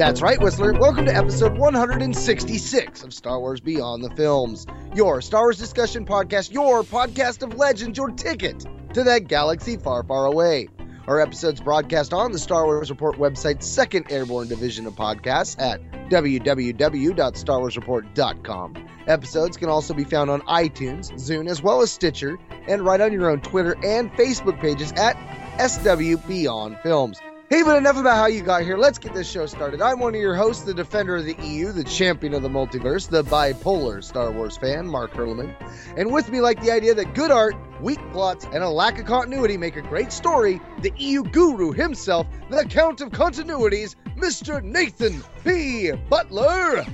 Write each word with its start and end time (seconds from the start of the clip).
That's 0.00 0.22
right, 0.22 0.40
Whistler. 0.40 0.72
Welcome 0.72 1.04
to 1.04 1.14
episode 1.14 1.58
166 1.58 3.04
of 3.04 3.12
Star 3.12 3.38
Wars 3.38 3.60
Beyond 3.60 4.02
the 4.02 4.08
Films, 4.08 4.66
your 4.94 5.20
Star 5.20 5.42
Wars 5.42 5.58
discussion 5.58 6.06
podcast, 6.06 6.50
your 6.50 6.84
podcast 6.84 7.42
of 7.42 7.58
legends, 7.58 7.98
your 7.98 8.08
ticket 8.08 8.64
to 8.94 9.04
that 9.04 9.28
galaxy 9.28 9.76
far, 9.76 10.02
far 10.02 10.24
away. 10.24 10.68
Our 11.06 11.20
episodes 11.20 11.60
broadcast 11.60 12.14
on 12.14 12.32
the 12.32 12.38
Star 12.38 12.64
Wars 12.64 12.88
Report 12.88 13.18
website's 13.18 13.66
second 13.66 14.10
airborne 14.10 14.48
division 14.48 14.86
of 14.86 14.94
podcasts 14.94 15.60
at 15.60 15.82
www.starwarsreport.com. 16.08 18.88
Episodes 19.06 19.58
can 19.58 19.68
also 19.68 19.92
be 19.92 20.04
found 20.04 20.30
on 20.30 20.40
iTunes, 20.42 21.12
Zune, 21.12 21.46
as 21.46 21.62
well 21.62 21.82
as 21.82 21.92
Stitcher, 21.92 22.38
and 22.66 22.80
right 22.80 23.02
on 23.02 23.12
your 23.12 23.28
own 23.28 23.42
Twitter 23.42 23.76
and 23.84 24.10
Facebook 24.14 24.58
pages 24.60 24.92
at 24.92 25.18
SW 25.58 26.16
Beyond 26.26 26.78
Films. 26.82 27.20
Hey, 27.50 27.64
but 27.64 27.76
enough 27.76 27.96
about 27.96 28.14
how 28.14 28.26
you 28.26 28.42
got 28.42 28.62
here. 28.62 28.76
Let's 28.76 29.00
get 29.00 29.12
this 29.12 29.28
show 29.28 29.44
started. 29.44 29.82
I'm 29.82 29.98
one 29.98 30.14
of 30.14 30.20
your 30.20 30.36
hosts, 30.36 30.62
the 30.62 30.72
defender 30.72 31.16
of 31.16 31.24
the 31.24 31.34
EU, 31.42 31.72
the 31.72 31.82
champion 31.82 32.32
of 32.32 32.42
the 32.42 32.48
multiverse, 32.48 33.08
the 33.08 33.24
bipolar 33.24 34.04
Star 34.04 34.30
Wars 34.30 34.56
fan, 34.56 34.86
Mark 34.86 35.12
Hurleman. 35.14 35.52
And 35.96 36.12
with 36.12 36.30
me, 36.30 36.40
like 36.40 36.62
the 36.62 36.70
idea 36.70 36.94
that 36.94 37.12
good 37.12 37.32
art, 37.32 37.56
weak 37.80 37.98
plots, 38.12 38.44
and 38.44 38.62
a 38.62 38.68
lack 38.68 39.00
of 39.00 39.06
continuity 39.06 39.56
make 39.56 39.74
a 39.74 39.82
great 39.82 40.12
story, 40.12 40.60
the 40.82 40.92
EU 40.98 41.24
guru 41.24 41.72
himself, 41.72 42.28
the 42.50 42.64
Count 42.66 43.00
of 43.00 43.10
Continuities, 43.10 43.96
Mr. 44.16 44.62
Nathan 44.62 45.20
P. 45.42 45.90
Butler. 46.08 46.86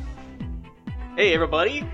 Hey, 1.16 1.34
everybody. 1.34 1.86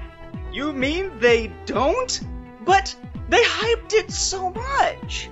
You 0.53 0.73
mean 0.73 1.19
they 1.19 1.49
don't? 1.67 2.21
But 2.65 2.95
they 3.29 3.43
hyped 3.43 3.93
it 3.93 4.13
so 4.13 4.51
much. 4.51 5.31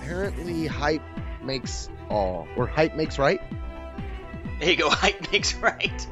Apparently, 0.00 0.66
hype 0.66 1.02
makes 1.44 1.88
all, 2.12 2.46
or 2.56 2.66
hype 2.66 2.94
makes 2.94 3.18
right. 3.18 3.40
There 4.60 4.70
you 4.70 4.76
go, 4.76 4.90
hype 4.90 5.32
makes 5.32 5.54
right. 5.54 6.06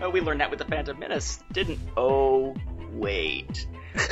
Well, 0.00 0.12
we 0.12 0.20
learned 0.20 0.40
that 0.40 0.50
with 0.50 0.58
the 0.58 0.64
Phantom 0.64 0.98
Menace, 0.98 1.42
didn't? 1.52 1.78
Oh, 1.96 2.54
wait. 2.92 3.66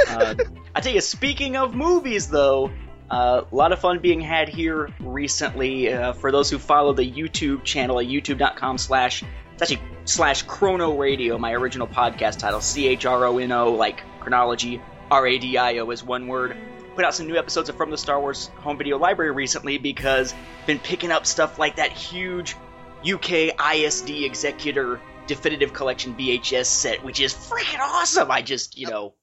Uh, 0.08 0.34
I 0.74 0.80
tell 0.80 0.92
you, 0.92 1.00
speaking 1.00 1.56
of 1.56 1.74
movies, 1.74 2.28
though, 2.28 2.70
uh, 3.10 3.42
a 3.50 3.54
lot 3.54 3.72
of 3.72 3.80
fun 3.80 3.98
being 3.98 4.20
had 4.20 4.48
here 4.48 4.88
recently. 5.00 5.92
Uh, 5.92 6.14
for 6.14 6.32
those 6.32 6.48
who 6.48 6.58
follow 6.58 6.94
the 6.94 7.10
YouTube 7.10 7.64
channel 7.64 8.00
at 8.00 8.06
youtube.com 8.06 8.78
slash, 8.78 9.22
it's 9.52 9.62
actually 9.62 9.82
slash 10.04 10.42
Chrono 10.42 10.96
Radio, 10.96 11.36
my 11.36 11.52
original 11.52 11.86
podcast 11.86 12.38
title, 12.38 12.60
C-H-R-O-N-O, 12.60 13.72
like 13.72 14.02
chronology, 14.20 14.80
R-A-D-I-O 15.10 15.90
is 15.90 16.02
one 16.02 16.26
word. 16.26 16.56
Put 16.94 17.04
out 17.06 17.14
some 17.14 17.26
new 17.26 17.36
episodes 17.36 17.68
of 17.70 17.76
From 17.76 17.90
the 17.90 17.96
Star 17.96 18.20
Wars 18.20 18.48
Home 18.58 18.76
Video 18.76 18.98
Library 18.98 19.30
recently 19.30 19.78
because 19.78 20.34
been 20.66 20.78
picking 20.78 21.10
up 21.10 21.24
stuff 21.26 21.58
like 21.58 21.76
that 21.76 21.90
huge 21.92 22.54
UK 23.02 23.54
ISD 23.74 24.10
Executor 24.24 25.00
Definitive 25.26 25.72
Collection 25.72 26.14
VHS 26.14 26.66
set, 26.66 27.02
which 27.02 27.18
is 27.20 27.32
freaking 27.32 27.80
awesome. 27.80 28.30
I 28.30 28.42
just, 28.42 28.76
you 28.76 28.88
know, 28.88 29.14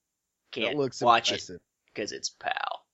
can't 0.52 0.76
watch 0.78 1.30
impressive. 1.32 1.58
it 1.58 1.62
because 1.94 2.12
it's 2.12 2.30
PAL. 2.30 2.86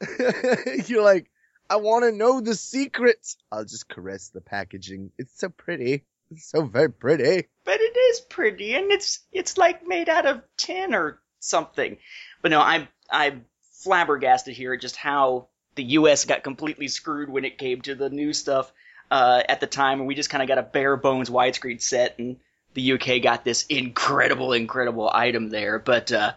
You're 0.86 1.02
like, 1.02 1.30
I 1.70 1.76
want 1.76 2.04
to 2.04 2.12
know 2.12 2.40
the 2.42 2.54
secrets. 2.54 3.38
I'll 3.50 3.64
just 3.64 3.88
caress 3.88 4.28
the 4.28 4.42
packaging. 4.42 5.10
It's 5.16 5.38
so 5.38 5.48
pretty. 5.48 6.04
It's 6.30 6.50
so 6.50 6.62
very 6.62 6.90
pretty. 6.90 7.46
but 7.64 7.80
it 7.80 7.96
is 7.96 8.20
pretty 8.20 8.74
and 8.74 8.90
it's 8.92 9.20
it's 9.32 9.56
like 9.58 9.86
made 9.86 10.08
out 10.08 10.26
of 10.26 10.42
tin 10.56 10.94
or 10.94 11.20
something 11.40 11.98
but 12.40 12.50
no 12.50 12.60
i'm 12.60 12.88
i'm 13.10 13.44
flabbergasted 13.82 14.54
here 14.54 14.72
at 14.72 14.80
just 14.80 14.96
how 14.96 15.48
the 15.74 15.84
us 15.84 16.24
got 16.24 16.44
completely 16.44 16.88
screwed 16.88 17.28
when 17.28 17.44
it 17.44 17.58
came 17.58 17.80
to 17.82 17.94
the 17.94 18.10
new 18.10 18.32
stuff 18.32 18.72
uh, 19.10 19.42
at 19.48 19.60
the 19.60 19.66
time 19.66 19.98
and 19.98 20.08
we 20.08 20.14
just 20.14 20.30
kind 20.30 20.42
of 20.42 20.48
got 20.48 20.58
a 20.58 20.62
bare 20.62 20.96
bones 20.96 21.30
widescreen 21.30 21.80
set 21.80 22.18
and 22.18 22.36
the 22.74 22.92
uk 22.92 23.22
got 23.22 23.44
this 23.44 23.66
incredible 23.66 24.52
incredible 24.52 25.10
item 25.12 25.50
there. 25.50 25.78
But 25.78 26.12
uh 26.12 26.32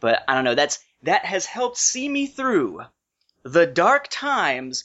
but 0.00 0.22
i 0.28 0.34
don't 0.34 0.44
know 0.44 0.54
that's 0.54 0.80
that 1.02 1.24
has 1.24 1.46
helped 1.46 1.76
see 1.76 2.08
me 2.08 2.26
through 2.26 2.80
the 3.42 3.66
dark 3.66 4.08
times 4.10 4.84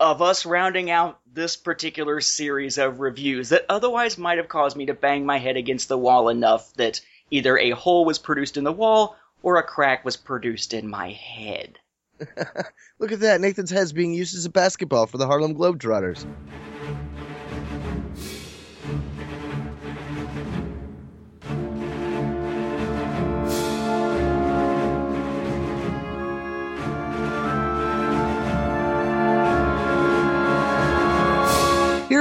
of 0.00 0.22
us 0.22 0.46
rounding 0.46 0.90
out 0.90 1.18
this 1.30 1.56
particular 1.56 2.20
series 2.20 2.78
of 2.78 3.00
reviews 3.00 3.48
that 3.48 3.66
otherwise 3.68 4.16
might 4.16 4.38
have 4.38 4.48
caused 4.48 4.76
me 4.76 4.86
to 4.86 4.94
bang 4.94 5.26
my 5.26 5.38
head 5.38 5.56
against 5.56 5.88
the 5.88 5.98
wall 5.98 6.28
enough 6.28 6.72
that 6.74 7.00
either 7.30 7.58
a 7.58 7.70
hole 7.70 8.04
was 8.04 8.18
produced 8.18 8.56
in 8.56 8.64
the 8.64 8.72
wall 8.72 9.16
or 9.42 9.56
a 9.56 9.62
crack 9.62 10.04
was 10.04 10.16
produced 10.16 10.74
in 10.74 10.88
my 10.88 11.10
head. 11.10 11.78
Look 12.98 13.12
at 13.12 13.20
that. 13.20 13.40
Nathan's 13.40 13.70
head's 13.70 13.92
being 13.92 14.12
used 14.12 14.36
as 14.36 14.44
a 14.44 14.50
basketball 14.50 15.06
for 15.06 15.18
the 15.18 15.26
Harlem 15.26 15.54
Globetrotters. 15.54 16.26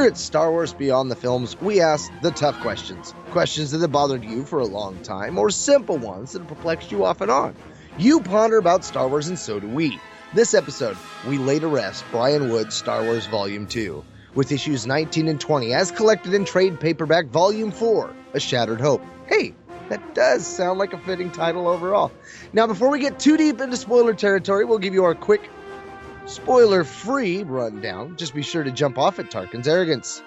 At 0.08 0.18
Star 0.18 0.50
Wars 0.50 0.74
Beyond 0.74 1.12
the 1.12 1.16
Films, 1.16 1.60
we 1.60 1.82
ask 1.82 2.10
the 2.22 2.32
tough 2.32 2.60
questions. 2.62 3.14
Questions 3.32 3.72
that 3.72 3.82
have 3.82 3.92
bothered 3.92 4.24
you 4.24 4.46
for 4.46 4.60
a 4.60 4.66
long 4.66 5.04
time, 5.04 5.38
or 5.38 5.50
simple 5.50 5.98
ones 5.98 6.32
that 6.32 6.40
have 6.40 6.48
perplexed 6.48 6.92
you 6.92 7.04
off 7.04 7.22
and 7.22 7.30
on. 7.30 7.56
You 7.98 8.22
ponder 8.22 8.58
about 8.58 8.86
Star 8.86 9.08
Wars, 9.08 9.28
and 9.28 9.38
so 9.38 9.60
do 9.60 9.68
we. 9.68 10.00
This 10.34 10.54
episode, 10.54 10.98
we 11.28 11.38
lay 11.38 11.60
to 11.60 11.68
rest 11.68 12.06
Brian 12.10 12.50
Wood's 12.50 12.76
Star 12.76 13.04
Wars 13.04 13.28
Volume 13.28 13.68
2, 13.68 14.04
with 14.34 14.52
issues 14.52 14.88
19 14.88 15.28
and 15.28 15.42
20 15.42 15.74
as 15.74 15.92
collected 15.92 16.34
in 16.34 16.46
trade 16.46 16.80
paperback 16.80 17.28
Volume 17.28 17.72
4, 17.72 18.16
A 18.34 18.40
Shattered 18.40 18.80
Hope. 18.80 19.04
Hey, 19.28 19.54
that 19.90 20.16
does 20.16 20.48
sound 20.48 20.80
like 20.80 20.94
a 20.94 21.00
fitting 21.00 21.32
title 21.32 21.68
overall. 21.68 22.12
Now, 22.54 22.66
before 22.68 22.90
we 22.90 23.00
get 23.00 23.20
too 23.20 23.36
deep 23.36 23.60
into 23.60 23.76
spoiler 23.76 24.14
territory, 24.14 24.64
we'll 24.64 24.80
give 24.80 24.94
you 24.94 25.04
our 25.04 25.16
quick, 25.16 25.50
spoiler 26.28 26.84
free 26.84 27.44
rundown. 27.44 28.18
Just 28.18 28.36
be 28.36 28.44
sure 28.44 28.64
to 28.64 28.72
jump 28.72 28.98
off 28.98 29.20
at 29.20 29.32
Tarkin's 29.32 29.68
arrogance. 29.68 30.22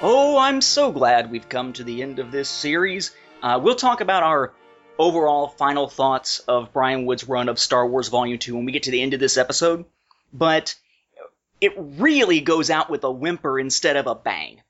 Oh, 0.00 0.38
I'm 0.38 0.60
so 0.60 0.92
glad 0.92 1.30
we've 1.30 1.48
come 1.48 1.72
to 1.74 1.84
the 1.84 2.02
end 2.02 2.18
of 2.18 2.30
this 2.30 2.48
series. 2.48 3.12
Uh, 3.42 3.58
we'll 3.62 3.74
talk 3.74 4.00
about 4.00 4.22
our 4.22 4.52
overall 4.98 5.48
final 5.48 5.88
thoughts 5.88 6.40
of 6.40 6.72
Brian 6.72 7.06
Wood's 7.06 7.28
run 7.28 7.48
of 7.48 7.58
Star 7.58 7.86
Wars 7.86 8.08
Volume 8.08 8.38
2 8.38 8.54
when 8.54 8.64
we 8.64 8.72
get 8.72 8.84
to 8.84 8.90
the 8.90 9.02
end 9.02 9.14
of 9.14 9.20
this 9.20 9.36
episode, 9.36 9.84
but 10.32 10.74
it 11.60 11.72
really 11.76 12.40
goes 12.40 12.70
out 12.70 12.90
with 12.90 13.04
a 13.04 13.10
whimper 13.10 13.58
instead 13.58 13.96
of 13.96 14.06
a 14.06 14.14
bang. 14.14 14.60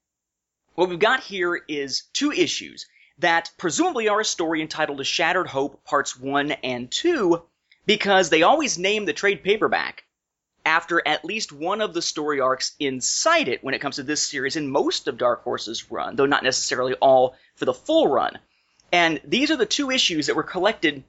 What 0.74 0.88
we've 0.88 0.98
got 0.98 1.20
here 1.20 1.56
is 1.56 2.04
two 2.12 2.32
issues 2.32 2.86
that 3.18 3.50
presumably 3.58 4.08
are 4.08 4.20
a 4.20 4.24
story 4.24 4.62
entitled 4.62 5.00
A 5.00 5.04
Shattered 5.04 5.48
Hope 5.48 5.84
Parts 5.84 6.18
1 6.18 6.52
and 6.52 6.90
2 6.90 7.42
because 7.88 8.28
they 8.28 8.42
always 8.42 8.78
name 8.78 9.06
the 9.06 9.14
trade 9.14 9.42
paperback 9.42 10.04
after 10.66 11.00
at 11.08 11.24
least 11.24 11.52
one 11.52 11.80
of 11.80 11.94
the 11.94 12.02
story 12.02 12.38
arcs 12.38 12.76
inside 12.78 13.48
it 13.48 13.64
when 13.64 13.72
it 13.72 13.80
comes 13.80 13.96
to 13.96 14.02
this 14.02 14.26
series 14.26 14.56
in 14.56 14.68
most 14.68 15.08
of 15.08 15.16
Dark 15.16 15.42
Horse's 15.42 15.90
run, 15.90 16.14
though 16.14 16.26
not 16.26 16.42
necessarily 16.42 16.92
all 16.96 17.34
for 17.56 17.64
the 17.64 17.72
full 17.72 18.06
run. 18.06 18.38
And 18.92 19.22
these 19.24 19.50
are 19.50 19.56
the 19.56 19.64
two 19.64 19.90
issues 19.90 20.26
that 20.26 20.36
were 20.36 20.42
collected 20.42 21.02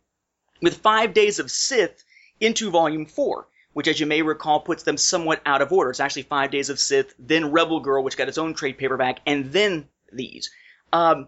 with 0.62 0.78
Five 0.78 1.14
Days 1.14 1.40
of 1.40 1.52
Sith 1.52 2.02
into 2.40 2.72
Volume 2.72 3.06
4, 3.06 3.46
which, 3.74 3.90
as 3.90 4.00
you 4.00 4.06
may 4.06 4.22
recall, 4.22 4.62
puts 4.62 4.84
them 4.84 4.96
somewhat 4.96 5.42
out 5.46 5.62
of 5.62 5.74
order. 5.74 5.90
It's 5.90 6.00
actually 6.00 6.24
Five 6.24 6.50
Days 6.50 6.70
of 6.70 6.80
Sith, 6.80 7.14
then 7.20 7.52
Rebel 7.52 7.82
Girl, 7.82 8.06
which 8.06 8.16
got 8.16 8.30
its 8.30 8.38
own 8.38 8.54
trade 8.54 8.78
paperback, 8.78 9.20
and 9.26 9.52
then 9.52 9.90
these. 10.14 10.50
Um, 10.94 11.28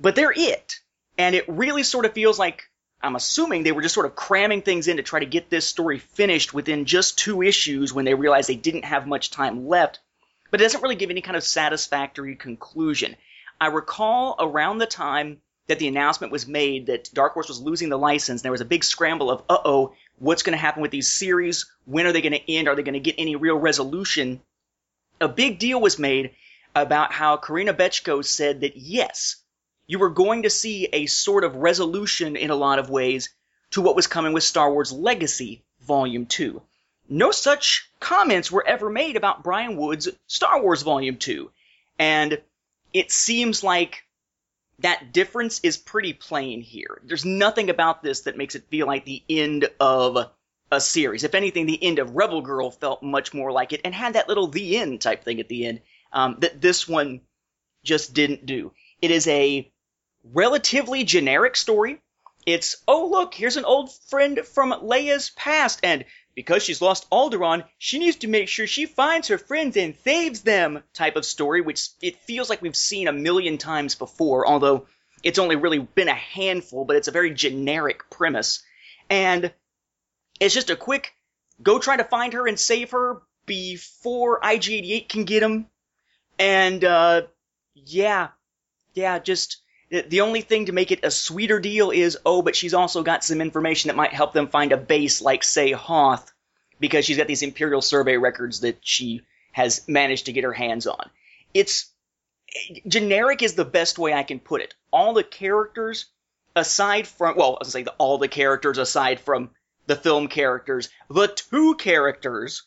but 0.00 0.14
they're 0.14 0.32
it. 0.32 0.76
And 1.18 1.34
it 1.34 1.48
really 1.48 1.82
sort 1.82 2.04
of 2.04 2.12
feels 2.12 2.38
like 2.38 2.62
I'm 3.04 3.16
assuming 3.16 3.62
they 3.62 3.72
were 3.72 3.82
just 3.82 3.94
sort 3.94 4.06
of 4.06 4.16
cramming 4.16 4.62
things 4.62 4.88
in 4.88 4.96
to 4.96 5.02
try 5.02 5.20
to 5.20 5.26
get 5.26 5.50
this 5.50 5.66
story 5.66 5.98
finished 5.98 6.54
within 6.54 6.84
just 6.84 7.18
two 7.18 7.42
issues 7.42 7.92
when 7.92 8.04
they 8.04 8.14
realized 8.14 8.48
they 8.48 8.56
didn't 8.56 8.86
have 8.86 9.06
much 9.06 9.30
time 9.30 9.68
left. 9.68 10.00
But 10.50 10.60
it 10.60 10.64
doesn't 10.64 10.82
really 10.82 10.94
give 10.94 11.10
any 11.10 11.20
kind 11.20 11.36
of 11.36 11.44
satisfactory 11.44 12.36
conclusion. 12.36 13.16
I 13.60 13.66
recall 13.66 14.36
around 14.38 14.78
the 14.78 14.86
time 14.86 15.40
that 15.66 15.78
the 15.78 15.88
announcement 15.88 16.32
was 16.32 16.46
made 16.46 16.86
that 16.86 17.10
Dark 17.12 17.34
Horse 17.34 17.48
was 17.48 17.60
losing 17.60 17.88
the 17.88 17.98
license, 17.98 18.42
there 18.42 18.52
was 18.52 18.60
a 18.60 18.66
big 18.66 18.84
scramble 18.84 19.30
of, 19.30 19.42
uh 19.48 19.58
oh, 19.64 19.94
what's 20.18 20.42
going 20.42 20.56
to 20.56 20.60
happen 20.60 20.82
with 20.82 20.90
these 20.90 21.12
series? 21.12 21.66
When 21.84 22.06
are 22.06 22.12
they 22.12 22.22
going 22.22 22.32
to 22.32 22.52
end? 22.52 22.68
Are 22.68 22.76
they 22.76 22.82
going 22.82 22.94
to 22.94 23.00
get 23.00 23.16
any 23.18 23.36
real 23.36 23.56
resolution? 23.56 24.40
A 25.20 25.28
big 25.28 25.58
deal 25.58 25.80
was 25.80 25.98
made 25.98 26.32
about 26.74 27.12
how 27.12 27.36
Corinna 27.36 27.72
Bechko 27.72 28.24
said 28.24 28.60
that 28.60 28.76
yes, 28.76 29.36
you 29.86 29.98
were 29.98 30.10
going 30.10 30.42
to 30.42 30.50
see 30.50 30.88
a 30.92 31.06
sort 31.06 31.44
of 31.44 31.56
resolution 31.56 32.36
in 32.36 32.50
a 32.50 32.56
lot 32.56 32.78
of 32.78 32.90
ways 32.90 33.30
to 33.70 33.80
what 33.80 33.96
was 33.96 34.06
coming 34.06 34.32
with 34.32 34.44
Star 34.44 34.72
Wars 34.72 34.92
Legacy 34.92 35.64
Volume 35.80 36.26
2. 36.26 36.62
No 37.08 37.30
such 37.30 37.90
comments 38.00 38.50
were 38.50 38.66
ever 38.66 38.88
made 38.88 39.16
about 39.16 39.42
Brian 39.42 39.76
Wood's 39.76 40.08
Star 40.26 40.62
Wars 40.62 40.82
Volume 40.82 41.16
2. 41.16 41.50
And 41.98 42.40
it 42.92 43.12
seems 43.12 43.62
like 43.62 44.04
that 44.78 45.12
difference 45.12 45.60
is 45.62 45.76
pretty 45.76 46.12
plain 46.12 46.62
here. 46.62 47.00
There's 47.04 47.24
nothing 47.24 47.70
about 47.70 48.02
this 48.02 48.22
that 48.22 48.36
makes 48.36 48.54
it 48.54 48.68
feel 48.68 48.86
like 48.86 49.04
the 49.04 49.22
end 49.28 49.68
of 49.78 50.30
a 50.72 50.80
series. 50.80 51.24
If 51.24 51.34
anything, 51.34 51.66
the 51.66 51.82
end 51.82 51.98
of 51.98 52.16
Rebel 52.16 52.40
Girl 52.40 52.70
felt 52.70 53.02
much 53.02 53.34
more 53.34 53.52
like 53.52 53.72
it 53.72 53.82
and 53.84 53.94
had 53.94 54.14
that 54.14 54.28
little 54.28 54.46
the 54.46 54.78
end 54.78 55.00
type 55.00 55.24
thing 55.24 55.40
at 55.40 55.48
the 55.48 55.66
end 55.66 55.80
um, 56.12 56.36
that 56.40 56.60
this 56.60 56.88
one 56.88 57.20
just 57.84 58.14
didn't 58.14 58.46
do. 58.46 58.72
It 59.00 59.10
is 59.10 59.28
a 59.28 59.70
relatively 60.32 61.04
generic 61.04 61.56
story. 61.56 62.00
It's, 62.46 62.76
oh, 62.86 63.08
look, 63.08 63.34
here's 63.34 63.56
an 63.56 63.64
old 63.64 63.92
friend 64.08 64.40
from 64.40 64.72
Leia's 64.72 65.30
past, 65.30 65.80
and 65.82 66.04
because 66.34 66.62
she's 66.62 66.82
lost 66.82 67.08
Alderaan, 67.10 67.64
she 67.78 67.98
needs 67.98 68.16
to 68.16 68.28
make 68.28 68.48
sure 68.48 68.66
she 68.66 68.86
finds 68.86 69.28
her 69.28 69.38
friends 69.38 69.76
and 69.76 69.96
saves 70.04 70.42
them 70.42 70.82
type 70.92 71.16
of 71.16 71.24
story, 71.24 71.60
which 71.60 71.88
it 72.02 72.18
feels 72.18 72.50
like 72.50 72.60
we've 72.60 72.76
seen 72.76 73.08
a 73.08 73.12
million 73.12 73.56
times 73.56 73.94
before, 73.94 74.46
although 74.46 74.86
it's 75.22 75.38
only 75.38 75.56
really 75.56 75.78
been 75.78 76.08
a 76.08 76.14
handful, 76.14 76.84
but 76.84 76.96
it's 76.96 77.08
a 77.08 77.12
very 77.12 77.32
generic 77.32 78.10
premise. 78.10 78.62
And 79.08 79.52
it's 80.40 80.54
just 80.54 80.70
a 80.70 80.76
quick 80.76 81.14
go 81.62 81.78
try 81.78 81.96
to 81.96 82.04
find 82.04 82.32
her 82.32 82.46
and 82.46 82.58
save 82.58 82.90
her 82.90 83.22
before 83.46 84.40
IG88 84.40 85.08
can 85.08 85.24
get 85.24 85.42
him. 85.42 85.66
And, 86.38 86.84
uh, 86.84 87.22
yeah, 87.74 88.28
yeah, 88.92 89.18
just 89.18 89.58
the 89.90 90.22
only 90.22 90.40
thing 90.40 90.66
to 90.66 90.72
make 90.72 90.90
it 90.90 91.04
a 91.04 91.10
sweeter 91.10 91.60
deal 91.60 91.90
is, 91.90 92.18
oh, 92.24 92.42
but 92.42 92.56
she's 92.56 92.74
also 92.74 93.02
got 93.02 93.24
some 93.24 93.40
information 93.40 93.88
that 93.88 93.96
might 93.96 94.12
help 94.12 94.32
them 94.32 94.48
find 94.48 94.72
a 94.72 94.76
base 94.76 95.20
like, 95.20 95.44
say, 95.44 95.72
Hoth, 95.72 96.32
because 96.80 97.04
she's 97.04 97.16
got 97.16 97.26
these 97.26 97.42
Imperial 97.42 97.82
Survey 97.82 98.16
records 98.16 98.60
that 98.60 98.78
she 98.80 99.22
has 99.52 99.86
managed 99.86 100.26
to 100.26 100.32
get 100.32 100.44
her 100.44 100.52
hands 100.52 100.86
on. 100.86 101.10
It's 101.52 101.90
generic 102.86 103.42
is 103.42 103.54
the 103.54 103.64
best 103.64 103.98
way 103.98 104.12
I 104.12 104.22
can 104.22 104.40
put 104.40 104.62
it. 104.62 104.74
All 104.92 105.14
the 105.14 105.24
characters, 105.24 106.06
aside 106.56 107.06
from, 107.06 107.36
well, 107.36 107.56
I 107.56 107.58
was 107.60 107.72
say 107.72 107.82
the, 107.82 107.92
all 107.92 108.18
the 108.18 108.28
characters 108.28 108.78
aside 108.78 109.20
from 109.20 109.50
the 109.86 109.96
film 109.96 110.28
characters, 110.28 110.88
the 111.10 111.28
two 111.28 111.74
characters, 111.76 112.62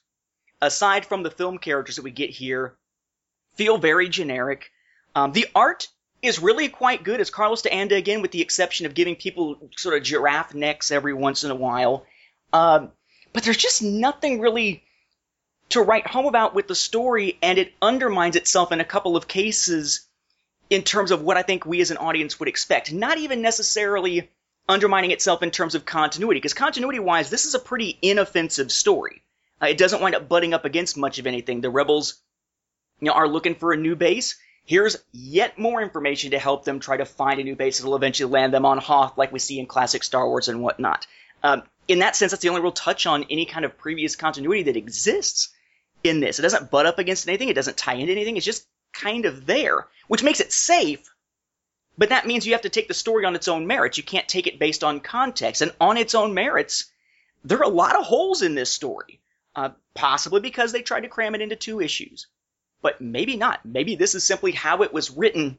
aside 0.61 1.05
from 1.05 1.23
the 1.23 1.31
film 1.31 1.57
characters 1.57 1.95
that 1.95 2.03
we 2.03 2.11
get 2.11 2.29
here, 2.29 2.75
feel 3.55 3.77
very 3.77 4.07
generic. 4.07 4.71
Um, 5.15 5.31
the 5.31 5.47
art 5.55 5.87
is 6.21 6.39
really 6.39 6.67
quite 6.67 7.03
good. 7.03 7.21
as 7.21 7.29
Carlos 7.29 7.61
de 7.61 7.73
Anda 7.73 7.95
again, 7.95 8.21
with 8.21 8.31
the 8.31 8.41
exception 8.41 8.85
of 8.85 8.93
giving 8.93 9.15
people 9.15 9.69
sort 9.77 9.95
of 9.95 10.03
giraffe 10.03 10.53
necks 10.53 10.91
every 10.91 11.13
once 11.13 11.43
in 11.43 11.51
a 11.51 11.55
while. 11.55 12.05
Um, 12.53 12.91
but 13.33 13.43
there's 13.43 13.57
just 13.57 13.83
nothing 13.83 14.39
really 14.39 14.83
to 15.69 15.81
write 15.81 16.07
home 16.07 16.25
about 16.25 16.55
with 16.55 16.67
the 16.67 16.75
story, 16.75 17.37
and 17.41 17.57
it 17.57 17.73
undermines 17.81 18.35
itself 18.35 18.71
in 18.71 18.79
a 18.79 18.85
couple 18.85 19.17
of 19.17 19.27
cases 19.27 20.07
in 20.69 20.81
terms 20.81 21.11
of 21.11 21.21
what 21.21 21.37
I 21.37 21.43
think 21.43 21.65
we 21.65 21.81
as 21.81 21.91
an 21.91 21.97
audience 21.97 22.39
would 22.39 22.49
expect. 22.49 22.91
Not 22.91 23.17
even 23.17 23.41
necessarily 23.41 24.29
undermining 24.67 25.11
itself 25.11 25.43
in 25.43 25.51
terms 25.51 25.75
of 25.75 25.85
continuity, 25.85 26.39
because 26.39 26.53
continuity 26.53 26.99
wise, 26.99 27.29
this 27.29 27.45
is 27.45 27.53
a 27.53 27.59
pretty 27.59 27.97
inoffensive 28.01 28.71
story. 28.71 29.21
Uh, 29.61 29.67
it 29.67 29.77
doesn't 29.77 30.01
wind 30.01 30.15
up 30.15 30.27
butting 30.27 30.53
up 30.53 30.65
against 30.65 30.97
much 30.97 31.19
of 31.19 31.27
anything. 31.27 31.61
The 31.61 31.69
rebels, 31.69 32.15
you 32.99 33.07
know, 33.07 33.13
are 33.13 33.27
looking 33.27 33.55
for 33.55 33.71
a 33.71 33.77
new 33.77 33.95
base. 33.95 34.35
Here's 34.67 34.97
yet 35.13 35.57
more 35.57 35.81
information 35.81 36.31
to 36.31 36.39
help 36.39 36.65
them 36.65 36.81
try 36.81 36.97
to 36.97 37.05
find 37.05 37.39
a 37.39 37.43
new 37.43 37.55
base 37.55 37.79
that 37.79 37.87
will 37.87 37.95
eventually 37.95 38.29
land 38.29 38.53
them 38.53 38.65
on 38.65 38.79
Hoth, 38.79 39.17
like 39.17 39.31
we 39.31 39.39
see 39.39 39.59
in 39.59 39.65
classic 39.65 40.03
Star 40.03 40.27
Wars 40.27 40.49
and 40.49 40.61
whatnot. 40.61 41.07
Um, 41.41 41.63
in 41.87 41.99
that 41.99 42.17
sense, 42.17 42.33
that's 42.33 42.43
the 42.43 42.49
only 42.49 42.61
real 42.61 42.73
touch 42.73 43.05
on 43.05 43.23
any 43.29 43.45
kind 43.45 43.63
of 43.63 43.77
previous 43.77 44.17
continuity 44.17 44.63
that 44.63 44.75
exists 44.75 45.55
in 46.03 46.19
this. 46.19 46.37
It 46.37 46.41
doesn't 46.41 46.69
butt 46.69 46.85
up 46.85 46.99
against 46.99 47.29
anything. 47.29 47.47
It 47.47 47.53
doesn't 47.53 47.77
tie 47.77 47.93
into 47.93 48.11
anything. 48.11 48.35
It's 48.35 48.45
just 48.45 48.67
kind 48.91 49.25
of 49.25 49.45
there, 49.45 49.87
which 50.09 50.21
makes 50.21 50.41
it 50.41 50.51
safe. 50.51 51.09
But 51.97 52.09
that 52.09 52.27
means 52.27 52.45
you 52.45 52.51
have 52.51 52.63
to 52.63 52.69
take 52.69 52.89
the 52.89 52.93
story 52.93 53.23
on 53.23 53.35
its 53.35 53.47
own 53.47 53.67
merits. 53.67 53.97
You 53.97 54.03
can't 54.03 54.27
take 54.27 54.47
it 54.47 54.59
based 54.59 54.83
on 54.83 54.99
context. 54.99 55.61
And 55.61 55.71
on 55.79 55.95
its 55.95 56.13
own 56.13 56.33
merits, 56.33 56.91
there 57.45 57.59
are 57.59 57.63
a 57.63 57.69
lot 57.69 57.95
of 57.95 58.03
holes 58.03 58.41
in 58.41 58.53
this 58.53 58.69
story. 58.69 59.21
Uh, 59.55 59.69
possibly 59.93 60.41
because 60.41 60.73
they 60.73 60.81
tried 60.81 61.01
to 61.01 61.07
cram 61.07 61.35
it 61.35 61.41
into 61.41 61.55
two 61.55 61.79
issues 61.79 62.27
but 62.87 63.01
maybe 63.01 63.35
not. 63.35 63.65
Maybe 63.65 63.97
this 63.97 64.15
is 64.15 64.23
simply 64.23 64.53
how 64.53 64.81
it 64.81 64.93
was 64.93 65.11
written. 65.11 65.57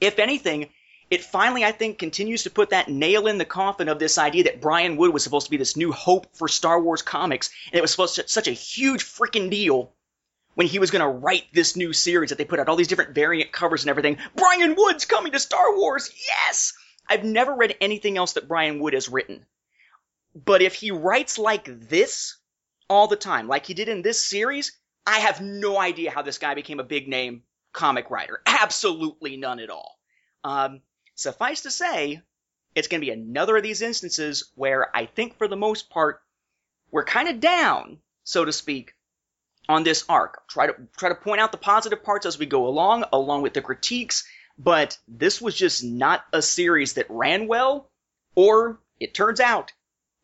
If 0.00 0.18
anything, 0.18 0.70
it 1.10 1.22
finally, 1.22 1.66
I 1.66 1.72
think, 1.72 1.98
continues 1.98 2.44
to 2.44 2.50
put 2.50 2.70
that 2.70 2.88
nail 2.88 3.26
in 3.26 3.36
the 3.36 3.44
coffin 3.44 3.90
of 3.90 3.98
this 3.98 4.16
idea 4.16 4.44
that 4.44 4.62
Brian 4.62 4.96
Wood 4.96 5.12
was 5.12 5.22
supposed 5.22 5.48
to 5.48 5.50
be 5.50 5.58
this 5.58 5.76
new 5.76 5.92
hope 5.92 6.34
for 6.34 6.48
Star 6.48 6.80
Wars 6.80 7.02
comics, 7.02 7.50
and 7.66 7.78
it 7.78 7.82
was 7.82 7.90
supposed 7.90 8.14
to 8.14 8.26
such 8.26 8.48
a 8.48 8.52
huge 8.52 9.04
freaking 9.04 9.50
deal 9.50 9.92
when 10.54 10.66
he 10.66 10.78
was 10.78 10.90
going 10.90 11.02
to 11.02 11.18
write 11.26 11.44
this 11.52 11.76
new 11.76 11.92
series 11.92 12.30
that 12.30 12.38
they 12.38 12.46
put 12.46 12.58
out 12.58 12.70
all 12.70 12.76
these 12.76 12.88
different 12.88 13.14
variant 13.14 13.52
covers 13.52 13.82
and 13.82 13.90
everything. 13.90 14.16
Brian 14.34 14.76
Wood's 14.78 15.04
coming 15.04 15.32
to 15.32 15.38
Star 15.38 15.76
Wars. 15.76 16.10
Yes. 16.26 16.72
I've 17.06 17.22
never 17.22 17.54
read 17.54 17.76
anything 17.82 18.16
else 18.16 18.32
that 18.32 18.48
Brian 18.48 18.80
Wood 18.80 18.94
has 18.94 19.10
written. 19.10 19.44
But 20.34 20.62
if 20.62 20.72
he 20.72 20.90
writes 20.90 21.36
like 21.36 21.68
this 21.90 22.38
all 22.88 23.08
the 23.08 23.16
time, 23.16 23.46
like 23.46 23.66
he 23.66 23.74
did 23.74 23.90
in 23.90 24.00
this 24.00 24.18
series, 24.18 24.72
I 25.06 25.20
have 25.20 25.40
no 25.40 25.78
idea 25.78 26.10
how 26.10 26.22
this 26.22 26.38
guy 26.38 26.54
became 26.54 26.80
a 26.80 26.84
big 26.84 27.08
name 27.08 27.42
comic 27.72 28.10
writer. 28.10 28.40
Absolutely 28.44 29.36
none 29.36 29.60
at 29.60 29.70
all. 29.70 29.98
Um, 30.42 30.80
suffice 31.14 31.62
to 31.62 31.70
say, 31.70 32.22
it's 32.74 32.88
going 32.88 33.00
to 33.00 33.06
be 33.06 33.12
another 33.12 33.56
of 33.56 33.62
these 33.62 33.82
instances 33.82 34.50
where 34.54 34.94
I 34.94 35.06
think 35.06 35.38
for 35.38 35.48
the 35.48 35.56
most 35.56 35.90
part, 35.90 36.22
we're 36.90 37.04
kind 37.04 37.28
of 37.28 37.40
down, 37.40 37.98
so 38.24 38.44
to 38.44 38.52
speak, 38.52 38.94
on 39.68 39.82
this 39.82 40.04
arc. 40.08 40.46
Try 40.48 40.68
to 40.68 40.74
try 40.96 41.08
to 41.08 41.14
point 41.14 41.40
out 41.40 41.52
the 41.52 41.58
positive 41.58 42.02
parts 42.02 42.26
as 42.26 42.38
we 42.38 42.46
go 42.46 42.66
along, 42.66 43.04
along 43.12 43.42
with 43.42 43.54
the 43.54 43.62
critiques. 43.62 44.24
But 44.58 44.98
this 45.06 45.40
was 45.40 45.54
just 45.54 45.84
not 45.84 46.24
a 46.32 46.40
series 46.40 46.94
that 46.94 47.10
ran 47.10 47.46
well, 47.46 47.90
or 48.34 48.80
it 48.98 49.14
turns 49.14 49.40
out 49.40 49.72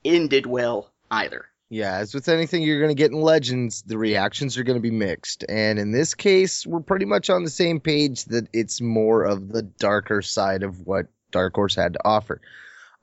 ended 0.05 0.47
well 0.47 0.93
either. 1.11 1.47
Yeah, 1.73 1.95
as 1.95 2.13
with 2.13 2.29
anything 2.29 2.63
you're 2.63 2.81
going 2.81 2.95
to 2.95 3.03
get 3.03 3.13
in 3.13 3.21
Legends, 3.23 3.81
the 3.81 3.97
reactions 3.97 4.59
are 4.59 4.63
going 4.63 4.77
to 4.77 4.83
be 4.83 4.91
mixed. 4.91 5.43
And 5.49 5.79
in 5.79 5.91
this 5.91 6.13
case, 6.13 6.67
we're 6.67 6.81
pretty 6.81 7.07
much 7.07 7.31
on 7.31 7.45
the 7.45 7.51
same 7.51 7.81
page 7.81 8.27
that 8.27 8.49
it's 8.53 8.83
more 8.83 9.23
of 9.23 9.49
the 9.49 9.63
darker 9.63 10.21
side 10.21 10.65
of 10.65 10.87
what 10.87 11.07
Dark 11.31 11.55
Horse 11.55 11.75
had 11.75 11.95
to 11.95 12.01
offer. 12.05 12.43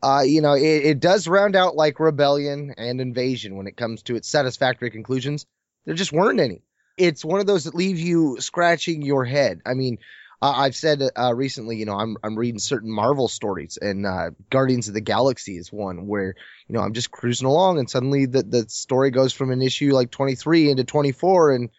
Uh, 0.03 0.21
you 0.23 0.41
know, 0.41 0.53
it, 0.53 0.61
it 0.61 0.99
does 0.99 1.27
round 1.27 1.55
out 1.55 1.75
like 1.75 1.99
Rebellion 1.99 2.75
and 2.77 3.01
Invasion 3.01 3.55
when 3.55 3.65
it 3.65 3.75
comes 3.75 4.03
to 4.03 4.15
its 4.15 4.29
satisfactory 4.29 4.91
conclusions. 4.91 5.47
There 5.85 5.95
just 5.95 6.13
weren't 6.13 6.39
any. 6.39 6.61
It's 6.95 7.25
one 7.25 7.39
of 7.39 7.47
those 7.47 7.63
that 7.63 7.73
leave 7.73 7.97
you 7.97 8.39
scratching 8.39 9.01
your 9.01 9.25
head. 9.25 9.61
I 9.65 9.73
mean, 9.73 9.97
uh, 10.41 10.53
I've 10.55 10.75
said 10.75 11.01
uh, 11.17 11.33
recently, 11.35 11.77
you 11.77 11.85
know, 11.85 11.95
I'm 11.95 12.15
I'm 12.23 12.37
reading 12.37 12.59
certain 12.59 12.91
Marvel 12.91 13.27
stories, 13.27 13.77
and 13.81 14.05
uh, 14.05 14.31
Guardians 14.49 14.87
of 14.87 14.93
the 14.93 15.01
Galaxy 15.01 15.57
is 15.57 15.71
one 15.71 16.07
where 16.07 16.35
you 16.67 16.73
know 16.73 16.81
I'm 16.81 16.93
just 16.93 17.11
cruising 17.11 17.47
along, 17.47 17.77
and 17.77 17.89
suddenly 17.89 18.25
the 18.25 18.43
the 18.43 18.65
story 18.69 19.11
goes 19.11 19.33
from 19.33 19.51
an 19.51 19.61
issue 19.61 19.93
like 19.93 20.11
23 20.11 20.71
into 20.71 20.85
24, 20.85 21.51
and 21.51 21.69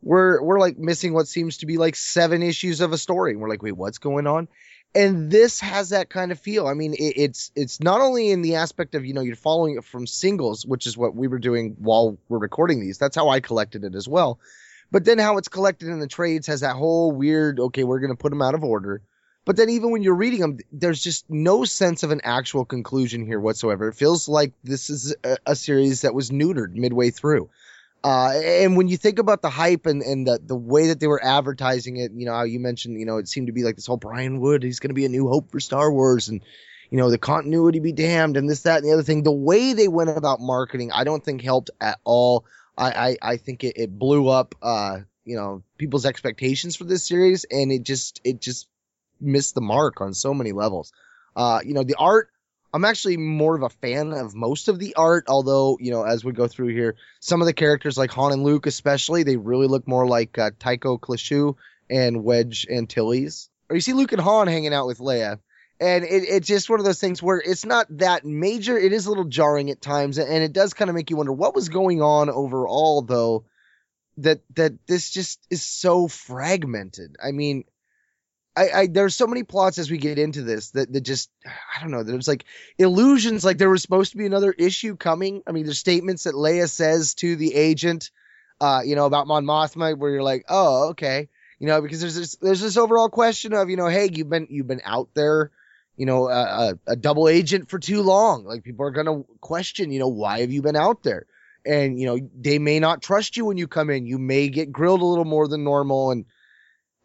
we're 0.00 0.42
we're 0.42 0.58
like 0.58 0.78
missing 0.78 1.12
what 1.12 1.28
seems 1.28 1.58
to 1.58 1.66
be 1.66 1.78
like 1.78 1.94
seven 1.94 2.42
issues 2.42 2.80
of 2.80 2.92
a 2.92 2.98
story, 2.98 3.32
and 3.32 3.40
we're 3.40 3.48
like, 3.48 3.62
wait, 3.62 3.76
what's 3.76 3.98
going 3.98 4.26
on? 4.26 4.48
And 4.94 5.30
this 5.30 5.60
has 5.60 5.90
that 5.90 6.10
kind 6.10 6.32
of 6.32 6.40
feel. 6.40 6.66
I 6.66 6.74
mean, 6.74 6.94
it, 6.94 7.14
it's 7.16 7.52
it's 7.54 7.80
not 7.80 8.00
only 8.00 8.32
in 8.32 8.42
the 8.42 8.56
aspect 8.56 8.96
of 8.96 9.06
you 9.06 9.14
know 9.14 9.20
you're 9.20 9.36
following 9.36 9.76
it 9.76 9.84
from 9.84 10.08
singles, 10.08 10.66
which 10.66 10.88
is 10.88 10.98
what 10.98 11.14
we 11.14 11.28
were 11.28 11.38
doing 11.38 11.76
while 11.78 12.18
we're 12.28 12.38
recording 12.38 12.80
these. 12.80 12.98
That's 12.98 13.14
how 13.14 13.28
I 13.28 13.38
collected 13.38 13.84
it 13.84 13.94
as 13.94 14.08
well 14.08 14.40
but 14.92 15.06
then 15.06 15.18
how 15.18 15.38
it's 15.38 15.48
collected 15.48 15.88
in 15.88 15.98
the 15.98 16.06
trades 16.06 16.46
has 16.46 16.60
that 16.60 16.76
whole 16.76 17.10
weird, 17.10 17.58
okay, 17.58 17.82
we're 17.82 17.98
going 17.98 18.12
to 18.12 18.16
put 18.16 18.30
them 18.30 18.42
out 18.42 18.54
of 18.54 18.62
order. 18.62 19.02
But 19.44 19.56
then 19.56 19.70
even 19.70 19.90
when 19.90 20.02
you're 20.02 20.14
reading 20.14 20.40
them, 20.40 20.58
there's 20.70 21.02
just 21.02 21.28
no 21.28 21.64
sense 21.64 22.04
of 22.04 22.12
an 22.12 22.20
actual 22.22 22.64
conclusion 22.64 23.26
here 23.26 23.40
whatsoever. 23.40 23.88
It 23.88 23.94
feels 23.94 24.28
like 24.28 24.52
this 24.62 24.90
is 24.90 25.16
a, 25.24 25.38
a 25.46 25.56
series 25.56 26.02
that 26.02 26.14
was 26.14 26.30
neutered 26.30 26.74
midway 26.74 27.10
through. 27.10 27.48
Uh, 28.04 28.32
and 28.34 28.76
when 28.76 28.88
you 28.88 28.96
think 28.96 29.18
about 29.18 29.42
the 29.42 29.50
hype 29.50 29.86
and, 29.86 30.02
and 30.02 30.26
the, 30.26 30.38
the 30.44 30.56
way 30.56 30.88
that 30.88 31.00
they 31.00 31.06
were 31.06 31.24
advertising 31.24 31.96
it, 31.96 32.12
you 32.14 32.26
know, 32.26 32.34
how 32.34 32.42
you 32.42 32.60
mentioned, 32.60 33.00
you 33.00 33.06
know, 33.06 33.16
it 33.16 33.28
seemed 33.28 33.46
to 33.46 33.52
be 33.52 33.62
like 33.62 33.76
this 33.76 33.86
whole 33.86 33.96
Brian 33.96 34.40
Wood, 34.40 34.62
he's 34.62 34.78
going 34.78 34.90
to 34.90 34.94
be 34.94 35.06
a 35.06 35.08
new 35.08 35.28
hope 35.28 35.50
for 35.50 35.60
Star 35.60 35.90
Wars 35.90 36.28
and, 36.28 36.42
you 36.90 36.98
know, 36.98 37.10
the 37.10 37.18
continuity 37.18 37.78
be 37.78 37.92
damned 37.92 38.36
and 38.36 38.48
this, 38.48 38.62
that, 38.62 38.78
and 38.78 38.84
the 38.84 38.92
other 38.92 39.02
thing. 39.02 39.22
The 39.22 39.32
way 39.32 39.72
they 39.72 39.88
went 39.88 40.10
about 40.10 40.40
marketing, 40.40 40.92
I 40.92 41.04
don't 41.04 41.24
think 41.24 41.40
helped 41.40 41.70
at 41.80 41.98
all. 42.04 42.44
I, 42.76 42.90
I, 42.90 43.16
I 43.22 43.36
think 43.36 43.64
it, 43.64 43.76
it 43.76 43.98
blew 43.98 44.28
up, 44.28 44.54
uh, 44.62 45.00
you 45.24 45.36
know, 45.36 45.62
people's 45.78 46.06
expectations 46.06 46.76
for 46.76 46.84
this 46.84 47.06
series 47.06 47.44
and 47.44 47.70
it 47.70 47.82
just, 47.82 48.20
it 48.24 48.40
just 48.40 48.66
missed 49.20 49.54
the 49.54 49.60
mark 49.60 50.00
on 50.00 50.14
so 50.14 50.34
many 50.34 50.52
levels. 50.52 50.92
Uh, 51.36 51.60
you 51.64 51.74
know, 51.74 51.84
the 51.84 51.96
art, 51.98 52.28
I'm 52.74 52.84
actually 52.84 53.18
more 53.18 53.54
of 53.54 53.62
a 53.62 53.68
fan 53.68 54.12
of 54.12 54.34
most 54.34 54.68
of 54.68 54.78
the 54.78 54.94
art, 54.94 55.24
although, 55.28 55.76
you 55.78 55.90
know, 55.90 56.04
as 56.04 56.24
we 56.24 56.32
go 56.32 56.48
through 56.48 56.68
here, 56.68 56.96
some 57.20 57.42
of 57.42 57.46
the 57.46 57.52
characters 57.52 57.98
like 57.98 58.10
Han 58.12 58.32
and 58.32 58.44
Luke, 58.44 58.66
especially, 58.66 59.22
they 59.22 59.36
really 59.36 59.66
look 59.66 59.86
more 59.86 60.06
like 60.06 60.38
uh, 60.38 60.52
Tycho 60.58 60.96
Celchu 60.96 61.56
and 61.90 62.24
Wedge 62.24 62.66
Antilles, 62.70 63.50
or 63.68 63.76
you 63.76 63.82
see 63.82 63.92
Luke 63.92 64.12
and 64.12 64.22
Han 64.22 64.46
hanging 64.46 64.72
out 64.72 64.86
with 64.86 64.98
Leia. 64.98 65.38
And 65.82 66.04
it, 66.04 66.22
it's 66.28 66.46
just 66.46 66.70
one 66.70 66.78
of 66.78 66.84
those 66.84 67.00
things 67.00 67.20
where 67.20 67.38
it's 67.38 67.66
not 67.66 67.88
that 67.98 68.24
major. 68.24 68.78
It 68.78 68.92
is 68.92 69.06
a 69.06 69.08
little 69.08 69.24
jarring 69.24 69.68
at 69.70 69.80
times, 69.80 70.16
and 70.16 70.44
it 70.44 70.52
does 70.52 70.74
kind 70.74 70.88
of 70.88 70.94
make 70.94 71.10
you 71.10 71.16
wonder 71.16 71.32
what 71.32 71.56
was 71.56 71.70
going 71.70 72.00
on 72.00 72.30
overall, 72.30 73.02
though. 73.02 73.46
That 74.18 74.42
that 74.54 74.74
this 74.86 75.10
just 75.10 75.40
is 75.50 75.64
so 75.64 76.06
fragmented. 76.06 77.16
I 77.20 77.32
mean, 77.32 77.64
I, 78.54 78.70
I 78.70 78.86
there's 78.86 79.16
so 79.16 79.26
many 79.26 79.42
plots 79.42 79.78
as 79.78 79.90
we 79.90 79.98
get 79.98 80.20
into 80.20 80.42
this 80.42 80.70
that, 80.70 80.92
that 80.92 81.00
just 81.00 81.30
I 81.44 81.80
don't 81.80 81.90
know 81.90 82.04
there's 82.04 82.28
like 82.28 82.44
illusions 82.78 83.44
like 83.44 83.58
there 83.58 83.70
was 83.70 83.82
supposed 83.82 84.12
to 84.12 84.18
be 84.18 84.26
another 84.26 84.52
issue 84.52 84.96
coming. 84.96 85.42
I 85.48 85.52
mean 85.52 85.64
there's 85.64 85.78
statements 85.80 86.24
that 86.24 86.34
Leia 86.34 86.68
says 86.68 87.14
to 87.14 87.34
the 87.34 87.54
agent, 87.54 88.10
uh, 88.60 88.82
you 88.84 88.94
know 88.94 89.06
about 89.06 89.26
Mon 89.26 89.44
Mothma 89.44 89.96
where 89.98 90.12
you're 90.12 90.22
like 90.22 90.44
oh 90.48 90.90
okay 90.90 91.28
you 91.58 91.66
know 91.66 91.80
because 91.80 92.02
there's 92.02 92.14
this 92.14 92.36
there's 92.36 92.60
this 92.60 92.76
overall 92.76 93.08
question 93.08 93.54
of 93.54 93.70
you 93.70 93.76
know 93.76 93.88
hey 93.88 94.10
you've 94.12 94.30
been 94.30 94.46
you've 94.50 94.68
been 94.68 94.82
out 94.84 95.08
there 95.14 95.50
you 95.96 96.06
know 96.06 96.28
a, 96.28 96.74
a, 96.86 96.96
double 96.96 97.28
agent 97.28 97.68
for 97.68 97.78
too 97.78 98.02
long. 98.02 98.44
Like 98.44 98.64
people 98.64 98.86
are 98.86 98.90
gonna 98.90 99.22
question 99.40 99.92
you 99.92 99.98
know 99.98 100.08
why 100.08 100.40
have 100.40 100.52
you 100.52 100.62
been 100.62 100.76
out 100.76 101.02
there? 101.02 101.26
And 101.64 101.98
you 101.98 102.06
know 102.06 102.18
they 102.38 102.58
may 102.58 102.80
not 102.80 103.02
trust 103.02 103.36
you 103.36 103.44
when 103.44 103.56
you 103.56 103.68
come 103.68 103.90
in. 103.90 104.06
You 104.06 104.18
may 104.18 104.48
get 104.48 104.72
grilled 104.72 105.02
a 105.02 105.06
little 105.06 105.24
more 105.24 105.48
than 105.48 105.64
normal. 105.64 106.10
And 106.10 106.24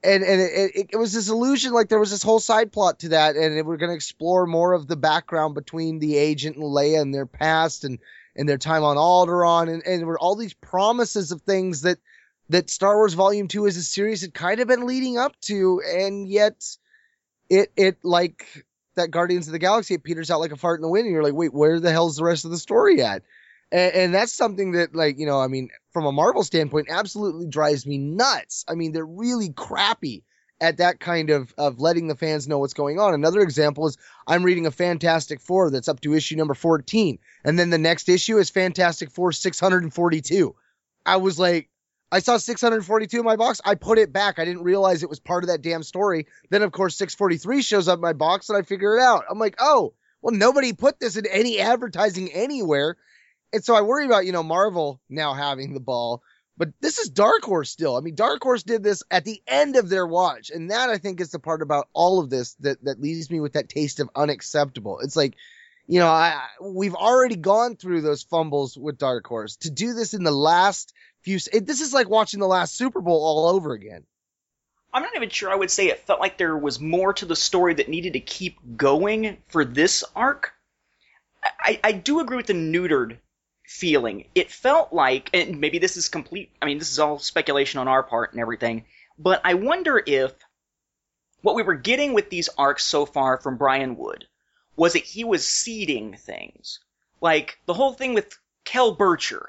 and 0.03 0.23
and 0.23 0.41
it, 0.41 0.71
it, 0.75 0.87
it, 0.93 0.97
was 0.97 1.13
this 1.13 1.29
illusion. 1.29 1.73
Like 1.73 1.89
there 1.89 1.99
was 1.99 2.11
this 2.11 2.23
whole 2.23 2.39
side 2.39 2.71
plot 2.71 2.99
to 2.99 3.09
that 3.09 3.35
and 3.35 3.65
we're 3.65 3.77
going 3.77 3.89
to 3.89 3.95
explore 3.95 4.45
more 4.45 4.73
of 4.73 4.87
the 4.87 4.95
background 4.95 5.55
between 5.55 5.99
the 5.99 6.17
agent 6.17 6.55
and 6.55 6.65
Leia 6.65 7.01
and 7.01 7.13
their 7.13 7.25
past 7.25 7.83
and 7.83 7.99
and 8.35 8.47
their 8.47 8.57
time 8.57 8.83
on 8.83 8.97
Alderaan. 8.97 9.71
And 9.71 9.83
and 9.85 10.05
were 10.05 10.19
all 10.19 10.35
these 10.35 10.53
promises 10.53 11.31
of 11.31 11.41
things 11.41 11.81
that 11.81 11.97
that 12.49 12.69
Star 12.69 12.95
Wars 12.95 13.13
Volume 13.13 13.47
2 13.47 13.67
as 13.67 13.77
a 13.77 13.83
series 13.83 14.21
had 14.21 14.33
kind 14.33 14.59
of 14.59 14.67
been 14.67 14.87
leading 14.87 15.17
up 15.17 15.39
to 15.41 15.81
and 15.85 16.27
yet 16.27 16.63
it 17.49 17.71
it 17.75 17.97
like 18.03 18.65
that 18.97 19.11
Guardians 19.11 19.47
of 19.47 19.53
the 19.53 19.59
Galaxy 19.59 19.95
it 19.95 20.03
peters 20.03 20.29
out 20.29 20.39
like 20.39 20.51
a 20.51 20.57
fart 20.57 20.79
in 20.79 20.83
the 20.83 20.89
wind 20.89 21.05
and 21.05 21.13
you're 21.13 21.23
like 21.23 21.33
wait 21.33 21.53
where 21.53 21.79
the 21.79 21.91
hell's 21.91 22.17
the 22.17 22.23
rest 22.23 22.45
of 22.45 22.51
the 22.51 22.57
story 22.57 23.01
at 23.01 23.23
and, 23.71 23.93
and 23.93 24.13
that's 24.13 24.33
something 24.33 24.73
that 24.73 24.95
like 24.95 25.17
you 25.19 25.25
know 25.25 25.39
I 25.39 25.47
mean 25.47 25.69
from 25.91 26.05
a 26.05 26.11
Marvel 26.11 26.43
standpoint 26.43 26.87
absolutely 26.89 27.47
drives 27.47 27.85
me 27.85 27.97
nuts. 27.97 28.65
I 28.67 28.75
mean, 28.75 28.91
they're 28.91 29.05
really 29.05 29.49
crappy 29.49 30.23
at 30.59 30.77
that 30.77 30.99
kind 30.99 31.29
of 31.29 31.53
of 31.57 31.79
letting 31.79 32.07
the 32.07 32.15
fans 32.15 32.47
know 32.47 32.59
what's 32.59 32.73
going 32.73 32.99
on. 32.99 33.13
Another 33.13 33.41
example 33.41 33.87
is 33.87 33.97
I'm 34.25 34.43
reading 34.43 34.65
a 34.65 34.71
Fantastic 34.71 35.41
Four 35.41 35.71
that's 35.71 35.87
up 35.87 35.99
to 36.01 36.13
issue 36.13 36.35
number 36.35 36.53
14, 36.53 37.19
and 37.43 37.59
then 37.59 37.69
the 37.69 37.77
next 37.77 38.09
issue 38.09 38.37
is 38.37 38.49
Fantastic 38.49 39.11
Four 39.11 39.31
642. 39.31 40.55
I 41.05 41.17
was 41.17 41.39
like, 41.39 41.69
I 42.11 42.19
saw 42.19 42.37
642 42.37 43.19
in 43.19 43.25
my 43.25 43.35
box. 43.35 43.61
I 43.65 43.75
put 43.75 43.97
it 43.97 44.13
back. 44.13 44.39
I 44.39 44.45
didn't 44.45 44.63
realize 44.63 45.03
it 45.03 45.09
was 45.09 45.19
part 45.19 45.43
of 45.43 45.49
that 45.49 45.61
damn 45.61 45.83
story. 45.83 46.27
Then 46.49 46.61
of 46.61 46.71
course 46.71 46.95
643 46.95 47.61
shows 47.61 47.87
up 47.87 47.97
in 47.97 48.01
my 48.01 48.13
box, 48.13 48.49
and 48.49 48.57
I 48.57 48.61
figure 48.61 48.97
it 48.97 49.01
out. 49.01 49.25
I'm 49.29 49.39
like, 49.39 49.55
oh, 49.59 49.93
well, 50.21 50.35
nobody 50.35 50.73
put 50.73 50.99
this 50.99 51.17
in 51.17 51.25
any 51.25 51.59
advertising 51.59 52.31
anywhere 52.31 52.97
and 53.53 53.63
so 53.63 53.75
I 53.75 53.81
worry 53.81 54.05
about, 54.05 54.25
you 54.25 54.31
know, 54.31 54.43
Marvel 54.43 54.99
now 55.09 55.33
having 55.33 55.73
the 55.73 55.79
ball, 55.79 56.21
but 56.57 56.69
this 56.81 56.97
is 56.97 57.09
Dark 57.09 57.43
Horse 57.43 57.69
still. 57.69 57.95
I 57.95 58.01
mean, 58.01 58.15
Dark 58.15 58.41
Horse 58.41 58.63
did 58.63 58.83
this 58.83 59.03
at 59.11 59.25
the 59.25 59.41
end 59.47 59.75
of 59.75 59.89
their 59.89 60.05
watch. 60.05 60.49
And 60.49 60.71
that 60.71 60.89
I 60.89 60.97
think 60.97 61.21
is 61.21 61.31
the 61.31 61.39
part 61.39 61.61
about 61.61 61.87
all 61.93 62.19
of 62.19 62.29
this 62.29 62.55
that, 62.55 62.83
that 62.83 63.01
leaves 63.01 63.29
me 63.29 63.39
with 63.39 63.53
that 63.53 63.69
taste 63.69 63.99
of 63.99 64.09
unacceptable. 64.15 64.99
It's 64.99 65.15
like, 65.15 65.35
you 65.87 65.99
know, 65.99 66.07
I, 66.07 66.41
we've 66.61 66.95
already 66.95 67.37
gone 67.37 67.77
through 67.77 68.01
those 68.01 68.23
fumbles 68.23 68.77
with 68.77 68.97
Dark 68.97 69.25
Horse 69.27 69.55
to 69.57 69.69
do 69.69 69.93
this 69.93 70.13
in 70.13 70.23
the 70.23 70.31
last 70.31 70.93
few, 71.27 71.39
it, 71.51 71.65
this 71.65 71.81
is 71.81 71.93
like 71.93 72.09
watching 72.09 72.39
the 72.39 72.47
last 72.47 72.75
Super 72.75 73.01
Bowl 73.01 73.21
all 73.21 73.53
over 73.53 73.73
again. 73.73 74.05
I'm 74.93 75.03
not 75.03 75.15
even 75.15 75.29
sure 75.29 75.51
I 75.51 75.55
would 75.55 75.69
say 75.69 75.87
it 75.87 76.07
felt 76.07 76.21
like 76.21 76.37
there 76.37 76.57
was 76.57 76.79
more 76.79 77.13
to 77.13 77.25
the 77.25 77.35
story 77.35 77.73
that 77.75 77.89
needed 77.89 78.13
to 78.13 78.21
keep 78.21 78.57
going 78.77 79.37
for 79.49 79.65
this 79.65 80.05
arc. 80.15 80.53
I, 81.43 81.79
I 81.83 81.91
do 81.91 82.21
agree 82.21 82.37
with 82.37 82.47
the 82.47 82.53
neutered 82.53 83.17
feeling. 83.65 84.25
It 84.33 84.49
felt 84.49 84.93
like, 84.93 85.29
and 85.33 85.59
maybe 85.59 85.79
this 85.79 85.97
is 85.97 86.07
complete, 86.07 86.51
I 86.61 86.65
mean, 86.65 86.79
this 86.79 86.91
is 86.91 86.99
all 86.99 87.19
speculation 87.19 87.81
on 87.81 87.89
our 87.89 88.03
part 88.03 88.31
and 88.31 88.39
everything, 88.39 88.85
but 89.19 89.41
I 89.43 89.55
wonder 89.55 90.01
if 90.03 90.31
what 91.41 91.55
we 91.55 91.63
were 91.63 91.75
getting 91.75 92.13
with 92.13 92.29
these 92.29 92.49
arcs 92.57 92.85
so 92.85 93.05
far 93.05 93.37
from 93.41 93.57
Brian 93.57 93.97
Wood 93.97 94.25
was 94.77 94.93
that 94.93 95.03
he 95.03 95.25
was 95.25 95.45
seeding 95.45 96.15
things. 96.15 96.79
Like, 97.19 97.59
the 97.65 97.73
whole 97.73 97.93
thing 97.93 98.13
with 98.13 98.39
Kel 98.63 98.95
Bircher. 98.95 99.45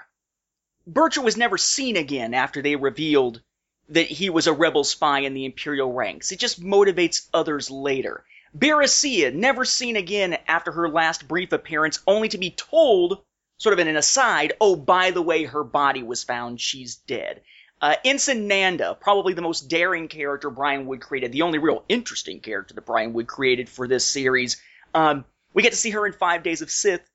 Bircher 0.88 1.22
was 1.22 1.36
never 1.36 1.58
seen 1.58 1.96
again 1.96 2.34
after 2.34 2.62
they 2.62 2.76
revealed 2.76 3.42
that 3.90 4.06
he 4.06 4.30
was 4.30 4.46
a 4.46 4.52
rebel 4.52 4.84
spy 4.84 5.20
in 5.20 5.34
the 5.34 5.44
Imperial 5.44 5.92
ranks. 5.92 6.32
It 6.32 6.38
just 6.38 6.62
motivates 6.62 7.28
others 7.32 7.70
later. 7.70 8.24
Barrissiya, 8.56 9.34
never 9.34 9.64
seen 9.64 9.96
again 9.96 10.38
after 10.46 10.72
her 10.72 10.88
last 10.88 11.28
brief 11.28 11.52
appearance, 11.52 12.00
only 12.06 12.28
to 12.30 12.38
be 12.38 12.50
told 12.50 13.22
sort 13.58 13.72
of 13.72 13.78
in 13.78 13.88
an 13.88 13.96
aside, 13.96 14.54
oh, 14.60 14.76
by 14.76 15.10
the 15.10 15.22
way, 15.22 15.44
her 15.44 15.64
body 15.64 16.02
was 16.02 16.24
found, 16.24 16.60
she's 16.60 16.96
dead. 16.96 17.42
Uh, 17.80 17.94
Ensign 18.04 18.48
Nanda, 18.48 18.96
probably 18.98 19.34
the 19.34 19.42
most 19.42 19.68
daring 19.68 20.08
character 20.08 20.50
Brian 20.50 20.86
Wood 20.86 21.00
created, 21.00 21.32
the 21.32 21.42
only 21.42 21.58
real 21.58 21.84
interesting 21.88 22.40
character 22.40 22.74
that 22.74 22.86
Brian 22.86 23.12
Wood 23.12 23.26
created 23.26 23.68
for 23.68 23.86
this 23.86 24.04
series. 24.04 24.60
Um, 24.94 25.24
we 25.54 25.62
get 25.62 25.72
to 25.72 25.78
see 25.78 25.90
her 25.90 26.06
in 26.06 26.12
Five 26.12 26.42
Days 26.42 26.62
of 26.62 26.70
Sith. 26.70 27.08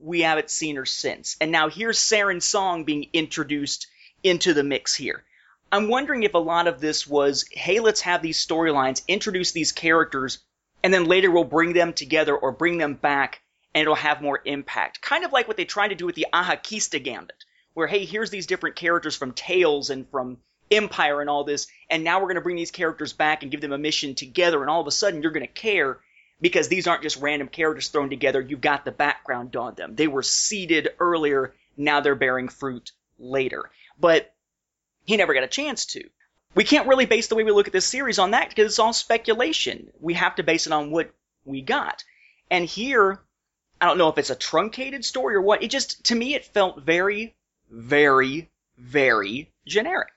We 0.00 0.20
haven't 0.22 0.50
seen 0.50 0.76
her 0.76 0.86
since. 0.86 1.36
And 1.40 1.50
now 1.50 1.68
here's 1.68 1.98
Saren 1.98 2.42
Song 2.42 2.84
being 2.84 3.08
introduced 3.12 3.86
into 4.22 4.54
the 4.54 4.62
mix 4.62 4.94
here. 4.94 5.24
I'm 5.70 5.88
wondering 5.88 6.22
if 6.22 6.34
a 6.34 6.38
lot 6.38 6.66
of 6.66 6.80
this 6.80 7.06
was, 7.06 7.44
hey, 7.52 7.80
let's 7.80 8.00
have 8.02 8.22
these 8.22 8.44
storylines, 8.44 9.02
introduce 9.06 9.52
these 9.52 9.72
characters, 9.72 10.38
and 10.82 10.94
then 10.94 11.04
later 11.04 11.30
we'll 11.30 11.44
bring 11.44 11.72
them 11.72 11.92
together 11.92 12.36
or 12.36 12.52
bring 12.52 12.78
them 12.78 12.94
back 12.94 13.42
and 13.74 13.82
it'll 13.82 13.94
have 13.94 14.22
more 14.22 14.40
impact. 14.44 15.02
Kind 15.02 15.24
of 15.24 15.32
like 15.32 15.46
what 15.46 15.56
they 15.56 15.64
tried 15.64 15.88
to 15.88 15.94
do 15.94 16.06
with 16.06 16.14
the 16.14 16.26
Ahakista 16.32 17.02
Gambit, 17.02 17.44
where, 17.74 17.86
hey, 17.86 18.04
here's 18.04 18.30
these 18.30 18.46
different 18.46 18.76
characters 18.76 19.14
from 19.14 19.32
Tales 19.32 19.90
and 19.90 20.08
from 20.10 20.38
Empire 20.70 21.20
and 21.20 21.28
all 21.28 21.44
this, 21.44 21.66
and 21.90 22.04
now 22.04 22.18
we're 22.18 22.26
going 22.26 22.36
to 22.36 22.40
bring 22.40 22.56
these 22.56 22.70
characters 22.70 23.12
back 23.12 23.42
and 23.42 23.50
give 23.50 23.60
them 23.60 23.72
a 23.72 23.78
mission 23.78 24.14
together, 24.14 24.60
and 24.60 24.70
all 24.70 24.80
of 24.80 24.86
a 24.86 24.92
sudden 24.92 25.22
you're 25.22 25.32
going 25.32 25.46
to 25.46 25.52
care 25.52 26.00
because 26.40 26.68
these 26.68 26.86
aren't 26.86 27.02
just 27.02 27.20
random 27.20 27.48
characters 27.48 27.88
thrown 27.88 28.10
together. 28.10 28.40
You've 28.40 28.60
got 28.60 28.84
the 28.84 28.92
background 28.92 29.56
on 29.56 29.74
them. 29.74 29.94
They 29.94 30.06
were 30.06 30.22
seeded 30.22 30.90
earlier, 30.98 31.54
now 31.76 32.00
they're 32.00 32.14
bearing 32.14 32.48
fruit 32.48 32.92
later. 33.18 33.70
But 33.98 34.32
he 35.04 35.16
never 35.16 35.34
got 35.34 35.42
a 35.42 35.48
chance 35.48 35.86
to. 35.86 36.04
We 36.54 36.64
can't 36.64 36.88
really 36.88 37.06
base 37.06 37.28
the 37.28 37.34
way 37.34 37.44
we 37.44 37.52
look 37.52 37.66
at 37.66 37.72
this 37.72 37.86
series 37.86 38.18
on 38.18 38.32
that 38.32 38.48
because 38.48 38.66
it's 38.66 38.78
all 38.78 38.92
speculation. 38.92 39.90
We 40.00 40.14
have 40.14 40.36
to 40.36 40.42
base 40.42 40.66
it 40.66 40.72
on 40.72 40.90
what 40.90 41.10
we 41.44 41.62
got. 41.62 42.04
And 42.50 42.64
here, 42.64 43.20
I 43.80 43.86
don't 43.86 43.98
know 43.98 44.08
if 44.08 44.18
it's 44.18 44.30
a 44.30 44.36
truncated 44.36 45.04
story 45.04 45.34
or 45.34 45.42
what. 45.42 45.62
It 45.62 45.70
just, 45.70 46.04
to 46.06 46.14
me, 46.14 46.34
it 46.34 46.44
felt 46.44 46.82
very, 46.82 47.36
very, 47.70 48.48
very 48.76 49.52
generic. 49.66 50.12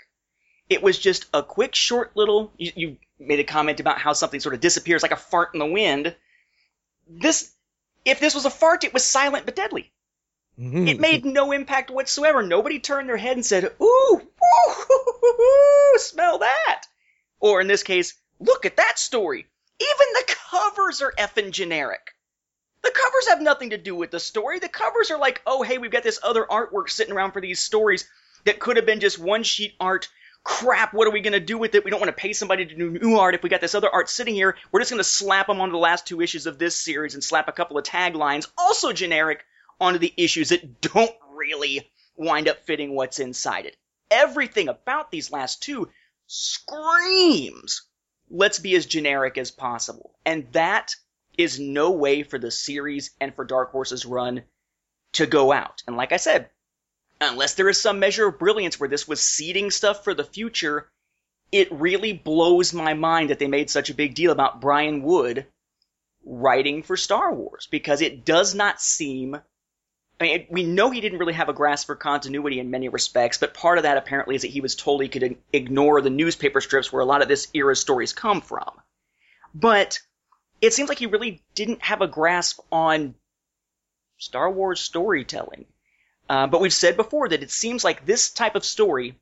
It 0.71 0.81
was 0.81 0.97
just 0.97 1.25
a 1.33 1.43
quick, 1.43 1.75
short 1.75 2.15
little. 2.15 2.53
You, 2.57 2.71
you 2.75 2.97
made 3.19 3.41
a 3.41 3.43
comment 3.43 3.81
about 3.81 3.97
how 3.97 4.13
something 4.13 4.39
sort 4.39 4.55
of 4.55 4.61
disappears 4.61 5.03
like 5.03 5.11
a 5.11 5.17
fart 5.17 5.49
in 5.53 5.59
the 5.59 5.65
wind. 5.65 6.15
This, 7.09 7.51
if 8.05 8.21
this 8.21 8.33
was 8.33 8.45
a 8.45 8.49
fart, 8.49 8.85
it 8.85 8.93
was 8.93 9.03
silent 9.03 9.45
but 9.45 9.57
deadly. 9.57 9.91
Mm-hmm. 10.57 10.87
It 10.87 10.99
made 11.01 11.25
no 11.25 11.51
impact 11.51 11.91
whatsoever. 11.91 12.41
Nobody 12.41 12.79
turned 12.79 13.09
their 13.09 13.17
head 13.17 13.35
and 13.35 13.45
said, 13.45 13.65
"Ooh, 13.81 14.21
ooh, 14.21 15.97
smell 15.97 16.37
that," 16.37 16.83
or 17.41 17.59
in 17.59 17.67
this 17.67 17.83
case, 17.83 18.13
"Look 18.39 18.65
at 18.65 18.77
that 18.77 18.97
story." 18.97 19.47
Even 19.81 20.13
the 20.13 20.35
covers 20.51 21.01
are 21.01 21.13
effing 21.17 21.51
generic. 21.51 22.15
The 22.81 22.91
covers 22.91 23.27
have 23.27 23.41
nothing 23.41 23.71
to 23.71 23.77
do 23.77 23.93
with 23.93 24.11
the 24.11 24.21
story. 24.21 24.59
The 24.59 24.69
covers 24.69 25.11
are 25.11 25.19
like, 25.19 25.41
oh, 25.45 25.63
hey, 25.63 25.79
we've 25.79 25.91
got 25.91 26.03
this 26.03 26.19
other 26.23 26.45
artwork 26.45 26.89
sitting 26.89 27.13
around 27.13 27.31
for 27.31 27.41
these 27.41 27.59
stories 27.59 28.07
that 28.45 28.59
could 28.59 28.77
have 28.77 28.85
been 28.85 28.99
just 28.99 29.19
one 29.19 29.43
sheet 29.43 29.75
art. 29.79 30.07
Crap, 30.43 30.93
what 30.93 31.07
are 31.07 31.11
we 31.11 31.21
going 31.21 31.33
to 31.33 31.39
do 31.39 31.57
with 31.57 31.75
it? 31.75 31.85
We 31.85 31.91
don't 31.91 31.99
want 31.99 32.15
to 32.15 32.21
pay 32.21 32.33
somebody 32.33 32.65
to 32.65 32.75
do 32.75 32.89
new 32.89 33.17
art 33.17 33.35
if 33.35 33.43
we 33.43 33.49
got 33.49 33.61
this 33.61 33.75
other 33.75 33.89
art 33.89 34.09
sitting 34.09 34.33
here. 34.33 34.57
We're 34.71 34.79
just 34.79 34.91
going 34.91 34.99
to 34.99 35.03
slap 35.03 35.47
them 35.47 35.61
onto 35.61 35.73
the 35.73 35.77
last 35.77 36.07
two 36.07 36.21
issues 36.21 36.47
of 36.47 36.57
this 36.57 36.75
series 36.75 37.13
and 37.13 37.23
slap 37.23 37.47
a 37.47 37.51
couple 37.51 37.77
of 37.77 37.83
taglines, 37.83 38.47
also 38.57 38.91
generic, 38.91 39.45
onto 39.79 39.99
the 39.99 40.13
issues 40.17 40.49
that 40.49 40.81
don't 40.81 41.11
really 41.33 41.91
wind 42.15 42.47
up 42.47 42.65
fitting 42.65 42.95
what's 42.95 43.19
inside 43.19 43.65
it. 43.65 43.75
Everything 44.09 44.67
about 44.67 45.11
these 45.11 45.31
last 45.31 45.63
two 45.63 45.89
screams, 46.27 47.83
let's 48.29 48.59
be 48.59 48.75
as 48.75 48.85
generic 48.85 49.37
as 49.37 49.51
possible. 49.51 50.15
And 50.25 50.47
that 50.53 50.95
is 51.37 51.59
no 51.59 51.91
way 51.91 52.23
for 52.23 52.37
the 52.37 52.51
series 52.51 53.11
and 53.19 53.33
for 53.35 53.45
Dark 53.45 53.71
Horse's 53.71 54.05
run 54.05 54.43
to 55.13 55.25
go 55.25 55.51
out. 55.51 55.81
And 55.87 55.97
like 55.97 56.11
I 56.11 56.17
said, 56.17 56.49
unless 57.21 57.53
there 57.53 57.69
is 57.69 57.79
some 57.79 57.99
measure 57.99 58.27
of 58.27 58.39
brilliance 58.39 58.79
where 58.79 58.89
this 58.89 59.07
was 59.07 59.21
seeding 59.21 59.71
stuff 59.71 60.03
for 60.03 60.13
the 60.13 60.23
future, 60.23 60.89
it 61.51 61.71
really 61.71 62.13
blows 62.13 62.73
my 62.73 62.93
mind 62.93 63.29
that 63.29 63.39
they 63.39 63.47
made 63.47 63.69
such 63.69 63.89
a 63.89 63.95
big 63.95 64.15
deal 64.15 64.31
about 64.31 64.59
Brian 64.59 65.03
Wood 65.03 65.45
writing 66.25 66.83
for 66.83 66.97
Star 66.97 67.33
Wars 67.33 67.67
because 67.71 68.01
it 68.01 68.25
does 68.25 68.53
not 68.55 68.81
seem 68.81 69.39
I 70.19 70.23
mean, 70.23 70.47
we 70.51 70.63
know 70.63 70.91
he 70.91 71.01
didn't 71.01 71.17
really 71.17 71.33
have 71.33 71.49
a 71.49 71.53
grasp 71.53 71.87
for 71.87 71.95
continuity 71.95 72.59
in 72.59 72.69
many 72.69 72.89
respects, 72.89 73.39
but 73.39 73.55
part 73.55 73.79
of 73.79 73.83
that 73.85 73.97
apparently 73.97 74.35
is 74.35 74.43
that 74.43 74.51
he 74.51 74.61
was 74.61 74.75
told 74.75 75.01
he 75.01 75.09
could 75.09 75.35
ignore 75.51 75.99
the 75.99 76.11
newspaper 76.11 76.61
strips 76.61 76.93
where 76.93 77.01
a 77.01 77.05
lot 77.05 77.23
of 77.23 77.27
this 77.27 77.47
era 77.55 77.75
stories 77.75 78.13
come 78.13 78.39
from. 78.41 78.69
But 79.55 79.99
it 80.61 80.73
seems 80.73 80.89
like 80.89 80.99
he 80.99 81.07
really 81.07 81.41
didn't 81.55 81.81
have 81.81 82.01
a 82.01 82.07
grasp 82.07 82.59
on 82.71 83.15
Star 84.19 84.51
Wars 84.51 84.79
storytelling. 84.79 85.65
Uh, 86.31 86.47
but 86.47 86.61
we've 86.61 86.73
said 86.73 86.95
before 86.95 87.27
that 87.27 87.43
it 87.43 87.51
seems 87.51 87.83
like 87.83 88.05
this 88.05 88.29
type 88.29 88.55
of 88.55 88.63
story 88.63 89.19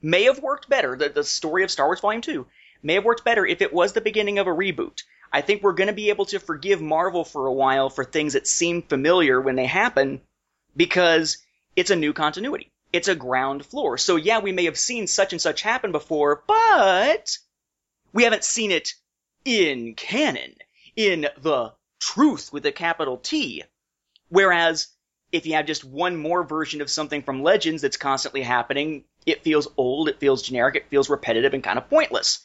may 0.00 0.22
have 0.22 0.38
worked 0.38 0.68
better. 0.68 0.94
The, 0.94 1.08
the 1.08 1.24
story 1.24 1.64
of 1.64 1.72
Star 1.72 1.86
Wars 1.86 1.98
Volume 1.98 2.22
2 2.22 2.46
may 2.84 2.94
have 2.94 3.04
worked 3.04 3.24
better 3.24 3.44
if 3.44 3.60
it 3.60 3.72
was 3.72 3.92
the 3.92 4.00
beginning 4.00 4.38
of 4.38 4.46
a 4.46 4.54
reboot. 4.54 5.02
I 5.32 5.40
think 5.40 5.60
we're 5.60 5.72
going 5.72 5.88
to 5.88 5.92
be 5.92 6.08
able 6.08 6.26
to 6.26 6.38
forgive 6.38 6.80
Marvel 6.80 7.24
for 7.24 7.46
a 7.46 7.52
while 7.52 7.90
for 7.90 8.04
things 8.04 8.34
that 8.34 8.46
seem 8.46 8.82
familiar 8.82 9.40
when 9.40 9.56
they 9.56 9.66
happen 9.66 10.20
because 10.76 11.38
it's 11.74 11.90
a 11.90 11.96
new 11.96 12.12
continuity. 12.12 12.70
It's 12.92 13.08
a 13.08 13.16
ground 13.16 13.66
floor. 13.66 13.98
So 13.98 14.14
yeah, 14.14 14.38
we 14.38 14.52
may 14.52 14.66
have 14.66 14.78
seen 14.78 15.08
such 15.08 15.32
and 15.32 15.42
such 15.42 15.62
happen 15.62 15.90
before, 15.90 16.44
but 16.46 17.38
we 18.12 18.22
haven't 18.22 18.44
seen 18.44 18.70
it 18.70 18.94
in 19.44 19.96
canon, 19.96 20.54
in 20.94 21.26
the 21.42 21.72
truth 21.98 22.52
with 22.52 22.64
a 22.66 22.70
capital 22.70 23.16
T. 23.16 23.64
Whereas 24.28 24.86
if 25.32 25.46
you 25.46 25.54
have 25.54 25.66
just 25.66 25.84
one 25.84 26.16
more 26.16 26.42
version 26.42 26.80
of 26.80 26.90
something 26.90 27.22
from 27.22 27.42
Legends 27.42 27.82
that's 27.82 27.96
constantly 27.96 28.42
happening, 28.42 29.04
it 29.26 29.44
feels 29.44 29.68
old, 29.76 30.08
it 30.08 30.20
feels 30.20 30.42
generic, 30.42 30.76
it 30.76 30.90
feels 30.90 31.10
repetitive 31.10 31.54
and 31.54 31.62
kind 31.62 31.78
of 31.78 31.88
pointless. 31.88 32.44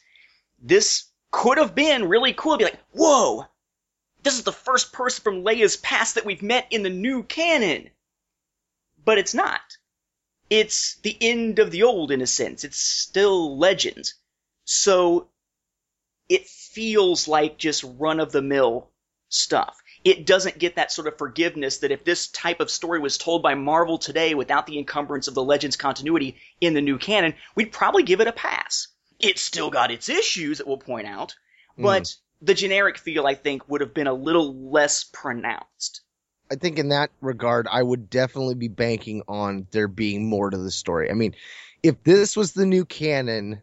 This 0.62 1.04
could 1.30 1.58
have 1.58 1.74
been 1.74 2.08
really 2.08 2.32
cool 2.32 2.52
to 2.52 2.58
be 2.58 2.64
like, 2.64 2.80
whoa, 2.92 3.46
this 4.22 4.34
is 4.34 4.44
the 4.44 4.52
first 4.52 4.92
person 4.92 5.22
from 5.22 5.44
Leia's 5.44 5.76
past 5.76 6.14
that 6.14 6.24
we've 6.24 6.42
met 6.42 6.66
in 6.70 6.82
the 6.82 6.90
new 6.90 7.22
canon. 7.22 7.90
But 9.04 9.18
it's 9.18 9.34
not. 9.34 9.60
It's 10.48 10.96
the 11.02 11.16
end 11.20 11.58
of 11.58 11.70
the 11.70 11.82
old 11.82 12.12
in 12.12 12.20
a 12.20 12.26
sense. 12.26 12.64
It's 12.64 12.78
still 12.78 13.58
Legends. 13.58 14.14
So 14.64 15.28
it 16.28 16.46
feels 16.46 17.28
like 17.28 17.58
just 17.58 17.84
run 17.98 18.20
of 18.20 18.32
the 18.32 18.42
mill 18.42 18.90
stuff. 19.28 19.76
It 20.06 20.24
doesn't 20.24 20.60
get 20.60 20.76
that 20.76 20.92
sort 20.92 21.08
of 21.08 21.18
forgiveness 21.18 21.78
that 21.78 21.90
if 21.90 22.04
this 22.04 22.28
type 22.28 22.60
of 22.60 22.70
story 22.70 23.00
was 23.00 23.18
told 23.18 23.42
by 23.42 23.56
Marvel 23.56 23.98
today 23.98 24.34
without 24.34 24.68
the 24.68 24.78
encumbrance 24.78 25.26
of 25.26 25.34
the 25.34 25.42
Legends 25.42 25.76
continuity 25.76 26.36
in 26.60 26.74
the 26.74 26.80
new 26.80 26.96
canon, 26.96 27.34
we'd 27.56 27.72
probably 27.72 28.04
give 28.04 28.20
it 28.20 28.28
a 28.28 28.32
pass. 28.32 28.86
It's 29.18 29.40
still 29.40 29.68
got 29.68 29.90
its 29.90 30.08
issues 30.08 30.58
that 30.58 30.66
we'll 30.68 30.76
point 30.76 31.08
out, 31.08 31.34
but 31.76 32.04
mm. 32.04 32.16
the 32.40 32.54
generic 32.54 32.98
feel, 32.98 33.26
I 33.26 33.34
think, 33.34 33.68
would 33.68 33.80
have 33.80 33.94
been 33.94 34.06
a 34.06 34.12
little 34.12 34.70
less 34.70 35.02
pronounced. 35.02 36.02
I 36.52 36.54
think 36.54 36.78
in 36.78 36.90
that 36.90 37.10
regard, 37.20 37.66
I 37.68 37.82
would 37.82 38.08
definitely 38.08 38.54
be 38.54 38.68
banking 38.68 39.24
on 39.26 39.66
there 39.72 39.88
being 39.88 40.28
more 40.28 40.50
to 40.50 40.56
the 40.56 40.70
story. 40.70 41.10
I 41.10 41.14
mean, 41.14 41.34
if 41.82 42.00
this 42.04 42.36
was 42.36 42.52
the 42.52 42.64
new 42.64 42.84
canon, 42.84 43.60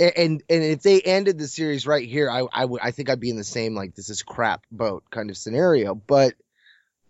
and 0.00 0.42
and 0.48 0.64
if 0.64 0.82
they 0.82 1.00
ended 1.00 1.38
the 1.38 1.48
series 1.48 1.86
right 1.86 2.08
here, 2.08 2.30
I 2.30 2.44
I 2.52 2.64
would 2.64 2.80
I 2.82 2.90
think 2.90 3.10
I'd 3.10 3.20
be 3.20 3.30
in 3.30 3.36
the 3.36 3.44
same 3.44 3.74
like 3.74 3.94
this 3.94 4.10
is 4.10 4.22
crap 4.22 4.64
boat 4.70 5.04
kind 5.10 5.30
of 5.30 5.36
scenario. 5.36 5.94
But 5.94 6.34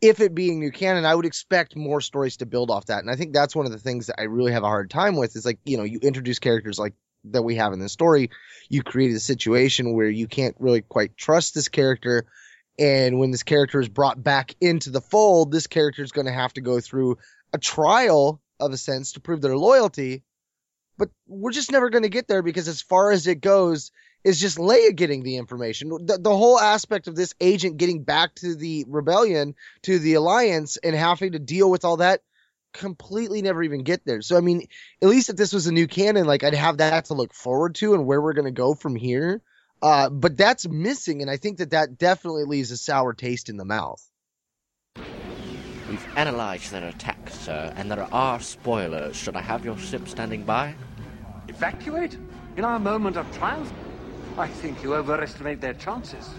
if 0.00 0.21
it 0.21 0.35
being 0.35 0.61
new 0.61 0.71
canon, 0.71 1.04
I 1.04 1.14
would 1.14 1.26
expect 1.26 1.76
more 1.76 2.00
stories 2.00 2.38
to 2.38 2.47
build 2.47 2.71
off 2.71 2.87
that. 2.87 3.00
And 3.00 3.11
I 3.11 3.16
think 3.16 3.33
that's 3.33 3.57
one 3.57 3.66
of 3.66 3.73
the 3.73 3.78
things 3.78 4.07
that 4.07 4.21
I 4.21 4.25
really 4.25 4.52
have 4.52 4.62
a 4.62 4.68
hard 4.68 4.90
time 4.90 5.16
with 5.16 5.35
is 5.37 5.45
like, 5.45 5.59
you 5.64 5.76
know, 5.76 5.83
you 5.83 5.99
introduce 6.00 6.38
characters 6.38 6.78
like 6.78 6.95
that 7.25 7.42
we 7.42 7.57
have 7.57 7.73
in 7.73 7.80
this 7.80 7.92
story, 7.92 8.30
you 8.68 8.83
create 8.83 9.14
a 9.14 9.21
situation 9.21 9.95
where 9.95 10.09
you 10.09 10.28
can't 10.28 10.57
really 10.59 10.83
quite 10.83 11.16
trust 11.16 11.54
this 11.54 11.68
character. 11.68 12.26
And 12.78 13.18
when 13.18 13.33
this 13.33 13.42
character 13.42 13.80
is 13.80 13.88
brought 13.88 14.23
back 14.23 14.54
into 14.61 14.90
the 14.90 15.00
fold, 15.00 15.50
this 15.50 15.66
character 15.66 16.02
is 16.02 16.12
going 16.12 16.26
to 16.26 16.33
have 16.33 16.52
to 16.54 16.61
go 16.61 16.80
through 16.80 17.18
a 17.52 17.59
trial 17.59 18.40
of 18.61 18.73
a 18.73 18.76
sense 18.76 19.12
to 19.12 19.21
prove 19.21 19.40
their 19.40 19.57
loyalty. 19.57 20.23
But 20.99 21.11
we're 21.26 21.52
just 21.52 21.73
never 21.73 21.90
going 21.90 22.02
to 22.02 22.09
get 22.09 22.28
there 22.28 22.43
because 22.43 22.69
as 22.69 22.83
far 22.83 23.12
as 23.12 23.26
it 23.26 23.40
goes, 23.40 23.93
is 24.25 24.40
just 24.40 24.59
Leia 24.59 24.95
getting 24.95 25.23
the 25.23 25.37
information. 25.37 25.88
The, 25.88 26.19
the 26.19 26.37
whole 26.37 26.59
aspect 26.59 27.07
of 27.07 27.14
this 27.14 27.35
agent 27.40 27.76
getting 27.76 28.02
back 28.02 28.35
to 28.37 28.55
the 28.55 28.85
rebellion, 28.88 29.55
to 29.82 29.99
the 29.99 30.15
alliance, 30.15 30.76
and 30.76 30.95
having 30.95 31.32
to 31.32 31.39
deal 31.39 31.71
with 31.71 31.84
all 31.84 31.99
that 31.99 32.21
completely 32.73 33.43
never 33.43 33.63
even 33.63 33.82
get 33.82 34.04
there. 34.04 34.23
So 34.23 34.37
I 34.37 34.41
mean, 34.41 34.67
at 35.02 35.08
least 35.08 35.30
if 35.30 35.37
this 35.37 35.52
was 35.52 35.67
a 35.67 35.73
new 35.73 35.87
canon, 35.87 36.26
like 36.26 36.45
I'd 36.45 36.54
have 36.54 36.78
that 36.78 37.06
to 37.06 37.15
look 37.15 37.32
forward 37.32 37.75
to 37.76 37.95
and 37.95 38.06
where 38.06 38.21
we're 38.21 38.34
gonna 38.34 38.50
go 38.50 38.75
from 38.75 38.95
here. 38.95 39.41
Uh, 39.80 40.11
but 40.11 40.37
that's 40.37 40.67
missing, 40.67 41.23
and 41.23 41.30
I 41.30 41.37
think 41.37 41.58
that 41.58 41.71
that 41.71 41.99
definitely 41.99 42.45
leaves 42.45 42.73
a 42.73 42.76
sour 42.76 43.15
taste 43.15 43.49
in 43.49 43.56
the 43.56 43.65
mouth. 43.65 44.04
We've 45.89 46.06
analyzed 46.17 46.73
their 46.73 46.89
attack, 46.89 47.30
sir, 47.30 47.73
and 47.76 47.91
there 47.91 48.06
are 48.13 48.41
spoilers. 48.41 49.17
Should 49.17 49.37
I 49.37 49.41
have 49.41 49.65
your 49.65 49.78
ship 49.78 50.08
standing 50.08 50.43
by? 50.43 50.75
Evacuate? 51.58 52.16
In 52.56 52.64
our 52.64 52.78
moment 52.78 53.16
of 53.16 53.26
triumph? 53.36 53.73
I 54.36 54.47
think 54.47 54.80
you 54.84 54.94
overestimate 54.94 55.60
their 55.60 55.75
chances. 55.75 56.30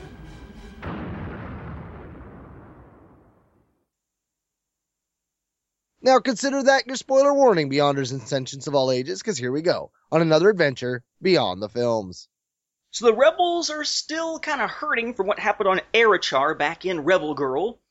Now 6.01 6.19
consider 6.19 6.63
that 6.63 6.87
your 6.87 6.95
spoiler 6.95 7.33
warning, 7.33 7.69
Beyonders 7.69 8.13
and 8.13 8.21
Sentients 8.21 8.67
of 8.67 8.75
all 8.75 8.91
ages, 8.91 9.19
because 9.19 9.37
here 9.37 9.51
we 9.51 9.61
go 9.61 9.91
on 10.09 10.21
another 10.21 10.49
adventure 10.49 11.03
beyond 11.21 11.61
the 11.61 11.67
films. 11.67 12.29
So 12.91 13.07
the 13.07 13.13
rebels 13.13 13.69
are 13.69 13.83
still 13.83 14.39
kind 14.39 14.61
of 14.61 14.69
hurting 14.69 15.15
from 15.15 15.27
what 15.27 15.37
happened 15.37 15.67
on 15.67 15.81
Arrochar 15.93 16.57
back 16.57 16.85
in 16.85 17.01
Rebel 17.01 17.33
Girl, 17.33 17.81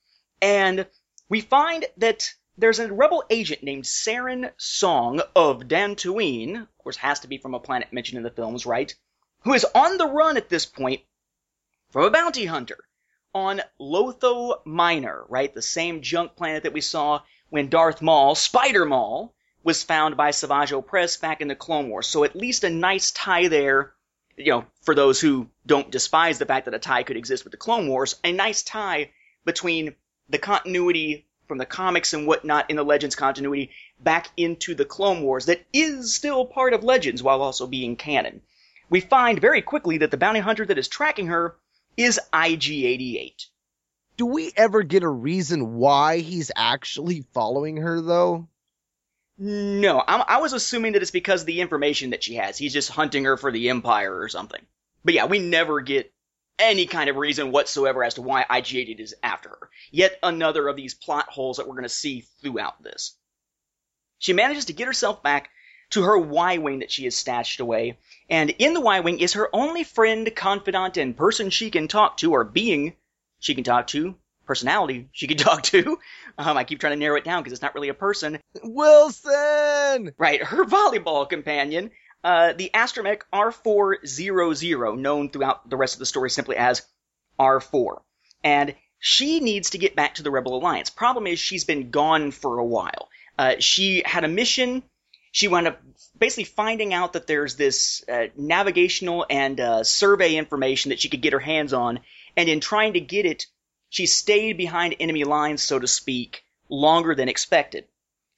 and 0.41 0.87
we 1.29 1.43
find 1.43 1.85
that 1.99 2.33
there's 2.59 2.81
a 2.81 2.93
rebel 2.93 3.23
agent 3.31 3.63
named 3.63 3.85
Saren 3.85 4.51
Song 4.57 5.23
of 5.37 5.69
Dantooine, 5.69 6.63
of 6.63 6.79
course 6.79 6.97
has 6.97 7.21
to 7.21 7.29
be 7.29 7.39
from 7.39 7.55
a 7.55 7.61
planet 7.61 7.93
mentioned 7.93 8.19
in 8.19 8.25
the 8.25 8.31
films, 8.31 8.67
right? 8.67 8.93
Who 9.43 9.55
is 9.55 9.65
on 9.75 9.97
the 9.97 10.07
run 10.07 10.37
at 10.37 10.49
this 10.49 10.67
point 10.67 11.01
from 11.91 12.05
a 12.05 12.11
bounty 12.11 12.45
hunter 12.45 12.79
on 13.33 13.63
Lotho 13.81 14.59
Minor, 14.67 15.25
right? 15.29 15.55
The 15.55 15.63
same 15.63 16.03
junk 16.03 16.35
planet 16.35 16.65
that 16.65 16.73
we 16.73 16.81
saw 16.81 17.23
when 17.49 17.69
Darth 17.69 18.03
Maul, 18.03 18.35
Spider 18.35 18.85
Maul, 18.85 19.33
was 19.63 19.85
found 19.85 20.17
by 20.17 20.33
Savage 20.33 20.73
Opress 20.73 21.21
back 21.21 21.41
in 21.41 21.49
the 21.49 21.55
Clone 21.55 21.89
Wars. 21.89 22.09
So 22.09 22.25
at 22.25 22.35
least 22.35 22.65
a 22.65 22.71
nice 22.71 23.13
tie 23.13 23.47
there, 23.47 23.95
you 24.37 24.51
know, 24.53 24.65
for 24.83 24.97
those 24.97 25.21
who 25.21 25.49
don't 25.65 25.91
despise 25.91 26.39
the 26.39 26.47
fact 26.47 26.65
that 26.65 26.75
a 26.75 26.81
tie 26.81 27.05
could 27.05 27.17
exist 27.17 27.45
with 27.45 27.53
the 27.53 27.57
Clone 27.57 27.89
Wars, 27.89 28.17
a 28.25 28.33
nice 28.33 28.65
tie 28.65 29.11
between 29.45 29.95
the 30.29 30.39
continuity 30.39 31.28
from 31.49 31.59
the 31.59 31.67
comics 31.67 32.13
and 32.13 32.27
whatnot 32.27 32.71
in 32.71 32.77
the 32.77 32.85
Legends 32.85 33.17
continuity 33.17 33.71
back 33.99 34.29
into 34.37 34.75
the 34.75 34.85
Clone 34.85 35.23
Wars 35.23 35.47
that 35.47 35.65
is 35.73 36.15
still 36.15 36.45
part 36.45 36.75
of 36.75 36.85
Legends 36.85 37.23
while 37.23 37.43
also 37.43 37.67
being 37.67 37.97
canon. 37.97 38.43
We 38.91 39.01
find 39.01 39.41
very 39.41 39.63
quickly 39.63 39.99
that 39.99 40.11
the 40.11 40.17
bounty 40.17 40.41
hunter 40.41 40.65
that 40.65 40.79
is 40.79 40.89
tracking 40.89 41.27
her 41.29 41.57
is 41.97 42.21
IG-88 42.33 43.47
do 44.19 44.27
we 44.27 44.53
ever 44.57 44.83
get 44.83 45.05
a 45.05 45.09
reason 45.09 45.77
why 45.77 46.19
he's 46.19 46.51
actually 46.55 47.25
following 47.33 47.79
her 47.79 48.03
though? 48.03 48.49
No, 49.39 50.03
I'm, 50.05 50.25
i 50.27 50.41
was 50.41 50.53
assuming 50.53 50.93
that 50.93 51.03
it's 51.03 51.13
because 51.13 51.43
of 51.43 51.47
the 51.47 51.61
information 51.61 52.11
that 52.11 52.25
she 52.25 52.35
has. 52.35 52.59
He's 52.59 52.73
just 52.73 52.91
hunting 52.91 53.25
her 53.25 53.37
for 53.37 53.53
the 53.53 53.71
Empire 53.71 54.21
or 54.21 54.29
something. 54.29 54.61
But 55.05 55.15
yeah, 55.15 55.27
we 55.27 55.39
never 55.39 55.81
get 55.81 56.13
any 56.59 56.87
kind 56.87 57.09
of 57.09 57.17
reason 57.17 57.53
whatsoever 57.53 58.03
as 58.05 58.15
to 58.15 58.23
why 58.23 58.43
IG-88 58.43 59.01
is 59.01 59.15
after 59.23 59.51
her. 59.51 59.71
Yet 59.91 60.19
another 60.23 60.69
of 60.69 60.77
these 60.77 60.95
plot 60.95 61.29
holes 61.29 61.57
that 61.57 61.67
we're 61.67 61.75
going 61.75 61.85
to 61.85 61.89
see 61.89 62.25
throughout 62.43 62.83
this. 62.83 63.17
She 64.19 64.33
manages 64.33 64.67
to 64.67 64.73
get 64.73 64.87
herself 64.87 65.23
back 65.23 65.51
to 65.91 66.03
her 66.03 66.19
Y-Wing 66.19 66.81
that 66.81 66.91
she 66.91 67.05
has 67.05 67.17
stashed 67.17 67.61
away, 67.61 67.99
and 68.29 68.51
in 68.51 68.75
the 68.75 68.81
Y-Wing 68.81 69.21
is 69.21 69.35
her 69.35 69.49
only 69.55 69.85
friend, 69.85 70.31
confidant, 70.35 70.97
and 70.97 71.17
person 71.17 71.51
she 71.51 71.71
can 71.71 71.89
talk 71.89 72.19
to, 72.19 72.33
or 72.33 72.45
being 72.45 72.95
she 73.39 73.55
can 73.55 73.65
talk 73.65 73.87
to, 73.89 74.17
personality 74.45 75.09
she 75.13 75.27
can 75.27 75.37
talk 75.39 75.63
to. 75.63 75.99
Um, 76.37 76.57
I 76.57 76.65
keep 76.65 76.81
trying 76.81 76.93
to 76.93 76.99
narrow 76.99 77.17
it 77.17 77.25
down 77.25 77.43
because 77.43 77.53
it's 77.53 77.63
not 77.63 77.75
really 77.75 77.89
a 77.89 77.95
person. 77.95 78.39
Wilson! 78.63 80.13
Right, 80.19 80.43
her 80.43 80.65
volleyball 80.65 81.29
companion, 81.29 81.91
uh, 82.29 82.53
the 82.53 82.71
astromech 82.75 83.23
R400, 83.33 84.99
known 84.99 85.31
throughout 85.31 85.69
the 85.71 85.77
rest 85.77 85.95
of 85.95 85.99
the 85.99 86.07
story 86.07 86.29
simply 86.29 86.57
as 86.57 86.83
R4. 87.41 88.01
And 88.45 88.75
she 88.99 89.41
needs 89.41 89.71
to 89.71 89.79
get 89.79 89.97
back 89.97 90.17
to 90.17 90.23
the 90.23 90.31
Rebel 90.31 90.59
Alliance. 90.59 90.91
Problem 90.91 91.27
is, 91.27 91.39
she's 91.39 91.65
been 91.65 91.91
gone 91.91 92.31
for 92.31 92.59
a 92.59 92.65
while. 92.65 93.09
Uh, 93.39 93.55
she 93.61 94.03
had 94.05 94.25
a 94.25 94.29
mission. 94.29 94.83
She 95.33 95.49
wound 95.49 95.69
up 95.69 95.81
basically 96.19 96.45
finding 96.45 96.93
out 96.93 97.15
that 97.15 97.27
there's 97.27 97.57
this 97.57 98.05
uh, 98.09 98.27
navigational 98.37 99.25
and 99.31 99.59
uh, 99.59 99.85
survey 99.85 100.35
information 100.35 100.91
that 100.91 101.01
she 101.01 101.09
could 101.09 101.23
get 101.23 101.33
her 101.33 101.39
hands 101.39 101.73
on 101.73 102.01
and 102.37 102.49
in 102.49 102.61
trying 102.61 102.93
to 102.93 103.01
get 103.01 103.27
it, 103.27 103.47
she 103.89 104.07
stayed 104.07 104.57
behind 104.57 104.95
enemy 105.01 105.25
lines, 105.25 105.63
so 105.63 105.79
to 105.79 105.89
speak, 105.89 106.45
longer 106.69 107.15
than 107.15 107.29
expected. 107.29 107.89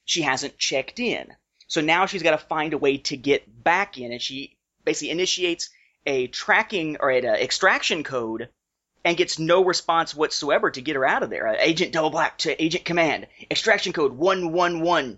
She 0.05 0.23
hasn't 0.23 0.57
checked 0.57 0.99
in. 0.99 1.35
So 1.71 1.79
now 1.79 2.05
she's 2.05 2.21
got 2.21 2.31
to 2.31 2.47
find 2.47 2.73
a 2.73 2.77
way 2.77 2.97
to 2.97 3.15
get 3.15 3.63
back 3.63 3.97
in, 3.97 4.11
and 4.11 4.21
she 4.21 4.57
basically 4.83 5.11
initiates 5.11 5.69
a 6.05 6.27
tracking 6.27 6.97
or 6.99 7.09
an 7.09 7.23
extraction 7.23 8.03
code 8.03 8.49
and 9.05 9.15
gets 9.15 9.39
no 9.39 9.63
response 9.63 10.13
whatsoever 10.13 10.69
to 10.69 10.81
get 10.81 10.97
her 10.97 11.05
out 11.05 11.23
of 11.23 11.29
there. 11.29 11.47
Uh, 11.47 11.55
Agent 11.57 11.93
Double 11.93 12.09
Black 12.09 12.37
to 12.39 12.61
Agent 12.61 12.83
Command. 12.83 13.25
Extraction 13.49 13.93
code 13.93 14.11
111. 14.11 15.17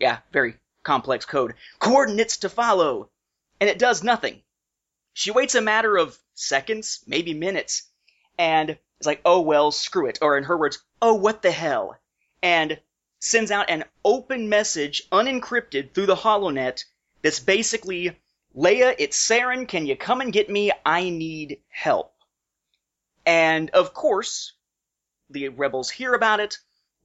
Yeah, 0.00 0.18
very 0.32 0.56
complex 0.82 1.24
code. 1.24 1.54
Coordinates 1.78 2.38
to 2.38 2.48
follow. 2.48 3.08
And 3.60 3.70
it 3.70 3.78
does 3.78 4.02
nothing. 4.02 4.42
She 5.12 5.30
waits 5.30 5.54
a 5.54 5.60
matter 5.60 5.96
of 5.96 6.18
seconds, 6.34 7.04
maybe 7.06 7.34
minutes, 7.34 7.84
and 8.36 8.70
is 8.98 9.06
like, 9.06 9.20
oh 9.24 9.42
well, 9.42 9.70
screw 9.70 10.08
it. 10.08 10.18
Or 10.22 10.36
in 10.38 10.42
her 10.42 10.58
words, 10.58 10.82
oh 11.00 11.14
what 11.14 11.40
the 11.40 11.52
hell. 11.52 11.96
And 12.42 12.80
sends 13.20 13.50
out 13.50 13.70
an 13.70 13.84
open 14.04 14.48
message, 14.48 15.08
unencrypted, 15.10 15.92
through 15.92 16.06
the 16.06 16.16
HoloNet 16.16 16.84
that's 17.22 17.40
basically, 17.40 18.16
Leia, 18.56 18.94
it's 18.98 19.18
Saren, 19.18 19.66
can 19.66 19.86
you 19.86 19.96
come 19.96 20.20
and 20.20 20.32
get 20.32 20.48
me? 20.48 20.70
I 20.84 21.10
need 21.10 21.60
help. 21.68 22.12
And 23.26 23.70
of 23.70 23.92
course, 23.92 24.52
the 25.30 25.48
rebels 25.48 25.90
hear 25.90 26.14
about 26.14 26.40
it. 26.40 26.58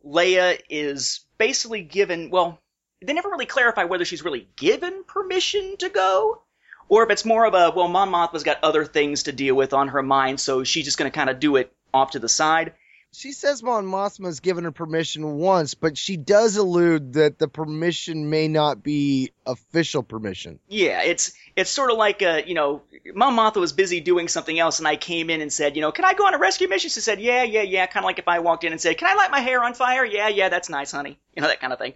Leia 0.05 0.59
is 0.69 1.21
basically 1.37 1.81
given, 1.81 2.29
well, 2.29 2.59
they 3.01 3.13
never 3.13 3.29
really 3.29 3.45
clarify 3.45 3.83
whether 3.85 4.05
she's 4.05 4.23
really 4.23 4.47
given 4.55 5.03
permission 5.03 5.75
to 5.77 5.89
go, 5.89 6.41
or 6.89 7.03
if 7.03 7.09
it's 7.09 7.25
more 7.25 7.45
of 7.45 7.53
a, 7.53 7.71
well, 7.75 7.87
Mon 7.87 8.09
Mothma's 8.09 8.43
got 8.43 8.63
other 8.63 8.85
things 8.85 9.23
to 9.23 9.31
deal 9.31 9.55
with 9.55 9.73
on 9.73 9.89
her 9.89 10.03
mind, 10.03 10.39
so 10.39 10.63
she's 10.63 10.85
just 10.85 10.97
going 10.97 11.09
to 11.11 11.15
kind 11.15 11.29
of 11.29 11.39
do 11.39 11.55
it 11.55 11.73
off 11.93 12.11
to 12.11 12.19
the 12.19 12.29
side. 12.29 12.73
She 13.13 13.31
says 13.31 13.61
Mon 13.61 13.85
Mothma's 13.85 14.39
given 14.39 14.63
her 14.63 14.71
permission 14.71 15.37
once, 15.37 15.75
but 15.75 15.97
she 15.97 16.17
does 16.17 16.57
allude 16.57 17.13
that 17.13 17.37
the 17.37 17.47
permission 17.47 18.29
may 18.29 18.47
not 18.47 18.81
be 18.81 19.31
official 19.45 20.01
permission. 20.01 20.59
Yeah, 20.67 21.03
it's 21.03 21.33
it's 21.55 21.69
sort 21.69 21.91
of 21.91 21.97
like 21.97 22.23
uh, 22.23 22.41
you 22.45 22.55
know, 22.55 22.81
Mon 23.13 23.35
Mothma 23.35 23.57
was 23.57 23.71
busy 23.71 23.99
doing 23.99 24.27
something 24.27 24.57
else, 24.57 24.79
and 24.79 24.87
I 24.87 24.95
came 24.95 25.29
in 25.29 25.41
and 25.41 25.53
said, 25.53 25.75
you 25.75 25.81
know, 25.81 25.91
can 25.91 26.05
I 26.05 26.13
go 26.13 26.25
on 26.25 26.33
a 26.33 26.39
rescue 26.39 26.67
mission? 26.67 26.89
She 26.89 27.01
said, 27.01 27.21
yeah, 27.21 27.43
yeah, 27.43 27.61
yeah. 27.61 27.85
Kind 27.85 28.03
of 28.03 28.07
like 28.07 28.17
if 28.17 28.27
I 28.27 28.39
walked 28.39 28.63
in 28.63 28.71
and 28.71 28.81
said, 28.81 28.97
can 28.97 29.07
I 29.07 29.13
light 29.13 29.31
my 29.31 29.41
hair 29.41 29.63
on 29.63 29.75
fire? 29.75 30.03
Yeah, 30.03 30.29
yeah, 30.29 30.49
that's 30.49 30.69
nice, 30.69 30.91
honey. 30.91 31.19
You 31.35 31.43
know 31.43 31.47
that 31.49 31.61
kind 31.61 31.71
of 31.71 31.79
thing. 31.79 31.93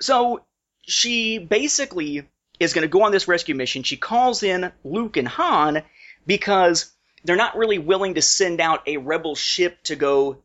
So 0.00 0.44
she 0.80 1.38
basically 1.38 2.26
is 2.58 2.72
going 2.72 2.82
to 2.82 2.88
go 2.88 3.02
on 3.02 3.12
this 3.12 3.28
rescue 3.28 3.54
mission. 3.54 3.82
She 3.82 3.98
calls 3.98 4.42
in 4.42 4.72
Luke 4.82 5.18
and 5.18 5.28
Han 5.28 5.82
because 6.26 6.90
they're 7.26 7.36
not 7.36 7.56
really 7.56 7.78
willing 7.78 8.14
to 8.14 8.22
send 8.22 8.60
out 8.60 8.86
a 8.86 8.98
rebel 8.98 9.34
ship 9.34 9.82
to 9.84 9.96
go 9.96 10.42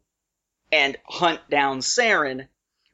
and 0.71 0.97
hunt 1.05 1.41
down 1.49 1.79
Saren, 1.79 2.47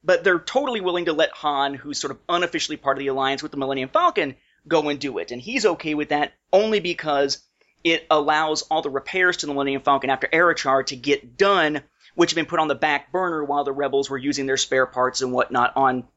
but 0.03 0.23
they're 0.23 0.39
totally 0.39 0.81
willing 0.81 1.05
to 1.05 1.13
let 1.13 1.31
Han, 1.31 1.73
who's 1.73 1.99
sort 1.99 2.11
of 2.11 2.19
unofficially 2.27 2.77
part 2.77 2.97
of 2.97 2.99
the 2.99 3.07
alliance 3.07 3.41
with 3.41 3.51
the 3.51 3.57
Millennium 3.57 3.89
Falcon, 3.89 4.35
go 4.67 4.89
and 4.89 4.99
do 4.99 5.17
it. 5.19 5.31
And 5.31 5.41
he's 5.41 5.65
okay 5.65 5.93
with 5.93 6.09
that 6.09 6.33
only 6.51 6.79
because 6.79 7.39
it 7.83 8.05
allows 8.09 8.63
all 8.63 8.81
the 8.81 8.89
repairs 8.89 9.37
to 9.37 9.45
the 9.45 9.53
Millennium 9.53 9.81
Falcon 9.81 10.09
after 10.09 10.27
Arrochar 10.27 10.85
to 10.87 10.95
get 10.95 11.37
done, 11.37 11.81
which 12.15 12.31
have 12.31 12.35
been 12.35 12.45
put 12.45 12.59
on 12.59 12.67
the 12.67 12.75
back 12.75 13.11
burner 13.11 13.43
while 13.43 13.63
the 13.63 13.71
rebels 13.71 14.09
were 14.09 14.17
using 14.17 14.45
their 14.45 14.57
spare 14.57 14.85
parts 14.85 15.21
and 15.21 15.31
whatnot 15.31 15.73
on 15.75 16.07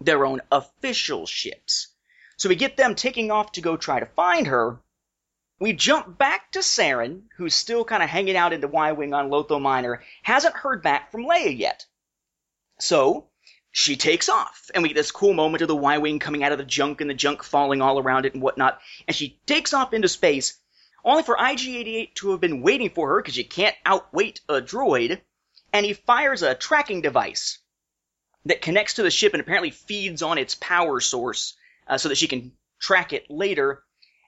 their 0.00 0.26
own 0.26 0.40
official 0.52 1.26
ships. 1.26 1.88
So 2.36 2.48
we 2.48 2.56
get 2.56 2.76
them 2.76 2.94
taking 2.94 3.30
off 3.30 3.52
to 3.52 3.60
go 3.60 3.76
try 3.76 4.00
to 4.00 4.06
find 4.06 4.48
her. 4.48 4.80
We 5.60 5.72
jump 5.72 6.16
back 6.16 6.52
to 6.52 6.60
Saren, 6.60 7.22
who's 7.36 7.54
still 7.54 7.84
kind 7.84 8.02
of 8.02 8.08
hanging 8.08 8.36
out 8.36 8.52
in 8.52 8.60
the 8.60 8.68
Y 8.68 8.92
Wing 8.92 9.12
on 9.12 9.28
Lotho 9.28 9.60
Minor, 9.60 10.02
hasn't 10.22 10.54
heard 10.54 10.82
back 10.82 11.10
from 11.10 11.24
Leia 11.24 11.56
yet. 11.56 11.86
So 12.78 13.28
she 13.72 13.96
takes 13.96 14.28
off, 14.28 14.70
and 14.72 14.82
we 14.82 14.88
get 14.88 14.94
this 14.94 15.10
cool 15.10 15.34
moment 15.34 15.62
of 15.62 15.68
the 15.68 15.76
Y 15.76 15.98
Wing 15.98 16.18
coming 16.20 16.44
out 16.44 16.52
of 16.52 16.58
the 16.58 16.64
junk 16.64 17.00
and 17.00 17.10
the 17.10 17.14
junk 17.14 17.42
falling 17.42 17.82
all 17.82 17.98
around 17.98 18.24
it 18.24 18.34
and 18.34 18.42
whatnot. 18.42 18.80
And 19.06 19.16
she 19.16 19.40
takes 19.46 19.74
off 19.74 19.92
into 19.92 20.08
space, 20.08 20.58
only 21.04 21.22
for 21.22 21.36
IG 21.36 21.68
88 21.68 22.14
to 22.16 22.30
have 22.30 22.40
been 22.40 22.62
waiting 22.62 22.90
for 22.90 23.08
her 23.08 23.22
because 23.22 23.36
you 23.36 23.44
can't 23.44 23.76
outwait 23.84 24.40
a 24.48 24.60
droid. 24.60 25.20
And 25.72 25.84
he 25.84 25.92
fires 25.92 26.42
a 26.42 26.54
tracking 26.54 27.02
device 27.02 27.58
that 28.46 28.62
connects 28.62 28.94
to 28.94 29.02
the 29.02 29.10
ship 29.10 29.34
and 29.34 29.40
apparently 29.40 29.70
feeds 29.70 30.22
on 30.22 30.38
its 30.38 30.54
power 30.54 31.00
source 31.00 31.54
uh, 31.86 31.98
so 31.98 32.08
that 32.08 32.16
she 32.16 32.28
can 32.28 32.52
track 32.80 33.12
it 33.12 33.30
later. 33.30 33.82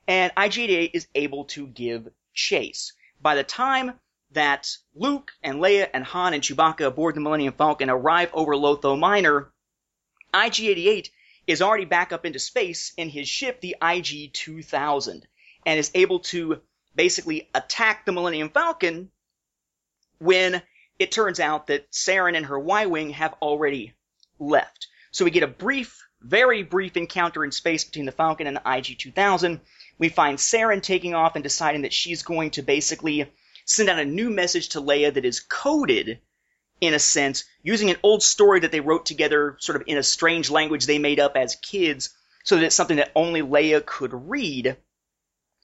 And 0.06 0.32
IG-88 0.36 0.90
is 0.94 1.06
able 1.14 1.44
to 1.46 1.66
give 1.66 2.08
chase. 2.34 2.92
By 3.20 3.34
the 3.34 3.44
time 3.44 3.92
that 4.32 4.76
Luke 4.94 5.32
and 5.42 5.58
Leia 5.58 5.88
and 5.92 6.04
Han 6.04 6.34
and 6.34 6.42
Chewbacca 6.42 6.86
aboard 6.86 7.14
the 7.14 7.20
Millennium 7.20 7.54
Falcon 7.54 7.90
arrive 7.90 8.30
over 8.32 8.54
Lotho 8.54 8.98
Minor, 8.98 9.52
IG-88 10.32 11.10
is 11.46 11.62
already 11.62 11.84
back 11.84 12.12
up 12.12 12.24
into 12.24 12.38
space 12.38 12.92
in 12.96 13.08
his 13.08 13.28
ship, 13.28 13.60
the 13.60 13.76
IG-2000, 13.82 15.22
and 15.66 15.78
is 15.78 15.90
able 15.94 16.20
to 16.20 16.60
basically 16.94 17.48
attack 17.54 18.04
the 18.04 18.12
Millennium 18.12 18.50
Falcon 18.50 19.10
when 20.18 20.62
it 20.98 21.10
turns 21.10 21.40
out 21.40 21.66
that 21.68 21.90
Saren 21.90 22.36
and 22.36 22.46
her 22.46 22.58
Y-Wing 22.58 23.10
have 23.10 23.34
already 23.40 23.94
left. 24.38 24.88
So 25.10 25.24
we 25.24 25.30
get 25.30 25.42
a 25.42 25.48
brief, 25.48 25.98
very 26.20 26.62
brief 26.62 26.96
encounter 26.96 27.42
in 27.42 27.52
space 27.52 27.84
between 27.84 28.06
the 28.06 28.12
Falcon 28.12 28.46
and 28.46 28.56
the 28.56 28.60
IG-2000. 28.60 29.60
We 30.00 30.08
find 30.08 30.38
Saren 30.38 30.82
taking 30.82 31.14
off 31.14 31.36
and 31.36 31.44
deciding 31.44 31.82
that 31.82 31.92
she's 31.92 32.22
going 32.22 32.52
to 32.52 32.62
basically 32.62 33.30
send 33.66 33.90
out 33.90 34.00
a 34.00 34.04
new 34.06 34.30
message 34.30 34.70
to 34.70 34.80
Leia 34.80 35.12
that 35.12 35.26
is 35.26 35.40
coded, 35.40 36.20
in 36.80 36.94
a 36.94 36.98
sense, 36.98 37.44
using 37.62 37.90
an 37.90 37.98
old 38.02 38.22
story 38.22 38.60
that 38.60 38.72
they 38.72 38.80
wrote 38.80 39.04
together 39.04 39.56
sort 39.60 39.76
of 39.76 39.86
in 39.86 39.98
a 39.98 40.02
strange 40.02 40.48
language 40.48 40.86
they 40.86 40.98
made 40.98 41.20
up 41.20 41.36
as 41.36 41.54
kids, 41.56 42.08
so 42.44 42.56
that 42.56 42.64
it's 42.64 42.74
something 42.74 42.96
that 42.96 43.12
only 43.14 43.42
Leia 43.42 43.84
could 43.84 44.14
read. 44.14 44.78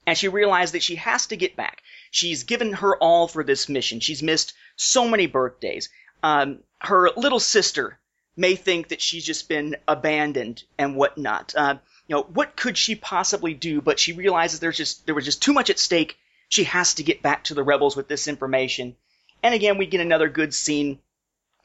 And 0.07 0.19
she 0.19 0.29
realized 0.29 0.75
that 0.75 0.83
she 0.83 0.97
has 0.97 1.29
to 1.29 1.37
get 1.37 1.57
back. 1.57 1.83
She's 2.11 2.45
given 2.45 2.75
her 2.75 2.95
all 2.95 3.29
for 3.29 3.43
this 3.43 3.71
mission. 3.71 4.01
She's 4.01 4.23
missed 4.23 4.53
so 4.77 5.09
many 5.09 5.27
birthdays. 5.27 5.89
Um, 6.23 6.59
her 6.79 7.11
little 7.17 7.41
sister 7.41 7.99
may 8.37 8.55
think 8.55 8.89
that 8.89 9.01
she's 9.01 9.25
just 9.25 9.49
been 9.49 9.77
abandoned 9.89 10.63
and 10.77 10.95
whatnot. 10.95 11.55
Uh, 11.57 11.77
you 12.07 12.15
know, 12.15 12.23
what 12.23 12.57
could 12.57 12.79
she 12.79 12.95
possibly 12.95 13.55
do? 13.55 13.81
But 13.81 13.99
she 13.99 14.13
realizes 14.13 14.61
there's 14.61 14.77
just 14.77 15.07
there 15.07 15.15
was 15.15 15.25
just 15.25 15.43
too 15.43 15.53
much 15.53 15.71
at 15.71 15.79
stake. 15.79 16.19
She 16.49 16.65
has 16.65 16.95
to 16.95 17.03
get 17.03 17.23
back 17.23 17.45
to 17.45 17.55
the 17.55 17.65
rebels 17.65 17.97
with 17.97 18.09
this 18.09 18.29
information. 18.29 18.97
And 19.43 19.55
again, 19.55 19.79
we 19.79 19.87
get 19.87 20.01
another 20.01 20.29
good 20.29 20.55
scene 20.55 21.01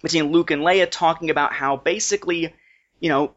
between 0.01 0.31
Luke 0.31 0.51
and 0.51 0.63
Leia 0.63 0.89
talking 0.89 1.29
about 1.29 1.53
how 1.53 1.77
basically, 1.77 2.53
you 2.99 3.09
know, 3.09 3.35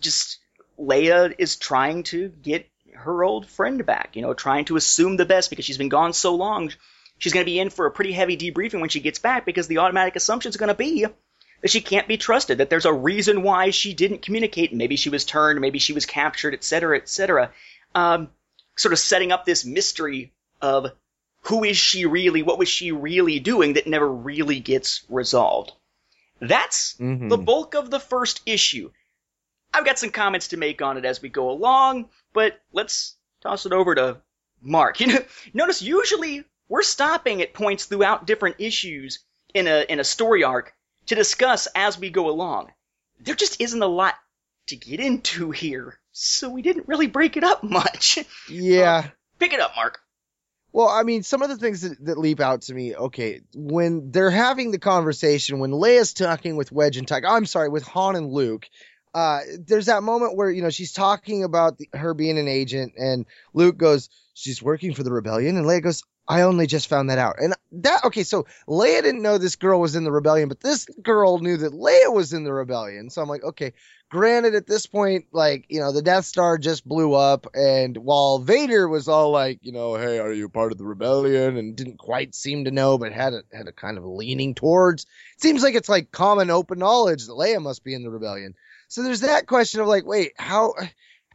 just 0.00 0.38
Leia 0.78 1.34
is 1.38 1.56
trying 1.56 2.02
to 2.04 2.28
get 2.28 2.68
her 2.94 3.22
old 3.22 3.46
friend 3.46 3.86
back, 3.86 4.16
you 4.16 4.22
know, 4.22 4.34
trying 4.34 4.64
to 4.66 4.76
assume 4.76 5.16
the 5.16 5.24
best 5.24 5.50
because 5.50 5.64
she's 5.64 5.78
been 5.78 5.88
gone 5.88 6.12
so 6.12 6.34
long. 6.34 6.72
She's 7.18 7.32
going 7.32 7.44
to 7.44 7.50
be 7.50 7.58
in 7.58 7.70
for 7.70 7.86
a 7.86 7.90
pretty 7.90 8.12
heavy 8.12 8.36
debriefing 8.36 8.80
when 8.80 8.90
she 8.90 9.00
gets 9.00 9.18
back 9.18 9.44
because 9.44 9.68
the 9.68 9.78
automatic 9.78 10.16
assumption 10.16 10.50
is 10.50 10.56
going 10.56 10.68
to 10.68 10.74
be 10.74 11.06
that 11.60 11.70
she 11.70 11.80
can't 11.80 12.08
be 12.08 12.16
trusted, 12.16 12.58
that 12.58 12.70
there's 12.70 12.84
a 12.86 12.92
reason 12.92 13.42
why 13.42 13.70
she 13.70 13.94
didn't 13.94 14.22
communicate. 14.22 14.72
Maybe 14.72 14.96
she 14.96 15.10
was 15.10 15.24
turned, 15.24 15.60
maybe 15.60 15.78
she 15.78 15.92
was 15.92 16.06
captured, 16.06 16.54
etc., 16.54 16.96
etc. 16.98 17.52
Um, 17.94 18.30
sort 18.76 18.92
of 18.92 18.98
setting 18.98 19.32
up 19.32 19.44
this 19.44 19.64
mystery 19.64 20.32
of 20.62 20.92
who 21.42 21.64
is 21.64 21.76
she 21.76 22.06
really, 22.06 22.42
what 22.42 22.58
was 22.58 22.68
she 22.68 22.92
really 22.92 23.40
doing 23.40 23.74
that 23.74 23.86
never 23.86 24.08
really 24.10 24.60
gets 24.60 25.04
resolved. 25.08 25.72
That's 26.40 26.94
Mhm. 27.00 27.28
the 27.28 27.38
bulk 27.38 27.74
of 27.74 27.90
the 27.90 27.98
first 28.00 28.40
issue. 28.46 28.90
I've 29.74 29.84
got 29.84 29.98
some 29.98 30.10
comments 30.10 30.48
to 30.48 30.56
make 30.56 30.80
on 30.82 30.96
it 30.96 31.04
as 31.04 31.20
we 31.20 31.28
go 31.28 31.50
along, 31.50 32.08
but 32.32 32.60
let's 32.72 33.16
toss 33.42 33.66
it 33.66 33.72
over 33.72 33.94
to 33.94 34.18
Mark. 34.62 35.00
You 35.00 35.06
know, 35.08 35.24
notice 35.54 35.82
usually 35.82 36.44
we're 36.68 36.82
stopping 36.82 37.42
at 37.42 37.54
points 37.54 37.86
throughout 37.86 38.26
different 38.26 38.56
issues 38.58 39.20
in 39.54 39.66
a 39.66 39.84
in 39.88 39.98
a 40.00 40.04
story 40.04 40.44
arc 40.44 40.74
to 41.08 41.14
discuss 41.14 41.68
as 41.74 41.98
we 41.98 42.10
go 42.10 42.30
along. 42.30 42.70
There 43.20 43.34
just 43.34 43.60
isn't 43.60 43.82
a 43.82 43.86
lot 43.86 44.14
to 44.68 44.76
get 44.76 45.00
into 45.00 45.50
here, 45.50 45.98
so 46.12 46.48
we 46.48 46.62
didn't 46.62 46.88
really 46.88 47.06
break 47.06 47.36
it 47.36 47.44
up 47.44 47.64
much. 47.64 48.18
Yeah. 48.48 49.08
Pick 49.38 49.52
it 49.52 49.60
up, 49.60 49.72
Mark. 49.76 50.00
Well, 50.72 50.88
I 50.88 51.02
mean, 51.02 51.22
some 51.22 51.42
of 51.42 51.48
the 51.48 51.56
things 51.56 51.80
that, 51.80 52.04
that 52.04 52.18
leap 52.18 52.40
out 52.40 52.62
to 52.62 52.74
me, 52.74 52.94
okay, 52.94 53.40
when 53.54 54.10
they're 54.10 54.30
having 54.30 54.70
the 54.70 54.78
conversation, 54.78 55.58
when 55.58 55.70
Leia's 55.70 56.12
talking 56.12 56.56
with 56.56 56.70
Wedge 56.70 56.98
and 56.98 57.08
Tyke, 57.08 57.24
I'm 57.26 57.46
sorry, 57.46 57.70
with 57.70 57.84
Han 57.84 58.16
and 58.16 58.30
Luke, 58.30 58.68
uh, 59.14 59.40
there's 59.58 59.86
that 59.86 60.02
moment 60.02 60.36
where, 60.36 60.50
you 60.50 60.62
know, 60.62 60.70
she's 60.70 60.92
talking 60.92 61.42
about 61.42 61.78
the, 61.78 61.88
her 61.94 62.12
being 62.12 62.38
an 62.38 62.48
agent, 62.48 62.92
and 62.98 63.24
Luke 63.54 63.78
goes, 63.78 64.10
she's 64.34 64.62
working 64.62 64.92
for 64.92 65.02
the 65.02 65.10
rebellion, 65.10 65.56
and 65.56 65.64
Leia 65.64 65.82
goes, 65.82 66.04
I 66.28 66.42
only 66.42 66.66
just 66.66 66.88
found 66.88 67.08
that 67.08 67.18
out. 67.18 67.36
And 67.38 67.54
that, 67.72 68.04
okay, 68.04 68.22
so 68.22 68.46
Leia 68.68 69.02
didn't 69.02 69.22
know 69.22 69.38
this 69.38 69.56
girl 69.56 69.80
was 69.80 69.96
in 69.96 70.04
the 70.04 70.12
rebellion, 70.12 70.48
but 70.48 70.60
this 70.60 70.84
girl 71.02 71.38
knew 71.38 71.56
that 71.56 71.72
Leia 71.72 72.12
was 72.12 72.34
in 72.34 72.44
the 72.44 72.52
rebellion. 72.52 73.08
So 73.08 73.22
I'm 73.22 73.30
like, 73.30 73.42
okay, 73.42 73.72
granted 74.10 74.54
at 74.54 74.66
this 74.66 74.84
point, 74.86 75.24
like, 75.32 75.64
you 75.70 75.80
know, 75.80 75.90
the 75.90 76.02
Death 76.02 76.26
Star 76.26 76.58
just 76.58 76.86
blew 76.86 77.14
up, 77.14 77.46
and 77.54 77.96
while 77.96 78.38
Vader 78.40 78.86
was 78.88 79.08
all 79.08 79.30
like, 79.30 79.58
you 79.62 79.72
know, 79.72 79.96
hey, 79.96 80.18
are 80.18 80.32
you 80.32 80.50
part 80.50 80.70
of 80.72 80.78
the 80.78 80.84
rebellion? 80.84 81.56
And 81.56 81.74
didn't 81.74 81.98
quite 81.98 82.34
seem 82.34 82.64
to 82.66 82.70
know, 82.70 82.98
but 82.98 83.12
had 83.12 83.32
a, 83.32 83.42
had 83.52 83.68
a 83.68 83.72
kind 83.72 83.96
of 83.96 84.04
leaning 84.04 84.54
towards. 84.54 85.04
It 85.36 85.42
seems 85.42 85.62
like 85.62 85.74
it's 85.74 85.88
like 85.88 86.12
common 86.12 86.50
open 86.50 86.78
knowledge 86.78 87.26
that 87.26 87.32
Leia 87.32 87.62
must 87.62 87.84
be 87.84 87.94
in 87.94 88.02
the 88.02 88.10
rebellion. 88.10 88.54
So 88.88 89.02
there's 89.02 89.20
that 89.20 89.46
question 89.46 89.80
of 89.80 89.86
like, 89.86 90.04
wait, 90.04 90.32
how 90.36 90.74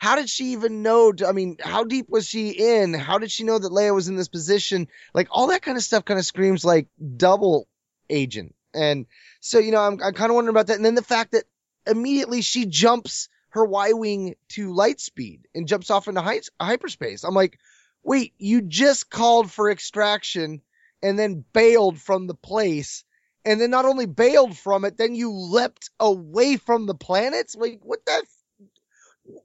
how 0.03 0.17
did 0.17 0.29
she 0.29 0.47
even 0.47 0.81
know? 0.81 1.13
To, 1.13 1.25
I 1.25 1.31
mean, 1.31 1.55
how 1.61 1.85
deep 1.85 2.09
was 2.09 2.27
she 2.27 2.49
in? 2.49 2.93
How 2.93 3.19
did 3.19 3.31
she 3.31 3.45
know 3.45 3.57
that 3.57 3.71
Leia 3.71 3.95
was 3.95 4.09
in 4.09 4.17
this 4.17 4.27
position? 4.27 4.89
Like 5.13 5.29
all 5.31 5.47
that 5.47 5.61
kind 5.61 5.77
of 5.77 5.83
stuff 5.83 6.03
kind 6.03 6.19
of 6.19 6.25
screams 6.25 6.65
like 6.65 6.87
double 7.15 7.69
agent. 8.09 8.53
And 8.73 9.05
so, 9.39 9.59
you 9.59 9.71
know, 9.71 9.79
I'm, 9.79 10.03
I'm 10.03 10.13
kind 10.13 10.29
of 10.29 10.35
wondering 10.35 10.53
about 10.53 10.67
that. 10.67 10.75
And 10.75 10.83
then 10.83 10.95
the 10.95 11.03
fact 11.03 11.31
that 11.31 11.45
immediately 11.87 12.41
she 12.41 12.65
jumps 12.65 13.29
her 13.51 13.63
Y 13.63 13.93
Wing 13.93 14.35
to 14.49 14.73
light 14.73 14.99
speed 14.99 15.47
and 15.55 15.69
jumps 15.69 15.89
off 15.89 16.09
into 16.09 16.41
hyperspace. 16.59 17.23
I'm 17.23 17.33
like, 17.33 17.57
wait, 18.03 18.33
you 18.37 18.61
just 18.61 19.09
called 19.09 19.49
for 19.49 19.71
extraction 19.71 20.59
and 21.01 21.17
then 21.17 21.45
bailed 21.53 21.97
from 21.97 22.27
the 22.27 22.35
place. 22.35 23.05
And 23.45 23.61
then 23.61 23.69
not 23.69 23.85
only 23.85 24.07
bailed 24.07 24.57
from 24.57 24.83
it, 24.83 24.97
then 24.97 25.15
you 25.15 25.31
leapt 25.31 25.91
away 25.97 26.57
from 26.57 26.87
the 26.87 26.95
planets. 26.95 27.55
Like, 27.55 27.79
what 27.83 28.05
the? 28.05 28.21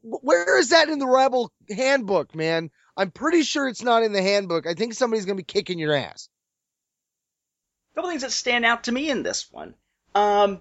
Where 0.02 0.58
is 0.58 0.70
that 0.70 0.88
in 0.88 0.98
the 0.98 1.06
Rebel 1.06 1.52
handbook, 1.68 2.34
man? 2.34 2.70
I'm 2.96 3.10
pretty 3.10 3.42
sure 3.42 3.68
it's 3.68 3.82
not 3.82 4.02
in 4.02 4.12
the 4.12 4.22
handbook. 4.22 4.66
I 4.66 4.74
think 4.74 4.94
somebody's 4.94 5.24
going 5.24 5.36
to 5.36 5.42
be 5.42 5.46
kicking 5.46 5.78
your 5.78 5.94
ass. 5.94 6.28
A 7.92 7.94
couple 7.94 8.10
things 8.10 8.22
that 8.22 8.32
stand 8.32 8.64
out 8.64 8.84
to 8.84 8.92
me 8.92 9.08
in 9.08 9.22
this 9.22 9.50
one. 9.52 9.74
Um, 10.14 10.60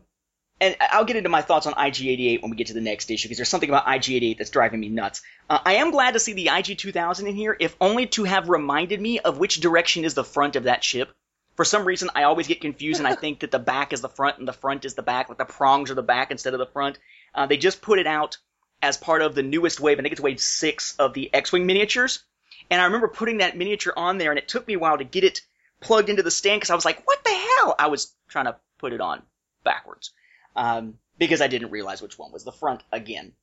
and 0.59 0.75
I'll 0.79 1.05
get 1.05 1.15
into 1.15 1.29
my 1.29 1.41
thoughts 1.41 1.67
on 1.67 1.73
IG88 1.73 2.41
when 2.41 2.51
we 2.51 2.57
get 2.57 2.67
to 2.67 2.73
the 2.73 2.81
next 2.81 3.11
issue 3.11 3.27
because 3.27 3.37
there's 3.37 3.49
something 3.49 3.69
about 3.69 3.85
IG88 3.85 4.37
that's 4.37 4.49
driving 4.49 4.79
me 4.79 4.89
nuts. 4.89 5.21
Uh, 5.49 5.59
I 5.63 5.75
am 5.75 5.91
glad 5.91 6.13
to 6.13 6.19
see 6.19 6.33
the 6.33 6.47
IG2000 6.47 7.27
in 7.27 7.35
here, 7.35 7.55
if 7.59 7.75
only 7.79 8.07
to 8.07 8.23
have 8.23 8.49
reminded 8.49 8.99
me 8.99 9.19
of 9.19 9.37
which 9.37 9.59
direction 9.59 10.05
is 10.05 10.13
the 10.13 10.23
front 10.23 10.55
of 10.55 10.63
that 10.63 10.83
ship. 10.83 11.11
For 11.55 11.65
some 11.65 11.85
reason, 11.85 12.09
I 12.13 12.23
always 12.23 12.47
get 12.47 12.61
confused 12.61 12.99
and 12.99 13.07
I 13.07 13.15
think 13.15 13.39
that 13.39 13.49
the 13.49 13.59
back 13.59 13.93
is 13.93 14.01
the 14.01 14.09
front 14.09 14.37
and 14.37 14.47
the 14.47 14.53
front 14.53 14.85
is 14.85 14.93
the 14.93 15.01
back, 15.01 15.29
like 15.29 15.39
the 15.39 15.45
prongs 15.45 15.89
are 15.89 15.95
the 15.95 16.03
back 16.03 16.29
instead 16.29 16.53
of 16.53 16.59
the 16.59 16.67
front. 16.67 16.99
Uh, 17.33 17.47
they 17.47 17.57
just 17.57 17.81
put 17.81 17.97
it 17.97 18.05
out 18.05 18.37
as 18.81 18.97
part 18.97 19.21
of 19.21 19.35
the 19.35 19.43
newest 19.43 19.79
wave. 19.79 19.99
I 19.99 20.01
think 20.01 20.11
it's 20.11 20.21
wave 20.21 20.39
six 20.39 20.95
of 20.97 21.13
the 21.13 21.33
X-wing 21.33 21.65
miniatures. 21.65 22.23
And 22.69 22.81
I 22.81 22.85
remember 22.85 23.07
putting 23.07 23.37
that 23.37 23.57
miniature 23.57 23.93
on 23.95 24.17
there, 24.17 24.31
and 24.31 24.39
it 24.39 24.47
took 24.47 24.67
me 24.67 24.75
a 24.75 24.79
while 24.79 24.97
to 24.97 25.03
get 25.03 25.23
it 25.23 25.41
plugged 25.79 26.09
into 26.09 26.23
the 26.23 26.31
stand 26.31 26.59
because 26.59 26.69
I 26.69 26.75
was 26.75 26.85
like, 26.85 27.05
"What 27.05 27.23
the 27.23 27.33
hell?" 27.33 27.75
I 27.77 27.87
was 27.87 28.13
trying 28.27 28.45
to 28.45 28.57
put 28.77 28.93
it 28.93 29.01
on 29.01 29.21
backwards 29.63 30.11
um, 30.55 30.97
because 31.17 31.41
I 31.41 31.47
didn't 31.47 31.71
realize 31.71 32.01
which 32.01 32.17
one 32.17 32.31
was 32.31 32.43
the 32.43 32.51
front 32.51 32.83
again. 32.91 33.33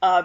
Uh, 0.00 0.24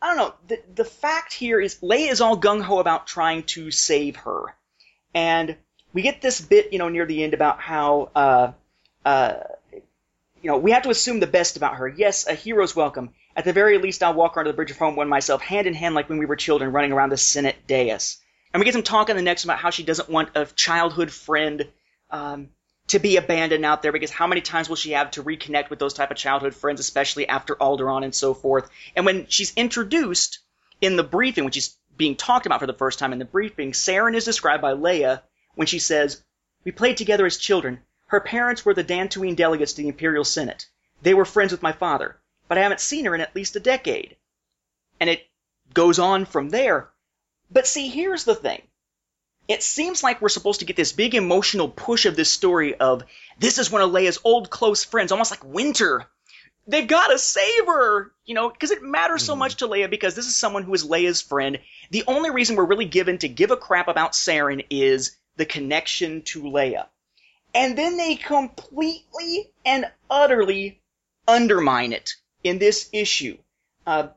I 0.00 0.06
don't 0.06 0.16
know. 0.16 0.34
The 0.48 0.62
the 0.74 0.84
fact 0.84 1.32
here 1.32 1.60
is 1.60 1.80
Leia 1.80 2.10
is 2.10 2.20
all 2.20 2.38
gung 2.38 2.62
ho 2.62 2.78
about 2.78 3.06
trying 3.06 3.44
to 3.44 3.70
save 3.70 4.16
her, 4.16 4.54
and 5.14 5.56
we 5.92 6.02
get 6.02 6.22
this 6.22 6.40
bit, 6.40 6.72
you 6.72 6.78
know, 6.78 6.88
near 6.88 7.06
the 7.06 7.22
end 7.22 7.34
about 7.34 7.60
how, 7.60 8.10
uh, 8.14 8.52
uh, 9.04 9.34
you 10.42 10.50
know, 10.50 10.58
we 10.58 10.72
have 10.72 10.82
to 10.82 10.90
assume 10.90 11.20
the 11.20 11.26
best 11.26 11.56
about 11.56 11.76
her. 11.76 11.86
Yes, 11.88 12.26
a 12.26 12.34
hero's 12.34 12.74
welcome. 12.74 13.10
At 13.36 13.44
the 13.44 13.52
very 13.52 13.78
least, 13.78 14.02
I'll 14.02 14.12
walk 14.14 14.34
her 14.34 14.40
under 14.40 14.50
the 14.50 14.56
bridge 14.56 14.72
of 14.72 14.78
home 14.78 14.96
one 14.96 15.08
myself, 15.08 15.40
hand 15.40 15.66
in 15.66 15.74
hand, 15.74 15.94
like 15.94 16.08
when 16.08 16.18
we 16.18 16.26
were 16.26 16.36
children, 16.36 16.72
running 16.72 16.92
around 16.92 17.10
the 17.10 17.16
Senate 17.16 17.56
dais. 17.66 18.18
And 18.52 18.60
we 18.60 18.64
get 18.64 18.74
some 18.74 18.82
talk 18.82 19.08
in 19.08 19.16
the 19.16 19.22
next 19.22 19.44
about 19.44 19.58
how 19.58 19.70
she 19.70 19.84
doesn't 19.84 20.10
want 20.10 20.30
a 20.34 20.44
childhood 20.44 21.10
friend 21.10 21.68
um, 22.10 22.48
to 22.88 22.98
be 22.98 23.16
abandoned 23.16 23.64
out 23.64 23.82
there 23.82 23.92
because 23.92 24.10
how 24.10 24.26
many 24.26 24.40
times 24.40 24.68
will 24.68 24.76
she 24.76 24.90
have 24.92 25.12
to 25.12 25.22
reconnect 25.22 25.70
with 25.70 25.78
those 25.78 25.94
type 25.94 26.10
of 26.10 26.16
childhood 26.16 26.54
friends, 26.54 26.80
especially 26.80 27.28
after 27.28 27.54
Alderaan 27.54 28.04
and 28.04 28.14
so 28.14 28.34
forth. 28.34 28.68
And 28.96 29.06
when 29.06 29.26
she's 29.28 29.54
introduced 29.54 30.40
in 30.80 30.96
the 30.96 31.04
briefing, 31.04 31.44
when 31.44 31.52
she's 31.52 31.76
being 31.96 32.16
talked 32.16 32.46
about 32.46 32.60
for 32.60 32.66
the 32.66 32.74
first 32.74 32.98
time 32.98 33.12
in 33.12 33.20
the 33.20 33.24
briefing, 33.24 33.72
Saren 33.72 34.16
is 34.16 34.24
described 34.24 34.60
by 34.60 34.72
Leia 34.72 35.22
when 35.54 35.68
she 35.68 35.78
says, 35.78 36.22
"We 36.64 36.72
played 36.72 36.96
together 36.96 37.24
as 37.24 37.36
children. 37.36 37.80
Her 38.12 38.20
parents 38.20 38.62
were 38.62 38.74
the 38.74 38.84
Dantooine 38.84 39.36
delegates 39.36 39.72
to 39.72 39.80
the 39.80 39.88
Imperial 39.88 40.22
Senate. 40.22 40.66
They 41.00 41.14
were 41.14 41.24
friends 41.24 41.50
with 41.50 41.62
my 41.62 41.72
father, 41.72 42.20
but 42.46 42.58
I 42.58 42.60
haven't 42.60 42.82
seen 42.82 43.06
her 43.06 43.14
in 43.14 43.22
at 43.22 43.34
least 43.34 43.56
a 43.56 43.60
decade." 43.60 44.18
And 45.00 45.08
it 45.08 45.26
goes 45.72 45.98
on 45.98 46.26
from 46.26 46.50
there. 46.50 46.90
But 47.50 47.66
see, 47.66 47.88
here's 47.88 48.24
the 48.24 48.34
thing 48.34 48.68
it 49.48 49.62
seems 49.62 50.02
like 50.02 50.20
we're 50.20 50.28
supposed 50.28 50.60
to 50.60 50.66
get 50.66 50.76
this 50.76 50.92
big 50.92 51.14
emotional 51.14 51.70
push 51.70 52.04
of 52.04 52.14
this 52.14 52.30
story 52.30 52.74
of 52.74 53.02
this 53.38 53.56
is 53.56 53.70
one 53.70 53.80
of 53.80 53.90
Leia's 53.90 54.18
old 54.24 54.50
close 54.50 54.84
friends, 54.84 55.10
almost 55.10 55.30
like 55.30 55.42
Winter. 55.42 56.06
They've 56.66 56.86
got 56.86 57.06
to 57.06 57.18
save 57.18 57.64
her, 57.64 58.12
you 58.26 58.34
know, 58.34 58.50
because 58.50 58.72
it 58.72 58.82
matters 58.82 59.24
so 59.24 59.32
mm-hmm. 59.32 59.38
much 59.38 59.56
to 59.56 59.68
Leia 59.68 59.88
because 59.88 60.14
this 60.14 60.26
is 60.26 60.36
someone 60.36 60.64
who 60.64 60.74
is 60.74 60.86
Leia's 60.86 61.22
friend. 61.22 61.60
The 61.90 62.04
only 62.06 62.28
reason 62.28 62.56
we're 62.56 62.66
really 62.66 62.84
given 62.84 63.16
to 63.18 63.28
give 63.28 63.50
a 63.50 63.56
crap 63.56 63.88
about 63.88 64.12
Saren 64.12 64.66
is 64.68 65.16
the 65.36 65.46
connection 65.46 66.20
to 66.24 66.42
Leia. 66.42 66.88
And 67.54 67.76
then 67.76 67.96
they 67.96 68.16
completely 68.16 69.52
and 69.64 69.90
utterly 70.10 70.80
undermine 71.28 71.92
it 71.92 72.14
in 72.42 72.58
this 72.58 72.88
issue. 72.92 73.38
Uh, 73.86 74.08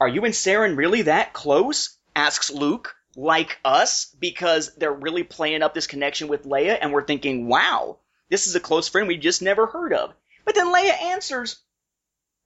are 0.00 0.08
you 0.08 0.24
and 0.24 0.34
Saren 0.34 0.76
really 0.76 1.02
that 1.02 1.32
close? 1.32 1.98
asks 2.18 2.50
Luke 2.50 2.96
like 3.16 3.58
us 3.64 4.14
because 4.18 4.74
they're 4.74 4.92
really 4.92 5.22
playing 5.22 5.62
up 5.62 5.72
this 5.72 5.86
connection 5.86 6.28
with 6.28 6.44
Leia 6.44 6.76
and 6.80 6.92
we're 6.92 7.04
thinking, 7.04 7.48
wow, 7.48 7.98
this 8.28 8.46
is 8.46 8.56
a 8.56 8.60
close 8.60 8.88
friend 8.88 9.06
we 9.06 9.16
just 9.16 9.40
never 9.40 9.66
heard 9.66 9.92
of. 9.92 10.12
But 10.44 10.54
then 10.56 10.72
Leia 10.72 11.00
answers, 11.02 11.58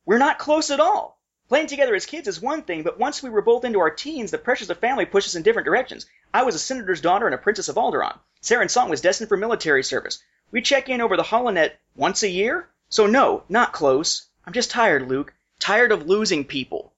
we're 0.05 0.19
not 0.19 0.39
close 0.39 0.71
at 0.71 0.81
all. 0.81 1.19
Playing 1.49 1.67
together 1.67 1.95
as 1.95 2.07
kids 2.07 2.29
is 2.29 2.41
one 2.41 2.63
thing, 2.63 2.83
but 2.83 2.99
once 2.99 3.23
we 3.23 3.31
were 3.31 3.43
both 3.43 3.65
into 3.65 3.81
our 3.81 3.91
teens, 3.91 4.31
the 4.31 4.39
pressures 4.39 4.71
of 4.71 4.79
family 4.79 5.07
pushed 5.07 5.29
us 5.29 5.35
in 5.35 5.43
different 5.43 5.67
directions. 5.67 6.07
I 6.33 6.45
was 6.45 6.55
a 6.55 6.59
senator's 6.59 7.01
daughter 7.01 7.27
and 7.27 7.35
a 7.35 7.39
princess 7.39 7.69
of 7.69 7.77
Alderaan. 7.77 8.19
Saren 8.43 8.71
Song 8.71 8.91
was 8.91 9.01
destined 9.01 9.29
for 9.29 9.37
military 9.37 9.85
service. 9.85 10.23
We 10.51 10.63
check 10.63 10.89
in 10.89 11.01
over 11.01 11.17
the 11.17 11.23
holonet 11.23 11.73
once 11.95 12.23
a 12.23 12.29
year, 12.29 12.69
so 12.89 13.07
no, 13.07 13.45
not 13.49 13.73
close. 13.73 14.27
I'm 14.45 14.53
just 14.53 14.71
tired, 14.71 15.09
Luke. 15.09 15.33
Tired 15.61 15.93
of 15.93 16.07
losing 16.07 16.45
people 16.45 16.93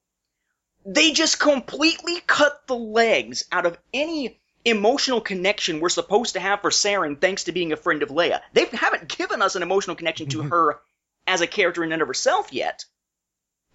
they 0.84 1.12
just 1.12 1.40
completely 1.40 2.20
cut 2.26 2.66
the 2.66 2.76
legs 2.76 3.44
out 3.50 3.66
of 3.66 3.78
any 3.92 4.38
emotional 4.64 5.20
connection 5.20 5.80
we're 5.80 5.88
supposed 5.88 6.34
to 6.34 6.40
have 6.40 6.60
for 6.60 6.70
Saren 6.70 7.20
thanks 7.20 7.44
to 7.44 7.52
being 7.52 7.72
a 7.72 7.76
friend 7.76 8.02
of 8.02 8.10
Leia. 8.10 8.40
They 8.52 8.66
haven't 8.66 9.08
given 9.08 9.42
us 9.42 9.56
an 9.56 9.62
emotional 9.62 9.96
connection 9.96 10.28
to 10.30 10.42
her 10.50 10.80
as 11.26 11.40
a 11.40 11.46
character 11.46 11.84
in 11.84 11.92
and 11.92 12.02
of 12.02 12.08
herself 12.08 12.52
yet. 12.52 12.84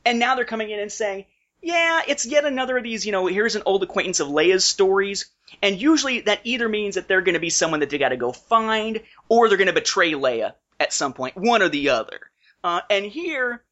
And 0.06 0.20
now 0.20 0.36
they're 0.36 0.46
coming 0.46 0.70
in 0.70 0.80
and 0.80 0.92
saying, 0.92 1.26
yeah, 1.62 2.02
it's 2.08 2.26
yet 2.26 2.46
another 2.46 2.78
of 2.78 2.84
these, 2.84 3.06
you 3.06 3.12
know, 3.12 3.28
here's 3.28 3.56
an 3.56 3.64
old 3.66 3.84
acquaintance 3.84 4.20
of 4.20 4.28
Leia's 4.30 4.66
stories. 4.66 5.30
And 5.62 5.82
usually 5.82 6.22
that 6.22 6.42
either 6.44 6.70
means 6.70 6.96
that 6.96 7.08
they're 7.08 7.22
going 7.22 7.34
to 7.34 7.40
be 7.40 7.50
someone 7.50 7.80
that 7.82 7.90
they 7.90 7.98
got 7.98 8.10
to 8.10 8.18
go 8.18 8.32
find, 8.32 9.02
or 9.28 9.48
they're 9.48 9.58
going 9.58 9.68
to 9.68 9.74
betray 9.74 10.12
Leia 10.12 10.54
at 10.80 10.94
some 10.94 11.14
point, 11.14 11.36
one 11.36 11.62
or 11.62 11.70
the 11.70 11.90
other. 11.90 12.20
Uh, 12.64 12.82
and 12.90 13.06
here, 13.06 13.64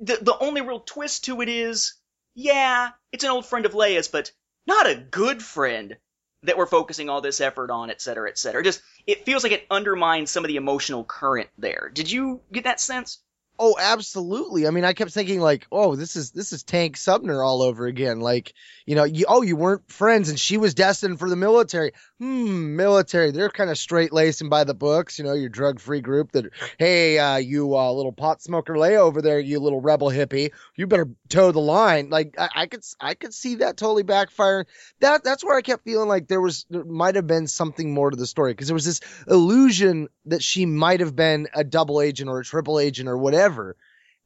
the, 0.00 0.18
the 0.20 0.38
only 0.38 0.60
real 0.60 0.80
twist 0.80 1.24
to 1.24 1.40
it 1.40 1.48
is 1.48 1.94
yeah, 2.34 2.90
it's 3.10 3.24
an 3.24 3.30
old 3.30 3.46
friend 3.46 3.66
of 3.66 3.72
Leia's, 3.72 4.08
but 4.08 4.30
not 4.66 4.88
a 4.88 4.94
good 4.94 5.42
friend 5.42 5.96
that 6.44 6.56
we're 6.56 6.66
focusing 6.66 7.08
all 7.08 7.20
this 7.20 7.40
effort 7.40 7.68
on, 7.70 7.90
et 7.90 8.00
cetera, 8.00 8.28
et 8.28 8.38
cetera. 8.38 8.62
Just, 8.62 8.80
it 9.08 9.24
feels 9.24 9.42
like 9.42 9.52
it 9.52 9.66
undermines 9.70 10.30
some 10.30 10.44
of 10.44 10.48
the 10.48 10.56
emotional 10.56 11.02
current 11.02 11.48
there. 11.58 11.90
Did 11.92 12.08
you 12.08 12.40
get 12.52 12.64
that 12.64 12.78
sense? 12.80 13.18
Oh, 13.60 13.74
absolutely. 13.76 14.68
I 14.68 14.70
mean, 14.70 14.84
I 14.84 14.92
kept 14.92 15.10
thinking 15.10 15.40
like, 15.40 15.66
oh, 15.72 15.96
this 15.96 16.14
is 16.14 16.30
this 16.30 16.52
is 16.52 16.62
Tank 16.62 16.96
Sunber 16.96 17.44
all 17.44 17.62
over 17.62 17.86
again. 17.86 18.20
Like, 18.20 18.54
you 18.86 18.94
know, 18.94 19.02
you 19.02 19.24
oh, 19.28 19.42
you 19.42 19.56
weren't 19.56 19.90
friends, 19.90 20.28
and 20.28 20.38
she 20.38 20.58
was 20.58 20.74
destined 20.74 21.18
for 21.18 21.28
the 21.28 21.34
military. 21.34 21.90
Hmm, 22.20 22.76
military. 22.76 23.32
They're 23.32 23.50
kind 23.50 23.68
of 23.68 23.76
straight 23.76 24.12
lacing 24.12 24.48
by 24.48 24.62
the 24.62 24.74
books. 24.74 25.18
You 25.18 25.24
know, 25.24 25.32
your 25.32 25.48
drug 25.48 25.80
free 25.80 26.00
group. 26.00 26.30
That 26.32 26.52
hey, 26.78 27.18
uh, 27.18 27.38
you 27.38 27.76
uh, 27.76 27.90
little 27.90 28.12
pot 28.12 28.40
smoker 28.42 28.74
Leia 28.74 28.98
over 28.98 29.22
there, 29.22 29.40
you 29.40 29.58
little 29.58 29.80
rebel 29.80 30.08
hippie, 30.08 30.52
you 30.76 30.86
better 30.86 31.08
toe 31.28 31.50
the 31.50 31.58
line. 31.58 32.10
Like, 32.10 32.36
I, 32.38 32.48
I 32.54 32.66
could 32.66 32.84
I 33.00 33.14
could 33.14 33.34
see 33.34 33.56
that 33.56 33.76
totally 33.76 34.04
backfiring. 34.04 34.66
That 35.00 35.24
that's 35.24 35.44
where 35.44 35.56
I 35.56 35.62
kept 35.62 35.82
feeling 35.82 36.08
like 36.08 36.28
there 36.28 36.40
was 36.40 36.64
there 36.70 36.84
might 36.84 37.16
have 37.16 37.26
been 37.26 37.48
something 37.48 37.92
more 37.92 38.10
to 38.10 38.16
the 38.16 38.26
story 38.26 38.52
because 38.52 38.68
there 38.68 38.74
was 38.74 38.84
this 38.84 39.00
illusion 39.26 40.06
that 40.26 40.44
she 40.44 40.64
might 40.64 41.00
have 41.00 41.16
been 41.16 41.48
a 41.54 41.64
double 41.64 42.00
agent 42.00 42.30
or 42.30 42.38
a 42.38 42.44
triple 42.44 42.78
agent 42.78 43.08
or 43.08 43.18
whatever 43.18 43.47
whatever. 43.48 43.76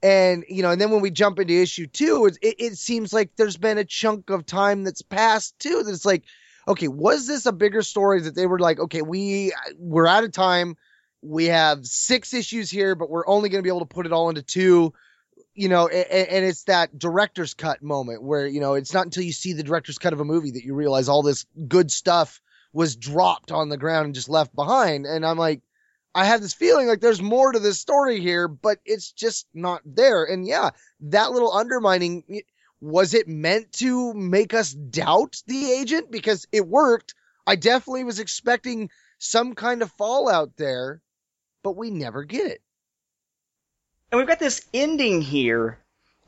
And, 0.02 0.44
you 0.48 0.62
know, 0.62 0.70
and 0.70 0.80
then 0.80 0.90
when 0.90 1.00
we 1.00 1.11
jump 1.11 1.38
into 1.38 1.54
issue 1.54 1.87
two, 1.87 2.26
it, 2.26 2.56
it 2.58 2.76
seems 2.76 3.12
like 3.12 3.37
there's 3.37 3.56
been 3.56 3.78
a 3.78 3.85
chunk 3.85 4.30
of 4.30 4.44
time 4.44 4.82
that's 4.82 5.02
passed 5.02 5.58
too. 5.61 5.85
That's 5.85 6.04
like, 6.04 6.24
okay, 6.66 6.88
was 6.88 7.28
this 7.28 7.46
a 7.46 7.52
bigger 7.52 7.82
story 7.82 8.22
that 8.22 8.35
they 8.35 8.46
were 8.46 8.58
like, 8.58 8.80
okay, 8.80 9.02
we, 9.02 9.52
we're 9.78 10.08
out 10.08 10.24
of 10.24 10.32
time. 10.32 10.76
We 11.22 11.46
have 11.46 11.87
six 11.87 12.35
issues 12.35 12.68
here, 12.68 12.96
but 12.96 13.11
we're 13.11 13.26
only 13.28 13.48
going 13.48 13.61
to 13.61 13.62
be 13.62 13.70
able 13.70 13.87
to 13.87 13.94
put 13.94 14.06
it 14.06 14.12
all 14.12 14.28
into 14.28 14.42
two 14.42 14.92
you 15.54 15.68
know, 15.68 15.87
and, 15.87 16.28
and, 16.28 16.44
it's 16.46 16.62
that 16.64 16.98
director's 16.98 17.52
cut 17.52 17.82
moment 17.82 18.22
where, 18.22 18.46
you 18.46 18.58
know, 18.58 18.72
it's 18.72 18.94
not 18.94 19.04
until 19.04 19.22
you 19.22 19.32
see 19.32 19.52
the 19.52 19.62
director's 19.62 19.98
cut 19.98 20.14
of 20.14 20.20
a 20.20 20.24
movie 20.24 20.52
that 20.52 20.64
you 20.64 20.74
realize 20.74 21.11
all 21.11 21.22
this 21.22 21.44
good 21.68 21.90
stuff 21.90 22.40
was 22.72 22.96
dropped 22.96 23.52
on 23.52 23.68
the 23.68 23.76
ground 23.76 24.06
and 24.06 24.14
just 24.14 24.30
left 24.30 24.54
behind. 24.54 25.04
And 25.04 25.26
I'm 25.26 25.37
like, 25.37 25.61
I 26.14 26.27
have 26.27 26.42
this 26.42 26.55
feeling 26.55 26.88
like 26.88 27.01
there's 27.01 27.22
more 27.22 27.53
to 27.53 27.59
this 27.59 27.81
story 27.81 28.20
here, 28.20 28.46
but 28.46 28.79
it's 28.85 29.12
just 29.12 29.46
not 29.55 29.81
there. 29.85 30.25
And 30.25 30.46
yeah, 30.46 30.70
that 31.01 31.33
little 31.33 31.53
undermining, 31.53 32.42
was 32.81 33.14
it 33.14 33.29
meant 33.29 33.72
to 33.75 34.12
make 34.12 34.53
us 34.53 34.72
doubt 34.72 35.42
the 35.46 35.72
agent? 35.72 36.11
Because 36.11 36.46
it 36.53 36.66
worked. 36.66 37.14
I 37.46 37.57
definitely 37.57 38.05
was 38.05 38.20
expecting 38.20 38.90
some 39.18 39.55
kind 39.55 39.81
of 39.81 39.90
fallout 39.92 40.57
there, 40.57 41.01
but 41.62 41.77
we 41.77 41.90
never 41.90 42.25
get 42.25 42.46
it. 42.46 42.61
And 44.11 44.18
we've 44.18 44.29
got 44.29 44.38
this 44.38 44.66
ending 44.75 45.22
here 45.22 45.79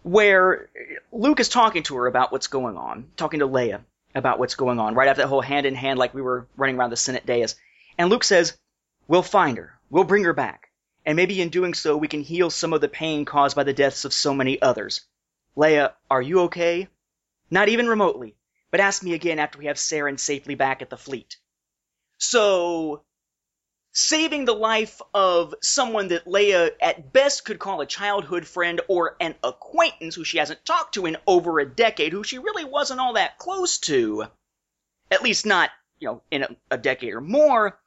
where 0.03 0.70
Luke 1.12 1.40
is 1.40 1.51
talking 1.51 1.83
to 1.85 1.97
her 1.97 2.07
about 2.07 2.33
what's 2.33 2.47
going 2.47 2.79
on, 2.79 3.09
talking 3.16 3.40
to 3.40 3.49
Leia 3.49 3.81
about 4.14 4.38
what's 4.38 4.55
going 4.55 4.79
on, 4.79 4.94
right 4.94 5.09
after 5.09 5.23
that 5.23 5.29
whole 5.29 5.42
hand 5.42 5.66
in 5.66 5.75
hand 5.75 5.99
like 5.99 6.14
we 6.14 6.23
were 6.23 6.47
running 6.57 6.79
around 6.79 6.90
the 6.90 6.97
Senate 6.97 7.27
dais. 7.27 7.57
And 7.99 8.09
Luke 8.09 8.25
says, 8.25 8.57
We'll 9.07 9.23
find 9.23 9.59
her. 9.59 9.74
We'll 9.94 10.02
bring 10.02 10.24
her 10.24 10.33
back. 10.33 10.72
And 11.07 11.14
maybe 11.14 11.40
in 11.40 11.50
doing 11.50 11.72
so, 11.72 11.96
we 11.96 12.09
can 12.09 12.20
heal 12.20 12.50
some 12.50 12.72
of 12.72 12.80
the 12.80 12.88
pain 12.88 13.24
caused 13.24 13.54
by 13.54 13.62
the 13.62 13.72
deaths 13.72 14.04
of 14.04 14.12
so 14.12 14.35
many 14.35 14.61
others. 14.61 15.02
Leia, 15.57 15.92
are 16.11 16.20
you 16.20 16.40
okay? 16.40 16.88
Not 17.48 17.68
even 17.68 17.87
remotely, 17.87 18.35
but 18.72 18.80
ask 18.80 19.04
me 19.04 19.14
again 19.14 19.38
after 19.38 19.57
we 19.57 19.66
have 19.66 19.76
Saren 19.76 20.18
safely 20.18 20.57
back 20.57 20.83
at 20.83 20.90
the 20.90 20.96
fleet. 20.96 21.37
So, 22.18 23.04
saving 23.92 24.46
the 24.46 24.52
life 24.52 25.00
of 25.14 25.54
someone 25.62 26.09
that 26.09 26.24
Leia 26.24 26.72
at 26.80 27.12
best 27.12 27.44
could 27.44 27.61
call 27.61 27.80
a 27.80 27.87
childhood 27.87 28.48
friend 28.48 28.80
or 28.88 29.14
an 29.20 29.37
acquaintance 29.44 30.16
who 30.16 30.24
she 30.24 30.38
hasn't 30.38 30.64
talked 30.64 30.94
to 30.94 31.07
in 31.07 31.18
over 31.24 31.61
a 31.61 31.70
decade, 31.72 32.11
who 32.11 32.24
she 32.24 32.38
really 32.38 32.64
wasn't 32.64 32.98
all 32.98 33.12
that 33.12 33.38
close 33.38 33.78
to, 33.78 34.24
at 35.12 35.22
least 35.22 35.46
not, 35.46 35.70
you 36.00 36.09
know, 36.09 36.22
in 36.33 36.42
a, 36.42 36.48
a 36.72 36.78
decade 36.78 37.14
or 37.14 37.20
more, 37.20 37.78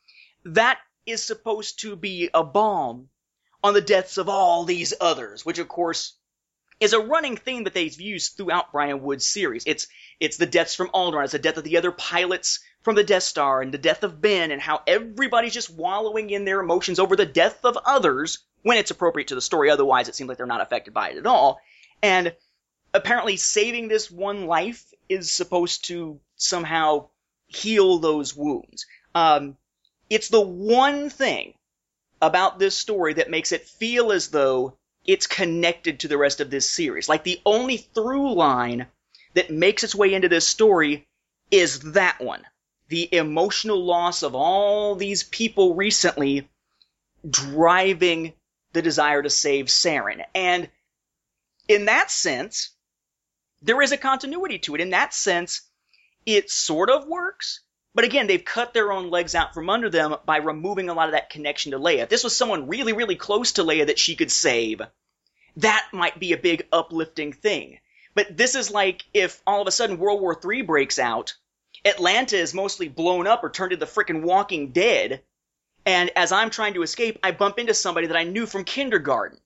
that 0.45 0.79
is 1.07 1.23
supposed 1.23 1.79
to 1.79 1.95
be 1.95 2.29
a 2.33 2.43
balm 2.43 3.09
on 3.63 3.73
the 3.73 3.81
deaths 3.81 4.17
of 4.17 4.29
all 4.29 4.65
these 4.65 4.93
others, 5.01 5.45
which 5.45 5.57
of 5.57 5.67
course 5.67 6.13
is 6.79 6.93
a 6.93 6.99
running 6.99 7.35
theme 7.35 7.63
that 7.63 7.73
they've 7.73 7.99
used 7.99 8.37
throughout 8.37 8.71
Brian 8.71 9.01
Wood's 9.01 9.25
series. 9.25 9.63
It's 9.65 9.87
it's 10.19 10.37
the 10.37 10.45
deaths 10.45 10.75
from 10.75 10.89
Alderaan, 10.89 11.23
it's 11.23 11.31
the 11.31 11.39
death 11.39 11.57
of 11.57 11.63
the 11.63 11.77
other 11.77 11.91
pilots 11.91 12.59
from 12.83 12.95
the 12.95 13.03
Death 13.03 13.23
Star, 13.23 13.61
and 13.61 13.73
the 13.73 13.77
death 13.77 14.03
of 14.03 14.21
Ben, 14.21 14.51
and 14.51 14.61
how 14.61 14.81
everybody's 14.87 15.53
just 15.53 15.69
wallowing 15.69 16.29
in 16.29 16.45
their 16.45 16.59
emotions 16.59 16.99
over 16.99 17.15
the 17.15 17.25
death 17.25 17.65
of 17.65 17.77
others 17.85 18.39
when 18.61 18.77
it's 18.77 18.91
appropriate 18.91 19.29
to 19.29 19.35
the 19.35 19.41
story. 19.41 19.69
Otherwise, 19.69 20.07
it 20.07 20.15
seems 20.15 20.27
like 20.27 20.37
they're 20.37 20.45
not 20.45 20.61
affected 20.61 20.93
by 20.93 21.09
it 21.09 21.17
at 21.17 21.25
all. 21.25 21.59
And 22.01 22.33
apparently, 22.93 23.37
saving 23.37 23.87
this 23.87 24.09
one 24.09 24.45
life 24.45 24.85
is 25.09 25.31
supposed 25.31 25.85
to 25.85 26.19
somehow 26.35 27.09
heal 27.47 27.97
those 27.99 28.35
wounds. 28.35 28.85
Um, 29.15 29.57
it's 30.09 30.29
the 30.29 30.41
one 30.41 31.09
thing 31.09 31.53
about 32.21 32.59
this 32.59 32.77
story 32.77 33.13
that 33.15 33.29
makes 33.29 33.51
it 33.51 33.67
feel 33.67 34.11
as 34.11 34.29
though 34.29 34.77
it's 35.05 35.27
connected 35.27 36.01
to 36.01 36.07
the 36.07 36.17
rest 36.17 36.41
of 36.41 36.49
this 36.49 36.69
series. 36.69 37.07
Like 37.07 37.23
the 37.23 37.41
only 37.45 37.77
through 37.77 38.33
line 38.33 38.87
that 39.33 39.51
makes 39.51 39.83
its 39.83 39.95
way 39.95 40.13
into 40.13 40.29
this 40.29 40.47
story 40.47 41.07
is 41.51 41.79
that 41.93 42.19
one. 42.19 42.43
The 42.89 43.13
emotional 43.13 43.83
loss 43.83 44.23
of 44.23 44.35
all 44.35 44.95
these 44.95 45.23
people 45.23 45.75
recently 45.75 46.49
driving 47.29 48.33
the 48.73 48.81
desire 48.81 49.21
to 49.21 49.29
save 49.29 49.67
Saren. 49.67 50.23
And 50.33 50.69
in 51.67 51.85
that 51.85 52.11
sense, 52.11 52.71
there 53.61 53.81
is 53.81 53.91
a 53.91 53.97
continuity 53.97 54.59
to 54.59 54.75
it. 54.75 54.81
In 54.81 54.91
that 54.91 55.13
sense, 55.13 55.61
it 56.25 56.49
sort 56.49 56.89
of 56.89 57.07
works, 57.07 57.61
but 57.97 58.05
again, 58.05 58.27
they've 58.27 58.45
cut 58.45 58.75
their 58.75 58.91
own 58.91 59.09
legs 59.09 59.33
out 59.33 59.55
from 59.55 59.71
under 59.71 59.89
them 59.89 60.17
by 60.23 60.37
removing 60.37 60.87
a 60.87 60.93
lot 60.93 61.07
of 61.07 61.13
that 61.13 61.31
connection 61.31 61.71
to 61.71 61.79
Leia. 61.79 62.03
If 62.03 62.09
this 62.09 62.23
was 62.23 62.35
someone 62.35 62.67
really, 62.67 62.93
really 62.93 63.15
close 63.15 63.53
to 63.53 63.63
Leia 63.63 63.87
that 63.87 63.97
she 63.97 64.15
could 64.15 64.31
save, 64.31 64.83
that 65.55 65.87
might 65.91 66.19
be 66.19 66.31
a 66.31 66.37
big 66.37 66.67
uplifting 66.71 67.33
thing. 67.33 67.79
But 68.13 68.37
this 68.37 68.53
is 68.53 68.69
like 68.69 69.03
if 69.15 69.41
all 69.47 69.63
of 69.63 69.67
a 69.67 69.71
sudden 69.71 69.97
World 69.97 70.21
War 70.21 70.39
III 70.39 70.61
breaks 70.61 70.99
out, 70.99 71.33
Atlanta 71.83 72.37
is 72.37 72.53
mostly 72.53 72.87
blown 72.87 73.25
up 73.25 73.43
or 73.43 73.49
turned 73.49 73.73
into 73.73 73.83
the 73.83 73.91
frickin' 73.91 74.21
Walking 74.21 74.73
Dead, 74.73 75.23
and 75.83 76.11
as 76.15 76.31
I'm 76.31 76.51
trying 76.51 76.75
to 76.75 76.83
escape, 76.83 77.17
I 77.23 77.31
bump 77.31 77.57
into 77.57 77.73
somebody 77.73 78.05
that 78.05 78.17
I 78.17 78.25
knew 78.25 78.45
from 78.45 78.63
kindergarten. 78.63 79.39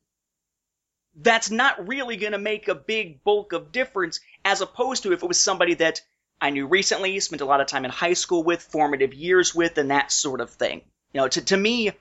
That's 1.16 1.50
not 1.50 1.88
really 1.88 2.18
to 2.18 2.38
make 2.38 2.68
a 2.68 2.76
big 2.76 3.24
bulk 3.24 3.54
of 3.54 3.72
difference 3.72 4.20
as 4.44 4.60
opposed 4.60 5.04
to 5.04 5.14
if 5.14 5.24
it 5.24 5.28
was 5.28 5.40
somebody 5.40 5.76
that 5.76 6.02
I 6.42 6.50
knew 6.50 6.66
recently, 6.66 7.20
spent 7.20 7.42
a 7.42 7.46
lot 7.46 7.62
of 7.62 7.68
time 7.68 7.86
in 7.86 7.92
high 7.92 8.14
school 8.14 8.44
with, 8.44 8.64
formative 8.64 9.14
years 9.14 9.54
with, 9.54 9.78
and 9.78 9.92
that 9.92 10.12
sort 10.12 10.42
of 10.42 10.50
thing. 10.50 10.82
You 11.14 11.22
know, 11.22 11.28
to, 11.28 11.42
to 11.42 11.58
me, 11.58 11.92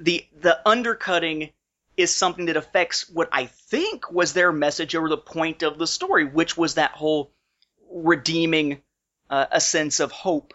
the, 0.00 0.24
the 0.40 0.58
undercutting 0.66 1.50
is 1.96 2.14
something 2.14 2.46
that 2.46 2.56
affects 2.56 3.10
what 3.10 3.28
I 3.30 3.46
think 3.46 4.10
was 4.10 4.32
their 4.32 4.52
message 4.52 4.94
or 4.94 5.08
the 5.08 5.18
point 5.18 5.62
of 5.62 5.78
the 5.78 5.86
story, 5.86 6.24
which 6.24 6.56
was 6.56 6.74
that 6.74 6.92
whole 6.92 7.32
redeeming 7.92 8.80
uh, 9.28 9.46
a 9.50 9.60
sense 9.60 10.00
of 10.00 10.12
hope 10.12 10.54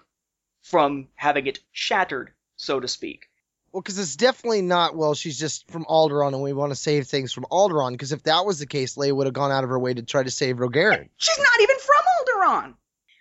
from 0.64 1.10
having 1.16 1.46
it 1.46 1.60
shattered, 1.72 2.32
so 2.56 2.80
to 2.80 2.88
speak. 2.88 3.30
Well, 3.72 3.82
because 3.82 4.00
it's 4.00 4.16
definitely 4.16 4.62
not, 4.62 4.96
well, 4.96 5.14
she's 5.14 5.38
just 5.38 5.70
from 5.70 5.86
Alderaan 5.86 6.34
and 6.34 6.42
we 6.42 6.54
want 6.54 6.72
to 6.72 6.76
save 6.76 7.08
things 7.08 7.34
from 7.34 7.46
Alderaan. 7.52 7.92
Because 7.92 8.12
if 8.12 8.24
that 8.24 8.46
was 8.46 8.60
the 8.60 8.66
case, 8.66 8.96
Leia 8.96 9.16
would 9.16 9.28
have 9.28 9.34
gone 9.34 9.52
out 9.52 9.64
of 9.64 9.70
her 9.70 9.80
way 9.80 9.94
to 9.94 10.04
try 10.04 10.24
to 10.24 10.32
save 10.32 10.58
Rogarin. 10.58 11.10
She's 11.18 11.40
not 11.40 11.62
even 11.62 11.76
from 11.78 11.96
Alderaan! 12.20 12.74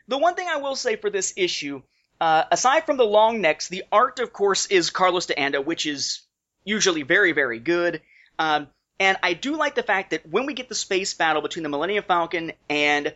The 0.09 0.19
one 0.19 0.35
thing 0.35 0.49
I 0.49 0.57
will 0.57 0.77
say 0.77 0.97
for 0.97 1.11
this 1.11 1.33
issue, 1.37 1.83
uh, 2.21 2.45
aside 2.51 2.87
from 2.87 2.97
the 2.97 3.07
long 3.07 3.41
necks, 3.41 3.69
the 3.69 3.85
art, 3.91 4.19
of 4.19 4.33
course, 4.33 4.67
is 4.67 4.91
Carlos 4.91 5.27
de 5.27 5.38
Anda, 5.38 5.61
which 5.61 5.87
is 5.87 6.23
usually 6.65 7.03
very, 7.03 7.33
very 7.33 7.59
good. 7.59 8.03
Um, 8.38 8.69
and 8.99 9.17
I 9.23 9.35
do 9.35 9.57
like 9.57 9.75
the 9.75 9.83
fact 9.83 10.11
that 10.11 10.27
when 10.29 10.47
we 10.47 10.55
get 10.55 10.69
the 10.69 10.75
space 10.75 11.15
battle 11.15 11.43
between 11.43 11.62
the 11.62 11.69
Millennium 11.69 12.05
Falcon 12.05 12.53
and 12.69 13.15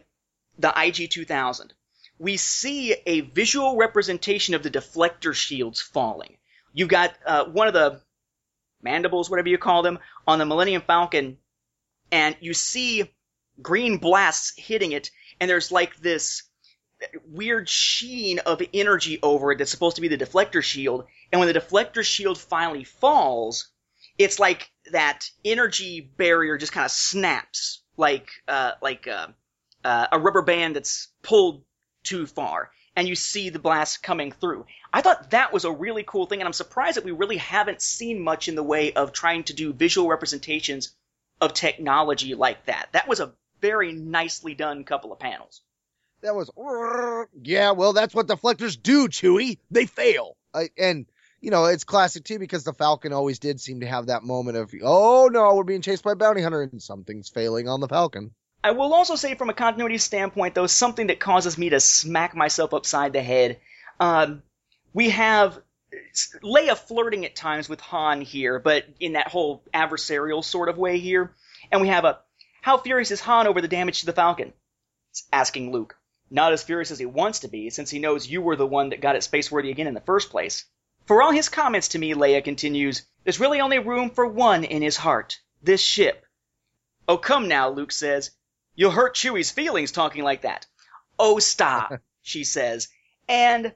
the 0.59 0.73
IG 0.77 1.11
2000, 1.11 1.73
we 2.19 2.37
see 2.37 2.97
a 3.07 3.21
visual 3.21 3.77
representation 3.77 4.55
of 4.55 4.63
the 4.63 4.71
deflector 4.71 5.35
shields 5.35 5.81
falling. 5.81 6.37
You've 6.73 6.89
got 6.89 7.15
uh, 7.25 7.45
one 7.45 7.69
of 7.69 7.75
the 7.75 8.01
mandibles, 8.83 9.29
whatever 9.29 9.49
you 9.49 9.59
call 9.59 9.83
them, 9.83 9.99
on 10.27 10.39
the 10.39 10.47
Millennium 10.47 10.83
Falcon, 10.83 11.39
and 12.11 12.37
you 12.41 12.55
see 12.55 13.11
green 13.61 13.99
blasts 13.99 14.55
hitting 14.57 14.93
it, 14.93 15.11
and 15.41 15.51
there's 15.51 15.73
like 15.73 15.97
this 15.97 16.43
weird 17.29 17.69
sheen 17.69 18.39
of 18.41 18.63
energy 18.73 19.19
over 19.23 19.53
it 19.53 19.59
that's 19.59 19.71
supposed 19.71 19.97
to 19.97 20.03
be 20.03 20.09
the 20.09 20.19
deflector 20.19 20.63
shield. 20.63 21.07
And 21.31 21.41
when 21.41 21.53
the 21.53 21.59
deflector 21.59 22.03
shield 22.03 22.39
finally 22.39 22.85
falls, 22.85 23.69
it's 24.19 24.39
like 24.39 24.71
that 24.93 25.31
energy 25.45 26.01
barrier 26.01 26.57
just 26.57 26.73
kind 26.73 26.85
of 26.85 26.91
snaps, 26.91 27.83
like 27.97 28.29
uh, 28.49 28.73
like 28.81 29.07
uh, 29.07 29.29
uh, 29.85 30.07
a 30.13 30.19
rubber 30.19 30.43
band 30.43 30.77
that's 30.77 31.09
pulled 31.23 31.63
too 32.03 32.27
far, 32.27 32.71
and 32.95 33.07
you 33.09 33.15
see 33.15 33.51
the 33.51 33.59
blast 33.59 34.03
coming 34.03 34.33
through. 34.33 34.65
I 34.93 35.03
thought 35.03 35.31
that 35.31 35.53
was 35.53 35.65
a 35.65 35.73
really 35.73 36.05
cool 36.05 36.27
thing, 36.27 36.41
and 36.41 36.47
I'm 36.47 36.53
surprised 36.53 36.97
that 36.97 37.05
we 37.05 37.13
really 37.13 37.37
haven't 37.37 37.83
seen 37.83 38.23
much 38.23 38.49
in 38.49 38.55
the 38.55 38.63
way 38.63 38.93
of 38.93 39.13
trying 39.13 39.45
to 39.45 39.53
do 39.53 39.73
visual 39.73 40.09
representations 40.09 40.95
of 41.41 41.53
technology 41.53 42.35
like 42.35 42.65
that. 42.67 42.89
That 42.93 43.09
was 43.09 43.21
a 43.21 43.35
very 43.61 43.93
nicely 43.93 44.55
done 44.55 44.85
couple 44.85 45.13
of 45.13 45.19
panels. 45.19 45.61
That 46.27 46.35
was, 46.35 46.51
yeah, 47.41 47.71
well, 47.71 47.93
that's 47.93 48.13
what 48.13 48.27
deflectors 48.27 48.81
do, 48.81 49.07
Chewie. 49.07 49.59
They 49.71 49.87
fail. 49.87 50.37
I, 50.53 50.71
and, 50.77 51.07
you 51.41 51.53
know, 51.53 51.67
it's 51.67 51.85
classic 51.85 52.25
too 52.25 52.41
because 52.41 52.65
the 52.65 52.73
Falcon 52.73 53.13
always 53.13 53.39
did 53.39 53.61
seem 53.61 53.79
to 53.81 53.87
have 53.87 54.07
that 54.07 54.25
moment 54.25 54.57
of, 54.57 54.75
oh 54.83 55.29
no, 55.31 55.55
we're 55.55 55.63
being 55.63 55.83
chased 55.83 56.03
by 56.03 56.13
a 56.13 56.17
bounty 56.17 56.43
hunter 56.43 56.63
and 56.63 56.83
something's 56.83 57.29
failing 57.29 57.69
on 57.69 57.79
the 57.79 57.87
Falcon. 57.87 58.33
I 58.65 58.73
will 58.73 58.93
also 58.93 59.15
say, 59.15 59.37
from 59.37 59.51
a 59.51 59.55
continuity 59.55 59.99
standpoint, 59.99 60.57
though, 60.57 60.67
something 60.67 61.07
that 61.07 61.21
causes 61.21 61.57
me 61.57 61.71
to 61.71 61.79
smack 61.79 62.35
myself 62.35 62.75
upside 62.75 63.13
the 63.13 63.23
head. 63.23 63.61
Um, 64.01 64.43
we 64.93 65.11
have 65.11 65.61
Leia 66.43 66.77
flirting 66.77 67.25
at 67.25 67.37
times 67.37 67.69
with 67.69 67.81
Han 67.83 68.21
here, 68.21 68.59
but 68.59 68.85
in 68.99 69.13
that 69.13 69.29
whole 69.29 69.63
adversarial 69.73 70.43
sort 70.43 70.69
of 70.69 70.77
way 70.77 70.99
here. 70.99 71.31
And 71.71 71.81
we 71.81 71.87
have 71.87 72.05
a, 72.05 72.19
how 72.63 72.79
furious 72.79 73.13
is 73.13 73.21
Han 73.21 73.47
over 73.47 73.61
the 73.61 73.69
damage 73.69 74.01
to 74.01 74.07
the 74.07 74.13
Falcon? 74.13 74.53
It's 75.13 75.23
asking 75.33 75.71
Luke. 75.71 75.97
Not 76.31 76.53
as 76.53 76.63
furious 76.63 76.91
as 76.91 76.99
he 76.99 77.07
wants 77.07 77.41
to 77.41 77.49
be, 77.49 77.71
since 77.71 77.91
he 77.91 77.99
knows 77.99 78.27
you 78.27 78.43
were 78.43 78.57
the 78.57 78.67
one 78.67 78.91
that 78.91 79.01
got 79.01 79.17
it 79.17 79.23
spaceworthy 79.23 79.71
again 79.71 79.87
in 79.87 79.95
the 79.95 80.01
first 80.01 80.31
place. 80.31 80.65
For 81.07 81.23
all 81.23 81.31
his 81.31 81.49
comments 81.49 81.89
to 81.89 81.99
me, 81.99 82.15
Leia 82.15 82.43
continues, 82.43 83.03
there's 83.23 83.41
really 83.41 83.61
only 83.61 83.79
room 83.79 84.11
for 84.11 84.27
one 84.27 84.65
in 84.65 84.83
his 84.83 84.97
heart. 84.97 85.39
This 85.63 85.81
ship. 85.81 86.25
Oh, 87.09 87.17
come 87.19 87.47
now, 87.47 87.71
Luke 87.71 87.93
says. 87.93 88.33
You'll 88.75 88.91
hurt 88.91 89.15
Chewie's 89.15 89.51
feelings 89.51 89.93
talking 89.93 90.25
like 90.25 90.43
that. 90.43 90.67
Oh, 91.19 91.39
stop, 91.39 92.01
she 92.23 92.45
says. 92.45 92.89
And 93.29 93.73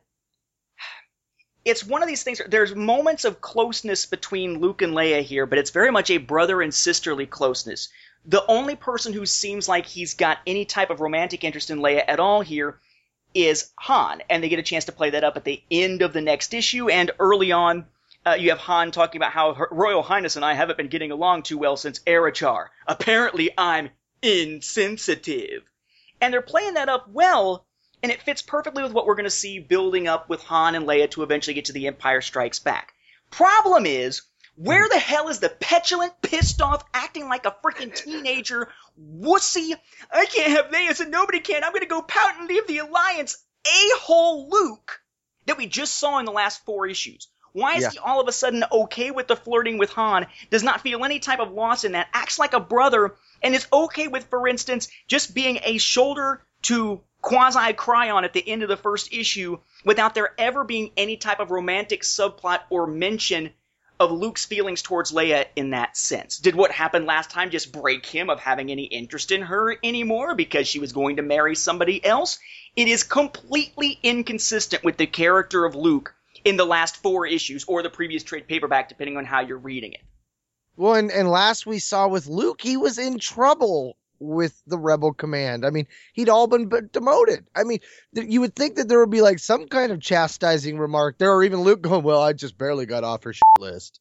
it's 1.65 1.85
one 1.85 2.03
of 2.03 2.09
these 2.09 2.23
things. 2.23 2.41
There's 2.49 2.75
moments 2.75 3.25
of 3.25 3.41
closeness 3.41 4.07
between 4.07 4.61
Luke 4.61 4.83
and 4.83 4.95
Leia 4.95 5.23
here, 5.23 5.47
but 5.47 5.59
it's 5.59 5.71
very 5.71 5.91
much 5.91 6.11
a 6.11 6.19
brother 6.19 6.61
and 6.61 6.75
sisterly 6.75 7.27
closeness. 7.27 7.89
The 8.27 8.45
only 8.47 8.77
person 8.77 9.13
who 9.13 9.25
seems 9.27 9.69
like 9.69 9.87
he's 9.87 10.15
got 10.15 10.39
any 10.47 10.65
type 10.65 10.91
of 10.91 11.01
romantic 11.01 11.43
interest 11.43 11.71
in 11.71 11.81
Leia 11.81 12.05
at 12.07 12.21
all 12.21 12.43
here 12.43 12.79
is 13.35 13.71
Han, 13.77 14.23
and 14.29 14.43
they 14.43 14.49
get 14.49 14.59
a 14.59 14.63
chance 14.65 14.87
to 14.87 14.93
play 14.93 15.11
that 15.11 15.25
up 15.25 15.37
at 15.37 15.45
the 15.45 15.63
end 15.71 16.03
of 16.03 16.13
the 16.13 16.21
next 16.21 16.53
issue 16.53 16.89
and 16.89 17.11
early 17.19 17.53
on. 17.53 17.87
Uh, 18.27 18.37
you 18.39 18.51
have 18.51 18.59
Han 18.59 18.91
talking 18.91 19.19
about 19.19 19.33
how 19.33 19.55
Her 19.55 19.69
Royal 19.71 20.03
Highness 20.03 20.37
and 20.37 20.45
I 20.45 20.53
haven't 20.53 20.77
been 20.77 20.89
getting 20.89 21.11
along 21.11 21.45
too 21.45 21.57
well 21.57 21.77
since 21.77 22.01
Arrochar. 22.01 22.67
Apparently, 22.87 23.51
I'm 23.57 23.91
insensitive. 24.21 25.63
And 26.21 26.33
they're 26.33 26.43
playing 26.43 26.75
that 26.75 26.91
up 26.91 27.09
well, 27.09 27.65
and 28.03 28.13
it 28.13 28.23
fits 28.23 28.43
perfectly 28.43 28.83
with 28.83 28.93
what 28.93 29.07
we're 29.07 29.15
going 29.15 29.25
to 29.25 29.31
see 29.31 29.59
building 29.59 30.07
up 30.07 30.29
with 30.29 30.43
Han 30.45 30.75
and 30.75 30.87
Leia 30.87 31.11
to 31.13 31.23
eventually 31.23 31.55
get 31.55 31.67
to 31.67 31.73
the 31.73 31.87
Empire 31.87 32.21
Strikes 32.21 32.59
Back. 32.59 32.93
Problem 33.31 33.87
is, 33.87 34.23
Where 34.57 34.85
hmm. 34.85 34.93
the 34.93 34.99
hell 34.99 35.29
is 35.29 35.41
the 35.41 35.49
petulant, 35.49 36.21
pissed 36.23 36.61
off, 36.61 36.85
acting 36.93 37.29
like 37.29 37.47
a 37.47 37.57
freaking 37.65 37.95
teenager, 37.95 38.69
wussy, 39.01 39.75
I 40.13 40.27
can't 40.27 40.53
have 40.53 40.71
Leia, 40.73 40.95
so 40.95 41.05
nobody 41.05 41.41
can, 41.41 41.65
I'm 41.65 41.73
gonna 41.73 41.87
go 41.87 42.03
pout 42.03 42.39
and 42.39 42.49
leave 42.49 42.67
the 42.67 42.79
Alliance, 42.79 43.39
a-hole 43.67 44.49
Luke 44.49 45.01
that 45.47 45.59
we 45.59 45.67
just 45.67 45.99
saw 45.99 46.19
in 46.19 46.27
the 46.27 46.33
last 46.33 46.65
four 46.65 46.87
issues? 46.87 47.29
Why 47.53 47.75
is 47.75 47.83
Yeah. 47.83 47.91
he 47.91 47.99
all 47.99 48.21
of 48.21 48.29
a 48.29 48.33
sudden 48.33 48.65
okay 48.71 49.11
with 49.11 49.27
the 49.27 49.35
flirting 49.35 49.79
with 49.79 49.91
Han, 49.93 50.27
does 50.51 50.63
not 50.63 50.83
feel 50.83 51.05
any 51.05 51.19
type 51.19 51.41
of 51.41 51.51
loss 51.51 51.85
in 51.85 51.93
that, 51.93 52.09
acts 52.13 52.39
like 52.39 52.53
a 52.53 52.61
brother, 52.61 53.17
and 53.43 53.55
is 53.55 53.67
okay 53.73 54.07
with, 54.07 54.29
for 54.31 54.47
instance, 54.47 54.89
just 55.09 55.35
being 55.35 55.59
a 55.65 55.79
shoulder 55.79 56.45
to 56.63 57.03
quasi 57.23 57.73
cry 57.73 58.11
on 58.11 58.25
at 58.25 58.33
the 58.33 58.49
end 58.49 58.63
of 58.63 58.69
the 58.69 58.77
first 58.77 59.13
issue 59.13 59.59
without 59.85 60.15
there 60.15 60.35
ever 60.39 60.65
being 60.65 60.93
any 60.97 61.17
type 61.17 61.41
of 61.41 61.51
romantic 61.51 62.03
subplot 62.03 62.61
or 62.71 62.87
mention 62.87 63.53
of 64.01 64.11
Luke's 64.11 64.47
feelings 64.47 64.81
towards 64.81 65.13
Leia 65.13 65.45
in 65.55 65.71
that 65.71 65.95
sense. 65.95 66.39
Did 66.39 66.55
what 66.55 66.73
happened 66.73 67.05
last 67.05 67.31
time 67.31 67.51
just 67.51 67.71
break 67.71 68.07
him 68.07 68.31
of 68.31 68.41
having 68.41 68.71
any 68.71 68.85
interest 68.85 69.31
in 69.31 69.43
her 69.43 69.77
anymore 69.85 70.35
because 70.35 70.67
she 70.67 70.79
was 70.79 70.93
going 70.93 71.17
to 71.17 71.23
marry 71.23 71.55
somebody 71.55 72.03
else? 72.03 72.39
It 72.75 72.89
is 72.89 73.05
completely 73.05 73.99
inconsistent 74.03 74.83
with 74.83 74.97
the 74.97 75.07
character 75.07 75.67
of 75.67 75.75
Luke 75.75 76.15
in 76.45 76.57
the 76.57 76.65
last 76.65 76.97
four 76.97 77.27
issues 77.27 77.65
or 77.65 77.83
the 77.83 77.91
previous 77.91 78.23
trade 78.23 78.49
paperback, 78.49 78.89
depending 78.89 79.19
on 79.19 79.27
how 79.27 79.41
you're 79.41 79.59
reading 79.59 79.93
it. 79.93 80.01
Well, 80.77 80.95
and, 80.95 81.11
and 81.11 81.29
last 81.29 81.67
we 81.67 81.79
saw 81.79 82.09
with 82.09 82.27
Luke, 82.27 82.63
he 82.63 82.79
was 82.79 82.97
in 82.97 83.19
trouble 83.19 83.99
with 84.21 84.61
the 84.67 84.79
rebel 84.79 85.13
command. 85.13 85.67
I 85.67 85.71
mean, 85.71 85.87
he'd 86.13 86.29
all 86.29 86.47
been 86.47 86.69
demoted. 86.93 87.47
I 87.57 87.65
mean, 87.65 87.81
th- 88.15 88.29
you 88.29 88.43
would 88.43 88.55
think 88.55 88.77
that 88.77 88.89
there 88.89 89.01
would 89.01 89.11
be 89.11 89.23
like 89.23 89.39
some 89.39 89.67
kind 89.67 89.91
of 89.91 90.01
chastising 90.01 90.79
remark 90.79 91.19
there, 91.19 91.33
or 91.33 91.43
even 91.43 91.63
Luke 91.63 91.81
going, 91.81 92.05
"Well, 92.05 92.23
I 92.23 92.35
just 92.35 92.59
barely 92.59 92.87
got 92.87 93.03
off 93.03 93.25
her 93.25 93.33
shit 93.33 93.43
list." 93.59 94.01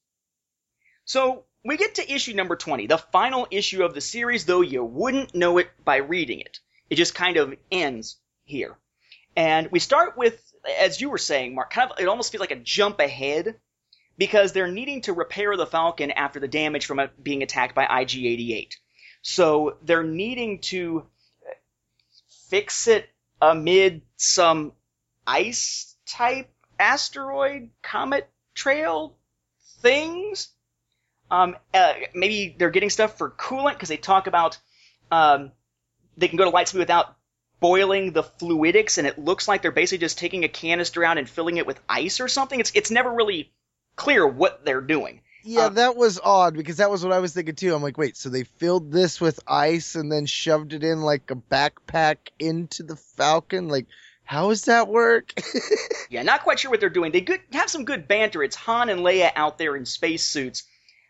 So 1.05 1.45
we 1.65 1.77
get 1.77 1.95
to 1.95 2.13
issue 2.13 2.33
number 2.33 2.55
20, 2.55 2.87
the 2.87 2.97
final 2.97 3.47
issue 3.49 3.83
of 3.83 3.93
the 3.93 4.01
series, 4.01 4.45
though 4.45 4.61
you 4.61 4.83
wouldn't 4.83 5.33
know 5.33 5.57
it 5.57 5.69
by 5.83 5.97
reading 5.97 6.41
it. 6.41 6.59
It 6.89 6.95
just 6.95 7.15
kind 7.15 7.37
of 7.37 7.55
ends 7.71 8.17
here. 8.43 8.77
And 9.35 9.69
we 9.71 9.79
start 9.79 10.17
with, 10.17 10.41
as 10.79 10.99
you 10.99 11.09
were 11.09 11.17
saying, 11.17 11.55
Mark, 11.55 11.71
kind 11.71 11.91
of, 11.91 11.99
it 11.99 12.07
almost 12.07 12.31
feels 12.31 12.41
like 12.41 12.51
a 12.51 12.57
jump 12.57 12.99
ahead 12.99 13.55
because 14.17 14.51
they're 14.51 14.71
needing 14.71 15.01
to 15.01 15.13
repair 15.13 15.55
the 15.55 15.65
Falcon 15.65 16.11
after 16.11 16.39
the 16.39 16.47
damage 16.47 16.85
from 16.85 16.99
it 16.99 17.23
being 17.23 17.41
attacked 17.41 17.73
by 17.73 17.85
IG 17.85 18.25
88. 18.25 18.77
So 19.21 19.77
they're 19.83 20.03
needing 20.03 20.59
to 20.59 21.05
fix 22.49 22.87
it 22.87 23.09
amid 23.41 24.01
some 24.17 24.73
ice 25.25 25.95
type 26.05 26.49
asteroid 26.79 27.69
comet 27.81 28.29
trail 28.53 29.15
things. 29.81 30.49
Um, 31.31 31.55
uh, 31.73 31.93
maybe 32.13 32.55
they're 32.57 32.71
getting 32.71 32.89
stuff 32.89 33.17
for 33.17 33.29
coolant 33.29 33.73
because 33.73 33.89
they 33.89 33.97
talk 33.97 34.27
about 34.27 34.57
um, 35.11 35.51
they 36.17 36.27
can 36.27 36.37
go 36.37 36.45
to 36.45 36.49
light 36.49 36.67
speed 36.67 36.79
without 36.79 37.15
boiling 37.59 38.13
the 38.13 38.23
fluidics, 38.23 38.97
and 38.97 39.05
it 39.05 39.19
looks 39.19 39.47
like 39.47 39.61
they're 39.61 39.71
basically 39.71 39.99
just 39.99 40.17
taking 40.17 40.43
a 40.43 40.49
canister 40.49 41.03
out 41.03 41.17
and 41.17 41.29
filling 41.29 41.57
it 41.57 41.67
with 41.67 41.79
ice 41.87 42.19
or 42.19 42.27
something. 42.27 42.59
It's 42.59 42.71
it's 42.73 42.91
never 42.91 43.11
really 43.11 43.51
clear 43.95 44.25
what 44.25 44.65
they're 44.65 44.81
doing. 44.81 45.21
Yeah, 45.43 45.65
Uh, 45.67 45.69
that 45.69 45.95
was 45.95 46.19
odd 46.21 46.55
because 46.55 46.77
that 46.77 46.91
was 46.91 47.03
what 47.03 47.13
I 47.13 47.19
was 47.19 47.33
thinking 47.33 47.55
too. 47.55 47.73
I'm 47.73 47.81
like, 47.81 47.97
wait, 47.97 48.17
so 48.17 48.29
they 48.29 48.43
filled 48.43 48.91
this 48.91 49.21
with 49.21 49.39
ice 49.47 49.95
and 49.95 50.11
then 50.11 50.25
shoved 50.25 50.73
it 50.73 50.83
in 50.83 51.01
like 51.01 51.31
a 51.31 51.35
backpack 51.35 52.17
into 52.39 52.83
the 52.83 52.95
Falcon? 52.95 53.67
Like, 53.69 53.87
how 54.23 54.49
does 54.49 54.65
that 54.65 54.87
work? 54.87 55.33
Yeah, 56.11 56.23
not 56.23 56.41
quite 56.41 56.57
sure 56.59 56.71
what 56.71 56.79
they're 56.79 56.89
doing. 56.89 57.11
They 57.11 57.21
good, 57.21 57.39
have 57.53 57.69
some 57.69 57.85
good 57.85 58.07
banter. 58.07 58.41
It's 58.41 58.55
Han 58.55 58.89
and 58.89 59.01
Leia 59.01 59.31
out 59.35 59.59
there 59.59 59.75
in 59.75 59.85
spacesuits. 59.85 60.63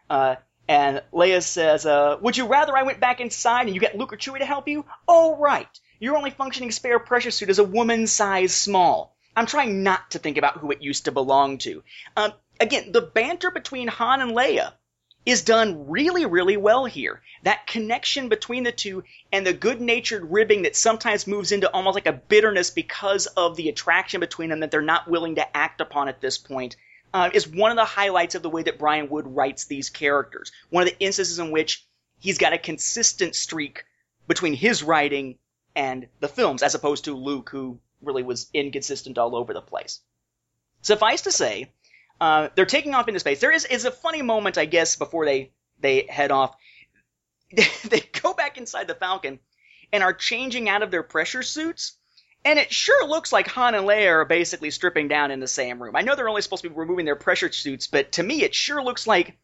Uh, 0.10 0.36
and 0.68 1.02
Leia 1.14 1.42
says, 1.42 1.86
uh, 1.86 2.18
Would 2.22 2.36
you 2.36 2.48
rather 2.48 2.76
I 2.76 2.84
went 2.84 3.00
back 3.00 3.22
inside 3.22 3.68
and 3.68 3.74
you 3.74 3.80
get 3.80 3.98
Luke 3.98 4.12
or 4.12 4.18
Chewie 4.18 4.40
to 4.40 4.46
help 4.46 4.68
you? 4.68 4.84
Oh, 5.08 5.38
right. 5.38 5.70
Your 6.02 6.18
only 6.18 6.32
functioning 6.32 6.72
spare 6.72 7.00
pressure 7.00 7.32
suit 7.32 7.50
is 7.50 7.60
a 7.60 7.64
woman's 7.64 8.12
size 8.12 8.54
small. 8.54 9.16
I'm 9.38 9.46
trying 9.46 9.84
not 9.84 10.12
to 10.12 10.20
think 10.20 10.38
about 10.38 10.58
who 10.58 10.72
it 10.72 10.82
used 10.82 11.06
to 11.06 11.14
belong 11.14 11.60
to. 11.60 11.82
Um, 12.18 12.34
again, 12.60 12.91
the 12.91 13.01
banter 13.01 13.51
between 13.51 13.88
Han 13.88 14.22
and 14.22 14.32
Leia 14.32 14.74
is 15.26 15.43
done 15.43 15.89
really, 15.89 16.26
really 16.26 16.57
well 16.57 16.86
here. 16.86 17.22
That 17.43 17.68
connection 17.68 18.30
between 18.30 18.64
the 18.64 18.72
two 18.72 19.03
and 19.32 19.45
the 19.45 19.53
good 19.53 19.82
natured 19.82 20.32
ribbing 20.32 20.64
that 20.64 20.76
sometimes 20.76 21.28
moves 21.28 21.51
into 21.51 21.70
almost 21.70 21.95
like 21.95 22.07
a 22.07 22.14
bitterness 22.14 22.70
because 22.70 23.28
of 23.28 23.55
the 23.55 23.70
attraction 23.70 24.20
between 24.20 24.49
them 24.49 24.62
that 24.62 24.72
they're 24.72 24.82
not 24.82 25.10
willing 25.10 25.36
to 25.36 25.57
act 25.57 25.82
upon 25.82 26.07
at 26.07 26.22
this 26.22 26.38
point 26.38 26.76
uh, 27.14 27.30
is 27.34 27.47
one 27.47 27.72
of 27.72 27.78
the 27.78 27.86
highlights 27.86 28.36
of 28.36 28.41
the 28.41 28.49
way 28.49 28.64
that 28.64 28.80
Brian 28.80 29.10
Wood 29.10 29.28
writes 29.28 29.66
these 29.66 29.89
characters. 29.89 30.51
One 30.70 30.84
of 30.84 30.89
the 30.89 30.99
instances 30.99 31.39
in 31.39 31.51
which 31.51 31.86
he's 32.20 32.38
got 32.38 32.53
a 32.53 32.57
consistent 32.57 33.36
streak 33.36 33.86
between 34.28 34.53
his 34.53 34.84
writing 34.84 35.38
and 35.76 36.07
the 36.20 36.28
films, 36.28 36.64
as 36.64 36.76
opposed 36.76 37.05
to 37.05 37.16
Luke, 37.16 37.49
who 37.49 37.80
really 38.01 38.24
was 38.24 38.49
inconsistent 38.53 39.18
all 39.18 39.36
over 39.36 39.53
the 39.53 39.62
place. 39.62 40.01
Suffice 40.82 41.22
to 41.24 41.32
say, 41.32 41.72
uh, 42.22 42.49
they're 42.55 42.65
taking 42.65 42.93
off 42.93 43.07
into 43.07 43.20
space. 43.20 43.39
There 43.39 43.51
is, 43.51 43.65
is 43.65 43.86
a 43.86 43.91
funny 43.91 44.22
moment, 44.22 44.57
I 44.57 44.65
guess, 44.65 44.95
before 44.95 45.26
they, 45.26 45.51
they 45.80 46.05
head 46.09 46.32
off. 46.32 46.55
they 47.86 48.01
go 48.22 48.34
back 48.34 48.57
inside 48.57 48.88
the 48.88 48.95
Falcon 48.95 49.39
and 49.91 50.03
are 50.03 50.13
changing 50.13 50.70
out 50.70 50.84
of 50.84 50.91
their 50.91 51.03
pressure 51.03 51.43
suits. 51.43 51.93
And 52.45 52.57
it 52.57 52.72
sure 52.72 53.05
looks 53.07 53.34
like 53.34 53.47
Han 53.47 53.76
and 53.76 53.86
Leia 53.86 54.07
are 54.07 54.26
basically 54.26 54.72
stripping 54.72 55.07
down 55.07 55.32
in 55.32 55.39
the 55.39 55.47
same 55.47 55.82
room. 55.82 55.95
I 55.95 56.01
know 56.01 56.15
they're 56.15 56.30
only 56.30 56.41
supposed 56.41 56.63
to 56.63 56.70
be 56.70 56.76
removing 56.76 57.05
their 57.05 57.15
pressure 57.15 57.51
suits, 57.51 57.88
but 57.88 58.13
to 58.13 58.24
me 58.24 58.43
it 58.43 58.55
sure 58.55 58.84
looks 58.84 59.07
like. 59.07 59.38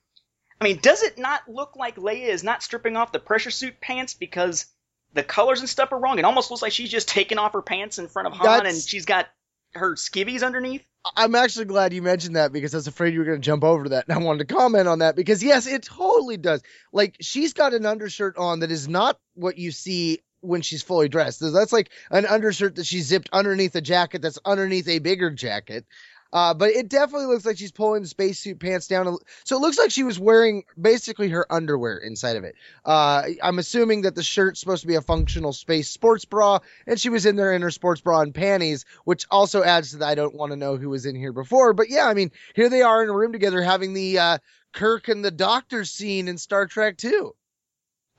I 0.61 0.63
mean, 0.63 0.79
does 0.81 1.03
it 1.03 1.17
not 1.17 1.49
look 1.49 1.75
like 1.75 1.97
Leia 1.97 2.29
is 2.29 2.41
not 2.41 2.63
stripping 2.63 2.95
off 2.95 3.11
the 3.11 3.19
pressure 3.19 3.51
suit 3.51 3.81
pants 3.81 4.13
because 4.13 4.67
the 5.13 5.23
colors 5.23 5.59
and 5.59 5.67
stuff 5.67 5.91
are 5.91 5.99
wrong? 5.99 6.17
It 6.17 6.23
almost 6.23 6.49
looks 6.49 6.61
like 6.61 6.71
she's 6.71 6.89
just 6.89 7.09
taking 7.09 7.37
off 7.37 7.51
her 7.51 7.61
pants 7.61 7.99
in 7.99 8.07
front 8.07 8.27
of 8.27 8.33
Han 8.35 8.45
That's- 8.45 8.73
and 8.73 8.81
she's 8.81 9.05
got 9.05 9.27
her 9.73 9.95
skivvies 9.95 10.43
underneath. 10.43 10.85
I'm 11.15 11.35
actually 11.35 11.65
glad 11.65 11.93
you 11.93 12.01
mentioned 12.01 12.35
that 12.35 12.51
because 12.51 12.73
I 12.73 12.77
was 12.77 12.87
afraid 12.87 13.13
you 13.13 13.19
were 13.19 13.25
going 13.25 13.41
to 13.41 13.45
jump 13.45 13.63
over 13.63 13.83
to 13.83 13.89
that. 13.91 14.05
And 14.07 14.17
I 14.17 14.21
wanted 14.21 14.47
to 14.47 14.53
comment 14.53 14.87
on 14.87 14.99
that 14.99 15.15
because, 15.15 15.43
yes, 15.43 15.67
it 15.67 15.83
totally 15.83 16.37
does. 16.37 16.61
Like, 16.91 17.17
she's 17.21 17.53
got 17.53 17.73
an 17.73 17.85
undershirt 17.85 18.37
on 18.37 18.61
that 18.61 18.71
is 18.71 18.87
not 18.87 19.19
what 19.35 19.57
you 19.57 19.71
see 19.71 20.21
when 20.41 20.61
she's 20.61 20.81
fully 20.83 21.09
dressed. 21.09 21.39
That's 21.41 21.73
like 21.73 21.89
an 22.11 22.25
undershirt 22.25 22.75
that 22.75 22.85
she 22.85 23.01
zipped 23.01 23.29
underneath 23.33 23.75
a 23.75 23.81
jacket 23.81 24.21
that's 24.21 24.39
underneath 24.45 24.87
a 24.87 24.99
bigger 24.99 25.31
jacket. 25.31 25.85
Uh, 26.33 26.53
but 26.53 26.71
it 26.71 26.89
definitely 26.89 27.27
looks 27.27 27.45
like 27.45 27.57
she's 27.57 27.71
pulling 27.71 28.01
the 28.01 28.07
spacesuit 28.07 28.59
pants 28.59 28.87
down. 28.87 29.17
So 29.45 29.55
it 29.55 29.59
looks 29.59 29.77
like 29.77 29.91
she 29.91 30.03
was 30.03 30.19
wearing 30.19 30.63
basically 30.79 31.29
her 31.29 31.45
underwear 31.51 31.97
inside 31.97 32.35
of 32.35 32.43
it. 32.43 32.55
Uh, 32.83 33.23
I'm 33.41 33.59
assuming 33.59 34.01
that 34.01 34.15
the 34.15 34.23
shirt's 34.23 34.59
supposed 34.59 34.81
to 34.81 34.87
be 34.87 34.95
a 34.95 35.01
functional 35.01 35.53
space 35.53 35.89
sports 35.89 36.25
bra, 36.25 36.59
and 36.85 36.99
she 36.99 37.09
was 37.09 37.25
in 37.25 37.35
there 37.35 37.53
in 37.53 37.61
her 37.61 37.71
sports 37.71 38.01
bra 38.01 38.21
and 38.21 38.33
panties, 38.33 38.85
which 39.05 39.25
also 39.31 39.63
adds 39.63 39.91
to 39.91 39.97
the 39.97 40.05
I 40.05 40.15
don't 40.15 40.35
want 40.35 40.51
to 40.51 40.57
know 40.57 40.77
who 40.77 40.89
was 40.89 41.05
in 41.05 41.15
here 41.15 41.33
before. 41.33 41.73
But 41.73 41.89
yeah, 41.89 42.07
I 42.07 42.13
mean, 42.13 42.31
here 42.53 42.69
they 42.69 42.81
are 42.81 43.03
in 43.03 43.09
a 43.09 43.13
room 43.13 43.31
together 43.31 43.61
having 43.61 43.93
the 43.93 44.19
uh, 44.19 44.37
Kirk 44.73 45.07
and 45.07 45.23
the 45.23 45.31
Doctor 45.31 45.85
scene 45.85 46.27
in 46.27 46.37
Star 46.37 46.67
Trek 46.67 46.97
2. 46.97 47.33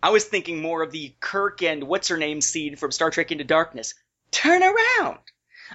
I 0.02 0.10
was 0.10 0.24
thinking 0.24 0.62
more 0.62 0.82
of 0.82 0.92
the 0.92 1.14
Kirk 1.20 1.62
and 1.62 1.84
what's 1.84 2.08
her 2.08 2.16
name 2.16 2.40
scene 2.40 2.76
from 2.76 2.92
Star 2.92 3.10
Trek 3.10 3.32
Into 3.32 3.44
Darkness. 3.44 3.94
Turn 4.30 4.62
around. 4.62 5.18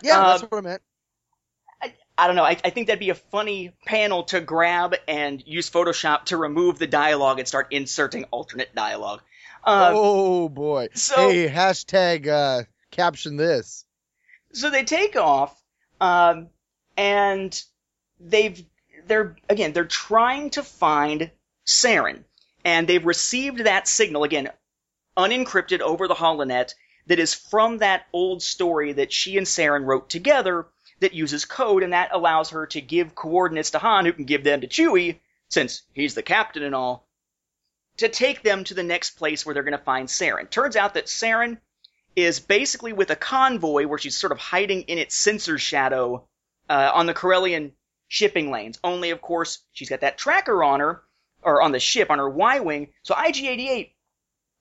Yeah, 0.03 0.19
that's 0.21 0.43
Um, 0.43 0.49
what 0.49 0.57
I 0.59 0.61
meant. 0.61 0.81
I 2.17 2.27
don't 2.27 2.35
know. 2.35 2.43
I, 2.43 2.57
I 2.63 2.69
think 2.69 2.87
that'd 2.87 2.99
be 2.99 3.09
a 3.09 3.15
funny 3.15 3.73
panel 3.85 4.23
to 4.25 4.41
grab 4.41 4.95
and 5.07 5.41
use 5.45 5.69
Photoshop 5.69 6.25
to 6.25 6.37
remove 6.37 6.77
the 6.77 6.87
dialogue 6.87 7.39
and 7.39 7.47
start 7.47 7.67
inserting 7.71 8.25
alternate 8.25 8.75
dialogue. 8.75 9.21
Uh, 9.63 9.91
oh 9.93 10.49
boy. 10.49 10.89
so- 10.93 11.29
hey, 11.29 11.47
hashtag 11.47 12.27
uh, 12.27 12.63
caption 12.91 13.37
this. 13.37 13.85
So 14.53 14.69
they 14.69 14.83
take 14.83 15.15
off, 15.15 15.55
um, 16.01 16.49
and 16.97 17.59
they've 18.19 18.63
they're 19.07 19.37
again 19.49 19.71
they're 19.71 19.85
trying 19.85 20.49
to 20.51 20.63
find 20.63 21.31
Saren, 21.65 22.23
and 22.65 22.87
they've 22.87 23.05
received 23.05 23.59
that 23.65 23.87
signal 23.87 24.23
again, 24.23 24.49
unencrypted 25.17 25.79
over 25.79 26.07
the 26.07 26.15
holonet 26.15 26.73
that 27.07 27.19
is 27.19 27.33
from 27.33 27.77
that 27.79 28.05
old 28.13 28.41
story 28.43 28.93
that 28.93 29.13
she 29.13 29.37
and 29.37 29.47
Saren 29.47 29.85
wrote 29.85 30.09
together 30.09 30.67
that 31.01 31.13
uses 31.13 31.45
code, 31.45 31.83
and 31.83 31.93
that 31.93 32.11
allows 32.13 32.51
her 32.51 32.65
to 32.67 32.81
give 32.81 33.15
coordinates 33.15 33.71
to 33.71 33.79
Han, 33.79 34.05
who 34.05 34.13
can 34.13 34.25
give 34.25 34.43
them 34.43 34.61
to 34.61 34.67
Chewie, 34.67 35.19
since 35.49 35.81
he's 35.93 36.15
the 36.15 36.23
captain 36.23 36.63
and 36.63 36.73
all, 36.73 37.07
to 37.97 38.07
take 38.07 38.41
them 38.41 38.63
to 38.63 38.73
the 38.73 38.83
next 38.83 39.11
place 39.11 39.45
where 39.45 39.53
they're 39.53 39.63
going 39.63 39.77
to 39.77 39.83
find 39.83 40.07
Saren. 40.07 40.49
Turns 40.49 40.75
out 40.75 40.93
that 40.93 41.07
Saren 41.07 41.57
is 42.15 42.39
basically 42.39 42.93
with 42.93 43.09
a 43.09 43.15
convoy 43.15 43.85
where 43.85 43.99
she's 43.99 44.17
sort 44.17 44.31
of 44.31 44.37
hiding 44.37 44.83
in 44.83 44.97
its 44.97 45.15
sensor 45.15 45.57
shadow 45.57 46.27
uh, 46.69 46.91
on 46.93 47.05
the 47.05 47.13
Corellian 47.13 47.71
shipping 48.07 48.51
lanes. 48.51 48.79
Only, 48.83 49.09
of 49.09 49.21
course, 49.21 49.59
she's 49.71 49.89
got 49.89 50.01
that 50.01 50.17
tracker 50.17 50.63
on 50.63 50.79
her, 50.79 51.03
or 51.41 51.61
on 51.61 51.71
the 51.71 51.79
ship, 51.79 52.11
on 52.11 52.19
her 52.19 52.29
Y 52.29 52.59
Wing, 52.59 52.93
so 53.03 53.15
IG 53.17 53.45
88 53.45 53.95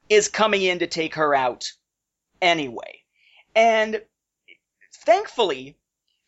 is 0.08 0.28
coming 0.28 0.62
in 0.62 0.78
to 0.80 0.86
take 0.86 1.14
her 1.16 1.34
out 1.34 1.72
anyway. 2.40 3.02
And 3.54 4.02
thankfully, 5.04 5.76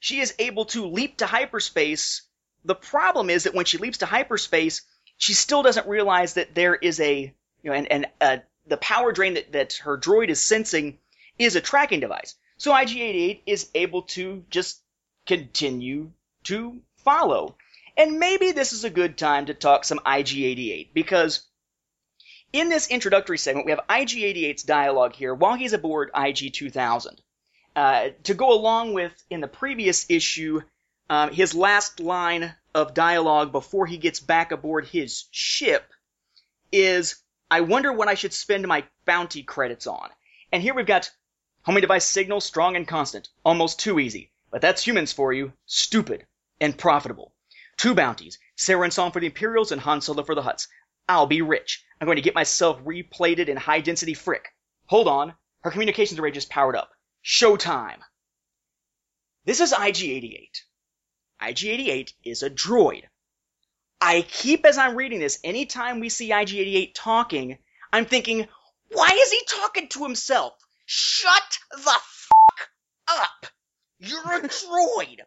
she 0.03 0.19
is 0.19 0.35
able 0.41 0.65
to 0.65 0.87
leap 0.87 1.19
to 1.19 1.27
hyperspace. 1.27 2.23
The 2.65 2.75
problem 2.75 3.31
is 3.31 3.45
that 3.45 3.55
when 3.55 3.67
she 3.67 3.79
leaps 3.79 3.99
to 3.99 4.07
hyperspace, 4.07 4.83
she 5.17 5.33
still 5.33 5.63
doesn't 5.63 5.87
realize 5.87 6.35
that 6.35 6.57
there 6.57 6.75
is 6.75 6.99
a, 6.99 7.33
you 7.63 7.71
know, 7.71 7.73
and, 7.73 7.93
and 7.93 8.07
uh, 8.21 8.37
the 8.67 8.79
power 8.79 9.13
drain 9.13 9.35
that, 9.35 9.53
that 9.53 9.75
her 9.75 9.97
droid 9.97 10.29
is 10.29 10.45
sensing 10.45 10.99
is 11.39 11.55
a 11.55 11.61
tracking 11.61 12.01
device. 12.01 12.35
So 12.57 12.77
IG-88 12.77 13.43
is 13.47 13.71
able 13.77 14.03
to 14.19 14.45
just 14.51 14.83
continue 15.25 16.11
to 16.45 16.81
follow. 16.97 17.55
And 17.97 18.19
maybe 18.19 18.51
this 18.51 18.73
is 18.73 18.83
a 18.83 18.91
good 18.91 19.17
time 19.17 19.47
to 19.47 19.55
talk 19.55 19.85
some 19.85 20.01
IG-88 20.01 20.89
because 20.95 21.47
in 22.53 22.69
this 22.69 22.89
introductory 22.89 23.39
segment, 23.39 23.67
we 23.67 23.73
have 23.73 23.85
IG-88's 23.89 24.65
dialogue 24.65 25.15
here 25.15 25.33
while 25.33 25.55
he's 25.55 25.75
aboard 25.75 26.11
IG-2000. 26.13 27.21
Uh, 27.75 28.11
to 28.25 28.35
go 28.35 28.53
along 28.53 28.95
with, 28.95 29.13
in 29.31 29.41
the 29.41 29.49
previous 29.49 30.07
issue, 30.11 30.61
um, 31.09 31.31
his 31.31 31.55
last 31.55 32.01
line 32.01 32.55
of 32.75 32.95
dialogue 32.95 33.53
before 33.53 33.87
he 33.87 33.97
gets 33.97 34.21
back 34.21 34.53
aboard 34.53 34.87
his 34.87 35.25
ship 35.31 35.85
is, 36.71 37.17
I 37.51 37.61
wonder 37.61 37.93
what 37.93 38.09
I 38.09 38.15
should 38.15 38.33
spend 38.33 38.67
my 38.67 38.85
bounty 39.05 39.43
credits 39.43 39.87
on. 39.87 40.09
And 40.53 40.63
here 40.63 40.75
we've 40.75 40.87
got 40.87 41.11
homing 41.63 41.81
device 41.83 42.05
signal 42.05 42.41
strong 42.41 42.77
and 42.77 42.89
constant. 42.89 43.29
Almost 43.45 43.81
too 43.81 43.99
easy. 43.99 44.33
But 44.51 44.61
that's 44.61 44.87
humans 44.87 45.13
for 45.13 45.33
you. 45.33 45.53
Stupid. 45.67 46.27
And 46.61 46.77
profitable. 46.77 47.33
Two 47.77 47.95
bounties. 47.95 48.39
Saren 48.57 48.93
Song 48.93 49.13
for 49.13 49.21
the 49.21 49.27
Imperials 49.27 49.73
and 49.73 49.81
Han 49.81 50.01
Solo 50.01 50.23
for 50.23 50.35
the 50.35 50.43
Hutts. 50.43 50.69
I'll 51.09 51.27
be 51.27 51.43
rich. 51.43 51.85
I'm 52.01 52.07
going 52.07 52.17
to 52.17 52.23
get 52.23 52.35
myself 52.35 52.83
replated 52.85 53.49
in 53.49 53.57
high 53.57 53.81
density 53.81 54.15
frick. 54.15 54.49
Hold 54.87 55.09
on. 55.09 55.35
Her 55.61 55.71
communications 55.71 56.21
array 56.21 56.31
just 56.31 56.51
powered 56.51 56.77
up. 56.77 56.91
Showtime. 57.25 57.99
This 59.45 59.61
is 59.61 59.73
IG-88. 59.73 60.63
IG-88 61.41 62.13
is 62.25 62.43
a 62.43 62.51
droid. 62.51 63.03
I 64.01 64.23
keep, 64.23 64.65
as 64.65 64.79
I'm 64.79 64.97
reading 64.97 65.21
this, 65.21 65.39
anytime 65.45 66.01
we 66.01 66.09
see 66.09 66.33
IG-88 66.33 66.93
talking, 66.95 67.59
I'm 67.93 68.07
thinking, 68.07 68.49
why 68.91 69.09
is 69.13 69.31
he 69.31 69.41
talking 69.49 69.89
to 69.89 70.03
himself? 70.03 70.55
Shut 70.87 71.59
the 71.71 71.79
fuck 71.79 72.71
up! 73.09 73.47
You're 73.99 74.37
a 74.37 74.49
droid! 74.49 75.21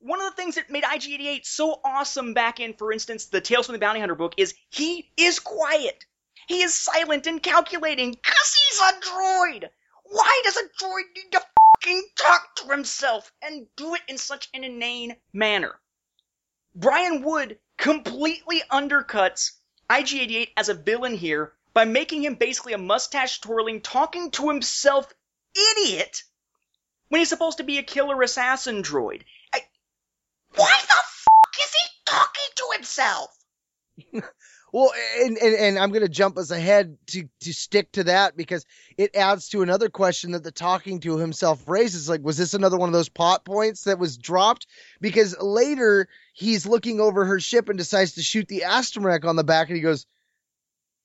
One 0.00 0.20
of 0.20 0.30
the 0.30 0.36
things 0.36 0.56
that 0.56 0.70
made 0.70 0.84
IG-88 0.84 1.44
so 1.44 1.80
awesome 1.84 2.34
back 2.34 2.60
in, 2.60 2.74
for 2.74 2.92
instance, 2.92 3.26
the 3.26 3.40
Tales 3.40 3.66
from 3.66 3.74
the 3.74 3.80
Bounty 3.80 4.00
Hunter 4.00 4.14
book 4.14 4.34
is 4.36 4.54
he 4.70 5.10
is 5.16 5.40
quiet. 5.40 6.04
He 6.46 6.62
is 6.62 6.74
silent 6.74 7.26
and 7.26 7.42
calculating 7.42 8.12
because 8.12 8.54
he's 8.54 8.80
a 8.80 8.92
droid. 9.10 9.68
Why 10.10 10.40
does 10.44 10.56
a 10.56 10.84
droid 10.84 11.04
need 11.14 11.32
to 11.32 11.42
fucking 11.74 12.08
talk 12.16 12.56
to 12.56 12.68
himself 12.68 13.30
and 13.42 13.66
do 13.76 13.94
it 13.94 14.02
in 14.08 14.18
such 14.18 14.48
an 14.54 14.64
inane 14.64 15.16
manner? 15.32 15.78
Brian 16.74 17.22
Wood 17.22 17.58
completely 17.76 18.62
undercuts 18.70 19.52
IG-88 19.90 20.52
as 20.56 20.68
a 20.68 20.74
villain 20.74 21.16
here 21.16 21.54
by 21.74 21.84
making 21.84 22.22
him 22.22 22.34
basically 22.36 22.72
a 22.72 22.78
mustache 22.78 23.40
twirling, 23.40 23.80
talking 23.80 24.30
to 24.32 24.48
himself 24.48 25.12
idiot 25.76 26.22
when 27.08 27.20
he's 27.20 27.28
supposed 27.28 27.58
to 27.58 27.64
be 27.64 27.78
a 27.78 27.82
killer 27.82 28.20
assassin 28.22 28.82
droid. 28.82 29.22
I, 29.52 29.60
why 30.54 30.80
the 30.82 30.88
fuck 30.88 31.54
is 31.64 31.72
he 31.72 31.88
talking 32.04 32.50
to 32.56 32.68
himself? 32.74 33.36
Well, 34.72 34.92
and, 35.20 35.38
and, 35.38 35.54
and 35.54 35.78
I'm 35.78 35.90
going 35.90 36.02
to 36.02 36.08
jump 36.08 36.36
us 36.36 36.50
ahead 36.50 36.98
to, 37.08 37.28
to 37.40 37.52
stick 37.52 37.90
to 37.92 38.04
that 38.04 38.36
because 38.36 38.66
it 38.96 39.16
adds 39.16 39.48
to 39.50 39.62
another 39.62 39.88
question 39.88 40.32
that 40.32 40.44
the 40.44 40.52
talking 40.52 41.00
to 41.00 41.18
himself 41.18 41.66
raises. 41.66 42.08
Like, 42.08 42.22
was 42.22 42.36
this 42.36 42.54
another 42.54 42.76
one 42.76 42.88
of 42.88 42.92
those 42.92 43.08
pot 43.08 43.44
points 43.44 43.84
that 43.84 43.98
was 43.98 44.18
dropped? 44.18 44.66
Because 45.00 45.36
later 45.40 46.08
he's 46.34 46.66
looking 46.66 47.00
over 47.00 47.24
her 47.24 47.40
ship 47.40 47.68
and 47.68 47.78
decides 47.78 48.14
to 48.14 48.22
shoot 48.22 48.48
the 48.48 48.64
astromech 48.66 49.24
on 49.24 49.36
the 49.36 49.44
back 49.44 49.68
and 49.68 49.76
he 49.76 49.82
goes, 49.82 50.06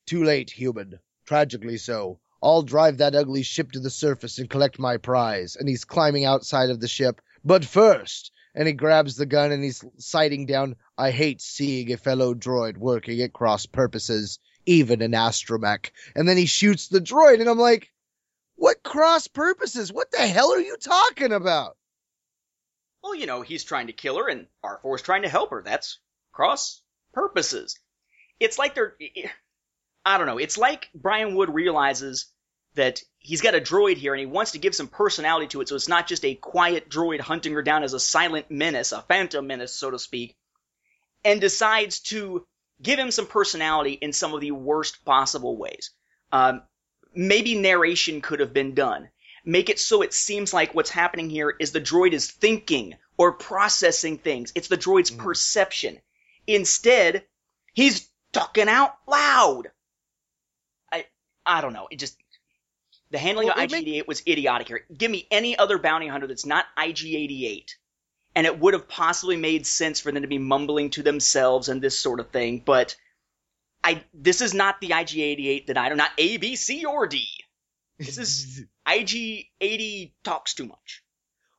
Too 0.07 0.23
late, 0.23 0.49
human. 0.49 0.99
Tragically 1.25 1.77
so. 1.77 2.19
I'll 2.41 2.63
drive 2.63 2.97
that 2.97 3.15
ugly 3.15 3.43
ship 3.43 3.71
to 3.71 3.79
the 3.79 3.89
surface 3.89 4.37
and 4.37 4.49
collect 4.49 4.77
my 4.77 4.97
prize. 4.97 5.55
And 5.55 5.69
he's 5.69 5.85
climbing 5.85 6.25
outside 6.25 6.69
of 6.69 6.81
the 6.81 6.89
ship. 6.89 7.21
But 7.45 7.63
first, 7.63 8.31
and 8.55 8.67
he 8.67 8.73
grabs 8.73 9.15
the 9.15 9.25
gun 9.25 9.51
and 9.51 9.63
he's 9.63 9.83
sighting 9.97 10.45
down. 10.45 10.75
I 10.97 11.11
hate 11.11 11.41
seeing 11.41 11.91
a 11.91 11.97
fellow 11.97 12.33
droid 12.33 12.77
working 12.77 13.21
at 13.21 13.33
cross 13.33 13.65
purposes, 13.65 14.39
even 14.65 15.01
an 15.01 15.11
astromech. 15.11 15.91
And 16.15 16.27
then 16.27 16.37
he 16.37 16.45
shoots 16.45 16.87
the 16.87 17.01
droid, 17.01 17.39
and 17.39 17.49
I'm 17.49 17.59
like, 17.59 17.91
what 18.55 18.83
cross 18.83 19.27
purposes? 19.27 19.91
What 19.91 20.11
the 20.11 20.25
hell 20.27 20.53
are 20.53 20.59
you 20.59 20.77
talking 20.77 21.33
about? 21.33 21.75
Well, 23.03 23.15
you 23.15 23.25
know, 23.25 23.41
he's 23.41 23.63
trying 23.63 23.87
to 23.87 23.93
kill 23.93 24.17
her 24.17 24.29
and 24.29 24.47
R4 24.63 24.95
is 24.95 25.01
trying 25.01 25.23
to 25.23 25.29
help 25.29 25.49
her. 25.49 25.61
That's 25.61 25.99
cross 26.31 26.81
purposes. 27.13 27.77
It's 28.39 28.57
like 28.57 28.75
they're. 28.75 28.95
I 30.05 30.17
don't 30.17 30.27
know. 30.27 30.37
It's 30.37 30.57
like 30.57 30.89
Brian 30.93 31.35
Wood 31.35 31.53
realizes 31.53 32.27
that 32.75 33.01
he's 33.19 33.41
got 33.41 33.55
a 33.55 33.61
droid 33.61 33.97
here 33.97 34.13
and 34.13 34.19
he 34.19 34.25
wants 34.25 34.51
to 34.51 34.59
give 34.59 34.73
some 34.75 34.87
personality 34.87 35.47
to 35.47 35.61
it 35.61 35.69
so 35.69 35.75
it's 35.75 35.87
not 35.87 36.07
just 36.07 36.25
a 36.25 36.35
quiet 36.35 36.89
droid 36.89 37.19
hunting 37.19 37.53
her 37.53 37.61
down 37.61 37.83
as 37.83 37.93
a 37.93 37.99
silent 37.99 38.49
menace, 38.49 38.91
a 38.91 39.01
phantom 39.01 39.45
menace, 39.45 39.73
so 39.73 39.91
to 39.91 39.99
speak, 39.99 40.35
and 41.23 41.41
decides 41.41 41.99
to 42.01 42.45
give 42.81 42.99
him 42.99 43.11
some 43.11 43.27
personality 43.27 43.93
in 43.93 44.13
some 44.13 44.33
of 44.33 44.41
the 44.41 44.51
worst 44.51 45.05
possible 45.05 45.57
ways. 45.57 45.91
Um, 46.31 46.63
maybe 47.15 47.55
narration 47.55 48.21
could 48.21 48.39
have 48.39 48.53
been 48.53 48.73
done. 48.73 49.09
Make 49.45 49.69
it 49.69 49.79
so 49.79 50.01
it 50.01 50.13
seems 50.13 50.53
like 50.53 50.73
what's 50.73 50.89
happening 50.89 51.29
here 51.29 51.53
is 51.59 51.71
the 51.71 51.81
droid 51.81 52.13
is 52.13 52.31
thinking 52.31 52.95
or 53.17 53.33
processing 53.33 54.17
things. 54.17 54.51
It's 54.55 54.67
the 54.67 54.77
droid's 54.77 55.11
mm. 55.11 55.17
perception. 55.17 55.99
Instead, 56.47 57.25
he's 57.73 58.09
talking 58.31 58.69
out 58.69 58.95
loud. 59.07 59.69
I 60.91 61.05
I 61.45 61.61
don't 61.61 61.73
know. 61.73 61.87
It 61.91 61.99
just 61.99 62.17
the 63.11 63.17
handling 63.17 63.47
well, 63.47 63.59
of 63.59 63.69
IG88 63.69 63.85
make... 63.85 64.07
was 64.07 64.23
idiotic 64.27 64.67
here. 64.67 64.85
Give 64.95 65.11
me 65.11 65.27
any 65.29 65.57
other 65.57 65.77
bounty 65.77 66.07
hunter 66.07 66.27
that's 66.27 66.45
not 66.45 66.65
IG88, 66.77 67.69
and 68.35 68.47
it 68.47 68.59
would 68.59 68.73
have 68.73 68.87
possibly 68.87 69.37
made 69.37 69.67
sense 69.67 69.99
for 69.99 70.11
them 70.11 70.23
to 70.23 70.27
be 70.27 70.37
mumbling 70.37 70.89
to 70.91 71.03
themselves 71.03 71.69
and 71.69 71.81
this 71.81 71.99
sort 71.99 72.19
of 72.19 72.29
thing. 72.29 72.61
But 72.65 72.95
I 73.83 74.03
this 74.13 74.41
is 74.41 74.53
not 74.53 74.79
the 74.81 74.89
IG88 74.89 75.67
that 75.67 75.77
I 75.77 75.89
do 75.89 75.95
not 75.95 76.11
A, 76.17 76.37
B, 76.37 76.55
C, 76.55 76.85
or 76.85 77.07
D. 77.07 77.25
This 77.99 78.17
is 78.17 78.65
IG80 78.87 80.13
talks 80.23 80.53
too 80.53 80.65
much. 80.65 81.03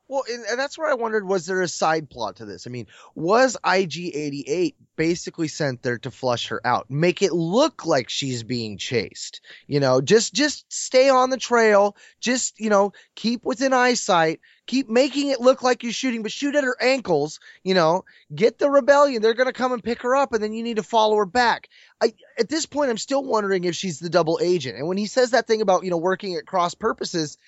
Well, 0.07 0.25
and, 0.31 0.45
and, 0.45 0.59
that's 0.59 0.77
where 0.77 0.91
I 0.91 0.95
wondered 0.95 1.27
was 1.27 1.47
there 1.47 1.63
a 1.63 1.69
side 1.69 2.11
plot 2.11 2.37
to 2.37 2.45
this? 2.45 2.67
I 2.67 2.71
mean, 2.71 2.89
was 3.15 3.57
IG88 3.65 4.75
basically 4.97 5.49
sent 5.49 5.83
there 5.83 5.99
to 5.99 6.11
flush 6.11 6.49
her 6.49 6.61
out, 6.67 6.91
make 6.91 7.23
it 7.23 7.33
look 7.33 7.87
like 7.87 8.09
she's 8.09 8.43
being 8.43 8.79
chased? 8.79 9.41
You 9.67 9.81
know, 9.81 10.01
just 10.01 10.35
just 10.35 10.73
stay 10.73 11.09
on 11.09 11.31
the 11.31 11.37
trail, 11.37 11.97
just, 12.21 12.59
you 12.59 12.71
know, 12.71 12.93
keep 13.15 13.45
within 13.45 13.73
eyesight, 13.73 14.41
keep 14.67 14.89
making 14.89 15.29
it 15.31 15.41
look 15.41 15.63
like 15.63 15.83
you're 15.83 15.93
shooting, 15.93 16.23
but 16.23 16.33
shoot 16.33 16.55
at 16.55 16.65
her 16.65 16.77
ankles, 16.81 17.41
you 17.63 17.75
know, 17.75 18.05
get 18.35 18.59
the 18.59 18.71
rebellion. 18.71 19.23
They're 19.23 19.35
going 19.35 19.49
to 19.49 19.53
come 19.53 19.73
and 19.73 19.83
pick 19.83 20.03
her 20.03 20.17
up 20.17 20.33
and 20.33 20.43
then 20.43 20.53
you 20.53 20.63
need 20.63 20.77
to 20.77 20.83
follow 20.83 21.17
her 21.17 21.27
back. 21.27 21.69
I, 22.01 22.13
at 22.39 22.49
this 22.49 22.67
point, 22.67 22.91
I'm 22.91 22.99
still 22.99 23.25
wondering 23.25 23.65
if 23.65 23.75
she's 23.75 23.99
the 23.99 24.11
double 24.11 24.39
agent. 24.43 24.77
And 24.77 24.89
when 24.89 24.99
he 24.99 25.07
says 25.07 25.31
that 25.31 25.47
thing 25.47 25.63
about, 25.63 25.85
you 25.85 25.91
know, 25.91 25.99
working 25.99 26.37
at 26.37 26.47
cross 26.47 26.75
purposes, 26.75 27.39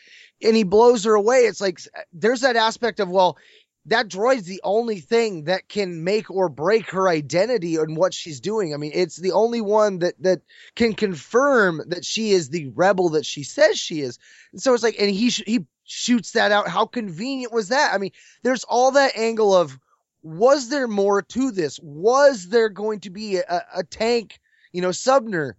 and 0.43 0.57
he 0.57 0.65
blows 0.65 1.05
her 1.05 1.15
away. 1.15 1.41
It's 1.41 1.61
like 1.61 1.81
there's 2.13 2.43
that 2.43 2.57
aspect 2.57 3.01
of 3.01 3.09
well, 3.09 3.39
that 3.87 4.09
droid's 4.09 4.47
the 4.47 4.61
only 4.65 5.01
thing 5.01 5.45
that 5.45 5.69
can 5.69 6.03
make 6.05 6.31
or 6.31 6.49
break 6.49 6.91
her 6.91 7.09
identity 7.09 7.77
and 7.77 7.97
what 7.97 8.13
she's 8.13 8.41
doing. 8.41 8.75
I 8.75 8.77
mean, 8.77 8.93
it's 8.95 9.17
the 9.17 9.33
only 9.33 9.61
one 9.61 10.01
that 10.01 10.15
that 10.21 10.43
can 10.75 10.95
confirm 10.95 11.83
that 11.89 12.05
she 12.05 12.31
is 12.31 12.49
the 12.49 12.69
rebel 12.75 13.11
that 13.11 13.25
she 13.25 13.45
says 13.45 13.79
she 13.79 14.01
is. 14.01 14.19
And 14.53 14.61
so 14.61 14.75
it's 14.75 14.83
like, 14.83 14.97
and 14.99 15.11
he 15.11 15.31
sh- 15.31 15.45
he 15.47 15.67
shoots 15.85 16.33
that 16.33 16.53
out. 16.53 16.69
How 16.69 16.87
convenient 16.87 17.53
was 17.53 17.69
that? 17.69 17.95
I 17.95 17.99
mean, 17.99 18.13
there's 18.43 18.65
all 18.65 18.93
that 18.93 19.17
angle 19.17 19.55
of 19.55 19.79
was 20.23 20.69
there 20.69 20.89
more 20.89 21.23
to 21.23 21.53
this? 21.53 21.79
Was 21.81 22.49
there 22.49 22.69
going 22.69 23.01
to 23.01 23.11
be 23.11 23.37
a, 23.37 23.65
a 23.75 23.85
tank, 23.85 24.41
you 24.73 24.83
know, 24.83 24.89
Sunber 24.89 25.55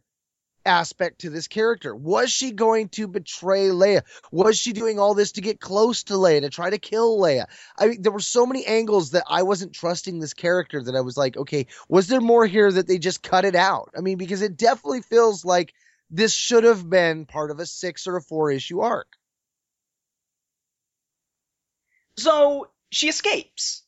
aspect 0.67 1.21
to 1.21 1.29
this 1.29 1.47
character. 1.47 1.95
Was 1.95 2.31
she 2.31 2.51
going 2.51 2.89
to 2.89 3.07
betray 3.07 3.69
Leia? 3.69 4.01
Was 4.31 4.57
she 4.57 4.73
doing 4.73 4.99
all 4.99 5.15
this 5.15 5.33
to 5.33 5.41
get 5.41 5.59
close 5.59 6.03
to 6.03 6.13
Leia, 6.13 6.41
to 6.41 6.49
try 6.49 6.69
to 6.69 6.77
kill 6.77 7.17
Leia? 7.17 7.45
I 7.77 7.87
mean, 7.87 8.01
there 8.01 8.11
were 8.11 8.19
so 8.19 8.45
many 8.45 8.65
angles 8.65 9.11
that 9.11 9.23
I 9.27 9.43
wasn't 9.43 9.73
trusting 9.73 10.19
this 10.19 10.33
character 10.33 10.83
that 10.83 10.95
I 10.95 11.01
was 11.01 11.17
like, 11.17 11.37
okay, 11.37 11.67
was 11.87 12.07
there 12.07 12.21
more 12.21 12.45
here 12.45 12.71
that 12.71 12.87
they 12.87 12.97
just 12.97 13.23
cut 13.23 13.45
it 13.45 13.55
out? 13.55 13.91
I 13.97 14.01
mean, 14.01 14.17
because 14.17 14.41
it 14.41 14.57
definitely 14.57 15.01
feels 15.01 15.43
like 15.43 15.73
this 16.11 16.33
should 16.33 16.63
have 16.63 16.87
been 16.89 17.25
part 17.25 17.51
of 17.51 17.59
a 17.59 17.65
six 17.65 18.05
or 18.05 18.17
a 18.17 18.21
four 18.21 18.51
issue 18.51 18.81
arc. 18.81 19.07
So 22.17 22.69
she 22.91 23.09
escapes. 23.09 23.83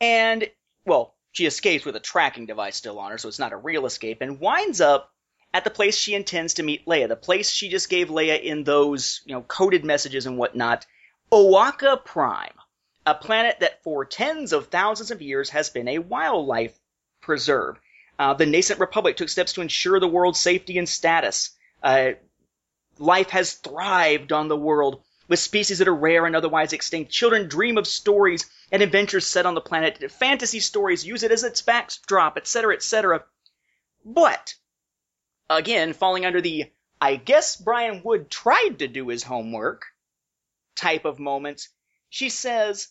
And, 0.00 0.48
well, 0.84 1.14
she 1.32 1.46
escapes 1.46 1.84
with 1.84 1.96
a 1.96 2.00
tracking 2.00 2.46
device 2.46 2.76
still 2.76 2.98
on 2.98 3.10
her, 3.10 3.18
so 3.18 3.28
it's 3.28 3.38
not 3.38 3.52
a 3.52 3.56
real 3.56 3.86
escape, 3.86 4.20
and 4.20 4.40
winds 4.40 4.80
up 4.80 5.10
at 5.54 5.62
the 5.62 5.70
place 5.70 5.96
she 5.96 6.14
intends 6.14 6.54
to 6.54 6.64
meet 6.64 6.84
Leia, 6.84 7.06
the 7.06 7.14
place 7.14 7.48
she 7.48 7.68
just 7.68 7.88
gave 7.88 8.08
Leia 8.08 8.42
in 8.42 8.64
those, 8.64 9.20
you 9.24 9.34
know, 9.36 9.42
coded 9.42 9.84
messages 9.84 10.26
and 10.26 10.36
whatnot, 10.36 10.84
Owaka 11.30 12.04
Prime, 12.04 12.58
a 13.06 13.14
planet 13.14 13.60
that 13.60 13.80
for 13.84 14.04
tens 14.04 14.52
of 14.52 14.66
thousands 14.66 15.12
of 15.12 15.22
years 15.22 15.50
has 15.50 15.70
been 15.70 15.86
a 15.86 16.00
wildlife 16.00 16.76
preserve. 17.20 17.78
Uh, 18.18 18.34
the 18.34 18.46
nascent 18.46 18.80
republic 18.80 19.16
took 19.16 19.28
steps 19.28 19.52
to 19.52 19.60
ensure 19.60 20.00
the 20.00 20.08
world's 20.08 20.40
safety 20.40 20.76
and 20.76 20.88
status. 20.88 21.50
Uh, 21.80 22.10
life 22.98 23.30
has 23.30 23.52
thrived 23.52 24.32
on 24.32 24.48
the 24.48 24.56
world 24.56 25.04
with 25.28 25.38
species 25.38 25.78
that 25.78 25.88
are 25.88 25.94
rare 25.94 26.26
and 26.26 26.34
otherwise 26.34 26.72
extinct. 26.72 27.12
Children 27.12 27.48
dream 27.48 27.78
of 27.78 27.86
stories 27.86 28.50
and 28.72 28.82
adventures 28.82 29.26
set 29.26 29.46
on 29.46 29.54
the 29.54 29.60
planet. 29.60 30.10
Fantasy 30.10 30.58
stories 30.58 31.06
use 31.06 31.22
it 31.22 31.30
as 31.30 31.44
its 31.44 31.62
backdrop, 31.62 32.36
etc., 32.36 32.74
etc. 32.74 33.24
But, 34.04 34.54
again, 35.48 35.92
falling 35.92 36.26
under 36.26 36.40
the 36.40 36.70
I 37.00 37.16
guess 37.16 37.56
Brian 37.56 38.02
Wood 38.02 38.30
tried 38.30 38.78
to 38.78 38.88
do 38.88 39.08
his 39.08 39.22
homework 39.22 39.84
type 40.76 41.04
of 41.04 41.18
moments, 41.18 41.68
she 42.08 42.28
says, 42.28 42.88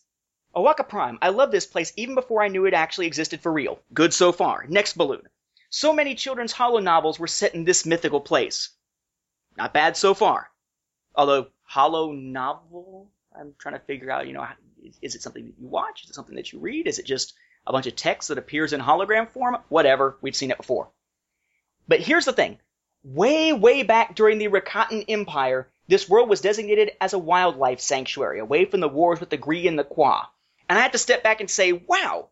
Owaka 0.55 0.87
Prime, 0.87 1.17
I 1.21 1.29
love 1.29 1.51
this 1.51 1.65
place 1.65 1.93
even 1.95 2.13
before 2.13 2.43
I 2.43 2.49
knew 2.49 2.65
it 2.65 2.73
actually 2.73 3.07
existed 3.07 3.41
for 3.41 3.51
real. 3.51 3.79
Good 3.93 4.13
so 4.13 4.31
far. 4.31 4.65
Next 4.67 4.95
balloon. 4.95 5.23
So 5.69 5.93
many 5.93 6.13
children's 6.13 6.51
holo 6.51 6.79
novels 6.79 7.17
were 7.17 7.27
set 7.27 7.55
in 7.55 7.63
this 7.63 7.85
mythical 7.85 8.21
place. 8.21 8.69
Not 9.57 9.73
bad 9.73 9.97
so 9.97 10.13
far. 10.13 10.51
Although, 11.15 11.47
holo 11.63 12.11
novel? 12.11 13.09
I'm 13.35 13.55
trying 13.57 13.75
to 13.75 13.85
figure 13.85 14.11
out, 14.11 14.27
you 14.27 14.33
know, 14.33 14.45
is 15.01 15.15
it 15.15 15.23
something 15.23 15.45
that 15.45 15.55
you 15.59 15.67
watch? 15.67 16.03
Is 16.03 16.11
it 16.11 16.15
something 16.15 16.35
that 16.35 16.53
you 16.53 16.59
read? 16.59 16.85
Is 16.85 16.99
it 16.99 17.05
just 17.05 17.33
a 17.65 17.71
bunch 17.71 17.87
of 17.87 17.95
text 17.95 18.27
that 18.27 18.37
appears 18.37 18.73
in 18.73 18.81
hologram 18.81 19.27
form? 19.29 19.57
Whatever. 19.69 20.17
We've 20.21 20.35
seen 20.35 20.51
it 20.51 20.57
before. 20.57 20.89
But 21.87 22.01
here's 22.01 22.25
the 22.25 22.33
thing. 22.33 22.59
Way, 23.03 23.53
way 23.53 23.83
back 23.83 24.15
during 24.15 24.37
the 24.37 24.47
Rakatan 24.47 25.05
Empire, 25.09 25.69
this 25.87 26.07
world 26.07 26.29
was 26.29 26.41
designated 26.41 26.91
as 27.01 27.13
a 27.13 27.19
wildlife 27.19 27.81
sanctuary, 27.81 28.39
away 28.39 28.65
from 28.65 28.79
the 28.79 28.87
wars 28.87 29.19
with 29.19 29.29
the 29.29 29.37
Gree 29.37 29.67
and 29.67 29.77
the 29.77 29.83
Qua. 29.83 30.25
And 30.69 30.79
I 30.79 30.81
had 30.81 30.93
to 30.93 30.97
step 30.97 31.23
back 31.23 31.41
and 31.41 31.49
say, 31.49 31.73
wow, 31.73 32.29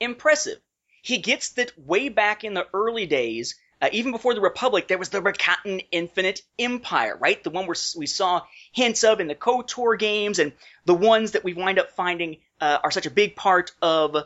impressive. 0.00 0.58
He 1.02 1.18
gets 1.18 1.50
that 1.50 1.72
way 1.78 2.08
back 2.08 2.44
in 2.44 2.54
the 2.54 2.66
early 2.72 3.06
days, 3.06 3.56
uh, 3.82 3.88
even 3.90 4.12
before 4.12 4.32
the 4.32 4.40
Republic, 4.40 4.86
there 4.86 4.96
was 4.96 5.08
the 5.08 5.20
Rakatan 5.20 5.84
Infinite 5.90 6.42
Empire, 6.56 7.16
right? 7.20 7.42
The 7.42 7.50
one 7.50 7.66
where 7.66 7.76
we 7.96 8.06
saw 8.06 8.42
hints 8.70 9.02
of 9.02 9.18
in 9.18 9.26
the 9.26 9.34
KOTOR 9.34 9.98
games, 9.98 10.38
and 10.38 10.52
the 10.84 10.94
ones 10.94 11.32
that 11.32 11.42
we 11.42 11.52
wind 11.52 11.80
up 11.80 11.90
finding 11.90 12.38
uh, 12.60 12.78
are 12.84 12.92
such 12.92 13.06
a 13.06 13.10
big 13.10 13.34
part 13.34 13.72
of 13.82 14.16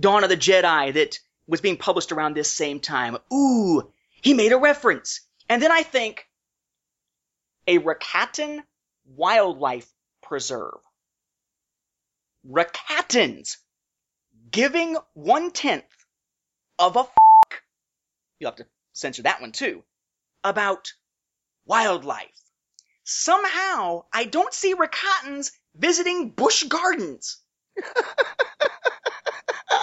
Dawn 0.00 0.24
of 0.24 0.30
the 0.30 0.36
Jedi 0.36 0.94
that 0.94 1.18
was 1.46 1.60
being 1.60 1.76
published 1.76 2.12
around 2.12 2.34
this 2.34 2.50
same 2.52 2.80
time. 2.80 3.16
Ooh, 3.32 3.92
he 4.22 4.34
made 4.34 4.52
a 4.52 4.58
reference. 4.58 5.20
And 5.48 5.62
then 5.62 5.72
I 5.72 5.82
think 5.82 6.26
a 7.66 7.78
Rakatan 7.78 8.62
wildlife 9.06 9.88
preserve. 10.22 10.78
Rakatans 12.48 13.56
giving 14.50 14.96
one 15.14 15.50
tenth 15.50 15.84
of 16.78 16.96
a 16.96 17.00
f- 17.00 17.10
you'll 18.38 18.50
have 18.50 18.56
to 18.56 18.66
censor 18.92 19.22
that 19.22 19.40
one 19.40 19.52
too, 19.52 19.82
about 20.44 20.92
wildlife. 21.66 22.30
Somehow, 23.04 24.04
I 24.12 24.24
don't 24.24 24.52
see 24.52 24.74
Rakatans 24.74 25.52
visiting 25.76 26.30
Busch 26.30 26.64
Gardens. 26.64 27.38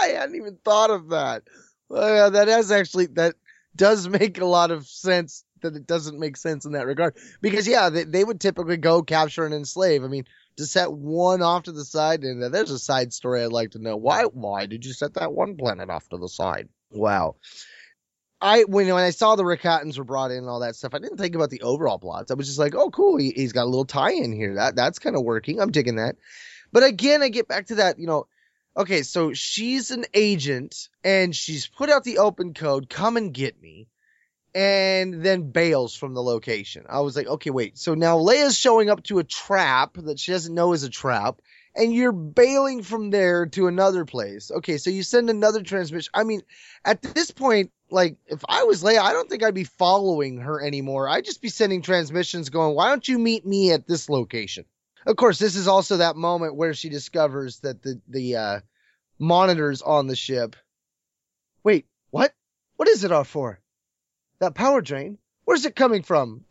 I 0.03 0.19
hadn't 0.19 0.35
even 0.35 0.57
thought 0.63 0.89
of 0.89 1.09
that. 1.09 1.43
That 1.89 2.47
has 2.47 2.71
actually 2.71 3.07
that 3.07 3.35
does 3.75 4.07
make 4.19 4.39
a 4.39 4.45
lot 4.45 4.71
of 4.71 4.87
sense 4.87 5.43
that 5.61 5.75
it 5.75 5.87
doesn't 5.87 6.19
make 6.19 6.37
sense 6.37 6.65
in 6.65 6.73
that 6.73 6.85
regard 6.85 7.15
because 7.41 7.67
yeah 7.67 7.89
they, 7.89 8.03
they 8.03 8.23
would 8.23 8.41
typically 8.41 8.75
go 8.75 9.01
capture 9.01 9.45
and 9.45 9.53
enslave 9.53 10.03
i 10.03 10.07
mean 10.07 10.25
to 10.57 10.65
set 10.65 10.91
one 10.91 11.41
off 11.41 11.63
to 11.63 11.71
the 11.71 11.85
side 11.85 12.23
and 12.23 12.43
uh, 12.43 12.49
there's 12.49 12.69
a 12.69 12.77
side 12.77 13.13
story 13.13 13.41
i'd 13.41 13.51
like 13.51 13.71
to 13.71 13.79
know 13.79 13.95
why 13.95 14.23
why 14.23 14.65
did 14.65 14.85
you 14.85 14.91
set 14.91 15.13
that 15.13 15.31
one 15.31 15.55
planet 15.55 15.89
off 15.89 16.09
to 16.09 16.17
the 16.17 16.27
side 16.27 16.67
wow 16.91 17.35
I 18.43 18.63
when 18.63 18.87
when 18.87 19.05
I 19.05 19.11
saw 19.11 19.37
the 19.37 19.43
Rakatans 19.43 19.97
were 19.97 20.03
brought 20.03 20.31
in 20.31 20.39
and 20.39 20.49
all 20.49 20.59
that 20.59 20.75
stuff, 20.75 20.93
I 20.93 20.99
didn't 20.99 21.17
think 21.17 21.33
about 21.33 21.49
the 21.49 21.61
overall 21.61 21.97
plots. 21.97 22.29
I 22.29 22.33
was 22.33 22.47
just 22.47 22.59
like, 22.59 22.75
oh, 22.75 22.89
cool, 22.89 23.15
he, 23.15 23.33
has 23.37 23.53
got 23.53 23.63
a 23.63 23.71
little 23.71 23.85
tie 23.85 24.11
in 24.11 24.33
here. 24.33 24.55
That 24.55 24.75
that's 24.75 24.99
kind 24.99 25.15
of 25.15 25.23
working. 25.23 25.61
I'm 25.61 25.71
digging 25.71 25.95
that. 25.95 26.17
But 26.73 26.83
again, 26.83 27.23
I 27.23 27.29
get 27.29 27.47
back 27.47 27.67
to 27.67 27.75
that. 27.75 27.99
You 27.99 28.07
know, 28.07 28.27
okay, 28.75 29.03
so 29.03 29.33
she's 29.33 29.91
an 29.91 30.05
agent 30.13 30.89
and 31.03 31.35
she's 31.35 31.67
put 31.67 31.89
out 31.89 32.03
the 32.03 32.19
open 32.19 32.53
code. 32.53 32.89
Come 32.89 33.17
and 33.17 33.33
get 33.33 33.61
me 33.61 33.87
and 34.55 35.23
then 35.23 35.51
bails 35.51 35.95
from 35.95 36.13
the 36.13 36.21
location. 36.21 36.85
I 36.87 36.99
was 37.01 37.15
like, 37.15 37.27
okay, 37.27 37.49
wait. 37.49 37.77
So 37.77 37.95
now 37.95 38.17
Leia's 38.17 38.57
showing 38.57 38.89
up 38.89 39.03
to 39.03 39.19
a 39.19 39.23
trap 39.23 39.95
that 39.95 40.19
she 40.19 40.31
doesn't 40.31 40.53
know 40.53 40.73
is 40.73 40.83
a 40.83 40.89
trap, 40.89 41.41
and 41.75 41.93
you're 41.93 42.11
bailing 42.11 42.83
from 42.83 43.09
there 43.09 43.47
to 43.47 43.67
another 43.67 44.05
place. 44.05 44.51
Okay, 44.51 44.77
so 44.77 44.91
you 44.91 45.01
send 45.01 45.29
another 45.29 45.63
transmission. 45.63 46.11
I 46.13 46.23
mean, 46.23 46.41
at 46.85 47.01
this 47.01 47.31
point, 47.31 47.71
like, 47.89 48.17
if 48.27 48.43
I 48.47 48.63
was 48.63 48.83
Leia, 48.83 48.99
I 48.99 49.13
don't 49.13 49.29
think 49.29 49.43
I'd 49.43 49.55
be 49.55 49.63
following 49.63 50.37
her 50.37 50.63
anymore. 50.63 51.09
I'd 51.09 51.25
just 51.25 51.41
be 51.41 51.49
sending 51.49 51.81
transmissions 51.81 52.49
going, 52.49 52.75
why 52.75 52.89
don't 52.89 53.07
you 53.07 53.17
meet 53.17 53.45
me 53.45 53.71
at 53.71 53.87
this 53.87 54.07
location? 54.07 54.65
Of 55.05 55.15
course, 55.15 55.39
this 55.39 55.55
is 55.55 55.67
also 55.67 55.97
that 55.97 56.15
moment 56.15 56.55
where 56.55 56.73
she 56.73 56.89
discovers 56.89 57.59
that 57.59 57.81
the, 57.81 58.01
the, 58.07 58.35
uh, 58.35 58.59
monitors 59.19 59.81
on 59.81 60.07
the 60.07 60.15
ship. 60.15 60.55
Wait, 61.63 61.85
what? 62.09 62.33
What 62.75 62.87
is 62.87 63.03
it 63.03 63.11
all 63.11 63.23
for? 63.23 63.59
That 64.39 64.55
power 64.55 64.81
drain? 64.81 65.17
Where's 65.45 65.65
it 65.65 65.75
coming 65.75 66.03
from? 66.03 66.45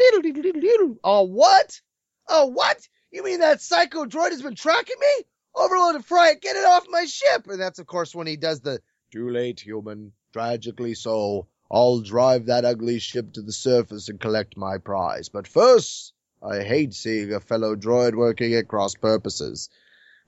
Oh, 1.04 1.22
what? 1.22 1.80
Oh, 2.28 2.46
what? 2.46 2.86
You 3.10 3.22
mean 3.24 3.40
that 3.40 3.60
psycho 3.60 4.04
droid 4.04 4.30
has 4.30 4.42
been 4.42 4.54
tracking 4.54 4.96
me? 4.98 5.24
Overload 5.54 5.80
Overloaded 5.80 6.06
Fry, 6.06 6.34
get 6.34 6.56
it 6.56 6.64
off 6.64 6.86
my 6.88 7.04
ship! 7.04 7.46
And 7.46 7.60
that's, 7.60 7.78
of 7.78 7.86
course, 7.86 8.14
when 8.14 8.26
he 8.26 8.36
does 8.36 8.60
the 8.60 8.80
too 9.10 9.28
late, 9.28 9.60
human. 9.60 10.12
Tragically 10.32 10.94
so. 10.94 11.48
I'll 11.70 12.00
drive 12.00 12.46
that 12.46 12.64
ugly 12.64 12.98
ship 12.98 13.34
to 13.34 13.42
the 13.42 13.52
surface 13.52 14.08
and 14.08 14.18
collect 14.18 14.56
my 14.56 14.78
prize. 14.78 15.28
But 15.28 15.46
first, 15.46 16.14
I 16.42 16.62
hate 16.62 16.94
seeing 16.94 17.32
a 17.32 17.40
fellow 17.40 17.76
droid 17.76 18.14
working 18.14 18.54
at 18.54 18.68
cross 18.68 18.94
purposes. 18.94 19.70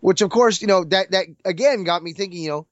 Which, 0.01 0.21
of 0.21 0.31
course, 0.31 0.61
you 0.61 0.69
know, 0.69 0.85
that, 0.85 1.11
that 1.13 1.27
again 1.45 1.85
got 1.85 2.03
me 2.03 2.13
thinking, 2.13 2.43
you 2.43 2.51
know, 2.51 2.67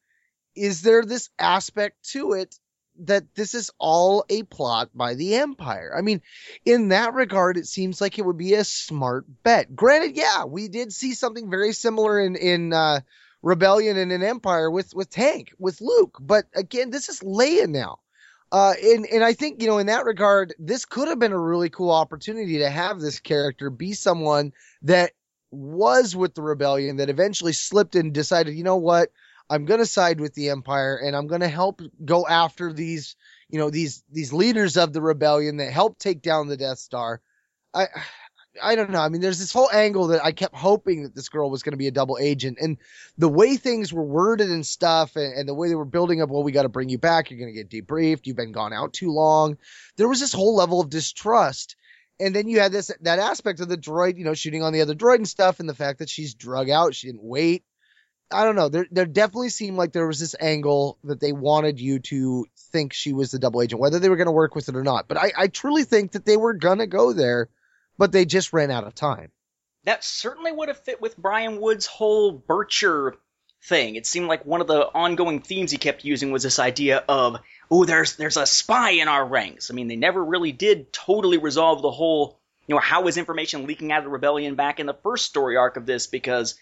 is 0.54 0.82
there 0.82 1.02
this 1.04 1.30
aspect 1.38 2.10
to 2.10 2.32
it 2.32 2.58
that 3.00 3.34
this 3.34 3.54
is 3.54 3.70
all 3.78 4.24
a 4.28 4.42
plot 4.42 4.90
by 4.94 5.14
the 5.14 5.36
Empire. 5.36 5.94
I 5.96 6.02
mean, 6.02 6.20
in 6.64 6.88
that 6.88 7.14
regard, 7.14 7.56
it 7.56 7.66
seems 7.66 8.00
like 8.00 8.18
it 8.18 8.24
would 8.24 8.36
be 8.36 8.54
a 8.54 8.64
smart 8.64 9.24
bet. 9.42 9.74
Granted, 9.74 10.16
yeah, 10.16 10.44
we 10.44 10.68
did 10.68 10.92
see 10.92 11.14
something 11.14 11.50
very 11.50 11.72
similar 11.72 12.20
in 12.20 12.36
in 12.36 12.72
uh, 12.72 13.00
Rebellion 13.40 13.96
and 13.96 14.12
in 14.12 14.22
Empire 14.22 14.70
with 14.70 14.94
with 14.94 15.10
Tank 15.10 15.52
with 15.58 15.80
Luke, 15.80 16.18
but 16.20 16.46
again, 16.54 16.90
this 16.90 17.08
is 17.08 17.20
Leia 17.20 17.66
now. 17.66 18.00
Uh, 18.52 18.74
and 18.80 19.06
and 19.06 19.24
I 19.24 19.32
think 19.32 19.62
you 19.62 19.68
know 19.68 19.78
in 19.78 19.86
that 19.86 20.04
regard, 20.04 20.54
this 20.58 20.84
could 20.84 21.08
have 21.08 21.18
been 21.18 21.32
a 21.32 21.38
really 21.38 21.70
cool 21.70 21.90
opportunity 21.90 22.58
to 22.58 22.70
have 22.70 23.00
this 23.00 23.18
character 23.18 23.70
be 23.70 23.94
someone 23.94 24.52
that 24.82 25.12
was 25.52 26.16
with 26.16 26.34
the 26.34 26.42
rebellion 26.42 26.96
that 26.96 27.10
eventually 27.10 27.52
slipped 27.52 27.94
and 27.94 28.12
decided, 28.12 28.54
you 28.54 28.64
know 28.64 28.78
what, 28.78 29.10
I'm 29.48 29.66
going 29.66 29.80
to 29.80 29.86
side 29.86 30.18
with 30.18 30.34
the 30.34 30.48
Empire 30.48 30.96
and 30.96 31.14
I'm 31.14 31.26
going 31.26 31.42
to 31.42 31.48
help 31.48 31.82
go 32.02 32.26
after 32.26 32.72
these, 32.72 33.16
you 33.50 33.58
know, 33.58 33.68
these, 33.68 34.02
these 34.10 34.32
leaders 34.32 34.78
of 34.78 34.94
the 34.94 35.02
rebellion 35.02 35.58
that 35.58 35.70
helped 35.70 36.00
take 36.00 36.22
down 36.22 36.48
the 36.48 36.56
Death 36.56 36.78
Star. 36.78 37.20
I, 37.74 37.88
I 38.60 38.74
don't 38.74 38.90
know. 38.90 39.00
I 39.00 39.08
mean, 39.08 39.20
there's 39.20 39.38
this 39.38 39.52
whole 39.52 39.70
angle 39.70 40.08
that 40.08 40.24
I 40.24 40.32
kept 40.32 40.54
hoping 40.54 41.04
that 41.04 41.14
this 41.14 41.28
girl 41.28 41.50
was 41.50 41.62
going 41.62 41.72
to 41.72 41.78
be 41.78 41.86
a 41.86 41.92
double 41.92 42.18
agent, 42.20 42.58
and 42.60 42.76
the 43.16 43.28
way 43.28 43.56
things 43.56 43.92
were 43.92 44.04
worded 44.04 44.50
and 44.50 44.66
stuff, 44.66 45.16
and, 45.16 45.32
and 45.32 45.48
the 45.48 45.54
way 45.54 45.68
they 45.68 45.74
were 45.74 45.84
building 45.84 46.20
up. 46.20 46.28
Well, 46.28 46.42
we 46.42 46.52
got 46.52 46.62
to 46.62 46.68
bring 46.68 46.88
you 46.88 46.98
back. 46.98 47.30
You're 47.30 47.40
going 47.40 47.54
to 47.54 47.64
get 47.64 47.70
debriefed. 47.70 48.26
You've 48.26 48.36
been 48.36 48.52
gone 48.52 48.72
out 48.72 48.92
too 48.92 49.10
long. 49.10 49.56
There 49.96 50.08
was 50.08 50.20
this 50.20 50.32
whole 50.32 50.54
level 50.54 50.80
of 50.80 50.90
distrust, 50.90 51.76
and 52.20 52.34
then 52.34 52.48
you 52.48 52.60
had 52.60 52.72
this 52.72 52.90
that 53.00 53.18
aspect 53.18 53.60
of 53.60 53.68
the 53.68 53.78
droid, 53.78 54.18
you 54.18 54.24
know, 54.24 54.34
shooting 54.34 54.62
on 54.62 54.72
the 54.72 54.82
other 54.82 54.94
droid 54.94 55.16
and 55.16 55.28
stuff, 55.28 55.60
and 55.60 55.68
the 55.68 55.74
fact 55.74 56.00
that 56.00 56.10
she's 56.10 56.34
drug 56.34 56.68
out. 56.68 56.94
She 56.94 57.06
didn't 57.06 57.24
wait. 57.24 57.64
I 58.32 58.44
don't 58.44 58.56
know. 58.56 58.68
There, 58.68 58.86
there 58.90 59.06
definitely 59.06 59.50
seemed 59.50 59.76
like 59.76 59.92
there 59.92 60.06
was 60.06 60.18
this 60.18 60.34
angle 60.40 60.98
that 61.04 61.20
they 61.20 61.32
wanted 61.32 61.80
you 61.80 61.98
to 62.00 62.46
think 62.72 62.92
she 62.92 63.12
was 63.12 63.30
the 63.30 63.38
double 63.38 63.62
agent, 63.62 63.80
whether 63.80 63.98
they 63.98 64.08
were 64.08 64.16
going 64.16 64.26
to 64.26 64.32
work 64.32 64.54
with 64.54 64.68
it 64.68 64.76
or 64.76 64.82
not. 64.82 65.08
But 65.08 65.18
I, 65.18 65.32
I 65.36 65.46
truly 65.48 65.84
think 65.84 66.12
that 66.12 66.24
they 66.24 66.36
were 66.36 66.54
going 66.54 66.78
to 66.78 66.86
go 66.86 67.12
there, 67.12 67.48
but 68.02 68.10
they 68.10 68.24
just 68.24 68.52
ran 68.52 68.72
out 68.72 68.82
of 68.82 68.96
time. 68.96 69.30
That 69.84 70.02
certainly 70.02 70.50
would 70.50 70.66
have 70.66 70.80
fit 70.80 71.00
with 71.00 71.16
Brian 71.16 71.60
Wood's 71.60 71.86
whole 71.86 72.36
Bircher 72.36 73.12
thing. 73.62 73.94
It 73.94 74.06
seemed 74.06 74.26
like 74.26 74.44
one 74.44 74.60
of 74.60 74.66
the 74.66 74.80
ongoing 74.92 75.38
themes 75.38 75.70
he 75.70 75.78
kept 75.78 76.04
using 76.04 76.32
was 76.32 76.42
this 76.42 76.58
idea 76.58 77.04
of, 77.08 77.38
oh, 77.70 77.84
there's 77.84 78.16
there's 78.16 78.36
a 78.36 78.44
spy 78.44 78.90
in 78.90 79.06
our 79.06 79.24
ranks. 79.24 79.70
I 79.70 79.74
mean, 79.74 79.86
they 79.86 79.94
never 79.94 80.24
really 80.24 80.50
did 80.50 80.92
totally 80.92 81.38
resolve 81.38 81.80
the 81.80 81.92
whole, 81.92 82.40
you 82.66 82.74
know, 82.74 82.80
how 82.80 83.02
was 83.02 83.18
information 83.18 83.68
leaking 83.68 83.92
out 83.92 83.98
of 83.98 84.04
the 84.06 84.10
rebellion 84.10 84.56
back 84.56 84.80
in 84.80 84.86
the 84.86 84.98
first 85.04 85.26
story 85.26 85.56
arc 85.56 85.76
of 85.76 85.86
this 85.86 86.08
because 86.08 86.56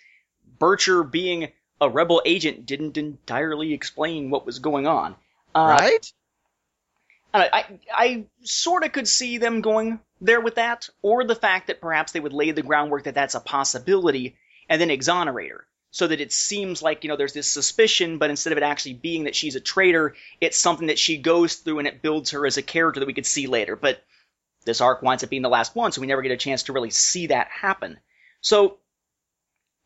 Bircher 0.59 1.11
being 1.11 1.53
a 1.81 1.89
rebel 1.89 2.21
agent 2.27 2.67
didn't 2.67 2.99
entirely 2.99 3.73
explain 3.73 4.29
what 4.29 4.45
was 4.45 4.59
going 4.59 4.87
on. 4.87 5.15
Uh, 5.55 5.79
right? 5.81 6.13
I, 7.33 7.49
I, 7.51 7.79
I 7.91 8.25
sort 8.43 8.85
of 8.85 8.93
could 8.93 9.09
see 9.09 9.39
them 9.39 9.63
going 9.63 10.01
there 10.21 10.41
with 10.41 10.57
that, 10.57 10.89
or 11.03 11.25
the 11.25 11.35
fact 11.35 11.69
that 11.69 11.81
perhaps 11.81 12.13
they 12.13 12.21
would 12.21 12.33
lay 12.33 12.51
the 12.51 12.63
groundwork 12.63 13.05
that 13.05 13.15
that's 13.15 13.35
a 13.35 13.41
possibility 13.41 14.37
and 14.69 14.81
then 14.81 14.91
exonerate 14.91 15.51
her. 15.51 15.67
so 15.93 16.07
that 16.07 16.21
it 16.21 16.33
seems 16.33 16.83
like, 16.83 17.03
you 17.03 17.09
know, 17.09 17.17
there's 17.17 17.33
this 17.33 17.51
suspicion, 17.51 18.19
but 18.19 18.31
instead 18.31 18.53
of 18.53 18.59
it 18.59 18.63
actually 18.63 18.95
being 18.95 19.25
that 19.25 19.35
she's 19.35 19.57
a 19.57 19.61
traitor, 19.61 20.15
it's 20.41 20.57
something 20.57 20.87
that 20.87 20.99
she 21.01 21.17
goes 21.17 21.57
through 21.57 21.81
and 21.81 21.89
it 21.89 22.01
builds 22.01 22.31
her 22.31 22.47
as 22.47 22.57
a 22.57 22.63
character 22.63 23.01
that 23.01 23.07
we 23.07 23.13
could 23.13 23.27
see 23.27 23.49
later. 23.49 23.75
But 23.75 24.05
this 24.65 24.81
arc 24.81 25.03
winds 25.03 25.25
up 25.25 25.31
being 25.31 25.43
the 25.43 25.49
last 25.49 25.75
one, 25.75 25.91
so 25.91 26.01
we 26.01 26.07
never 26.07 26.23
get 26.23 26.33
a 26.33 26.37
chance 26.37 26.65
to 26.65 26.73
really 26.73 26.91
see 26.91 27.27
that 27.29 27.49
happen. 27.49 27.99
So, 28.41 28.79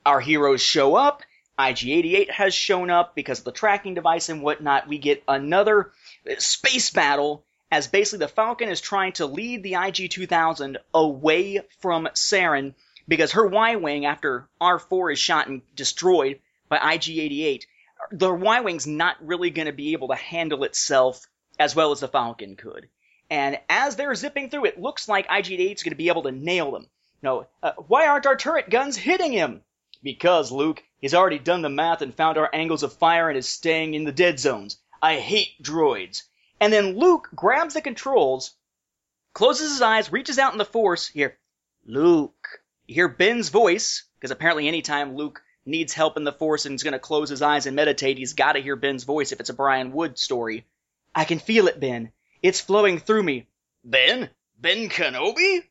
our 0.04 0.20
heroes 0.20 0.60
show 0.60 0.94
up, 0.96 1.22
IG-88 1.58 2.30
has 2.30 2.52
shown 2.52 2.90
up 2.90 3.14
because 3.14 3.38
of 3.38 3.44
the 3.44 3.52
tracking 3.52 3.94
device 3.94 4.28
and 4.28 4.42
whatnot. 4.42 4.88
We 4.88 4.98
get 4.98 5.22
another 5.26 5.92
space 6.38 6.90
battle 6.90 7.43
as 7.70 7.86
basically 7.86 8.20
the 8.20 8.28
Falcon 8.28 8.68
is 8.68 8.80
trying 8.80 9.12
to 9.14 9.26
lead 9.26 9.62
the 9.62 9.74
IG-2000 9.74 10.76
away 10.92 11.60
from 11.80 12.08
Saren 12.14 12.74
because 13.06 13.32
her 13.32 13.46
Y-wing, 13.46 14.06
after 14.06 14.48
R4 14.60 15.12
is 15.12 15.18
shot 15.18 15.48
and 15.48 15.62
destroyed 15.74 16.40
by 16.68 16.76
IG-88, 16.76 17.64
the 18.12 18.32
Y-wing's 18.32 18.86
not 18.86 19.16
really 19.26 19.50
going 19.50 19.66
to 19.66 19.72
be 19.72 19.92
able 19.92 20.08
to 20.08 20.14
handle 20.14 20.64
itself 20.64 21.26
as 21.58 21.74
well 21.74 21.92
as 21.92 22.00
the 22.00 22.08
Falcon 22.08 22.56
could. 22.56 22.88
And 23.30 23.58
as 23.68 23.96
they're 23.96 24.14
zipping 24.14 24.50
through, 24.50 24.66
it 24.66 24.80
looks 24.80 25.08
like 25.08 25.26
IG-88 25.30 25.74
is 25.74 25.82
going 25.82 25.92
to 25.92 25.96
be 25.96 26.08
able 26.08 26.24
to 26.24 26.32
nail 26.32 26.72
them. 26.72 26.86
No, 27.22 27.46
uh, 27.62 27.72
why 27.88 28.06
aren't 28.06 28.26
our 28.26 28.36
turret 28.36 28.68
guns 28.68 28.96
hitting 28.96 29.32
him? 29.32 29.62
Because, 30.02 30.52
Luke, 30.52 30.82
he's 31.00 31.14
already 31.14 31.38
done 31.38 31.62
the 31.62 31.70
math 31.70 32.02
and 32.02 32.14
found 32.14 32.36
our 32.36 32.50
angles 32.52 32.82
of 32.82 32.92
fire 32.92 33.30
and 33.30 33.38
is 33.38 33.48
staying 33.48 33.94
in 33.94 34.04
the 34.04 34.12
dead 34.12 34.38
zones. 34.38 34.78
I 35.00 35.16
hate 35.16 35.62
droids. 35.62 36.22
And 36.60 36.72
then 36.72 36.98
Luke 36.98 37.28
grabs 37.34 37.74
the 37.74 37.80
controls, 37.80 38.54
closes 39.32 39.72
his 39.72 39.82
eyes, 39.82 40.12
reaches 40.12 40.38
out 40.38 40.52
in 40.52 40.58
the 40.58 40.64
force. 40.64 41.08
Here, 41.08 41.36
Luke. 41.84 42.60
You 42.86 42.94
hear 42.94 43.08
Ben's 43.08 43.48
voice, 43.48 44.04
because 44.14 44.30
apparently 44.30 44.68
anytime 44.68 45.16
Luke 45.16 45.42
needs 45.64 45.94
help 45.94 46.16
in 46.16 46.24
the 46.24 46.32
force 46.32 46.66
and 46.66 46.74
is 46.74 46.82
going 46.82 46.92
to 46.92 46.98
close 46.98 47.30
his 47.30 47.40
eyes 47.40 47.66
and 47.66 47.74
meditate, 47.74 48.18
he's 48.18 48.34
got 48.34 48.52
to 48.52 48.62
hear 48.62 48.76
Ben's 48.76 49.04
voice 49.04 49.32
if 49.32 49.40
it's 49.40 49.48
a 49.48 49.54
Brian 49.54 49.92
Wood 49.92 50.18
story. 50.18 50.66
I 51.14 51.24
can 51.24 51.38
feel 51.38 51.66
it, 51.68 51.80
Ben. 51.80 52.12
It's 52.42 52.60
flowing 52.60 52.98
through 52.98 53.22
me. 53.22 53.46
Ben? 53.82 54.28
Ben 54.58 54.90
Kenobi? 54.90 55.62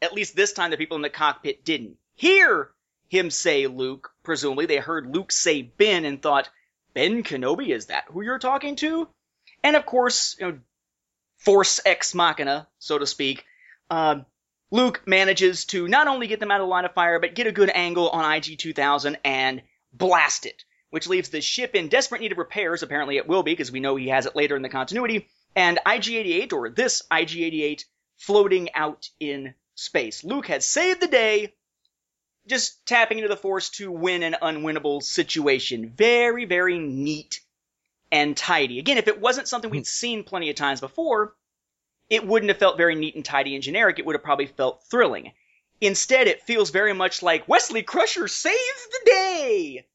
At 0.00 0.14
least 0.14 0.34
this 0.34 0.52
time 0.52 0.72
the 0.72 0.76
people 0.76 0.96
in 0.96 1.02
the 1.02 1.10
cockpit 1.10 1.64
didn't 1.64 1.96
hear 2.14 2.70
him 3.08 3.30
say 3.30 3.68
Luke. 3.68 4.10
Presumably 4.24 4.66
they 4.66 4.78
heard 4.78 5.14
Luke 5.14 5.30
say 5.30 5.62
Ben 5.62 6.04
and 6.04 6.20
thought, 6.20 6.50
Ben 6.92 7.22
Kenobi, 7.22 7.68
is 7.68 7.86
that 7.86 8.04
who 8.08 8.22
you're 8.22 8.38
talking 8.38 8.74
to? 8.76 9.08
And 9.62 9.76
of 9.76 9.86
course, 9.86 10.36
you 10.38 10.46
know, 10.46 10.58
Force 11.38 11.80
Ex 11.84 12.14
Machina, 12.14 12.68
so 12.78 12.98
to 12.98 13.06
speak, 13.06 13.44
uh, 13.90 14.20
Luke 14.70 15.02
manages 15.06 15.66
to 15.66 15.86
not 15.86 16.08
only 16.08 16.26
get 16.26 16.40
them 16.40 16.50
out 16.50 16.60
of 16.60 16.66
the 16.66 16.70
line 16.70 16.84
of 16.84 16.94
fire, 16.94 17.20
but 17.20 17.34
get 17.34 17.46
a 17.46 17.52
good 17.52 17.70
angle 17.70 18.08
on 18.08 18.32
IG 18.32 18.58
2000 18.58 19.18
and 19.24 19.62
blast 19.92 20.46
it, 20.46 20.64
which 20.90 21.08
leaves 21.08 21.28
the 21.28 21.40
ship 21.40 21.74
in 21.74 21.88
desperate 21.88 22.20
need 22.20 22.32
of 22.32 22.38
repairs. 22.38 22.82
Apparently 22.82 23.16
it 23.16 23.28
will 23.28 23.42
be, 23.42 23.52
because 23.52 23.70
we 23.70 23.80
know 23.80 23.96
he 23.96 24.08
has 24.08 24.24
it 24.24 24.36
later 24.36 24.56
in 24.56 24.62
the 24.62 24.68
continuity. 24.68 25.28
And 25.54 25.78
IG 25.84 26.08
88, 26.08 26.52
or 26.52 26.70
this 26.70 27.02
IG 27.12 27.36
88, 27.36 27.84
floating 28.16 28.72
out 28.74 29.10
in 29.20 29.54
space. 29.74 30.24
Luke 30.24 30.46
has 30.46 30.64
saved 30.64 31.00
the 31.00 31.08
day, 31.08 31.54
just 32.46 32.86
tapping 32.86 33.18
into 33.18 33.28
the 33.28 33.36
Force 33.36 33.70
to 33.70 33.90
win 33.90 34.22
an 34.22 34.36
unwinnable 34.40 35.02
situation. 35.02 35.92
Very, 35.94 36.46
very 36.46 36.78
neat 36.78 37.40
and 38.12 38.36
tidy. 38.36 38.78
Again, 38.78 38.98
if 38.98 39.08
it 39.08 39.20
wasn't 39.20 39.48
something 39.48 39.70
we'd 39.70 39.86
seen 39.86 40.22
plenty 40.22 40.50
of 40.50 40.56
times 40.56 40.80
before, 40.80 41.34
it 42.10 42.24
wouldn't 42.24 42.50
have 42.50 42.58
felt 42.58 42.76
very 42.76 42.94
neat 42.94 43.14
and 43.14 43.24
tidy 43.24 43.54
and 43.54 43.64
generic. 43.64 43.98
It 43.98 44.04
would 44.04 44.14
have 44.14 44.22
probably 44.22 44.46
felt 44.46 44.84
thrilling. 44.90 45.32
Instead, 45.80 46.28
it 46.28 46.42
feels 46.42 46.70
very 46.70 46.92
much 46.92 47.22
like 47.22 47.48
Wesley 47.48 47.82
Crusher 47.82 48.28
saves 48.28 48.88
the 48.90 49.00
day! 49.06 49.86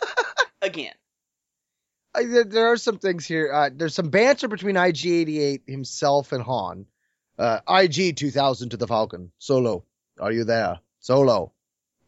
Again. 0.62 0.94
I, 2.14 2.24
there, 2.24 2.44
there 2.44 2.72
are 2.72 2.78
some 2.78 2.98
things 2.98 3.26
here. 3.26 3.52
Uh, 3.52 3.70
there's 3.72 3.94
some 3.94 4.08
banter 4.08 4.48
between 4.48 4.76
IG-88 4.76 5.68
himself 5.68 6.32
and 6.32 6.42
Han. 6.42 6.86
Uh, 7.38 7.60
IG-2000 7.68 8.70
to 8.70 8.78
the 8.78 8.86
Falcon. 8.86 9.30
Solo, 9.38 9.84
are 10.18 10.32
you 10.32 10.44
there? 10.44 10.80
Solo. 11.00 11.52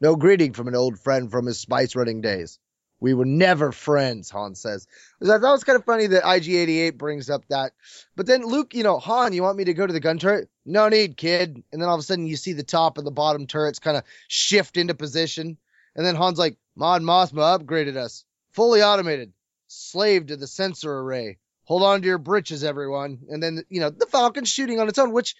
No 0.00 0.16
greeting 0.16 0.54
from 0.54 0.68
an 0.68 0.74
old 0.74 0.98
friend 0.98 1.30
from 1.30 1.44
his 1.44 1.58
spice 1.60 1.94
running 1.94 2.22
days. 2.22 2.58
We 3.00 3.14
were 3.14 3.24
never 3.24 3.70
friends, 3.70 4.30
Han 4.30 4.54
says. 4.54 4.86
I 5.22 5.26
thought 5.26 5.40
that 5.40 5.50
was 5.50 5.64
kind 5.64 5.78
of 5.78 5.84
funny 5.84 6.08
that 6.08 6.28
IG-88 6.28 6.98
brings 6.98 7.30
up 7.30 7.44
that. 7.48 7.72
But 8.16 8.26
then 8.26 8.44
Luke, 8.44 8.74
you 8.74 8.82
know, 8.82 8.98
Han, 8.98 9.32
you 9.32 9.42
want 9.42 9.56
me 9.56 9.64
to 9.64 9.74
go 9.74 9.86
to 9.86 9.92
the 9.92 10.00
gun 10.00 10.18
turret? 10.18 10.48
No 10.66 10.88
need, 10.88 11.16
kid. 11.16 11.62
And 11.72 11.80
then 11.80 11.88
all 11.88 11.94
of 11.94 12.00
a 12.00 12.02
sudden 12.02 12.26
you 12.26 12.36
see 12.36 12.54
the 12.54 12.64
top 12.64 12.98
and 12.98 13.06
the 13.06 13.12
bottom 13.12 13.46
turrets 13.46 13.78
kind 13.78 13.96
of 13.96 14.02
shift 14.26 14.76
into 14.76 14.94
position. 14.94 15.56
And 15.94 16.04
then 16.04 16.16
Han's 16.16 16.38
like, 16.38 16.56
Mon 16.74 17.02
Mothma 17.02 17.58
upgraded 17.58 17.96
us. 17.96 18.24
Fully 18.52 18.82
automated. 18.82 19.32
Slave 19.68 20.26
to 20.26 20.36
the 20.36 20.46
sensor 20.46 20.92
array. 20.92 21.38
Hold 21.64 21.82
on 21.82 22.00
to 22.00 22.06
your 22.06 22.18
britches, 22.18 22.64
everyone. 22.64 23.18
And 23.28 23.42
then, 23.42 23.62
you 23.68 23.80
know, 23.80 23.90
the 23.90 24.06
Falcon's 24.06 24.48
shooting 24.48 24.80
on 24.80 24.88
its 24.88 24.98
own, 24.98 25.12
which 25.12 25.36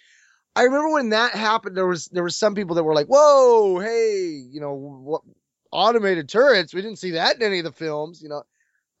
I 0.55 0.63
remember 0.63 0.91
when 0.91 1.09
that 1.09 1.33
happened, 1.33 1.75
there 1.75 1.87
was, 1.87 2.07
there 2.07 2.23
was 2.23 2.35
some 2.35 2.55
people 2.55 2.75
that 2.75 2.83
were 2.83 2.93
like, 2.93 3.07
whoa, 3.07 3.79
hey, 3.79 4.27
you 4.51 4.61
know, 4.61 4.73
what, 4.73 5.21
automated 5.71 6.29
turrets. 6.29 6.73
We 6.73 6.81
didn't 6.81 6.99
see 6.99 7.11
that 7.11 7.35
in 7.35 7.41
any 7.41 7.59
of 7.59 7.65
the 7.65 7.71
films, 7.71 8.21
you 8.21 8.29
know. 8.29 8.43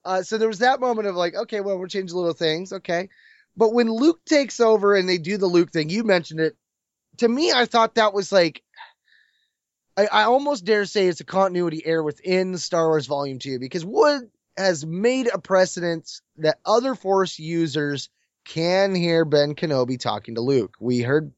Uh, 0.05 0.23
so 0.23 0.37
there 0.37 0.47
was 0.47 0.59
that 0.59 0.79
moment 0.79 1.07
of 1.07 1.15
like, 1.15 1.35
okay, 1.35 1.61
well, 1.61 1.77
we're 1.77 1.87
changing 1.87 2.15
little 2.15 2.33
things, 2.33 2.73
okay. 2.73 3.09
But 3.57 3.73
when 3.73 3.91
Luke 3.91 4.23
takes 4.25 4.59
over 4.59 4.95
and 4.95 5.07
they 5.07 5.17
do 5.17 5.37
the 5.37 5.45
Luke 5.45 5.71
thing, 5.71 5.89
you 5.89 6.03
mentioned 6.03 6.39
it. 6.39 6.55
To 7.17 7.27
me, 7.27 7.51
I 7.51 7.65
thought 7.65 7.95
that 7.95 8.13
was 8.13 8.31
like, 8.31 8.63
I, 9.97 10.05
I 10.05 10.23
almost 10.23 10.63
dare 10.63 10.85
say 10.85 11.07
it's 11.07 11.19
a 11.19 11.25
continuity 11.25 11.85
error 11.85 12.03
within 12.03 12.57
Star 12.57 12.87
Wars 12.87 13.07
Volume 13.07 13.39
Two 13.39 13.59
because 13.59 13.83
Wood 13.83 14.29
has 14.55 14.85
made 14.85 15.27
a 15.27 15.39
precedent 15.39 16.09
that 16.37 16.59
other 16.65 16.95
Force 16.95 17.37
users 17.37 18.09
can 18.45 18.95
hear 18.95 19.25
Ben 19.25 19.55
Kenobi 19.55 19.99
talking 19.99 20.35
to 20.35 20.41
Luke. 20.41 20.75
We 20.79 21.01
heard 21.01 21.33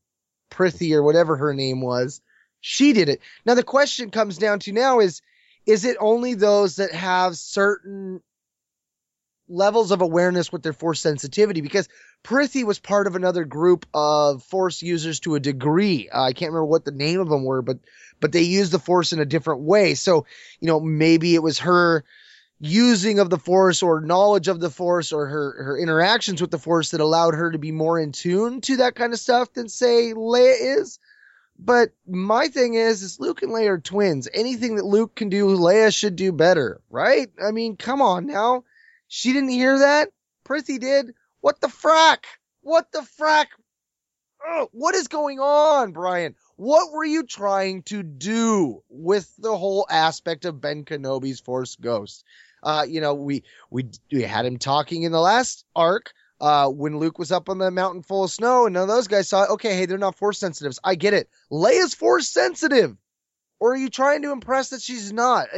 Prithi 0.52 0.94
or 0.94 1.02
whatever 1.02 1.38
her 1.38 1.54
name 1.54 1.82
was 1.82 2.22
she 2.62 2.94
did 2.94 3.10
it. 3.10 3.20
Now 3.46 3.56
the 3.56 3.64
question 3.64 4.12
comes 4.12 4.38
down 4.38 4.60
to 4.60 4.72
now 4.72 5.00
is, 5.00 5.22
is 5.66 5.84
it 5.84 5.98
only 6.00 6.36
those 6.36 6.78
that 6.78 6.92
have 6.94 7.36
certain 7.36 8.22
levels 9.50 9.92
of 9.92 10.02
awareness 10.02 10.52
with 10.52 10.64
their 10.64 10.74
force 10.74 11.02
sensitivity? 11.02 11.62
Because 11.62 11.90
Prithi 12.24 12.64
was 12.64 12.80
part 12.80 13.08
of 13.08 13.16
another 13.16 13.44
group 13.44 13.86
of 13.94 14.44
force 14.44 14.82
users 14.82 15.20
to 15.22 15.36
a 15.36 15.40
degree. 15.40 16.10
Uh, 16.10 16.22
I 16.22 16.34
can't 16.34 16.52
remember 16.52 16.66
what 16.66 16.86
the 16.86 16.92
name 16.92 17.20
of 17.20 17.30
them 17.30 17.44
were, 17.44 17.62
but, 17.62 17.80
but 18.20 18.32
they 18.32 18.44
used 18.44 18.72
the 18.72 18.80
force 18.80 19.12
in 19.12 19.20
a 19.20 19.26
different 19.26 19.62
way. 19.62 19.96
So, 19.96 20.26
you 20.60 20.68
know, 20.68 20.80
maybe 20.80 21.36
it 21.36 21.44
was 21.44 21.60
her 21.60 22.04
using 22.60 23.18
of 23.18 23.32
the 23.32 23.40
force 23.40 23.82
or 23.82 24.02
knowledge 24.02 24.48
of 24.48 24.60
the 24.60 24.70
force 24.70 25.12
or 25.12 25.26
her, 25.26 25.64
her 25.64 25.80
interactions 25.80 26.42
with 26.42 26.52
the 26.52 26.60
force 26.60 26.92
that 26.92 27.02
allowed 27.02 27.34
her 27.34 27.52
to 27.52 27.58
be 27.58 27.72
more 27.72 28.00
in 28.00 28.12
tune 28.12 28.62
to 28.62 28.78
that 28.78 28.94
kind 28.94 29.14
of 29.14 29.20
stuff 29.20 29.52
than 29.54 29.68
say 29.68 30.14
Leia 30.14 30.80
is. 30.80 31.00
But 31.64 31.92
my 32.08 32.48
thing 32.48 32.74
is, 32.74 33.04
is 33.04 33.20
Luke 33.20 33.44
and 33.44 33.52
Leia 33.52 33.70
are 33.70 33.78
twins. 33.78 34.28
Anything 34.34 34.78
that 34.78 34.86
Luke 34.86 35.14
can 35.14 35.30
do, 35.30 35.46
Leia 35.46 35.96
should 35.96 36.16
do 36.16 36.32
better, 36.32 36.82
right? 36.90 37.30
I 37.42 37.52
mean, 37.52 37.78
come 37.78 38.02
on 38.02 38.26
now. 38.26 38.64
She 39.08 39.32
didn't 39.32 39.50
hear 39.50 39.78
that. 39.78 40.10
Prissy 40.44 40.80
did. 40.80 41.14
What 41.40 41.62
the 41.62 41.68
frack? 41.68 42.24
What 42.62 42.92
the 42.92 43.06
frack? 43.20 43.48
Oh, 44.44 44.70
what 44.72 44.96
is 44.96 45.08
going 45.08 45.40
on, 45.40 45.92
Brian? 45.92 46.36
What 46.56 46.92
were 46.92 47.06
you 47.06 47.24
trying 47.24 47.84
to 47.84 48.02
do 48.02 48.82
with 48.90 49.32
the 49.38 49.56
whole 49.56 49.86
aspect 49.88 50.46
of 50.46 50.62
Ben 50.62 50.84
Kenobi's 50.84 51.42
Force 51.42 51.76
Ghost? 51.76 52.24
Uh, 52.64 52.86
you 52.88 53.02
know, 53.02 53.14
we, 53.14 53.44
we, 53.70 53.86
we 54.12 54.24
had 54.24 54.48
him 54.48 54.58
talking 54.58 55.04
in 55.04 55.12
the 55.12 55.22
last 55.22 55.64
arc 55.76 56.12
uh, 56.42 56.68
when 56.68 56.98
Luke 56.98 57.20
was 57.20 57.32
up 57.32 57.50
on 57.50 57.60
the 57.60 57.70
mountain 57.70 58.02
full 58.02 58.24
of 58.24 58.32
snow 58.32 58.66
and 58.66 58.74
none 58.74 58.84
of 58.84 58.90
those 58.90 59.08
guys 59.08 59.30
saw 59.30 59.44
it, 59.44 59.52
okay, 59.52 59.76
hey, 59.76 59.86
they're 59.86 60.00
not 60.00 60.18
force 60.18 60.40
sensitives. 60.40 60.80
I 60.84 60.96
get 60.96 61.14
it. 61.14 61.30
Leia's 61.52 61.94
force 61.94 62.28
sensitive. 62.28 62.98
Or 63.60 63.74
are 63.74 63.78
you 63.78 63.90
trying 63.90 64.24
to 64.24 64.32
impress 64.32 64.70
that 64.70 64.82
she's 64.82 65.14
not? 65.14 65.50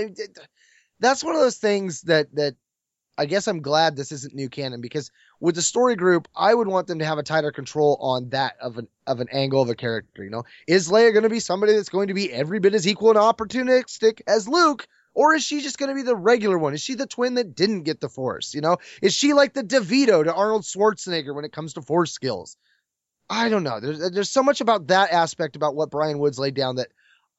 That's 1.00 1.24
one 1.24 1.36
of 1.36 1.42
those 1.42 1.56
things 1.56 2.02
that, 2.02 2.36
that 2.36 2.56
I 3.18 3.28
guess 3.28 3.48
I'm 3.48 3.62
glad 3.62 3.96
this 3.96 4.12
isn't 4.12 4.36
new 4.36 4.50
canon 4.50 4.82
because 4.82 5.10
with 5.40 5.56
the 5.56 5.62
story 5.62 5.96
group, 5.96 6.28
I 6.36 6.54
would 6.54 6.68
want 6.68 6.88
them 6.88 7.00
to 7.00 7.06
have 7.06 7.18
a 7.18 7.24
tighter 7.24 7.54
control 7.54 7.98
on 8.02 8.30
that 8.30 8.56
of 8.60 8.78
an, 8.78 8.90
of 9.08 9.22
an 9.22 9.30
angle 9.32 9.62
of 9.62 9.70
a 9.70 9.76
character. 9.76 10.22
You 10.22 10.32
know, 10.32 10.44
is 10.68 10.90
Leia 10.90 11.14
going 11.14 11.24
to 11.24 11.30
be 11.30 11.40
somebody 11.40 11.74
that's 11.74 11.90
going 11.90 12.10
to 12.10 12.14
be 12.14 12.30
every 12.30 12.60
bit 12.60 12.74
as 12.74 12.88
equal 12.88 13.12
and 13.12 13.20
opportunistic 13.20 14.22
as 14.28 14.50
Luke? 14.50 14.86
Or 15.14 15.36
is 15.36 15.44
she 15.44 15.62
just 15.62 15.78
going 15.78 15.90
to 15.90 15.96
be 15.96 16.02
the 16.02 16.16
regular 16.16 16.58
one? 16.58 16.74
Is 16.74 16.82
she 16.82 16.96
the 16.96 17.06
twin 17.06 17.36
that 17.36 17.56
didn't 17.56 17.84
get 17.84 18.02
the 18.02 18.10
force? 18.10 18.54
You 18.54 18.62
know, 18.62 18.78
is 19.02 19.14
she 19.14 19.34
like 19.34 19.54
the 19.54 19.64
DeVito 19.64 20.24
to 20.24 20.34
Arnold 20.34 20.64
Schwarzenegger 20.64 21.36
when 21.36 21.46
it 21.46 21.54
comes 21.54 21.74
to 21.74 21.82
force 21.82 22.12
skills? 22.12 22.58
I 23.30 23.50
don't 23.50 23.64
know. 23.64 23.80
There's, 23.80 24.12
there's 24.12 24.30
so 24.30 24.44
much 24.44 24.62
about 24.62 24.88
that 24.88 25.12
aspect 25.12 25.56
about 25.56 25.76
what 25.76 25.92
Brian 25.92 26.20
Woods 26.20 26.40
laid 26.40 26.56
down 26.56 26.78
that 26.78 26.90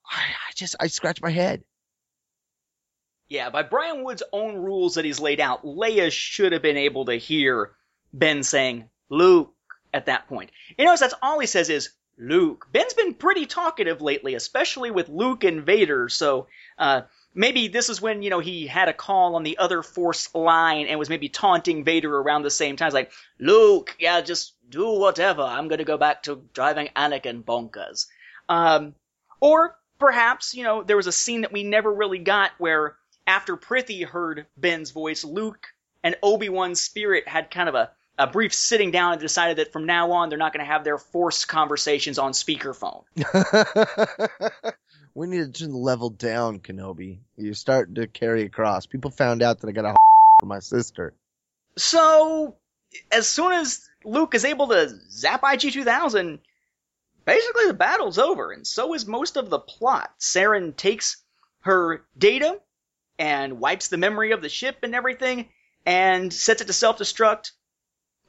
I, 0.09 0.21
I 0.21 0.53
just, 0.55 0.77
I 0.79 0.87
scratch 0.87 1.21
my 1.21 1.31
head. 1.31 1.63
Yeah, 3.29 3.51
by 3.51 3.63
Brian 3.63 4.05
Wood's 4.05 4.23
own 4.33 4.57
rules 4.57 4.95
that 4.95 5.05
he's 5.05 5.21
laid 5.21 5.41
out, 5.41 5.65
Leia 5.65 6.13
should 6.13 6.53
have 6.53 6.63
been 6.63 6.77
able 6.77 7.07
to 7.07 7.15
hear 7.15 7.73
Ben 8.13 8.43
saying, 8.43 8.89
Luke, 9.09 9.53
at 9.93 10.07
that 10.07 10.29
point. 10.29 10.51
You 10.79 10.85
notice 10.85 11.01
that's 11.01 11.15
all 11.23 11.39
he 11.39 11.47
says 11.47 11.71
is, 11.71 11.91
Luke. 12.19 12.67
Ben's 12.71 12.95
been 12.95 13.15
pretty 13.15 13.47
talkative 13.47 14.01
lately, 14.01 14.35
especially 14.35 14.91
with 14.91 15.09
Luke 15.09 15.43
and 15.43 15.65
Vader, 15.65 16.09
so, 16.09 16.47
uh, 16.79 17.03
maybe 17.35 17.69
this 17.69 17.89
is 17.89 18.01
when 18.01 18.23
you 18.23 18.31
know 18.31 18.41
he 18.41 18.67
had 18.67 18.89
a 18.89 18.93
call 18.93 19.37
on 19.37 19.43
the 19.43 19.59
other 19.59 19.83
Force 19.83 20.35
line 20.35 20.87
and 20.87 20.99
was 20.99 21.09
maybe 21.09 21.29
taunting 21.29 21.85
Vader 21.85 22.17
around 22.17 22.43
the 22.43 22.51
same 22.51 22.77
time. 22.77 22.89
It's 22.89 22.95
like 22.95 23.13
Luke, 23.39 23.97
yeah, 23.99 24.21
just 24.21 24.55
do 24.69 24.99
whatever. 24.99 25.43
I'm 25.43 25.69
gonna 25.69 25.85
go 25.85 25.99
back 25.99 26.23
to 26.25 26.43
driving 26.53 26.89
Anakin 26.97 27.45
bonkers. 27.45 28.07
Um, 28.49 28.95
or 29.41 29.77
perhaps 29.99 30.55
you 30.55 30.63
know 30.65 30.83
there 30.83 30.97
was 30.97 31.07
a 31.07 31.13
scene 31.13 31.43
that 31.43 31.53
we 31.53 31.65
never 31.65 31.93
really 31.93 32.19
got 32.19 32.53
where 32.59 32.97
after 33.27 33.57
Prithi 33.57 34.05
heard 34.05 34.47
Ben's 34.57 34.91
voice, 34.91 35.25
Luke 35.25 35.69
and 36.03 36.17
Obi 36.23 36.49
Wan's 36.49 36.81
spirit 36.81 37.27
had 37.27 37.51
kind 37.51 37.69
of 37.69 37.75
a 37.75 37.91
a 38.17 38.27
brief 38.29 38.55
sitting 38.55 38.91
down 38.91 39.13
and 39.13 39.21
decided 39.21 39.59
that 39.59 39.73
from 39.73 39.87
now 39.87 40.13
on 40.13 40.29
they're 40.29 40.39
not 40.39 40.53
going 40.53 40.65
to 40.65 40.71
have 40.71 40.85
their 40.85 40.99
force 40.99 41.45
conversations 41.45 42.19
on 42.19 42.33
speakerphone. 42.33 43.03
we 45.15 45.29
need 45.29 45.55
to 45.55 45.69
level 45.69 46.11
down, 46.11 46.59
Kenobi. 46.59 47.19
You're 47.37 47.55
starting 47.55 47.95
to 47.97 48.07
carry 48.07 48.43
across. 48.43 48.87
People 48.87 49.11
found 49.11 49.43
out 49.43 49.61
that 49.61 49.69
I 49.69 49.73
got 49.73 49.85
a 49.85 49.95
for 50.41 50.47
my 50.47 50.59
sister. 50.59 51.15
So, 51.77 52.57
as 53.11 53.29
soon 53.29 53.53
as 53.53 53.89
Luke 54.05 54.35
is 54.35 54.45
able 54.45 54.69
to 54.69 54.89
zap 55.11 55.43
IG 55.45 55.73
2000, 55.73 56.41
basically 57.25 57.67
the 57.67 57.75
battle's 57.75 58.19
over, 58.19 58.53
and 58.53 58.67
so 58.67 58.95
is 58.95 59.07
most 59.07 59.37
of 59.37 59.51
the 59.51 59.59
plot. 59.59 60.13
Saren 60.21 60.77
takes 60.77 61.23
her 61.61 62.05
data 62.19 62.61
and 63.19 63.61
wipes 63.61 63.89
the 63.89 63.97
memory 63.97 64.33
of 64.33 64.43
the 64.43 64.49
ship 64.49 64.79
and 64.83 64.95
everything, 64.95 65.49
and 65.87 66.33
sets 66.33 66.61
it 66.61 66.67
to 66.67 66.73
self 66.73 66.99
destruct, 66.99 67.53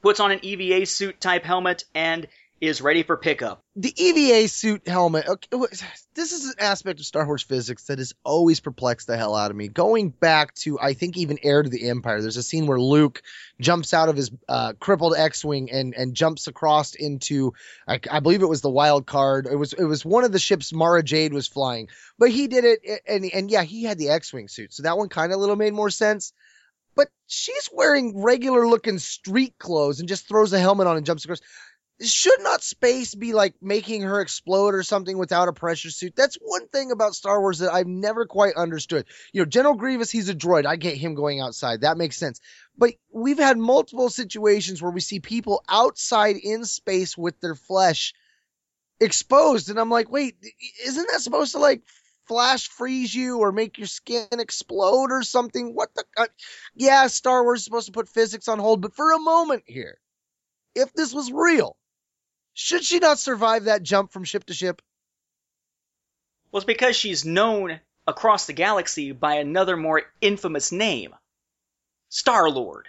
puts 0.02 0.20
on 0.20 0.30
an 0.30 0.44
EVA 0.44 0.86
suit 0.86 1.20
type 1.20 1.44
helmet, 1.44 1.84
and 1.94 2.28
is 2.60 2.80
ready 2.80 3.02
for 3.02 3.16
pickup. 3.16 3.62
The 3.76 3.92
EVA 3.94 4.48
suit 4.48 4.88
helmet. 4.88 5.28
Okay, 5.28 5.48
this 6.14 6.32
is 6.32 6.46
an 6.46 6.54
aspect 6.58 7.00
of 7.00 7.06
Star 7.06 7.26
Wars 7.26 7.42
physics 7.42 7.84
that 7.84 7.98
has 7.98 8.14
always 8.24 8.60
perplexed 8.60 9.06
the 9.06 9.16
hell 9.16 9.34
out 9.34 9.50
of 9.50 9.56
me. 9.56 9.68
Going 9.68 10.08
back 10.08 10.54
to, 10.56 10.78
I 10.80 10.94
think, 10.94 11.16
even 11.16 11.38
Heir 11.42 11.62
to 11.62 11.68
the 11.68 11.88
Empire, 11.88 12.22
there's 12.22 12.38
a 12.38 12.42
scene 12.42 12.66
where 12.66 12.80
Luke 12.80 13.22
jumps 13.60 13.92
out 13.92 14.08
of 14.08 14.16
his 14.16 14.30
uh, 14.48 14.72
crippled 14.80 15.14
X-wing 15.16 15.70
and 15.70 15.94
and 15.94 16.14
jumps 16.14 16.46
across 16.46 16.94
into, 16.94 17.52
I, 17.86 18.00
I, 18.10 18.20
believe 18.20 18.42
it 18.42 18.48
was 18.48 18.62
the 18.62 18.70
Wild 18.70 19.06
Karrde. 19.06 19.50
It 19.50 19.56
was 19.56 19.72
it 19.74 19.84
was 19.84 20.04
one 20.04 20.24
of 20.24 20.32
the 20.32 20.38
ships 20.38 20.72
Mara 20.72 21.02
Jade 21.02 21.34
was 21.34 21.46
flying, 21.46 21.88
but 22.18 22.30
he 22.30 22.48
did 22.48 22.64
it, 22.64 23.02
and 23.06 23.24
and 23.26 23.50
yeah, 23.50 23.62
he 23.62 23.84
had 23.84 23.98
the 23.98 24.10
X-wing 24.10 24.48
suit, 24.48 24.72
so 24.72 24.82
that 24.84 24.96
one 24.96 25.08
kind 25.08 25.32
of 25.32 25.38
little 25.38 25.56
made 25.56 25.74
more 25.74 25.90
sense 25.90 26.32
but 26.96 27.08
she's 27.26 27.68
wearing 27.72 28.22
regular 28.22 28.66
looking 28.66 28.98
street 28.98 29.54
clothes 29.58 30.00
and 30.00 30.08
just 30.08 30.26
throws 30.26 30.52
a 30.52 30.58
helmet 30.58 30.86
on 30.86 30.96
and 30.96 31.06
jumps 31.06 31.24
across 31.24 31.40
should 32.00 32.40
not 32.40 32.62
space 32.62 33.14
be 33.14 33.32
like 33.32 33.54
making 33.62 34.02
her 34.02 34.20
explode 34.20 34.74
or 34.74 34.82
something 34.82 35.16
without 35.16 35.48
a 35.48 35.52
pressure 35.52 35.90
suit? 35.90 36.14
That's 36.14 36.36
one 36.40 36.68
thing 36.68 36.90
about 36.90 37.14
Star 37.14 37.40
Wars 37.40 37.60
that 37.60 37.72
I've 37.72 37.86
never 37.86 38.26
quite 38.26 38.54
understood. 38.54 39.06
You 39.32 39.40
know, 39.42 39.46
General 39.46 39.74
Grievous, 39.74 40.10
he's 40.10 40.28
a 40.28 40.34
droid. 40.34 40.66
I 40.66 40.76
get 40.76 40.96
him 40.96 41.14
going 41.14 41.40
outside. 41.40 41.80
That 41.80 41.96
makes 41.96 42.18
sense. 42.18 42.40
But 42.76 42.94
we've 43.12 43.38
had 43.38 43.56
multiple 43.56 44.10
situations 44.10 44.82
where 44.82 44.90
we 44.90 45.00
see 45.00 45.20
people 45.20 45.64
outside 45.68 46.36
in 46.36 46.66
space 46.66 47.16
with 47.16 47.40
their 47.40 47.54
flesh 47.54 48.12
exposed. 49.00 49.70
And 49.70 49.78
I'm 49.78 49.90
like, 49.90 50.10
wait, 50.10 50.36
isn't 50.84 51.08
that 51.10 51.20
supposed 51.20 51.52
to 51.52 51.58
like 51.58 51.82
flash 52.26 52.68
freeze 52.68 53.14
you 53.14 53.38
or 53.38 53.52
make 53.52 53.78
your 53.78 53.86
skin 53.86 54.26
explode 54.32 55.12
or 55.12 55.22
something? 55.22 55.74
What 55.74 55.94
the? 55.94 56.04
Uh, 56.16 56.26
yeah, 56.74 57.06
Star 57.06 57.42
Wars 57.42 57.60
is 57.60 57.64
supposed 57.64 57.86
to 57.86 57.92
put 57.92 58.10
physics 58.10 58.48
on 58.48 58.58
hold, 58.58 58.82
but 58.82 58.94
for 58.94 59.12
a 59.12 59.18
moment 59.18 59.62
here, 59.66 59.98
if 60.74 60.92
this 60.92 61.14
was 61.14 61.32
real, 61.32 61.74
should 62.58 62.82
she 62.82 63.00
not 63.00 63.18
survive 63.18 63.64
that 63.64 63.82
jump 63.82 64.10
from 64.12 64.24
ship 64.24 64.44
to 64.44 64.54
ship? 64.54 64.80
Well, 66.50 66.60
it's 66.60 66.64
because 66.64 66.96
she's 66.96 67.22
known 67.22 67.78
across 68.06 68.46
the 68.46 68.54
galaxy 68.54 69.12
by 69.12 69.34
another 69.34 69.76
more 69.76 70.02
infamous 70.22 70.72
name 70.72 71.14
Star 72.08 72.48
Lord. 72.48 72.88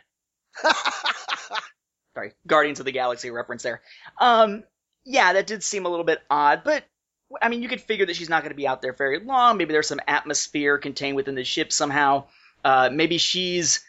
Sorry, 2.13 2.31
Guardians 2.47 2.79
of 2.79 2.85
the 2.85 2.93
Galaxy 2.93 3.29
reference 3.29 3.61
there. 3.61 3.81
Um, 4.17 4.63
yeah, 5.03 5.33
that 5.33 5.47
did 5.47 5.61
seem 5.63 5.85
a 5.85 5.89
little 5.89 6.05
bit 6.05 6.21
odd, 6.29 6.61
but 6.63 6.85
I 7.41 7.49
mean, 7.49 7.61
you 7.61 7.67
could 7.67 7.81
figure 7.81 8.05
that 8.05 8.15
she's 8.15 8.29
not 8.29 8.43
going 8.43 8.51
to 8.51 8.57
be 8.57 8.67
out 8.67 8.81
there 8.81 8.93
very 8.93 9.19
long. 9.19 9.57
Maybe 9.57 9.73
there's 9.73 9.89
some 9.89 9.99
atmosphere 10.07 10.77
contained 10.77 11.17
within 11.17 11.35
the 11.35 11.43
ship 11.43 11.73
somehow. 11.73 12.23
Uh, 12.63 12.89
maybe 12.89 13.17
she's, 13.17 13.81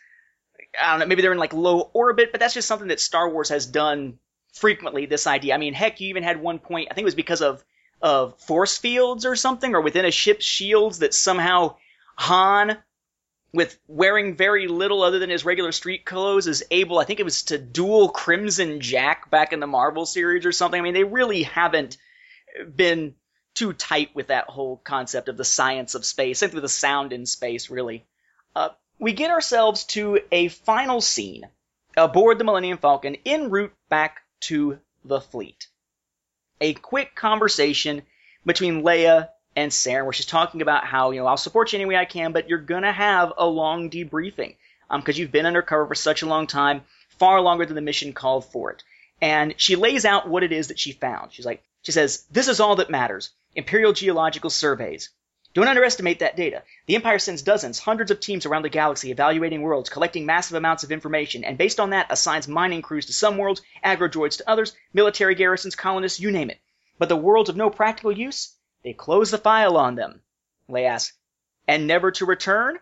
I 0.82 0.90
don't 0.90 0.98
know, 0.98 1.06
maybe 1.06 1.22
they're 1.22 1.30
in 1.30 1.38
like 1.38 1.52
low 1.52 1.88
orbit, 1.92 2.32
but 2.32 2.40
that's 2.40 2.54
just 2.54 2.66
something 2.66 2.88
that 2.88 2.98
Star 2.98 3.30
Wars 3.30 3.50
has 3.50 3.64
done 3.64 4.18
frequently 4.52 5.06
this 5.06 5.26
idea. 5.26 5.54
I 5.54 5.58
mean, 5.58 5.74
heck, 5.74 6.00
you 6.00 6.08
even 6.08 6.22
had 6.22 6.40
one 6.40 6.58
point, 6.58 6.88
I 6.90 6.94
think 6.94 7.04
it 7.04 7.06
was 7.06 7.14
because 7.14 7.42
of, 7.42 7.64
of 8.00 8.38
force 8.40 8.78
fields 8.78 9.26
or 9.26 9.36
something, 9.36 9.74
or 9.74 9.80
within 9.80 10.04
a 10.04 10.10
ship's 10.10 10.44
shields 10.44 11.00
that 11.00 11.14
somehow 11.14 11.76
Han, 12.16 12.76
with 13.52 13.78
wearing 13.86 14.36
very 14.36 14.68
little 14.68 15.02
other 15.02 15.18
than 15.18 15.30
his 15.30 15.44
regular 15.44 15.72
street 15.72 16.04
clothes, 16.04 16.46
is 16.46 16.64
able, 16.70 16.98
I 16.98 17.04
think 17.04 17.20
it 17.20 17.24
was 17.24 17.44
to 17.44 17.58
duel 17.58 18.08
Crimson 18.08 18.80
Jack 18.80 19.30
back 19.30 19.52
in 19.52 19.60
the 19.60 19.66
Marvel 19.66 20.06
series 20.06 20.44
or 20.44 20.52
something. 20.52 20.78
I 20.78 20.82
mean, 20.82 20.94
they 20.94 21.04
really 21.04 21.44
haven't 21.44 21.96
been 22.74 23.14
too 23.54 23.72
tight 23.72 24.14
with 24.14 24.28
that 24.28 24.48
whole 24.48 24.76
concept 24.76 25.28
of 25.28 25.36
the 25.36 25.44
science 25.44 25.94
of 25.94 26.04
space, 26.04 26.38
simply 26.38 26.60
the 26.60 26.68
sound 26.68 27.12
in 27.12 27.26
space, 27.26 27.70
really. 27.70 28.06
Uh, 28.54 28.68
we 28.98 29.12
get 29.12 29.30
ourselves 29.30 29.84
to 29.84 30.20
a 30.30 30.48
final 30.48 31.00
scene 31.00 31.48
aboard 31.96 32.38
the 32.38 32.44
Millennium 32.44 32.78
Falcon 32.78 33.16
en 33.26 33.50
route 33.50 33.72
back 33.88 34.22
to 34.40 34.78
the 35.04 35.20
fleet. 35.20 35.68
A 36.60 36.74
quick 36.74 37.14
conversation 37.14 38.02
between 38.44 38.82
Leia 38.82 39.28
and 39.54 39.70
Saren 39.72 40.04
where 40.04 40.12
she's 40.12 40.26
talking 40.26 40.62
about 40.62 40.84
how, 40.84 41.10
you 41.10 41.20
know, 41.20 41.26
I'll 41.26 41.36
support 41.36 41.72
you 41.72 41.78
any 41.78 41.86
way 41.86 41.96
I 41.96 42.04
can, 42.04 42.32
but 42.32 42.48
you're 42.48 42.58
gonna 42.58 42.92
have 42.92 43.32
a 43.36 43.46
long 43.46 43.90
debriefing. 43.90 44.56
Um, 44.90 45.02
cause 45.02 45.18
you've 45.18 45.32
been 45.32 45.46
undercover 45.46 45.86
for 45.86 45.94
such 45.94 46.22
a 46.22 46.26
long 46.26 46.46
time, 46.46 46.82
far 47.18 47.40
longer 47.40 47.66
than 47.66 47.74
the 47.74 47.82
mission 47.82 48.12
called 48.12 48.46
for 48.46 48.70
it. 48.70 48.82
And 49.20 49.54
she 49.56 49.76
lays 49.76 50.04
out 50.04 50.28
what 50.28 50.44
it 50.44 50.52
is 50.52 50.68
that 50.68 50.78
she 50.78 50.92
found. 50.92 51.32
She's 51.32 51.46
like, 51.46 51.62
she 51.82 51.92
says, 51.92 52.24
this 52.30 52.48
is 52.48 52.60
all 52.60 52.76
that 52.76 52.90
matters. 52.90 53.30
Imperial 53.54 53.92
geological 53.92 54.50
surveys. 54.50 55.10
Don't 55.54 55.68
underestimate 55.68 56.18
that 56.18 56.36
data. 56.36 56.62
The 56.86 56.94
Empire 56.94 57.18
sends 57.18 57.42
dozens, 57.42 57.78
hundreds 57.78 58.10
of 58.10 58.20
teams 58.20 58.44
around 58.44 58.62
the 58.62 58.68
galaxy 58.68 59.10
evaluating 59.10 59.62
worlds, 59.62 59.88
collecting 59.88 60.26
massive 60.26 60.56
amounts 60.56 60.84
of 60.84 60.92
information, 60.92 61.42
and 61.42 61.56
based 61.56 61.80
on 61.80 61.90
that 61.90 62.06
assigns 62.10 62.46
mining 62.46 62.82
crews 62.82 63.06
to 63.06 63.12
some 63.12 63.38
worlds, 63.38 63.62
agrodroids 63.84 64.36
to 64.38 64.48
others, 64.48 64.76
military 64.92 65.34
garrisons, 65.34 65.74
colonists, 65.74 66.20
you 66.20 66.30
name 66.30 66.50
it. 66.50 66.60
But 66.98 67.08
the 67.08 67.16
worlds 67.16 67.48
of 67.48 67.56
no 67.56 67.70
practical 67.70 68.12
use, 68.12 68.54
they 68.84 68.92
close 68.92 69.30
the 69.30 69.38
file 69.38 69.76
on 69.76 69.94
them. 69.94 70.20
Leia 70.68 70.90
asks, 70.90 71.16
and 71.66 71.86
never 71.86 72.10
to 72.12 72.26
return? 72.26 72.78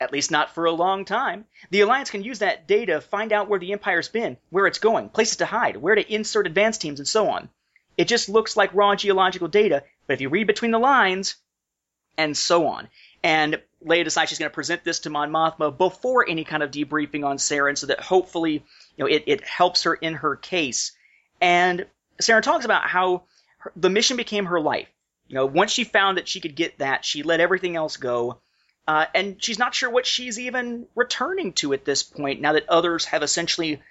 At 0.00 0.12
least 0.12 0.30
not 0.30 0.54
for 0.54 0.64
a 0.64 0.72
long 0.72 1.04
time. 1.04 1.44
The 1.70 1.82
Alliance 1.82 2.10
can 2.10 2.22
use 2.22 2.38
that 2.40 2.66
data, 2.66 2.94
to 2.94 3.00
find 3.00 3.32
out 3.32 3.48
where 3.48 3.60
the 3.60 3.72
Empire's 3.72 4.08
been, 4.08 4.36
where 4.50 4.66
it's 4.66 4.78
going, 4.78 5.10
places 5.10 5.36
to 5.38 5.46
hide, 5.46 5.76
where 5.76 5.94
to 5.94 6.12
insert 6.12 6.46
advance 6.46 6.78
teams, 6.78 6.98
and 6.98 7.08
so 7.08 7.28
on. 7.28 7.50
It 7.96 8.08
just 8.08 8.28
looks 8.28 8.56
like 8.56 8.74
raw 8.74 8.94
geological 8.94 9.48
data, 9.48 9.84
but 10.06 10.14
if 10.14 10.20
you 10.20 10.28
read 10.28 10.46
between 10.46 10.70
the 10.70 10.78
lines, 10.78 11.36
and 12.16 12.36
so 12.36 12.66
on. 12.66 12.88
And 13.22 13.60
Leia 13.84 14.04
decides 14.04 14.30
she's 14.30 14.38
going 14.38 14.50
to 14.50 14.54
present 14.54 14.84
this 14.84 15.00
to 15.00 15.10
Mon 15.10 15.30
Mothma 15.30 15.76
before 15.76 16.28
any 16.28 16.44
kind 16.44 16.62
of 16.62 16.70
debriefing 16.70 17.24
on 17.24 17.38
Saren, 17.38 17.76
so 17.76 17.86
that 17.88 18.00
hopefully, 18.00 18.64
you 18.96 19.04
know, 19.04 19.06
it, 19.06 19.24
it 19.26 19.44
helps 19.44 19.84
her 19.84 19.94
in 19.94 20.14
her 20.14 20.36
case. 20.36 20.92
And 21.40 21.86
Saren 22.20 22.42
talks 22.42 22.64
about 22.64 22.84
how 22.84 23.24
her, 23.58 23.72
the 23.76 23.90
mission 23.90 24.16
became 24.16 24.46
her 24.46 24.60
life. 24.60 24.88
You 25.28 25.34
know, 25.34 25.46
once 25.46 25.72
she 25.72 25.84
found 25.84 26.18
that 26.18 26.28
she 26.28 26.40
could 26.40 26.54
get 26.54 26.78
that, 26.78 27.04
she 27.04 27.22
let 27.22 27.40
everything 27.40 27.76
else 27.76 27.96
go. 27.96 28.40
Uh, 28.86 29.06
and 29.14 29.42
she's 29.42 29.58
not 29.58 29.74
sure 29.74 29.90
what 29.90 30.06
she's 30.06 30.38
even 30.38 30.86
returning 30.94 31.52
to 31.54 31.72
at 31.72 31.84
this 31.84 32.04
point. 32.04 32.40
Now 32.40 32.52
that 32.52 32.68
others 32.68 33.04
have 33.06 33.24
essentially, 33.24 33.82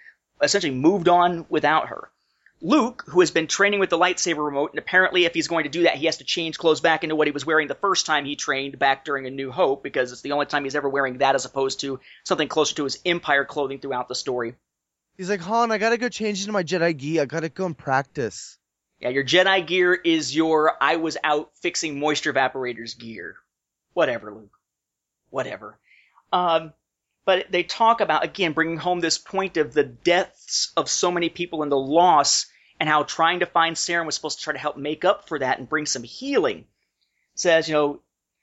essentially 0.41 0.73
moved 0.73 1.09
on 1.09 1.45
without 1.49 1.89
her. 1.89 2.09
Luke, 2.61 3.03
who 3.07 3.19
has 3.19 3.31
been 3.31 3.47
training 3.47 3.79
with 3.79 3.89
the 3.89 3.97
lightsaber 3.97 4.43
remote, 4.43 4.71
and 4.71 4.79
apparently, 4.79 5.25
if 5.25 5.33
he's 5.33 5.47
going 5.47 5.65
to 5.65 5.69
do 5.69 5.83
that, 5.83 5.95
he 5.95 6.05
has 6.05 6.17
to 6.17 6.23
change 6.23 6.57
clothes 6.57 6.81
back 6.81 7.03
into 7.03 7.15
what 7.15 7.27
he 7.27 7.31
was 7.31 7.45
wearing 7.45 7.67
the 7.67 7.75
first 7.75 8.05
time 8.05 8.25
he 8.25 8.35
trained 8.35 8.79
back 8.79 9.05
during 9.05 9.27
A 9.27 9.29
New 9.29 9.51
Hope, 9.51 9.83
because 9.83 10.11
it's 10.11 10.21
the 10.21 10.31
only 10.31 10.45
time 10.45 10.63
he's 10.63 10.75
ever 10.75 10.89
wearing 10.89 11.19
that 11.19 11.35
as 11.35 11.45
opposed 11.45 11.81
to 11.81 11.99
something 12.23 12.47
closer 12.47 12.75
to 12.75 12.85
his 12.85 12.99
Empire 13.05 13.45
clothing 13.45 13.79
throughout 13.79 14.07
the 14.07 14.15
story. 14.15 14.55
He's 15.17 15.29
like, 15.29 15.41
Han, 15.41 15.71
I 15.71 15.77
gotta 15.77 15.97
go 15.97 16.09
change 16.09 16.41
into 16.41 16.51
my 16.51 16.63
Jedi 16.63 16.97
gear. 16.97 17.21
I 17.21 17.25
gotta 17.25 17.49
go 17.49 17.65
and 17.65 17.77
practice. 17.77 18.57
Yeah, 18.99 19.09
your 19.09 19.23
Jedi 19.23 19.65
gear 19.65 19.93
is 19.93 20.35
your 20.35 20.71
I 20.81 20.95
was 20.95 21.17
out 21.23 21.51
fixing 21.61 21.99
moisture 21.99 22.33
evaporators 22.33 22.97
gear. 22.97 23.35
Whatever, 23.93 24.33
Luke. 24.33 24.57
Whatever. 25.29 25.77
Um, 26.33 26.73
but 27.25 27.51
they 27.51 27.63
talk 27.63 28.01
about 28.01 28.23
again 28.23 28.53
bringing 28.53 28.77
home 28.77 28.99
this 28.99 29.17
point 29.17 29.57
of 29.57 29.73
the 29.73 29.83
deaths 29.83 30.71
of 30.77 30.89
so 30.89 31.11
many 31.11 31.29
people 31.29 31.63
and 31.63 31.71
the 31.71 31.77
loss 31.77 32.45
and 32.79 32.87
how 32.87 33.03
trying 33.03 33.39
to 33.39 33.45
find 33.45 33.75
Saren 33.75 34.05
was 34.05 34.15
supposed 34.15 34.39
to 34.39 34.43
try 34.43 34.53
to 34.53 34.59
help 34.59 34.77
make 34.77 35.05
up 35.05 35.27
for 35.27 35.39
that 35.39 35.59
and 35.59 35.69
bring 35.69 35.85
some 35.85 36.03
healing. 36.03 36.65
says, 37.35 37.67
you 37.67 37.73
know, 37.73 38.01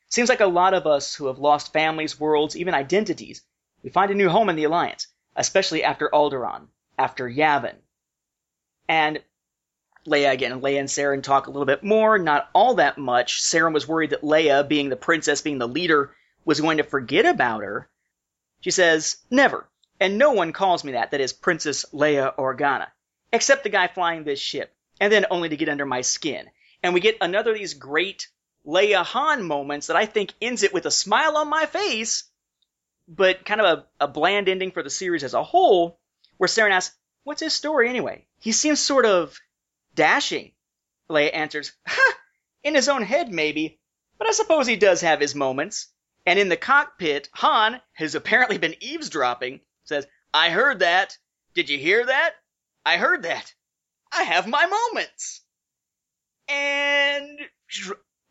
seems 0.09 0.29
like 0.29 0.41
a 0.41 0.47
lot 0.47 0.75
of 0.75 0.87
us 0.87 1.15
who 1.15 1.27
have 1.27 1.39
lost 1.39 1.73
families, 1.73 2.19
worlds, 2.19 2.57
even 2.57 2.75
identities, 2.75 3.43
we 3.83 3.91
find 3.91 4.11
a 4.11 4.15
new 4.15 4.29
home 4.29 4.49
in 4.49 4.57
the 4.57 4.65
Alliance, 4.65 5.07
especially 5.37 5.85
after 5.85 6.09
Alderaan, 6.13 6.69
after 6.99 7.29
Yavin. 7.29 7.75
And 8.89 9.23
Leia 10.07 10.33
again, 10.33 10.61
Leia 10.61 10.81
and 10.81 10.89
Saren 10.89 11.23
talk 11.23 11.47
a 11.47 11.51
little 11.51 11.67
bit 11.67 11.85
more, 11.85 12.19
not 12.19 12.51
all 12.55 12.75
that 12.75 12.99
much. 12.99 13.43
Saren 13.43 13.73
was 13.73 13.87
worried 13.87 14.11
that 14.11 14.23
Leia, 14.23 14.67
being 14.67 14.89
the 14.89 14.97
princess, 14.97 15.43
being 15.43 15.59
the 15.59 15.69
leader, 15.69 16.15
was 16.45 16.61
going 16.61 16.79
to 16.79 16.85
forget 16.85 17.25
about 17.25 17.63
her. 17.63 17.89
She 18.63 18.71
says, 18.71 19.17
Never. 19.29 19.69
And 20.01 20.19
no 20.19 20.33
one 20.33 20.53
calls 20.53 20.85
me 20.85 20.93
that, 20.93 21.11
that 21.11 21.21
is 21.21 21.33
Princess 21.33 21.85
Leia 21.93 22.35
Organa, 22.37 22.89
except 23.33 23.65
the 23.65 23.69
guy 23.69 23.89
flying 23.89 24.25
this 24.25 24.41
ship, 24.41 24.75
and 25.01 25.13
then 25.13 25.27
only 25.31 25.49
to 25.49 25.57
get 25.57 25.69
under 25.69 25.85
my 25.85 26.01
skin. 26.01 26.49
And 26.83 26.95
we 26.95 27.01
get 27.01 27.19
another 27.21 27.53
of 27.53 27.59
these 27.59 27.75
great 27.75 28.29
Leia 28.65 29.05
Han 29.05 29.45
moments 29.45 29.89
that 29.89 29.97
I 29.97 30.07
think 30.07 30.33
ends 30.41 30.63
it 30.63 30.73
with 30.73 30.87
a 30.87 30.91
smile 30.91 31.37
on 31.37 31.49
my 31.49 31.67
face, 31.67 32.25
but 33.09 33.45
kind 33.45 33.61
of 33.61 33.79
a, 34.01 34.05
a 34.05 34.09
bland 34.09 34.49
ending 34.49 34.71
for 34.71 34.83
the 34.83 34.91
series 34.91 35.25
as 35.25 35.35
a 35.35 35.43
whole, 35.43 35.99
where 36.37 36.49
Saren 36.49 36.71
asks, 36.71 36.97
What's 37.25 37.43
his 37.43 37.55
story 37.55 37.89
anyway? 37.89 38.27
He 38.39 38.53
seems 38.53 38.81
sort 38.81 39.07
of 39.07 39.39
dashing. 39.95 40.53
Leia 41.11 41.35
answers, 41.35 41.73
Ha! 41.87 42.15
In 42.63 42.77
his 42.77 42.89
own 42.89 43.03
head, 43.03 43.29
maybe, 43.29 43.81
but 44.19 44.29
I 44.29 44.33
suppose 44.33 44.69
he 44.69 44.77
does 44.77 45.01
have 45.01 45.21
his 45.21 45.35
moments. 45.35 45.92
And 46.27 46.39
in 46.39 46.49
the 46.49 46.57
cockpit, 46.57 47.29
Han, 47.35 47.81
who's 47.99 48.15
apparently 48.15 48.59
been 48.59 48.77
eavesdropping, 48.81 49.61
says, 49.85 50.07
I 50.33 50.51
heard 50.51 50.81
that. 50.81 51.17
Did 51.55 51.69
you 51.69 51.79
hear 51.79 52.07
that? 52.07 52.35
I 52.87 52.97
heard 52.97 53.25
that. 53.25 53.53
I 54.13 54.23
have 54.23 54.47
my 54.47 54.67
moments. 54.67 55.43
And 56.49 57.39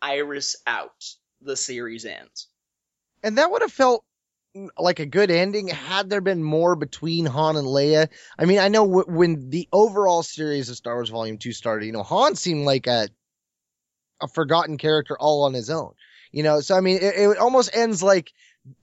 Iris 0.02 0.56
out. 0.66 1.04
The 1.42 1.58
series 1.58 2.06
ends. 2.06 2.48
And 3.24 3.38
that 3.38 3.52
would 3.52 3.62
have 3.62 3.72
felt 3.72 4.04
mm, 4.56 4.70
like 4.78 5.00
a 5.00 5.06
good 5.06 5.32
ending 5.32 5.68
had 5.68 6.10
there 6.10 6.22
been 6.22 6.44
more 6.44 6.76
between 6.76 7.26
Han 7.26 7.56
and 7.56 7.68
Leia. 7.68 8.10
I 8.38 8.46
mean, 8.46 8.60
I 8.60 8.68
know 8.68 8.86
w- 8.86 9.18
when 9.18 9.50
the 9.50 9.68
overall 9.74 10.24
series 10.24 10.70
of 10.70 10.78
Star 10.78 10.96
Wars 10.96 11.10
Volume 11.10 11.38
2 11.38 11.52
started, 11.52 11.86
you 11.86 11.92
know, 11.92 12.04
Han 12.04 12.36
seemed 12.36 12.66
like 12.66 12.88
a 12.88 13.10
a 14.22 14.28
forgotten 14.28 14.78
character 14.78 15.18
all 15.20 15.44
on 15.44 15.54
his 15.54 15.70
own. 15.70 15.94
You 16.32 16.44
know, 16.44 16.62
so 16.62 16.76
I 16.76 16.82
mean, 16.82 16.98
it, 16.98 17.16
it 17.16 17.38
almost 17.38 17.76
ends 17.76 18.02
like 18.02 18.32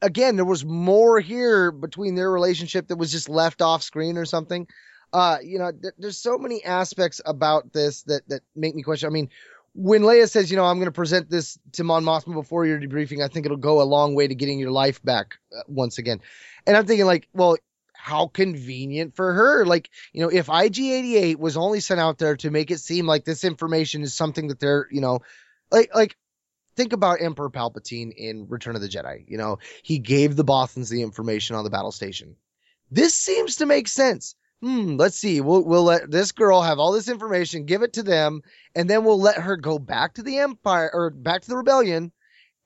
again, 0.03 0.37
there 0.37 0.45
was 0.45 0.65
more 0.65 1.21
here 1.21 1.71
between 1.71 2.15
their 2.15 2.31
relationship 2.31 2.89
that 2.89 2.97
was 2.97 3.13
just 3.13 3.29
left 3.29 3.63
off 3.63 3.83
screen 3.83 4.19
or 4.19 4.25
something. 4.25 4.67
Uh, 5.13 5.39
you 5.43 5.59
know, 5.59 5.73
th- 5.73 5.95
there's 5.99 6.19
so 6.19 6.37
many 6.39 6.65
aspects 6.65 7.21
about 7.25 7.73
this 7.73 8.03
that 8.03 8.29
that 8.29 8.43
make 8.55 8.75
me 8.75 8.83
question. 8.83 9.09
I 9.09 9.13
mean, 9.13 9.31
when 9.75 10.03
Leia 10.03 10.29
says, 10.29 10.51
you 10.51 10.57
know, 10.57 10.65
I'm 10.65 10.77
going 10.77 10.87
to 10.87 10.93
present 10.93 11.31
this 11.31 11.59
to 11.73 11.85
Mon 11.85 12.05
Mothma 12.05 12.35
before 12.35 12.67
your 12.67 12.81
debriefing, 12.81 13.25
I 13.25 13.29
think 13.29 13.47
it'll 13.47 13.57
go 13.57 13.81
a 13.81 13.85
long 13.85 14.15
way 14.15 14.27
to 14.27 14.35
getting 14.35 14.59
your 14.59 14.71
life 14.71 15.03
back 15.03 15.39
uh, 15.57 15.63
once 15.69 15.99
again. 15.99 16.21
And 16.67 16.77
I'm 16.77 16.87
thinking, 16.87 17.07
like, 17.07 17.29
well, 17.33 17.57
how 17.95 18.27
convenient 18.27 19.15
for 19.17 19.33
her. 19.33 19.65
Like, 19.65 19.91
you 20.13 20.23
know, 20.23 20.29
if 20.29 20.47
IG88 20.47 21.37
was 21.37 21.57
only 21.57 21.81
sent 21.81 22.01
out 22.01 22.19
there 22.19 22.37
to 22.37 22.51
make 22.51 22.71
it 22.71 22.81
seem 22.81 23.07
like 23.07 23.25
this 23.25 23.45
information 23.45 24.03
is 24.03 24.15
something 24.15 24.49
that 24.49 24.61
they're, 24.61 24.89
you 24.91 25.01
know, 25.01 25.21
like, 25.71 25.95
like, 25.95 26.17
think 26.79 26.93
about 26.93 27.21
Emperor 27.21 27.51
Palpatine 27.51 28.13
in 28.17 28.47
Return 28.49 28.77
of 28.77 28.81
the 28.81 28.89
Jedi. 28.89 29.25
You 29.27 29.37
know, 29.37 29.59
he 29.83 29.99
gave 29.99 30.37
the 30.37 30.45
Bothans 30.45 30.89
the 30.89 31.03
information 31.03 31.57
on 31.57 31.65
the 31.65 31.71
battle 31.71 31.91
station. 31.91 32.37
This 32.89 33.15
seems 33.15 33.57
to 33.57 33.67
make 33.67 33.89
sense. 33.89 34.37
Hmm, 34.63 34.95
let's 34.97 35.19
see. 35.19 35.41
We'll 35.41 35.65
we'll 35.65 35.85
let 35.85 36.11
this 36.11 36.33
girl 36.33 36.63
have 36.63 36.79
all 36.79 36.93
this 36.93 37.09
information, 37.09 37.67
give 37.67 37.83
it 37.83 37.95
to 37.95 38.03
them, 38.03 38.43
and 38.75 38.89
then 38.89 39.05
we'll 39.05 39.21
let 39.21 39.39
her 39.39 39.57
go 39.57 39.79
back 39.79 40.15
to 40.15 40.23
the 40.23 40.39
Empire 40.39 40.91
or 40.93 41.11
back 41.11 41.43
to 41.43 41.49
the 41.49 41.57
rebellion 41.57 42.13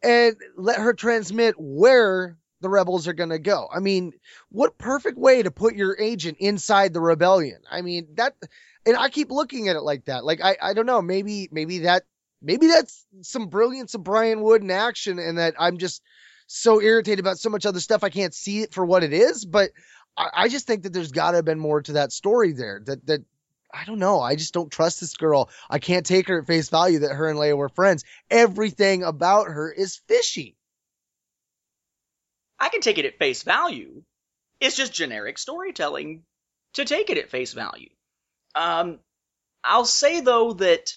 and 0.03 0.37
let 0.57 0.79
her 0.79 0.93
transmit 0.93 1.55
where 1.59 2.37
the 2.61 2.69
rebels 2.69 3.09
are 3.09 3.13
going 3.13 3.31
to 3.31 3.39
go. 3.39 3.69
I 3.73 3.81
mean, 3.81 4.13
what 4.51 4.79
perfect 4.79 5.19
way 5.19 5.43
to 5.43 5.51
put 5.51 5.75
your 5.75 5.97
agent 5.99 6.37
inside 6.39 6.93
the 6.93 7.01
rebellion. 7.01 7.61
I 7.71 7.83
mean, 7.83 8.09
that 8.15 8.37
and 8.85 8.97
I 8.97 9.09
keep 9.09 9.31
looking 9.31 9.69
at 9.69 9.77
it 9.77 9.83
like 9.83 10.05
that. 10.07 10.25
Like 10.25 10.41
I 10.43 10.57
I 10.61 10.75
don't 10.75 10.87
know, 10.87 11.01
maybe 11.01 11.49
maybe 11.51 11.81
that 11.81 12.05
maybe 12.43 12.67
that's 12.67 13.07
some 13.23 13.49
brilliance 13.49 13.95
of 13.95 14.05
Brian 14.05 14.43
Wood 14.43 14.63
in 14.63 14.71
action 14.71 15.19
and 15.19 15.39
that 15.39 15.55
I'm 15.59 15.79
just 15.79 16.03
so 16.47 16.81
irritated 16.81 17.21
about 17.21 17.39
so 17.39 17.51
much 17.51 17.65
other 17.65 17.81
stuff 17.81 18.05
I 18.05 18.11
can't 18.11 18.35
see 18.35 18.61
it 18.61 18.75
for 18.75 18.85
what 18.85 19.05
it 19.05 19.13
is, 19.13 19.45
but 19.45 19.71
I, 20.17 20.29
I 20.35 20.49
just 20.49 20.67
think 20.67 20.83
that 20.83 20.93
there's 20.93 21.13
got 21.13 21.31
to 21.31 21.37
have 21.39 21.45
been 21.45 21.59
more 21.59 21.83
to 21.83 21.95
that 21.95 22.13
story 22.13 22.53
there. 22.53 22.83
That 22.85 23.07
that 23.07 23.25
I 23.73 23.85
don't 23.85 23.99
know. 23.99 24.21
I 24.21 24.37
just 24.37 24.53
don't 24.53 24.71
trust 24.71 25.01
this 25.01 25.15
girl. 25.15 25.49
I 25.71 25.79
can't 25.79 26.05
take 26.05 26.29
her 26.29 26.41
at 26.41 26.47
face 26.47 26.69
value 26.69 27.01
that 27.01 27.15
her 27.15 27.29
and 27.29 27.39
Leia 27.39 27.57
were 27.57 27.71
friends. 27.71 28.05
Everything 28.31 29.03
about 29.03 29.47
her 29.47 29.73
is 29.73 30.01
fishy. 30.09 30.57
I 32.59 32.69
can 32.69 32.83
take 32.83 32.99
it 32.99 33.07
at 33.07 33.19
face 33.19 33.43
value. 33.43 34.03
It's 34.61 34.77
just 34.77 34.93
generic 34.93 35.39
storytelling 35.39 36.23
to 36.75 36.85
take 36.85 37.11
it 37.11 37.19
at 37.19 37.31
face 37.31 37.55
value. 37.55 37.89
Um, 38.55 39.01
I'll 39.65 39.87
say 39.87 40.21
though 40.21 40.53
that 40.55 40.93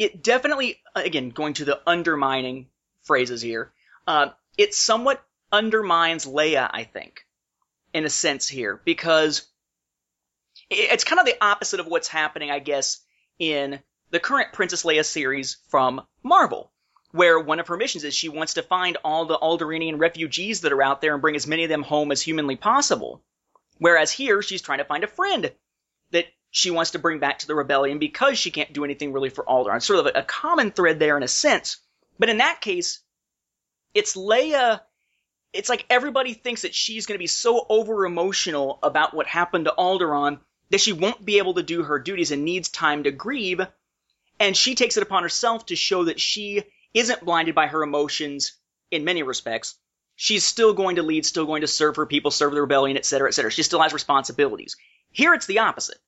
it 0.00 0.22
definitely, 0.22 0.78
again, 0.96 1.28
going 1.28 1.52
to 1.52 1.66
the 1.66 1.78
undermining 1.86 2.68
phrases 3.02 3.42
here, 3.42 3.70
uh, 4.06 4.30
it 4.56 4.72
somewhat 4.72 5.22
undermines 5.52 6.24
Leia, 6.24 6.70
I 6.72 6.84
think, 6.84 7.26
in 7.92 8.06
a 8.06 8.10
sense 8.10 8.48
here, 8.48 8.80
because 8.82 9.46
it's 10.70 11.04
kind 11.04 11.20
of 11.20 11.26
the 11.26 11.36
opposite 11.44 11.80
of 11.80 11.86
what's 11.86 12.08
happening, 12.08 12.50
I 12.50 12.60
guess, 12.60 13.00
in 13.38 13.78
the 14.10 14.18
current 14.20 14.54
Princess 14.54 14.84
Leia 14.84 15.04
series 15.04 15.58
from 15.68 16.00
Marvel, 16.22 16.72
where 17.10 17.38
one 17.38 17.60
of 17.60 17.68
her 17.68 17.76
missions 17.76 18.02
is 18.02 18.14
she 18.14 18.30
wants 18.30 18.54
to 18.54 18.62
find 18.62 18.96
all 19.04 19.26
the 19.26 19.36
Alderaanian 19.36 19.98
refugees 20.00 20.62
that 20.62 20.72
are 20.72 20.82
out 20.82 21.02
there 21.02 21.12
and 21.12 21.20
bring 21.20 21.36
as 21.36 21.46
many 21.46 21.64
of 21.64 21.68
them 21.68 21.82
home 21.82 22.10
as 22.10 22.22
humanly 22.22 22.56
possible. 22.56 23.22
Whereas 23.76 24.10
here, 24.10 24.40
she's 24.40 24.62
trying 24.62 24.78
to 24.78 24.84
find 24.86 25.04
a 25.04 25.08
friend 25.08 25.52
she 26.50 26.70
wants 26.70 26.92
to 26.92 26.98
bring 26.98 27.20
back 27.20 27.38
to 27.40 27.46
the 27.46 27.54
rebellion 27.54 27.98
because 27.98 28.38
she 28.38 28.50
can't 28.50 28.72
do 28.72 28.84
anything 28.84 29.12
really 29.12 29.30
for 29.30 29.44
Alderaan. 29.44 29.82
Sort 29.82 30.04
of 30.04 30.12
a 30.14 30.22
common 30.22 30.72
thread 30.72 30.98
there 30.98 31.16
in 31.16 31.22
a 31.22 31.28
sense. 31.28 31.78
But 32.18 32.28
in 32.28 32.38
that 32.38 32.60
case, 32.60 33.00
it's 33.94 34.16
Leia. 34.16 34.80
It's 35.52 35.68
like 35.68 35.86
everybody 35.88 36.34
thinks 36.34 36.62
that 36.62 36.74
she's 36.74 37.06
going 37.06 37.16
to 37.16 37.22
be 37.22 37.26
so 37.26 37.66
over 37.68 38.04
emotional 38.04 38.78
about 38.82 39.14
what 39.14 39.26
happened 39.26 39.66
to 39.66 39.74
Alderaan 39.76 40.40
that 40.70 40.80
she 40.80 40.92
won't 40.92 41.24
be 41.24 41.38
able 41.38 41.54
to 41.54 41.62
do 41.62 41.82
her 41.82 41.98
duties 41.98 42.30
and 42.30 42.44
needs 42.44 42.68
time 42.68 43.04
to 43.04 43.10
grieve. 43.10 43.60
And 44.38 44.56
she 44.56 44.74
takes 44.74 44.96
it 44.96 45.02
upon 45.02 45.22
herself 45.22 45.66
to 45.66 45.76
show 45.76 46.04
that 46.04 46.20
she 46.20 46.64
isn't 46.94 47.24
blinded 47.24 47.54
by 47.54 47.68
her 47.68 47.82
emotions 47.82 48.52
in 48.90 49.04
many 49.04 49.22
respects. 49.22 49.76
She's 50.16 50.44
still 50.44 50.74
going 50.74 50.96
to 50.96 51.02
lead, 51.02 51.24
still 51.24 51.46
going 51.46 51.62
to 51.62 51.66
serve 51.66 51.96
her 51.96 52.06
people, 52.06 52.30
serve 52.30 52.52
the 52.52 52.60
rebellion, 52.60 52.96
etc., 52.96 53.28
etc. 53.28 53.50
She 53.50 53.62
still 53.62 53.80
has 53.80 53.92
responsibilities. 53.92 54.76
Here 55.10 55.32
it's 55.34 55.46
the 55.46 55.60
opposite. 55.60 55.98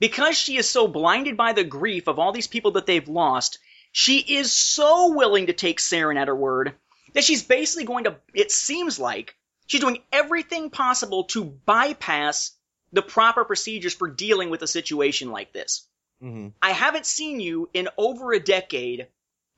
Because 0.00 0.36
she 0.36 0.56
is 0.56 0.68
so 0.68 0.86
blinded 0.86 1.36
by 1.36 1.52
the 1.52 1.64
grief 1.64 2.06
of 2.06 2.18
all 2.18 2.32
these 2.32 2.46
people 2.46 2.72
that 2.72 2.86
they've 2.86 3.08
lost, 3.08 3.58
she 3.92 4.18
is 4.18 4.52
so 4.52 5.14
willing 5.14 5.46
to 5.46 5.52
take 5.52 5.80
Saren 5.80 6.16
at 6.16 6.28
her 6.28 6.36
word 6.36 6.74
that 7.14 7.24
she's 7.24 7.42
basically 7.42 7.84
going 7.84 8.04
to, 8.04 8.16
it 8.34 8.52
seems 8.52 8.98
like, 8.98 9.34
she's 9.66 9.80
doing 9.80 9.98
everything 10.12 10.70
possible 10.70 11.24
to 11.24 11.44
bypass 11.44 12.52
the 12.92 13.02
proper 13.02 13.44
procedures 13.44 13.94
for 13.94 14.08
dealing 14.08 14.50
with 14.50 14.62
a 14.62 14.66
situation 14.66 15.30
like 15.30 15.52
this. 15.52 15.86
Mm-hmm. 16.22 16.48
I 16.62 16.70
haven't 16.70 17.06
seen 17.06 17.40
you 17.40 17.68
in 17.74 17.88
over 17.96 18.32
a 18.32 18.40
decade. 18.40 19.08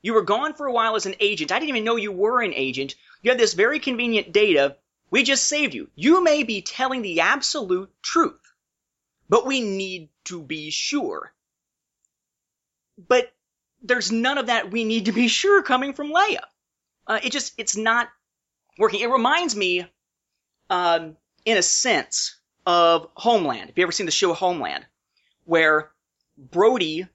You 0.01 0.13
were 0.13 0.23
gone 0.23 0.53
for 0.53 0.65
a 0.65 0.73
while 0.73 0.95
as 0.95 1.05
an 1.05 1.15
agent. 1.19 1.51
I 1.51 1.59
didn't 1.59 1.69
even 1.69 1.83
know 1.83 1.95
you 1.95 2.11
were 2.11 2.41
an 2.41 2.53
agent. 2.53 2.95
You 3.21 3.31
had 3.31 3.39
this 3.39 3.53
very 3.53 3.79
convenient 3.79 4.31
data. 4.31 4.77
We 5.09 5.23
just 5.23 5.45
saved 5.45 5.73
you. 5.73 5.89
You 5.95 6.23
may 6.23 6.43
be 6.43 6.61
telling 6.61 7.01
the 7.01 7.21
absolute 7.21 7.91
truth, 8.01 8.40
but 9.31 9.45
we 9.45 9.61
need 9.61 10.09
to 10.25 10.41
be 10.43 10.69
sure. 10.71 11.33
But 12.97 13.31
there's 13.81 14.11
none 14.11 14.37
of 14.37 14.47
that 14.47 14.71
we 14.71 14.83
need 14.83 15.05
to 15.05 15.13
be 15.13 15.29
sure 15.29 15.63
coming 15.63 15.93
from 15.93 16.11
Leia. 16.11 16.41
Uh, 17.07 17.19
it 17.23 17.31
just, 17.31 17.53
it's 17.57 17.77
not 17.77 18.09
working. 18.77 18.99
It 18.99 19.09
reminds 19.09 19.55
me, 19.55 19.87
um, 20.69 21.15
in 21.45 21.57
a 21.57 21.61
sense, 21.61 22.41
of 22.65 23.07
Homeland. 23.13 23.69
Have 23.69 23.77
you 23.77 23.83
ever 23.83 23.93
seen 23.93 24.05
the 24.05 24.11
show 24.11 24.33
Homeland? 24.33 24.85
Where 25.45 25.91
Brody 26.37 27.07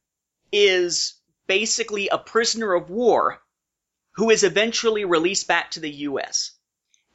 is 0.50 1.20
basically 1.46 2.08
a 2.08 2.16
prisoner 2.16 2.72
of 2.72 2.88
war 2.88 3.42
who 4.12 4.30
is 4.30 4.42
eventually 4.42 5.04
released 5.04 5.48
back 5.48 5.72
to 5.72 5.80
the 5.80 5.90
U.S. 5.90 6.52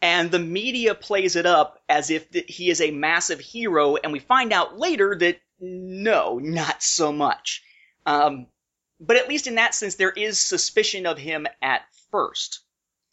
And 0.01 0.31
the 0.31 0.39
media 0.39 0.95
plays 0.95 1.35
it 1.35 1.45
up 1.45 1.81
as 1.87 2.09
if 2.09 2.27
he 2.33 2.69
is 2.69 2.81
a 2.81 2.91
massive 2.91 3.39
hero, 3.39 3.97
and 3.97 4.11
we 4.11 4.19
find 4.19 4.51
out 4.51 4.79
later 4.79 5.15
that 5.19 5.39
no, 5.59 6.39
not 6.39 6.81
so 6.81 7.11
much. 7.11 7.63
Um, 8.05 8.47
but 8.99 9.17
at 9.17 9.29
least 9.29 9.47
in 9.47 9.55
that 9.55 9.75
sense, 9.75 9.95
there 9.95 10.11
is 10.11 10.39
suspicion 10.39 11.05
of 11.05 11.17
him 11.17 11.45
at 11.61 11.81
first. 12.11 12.61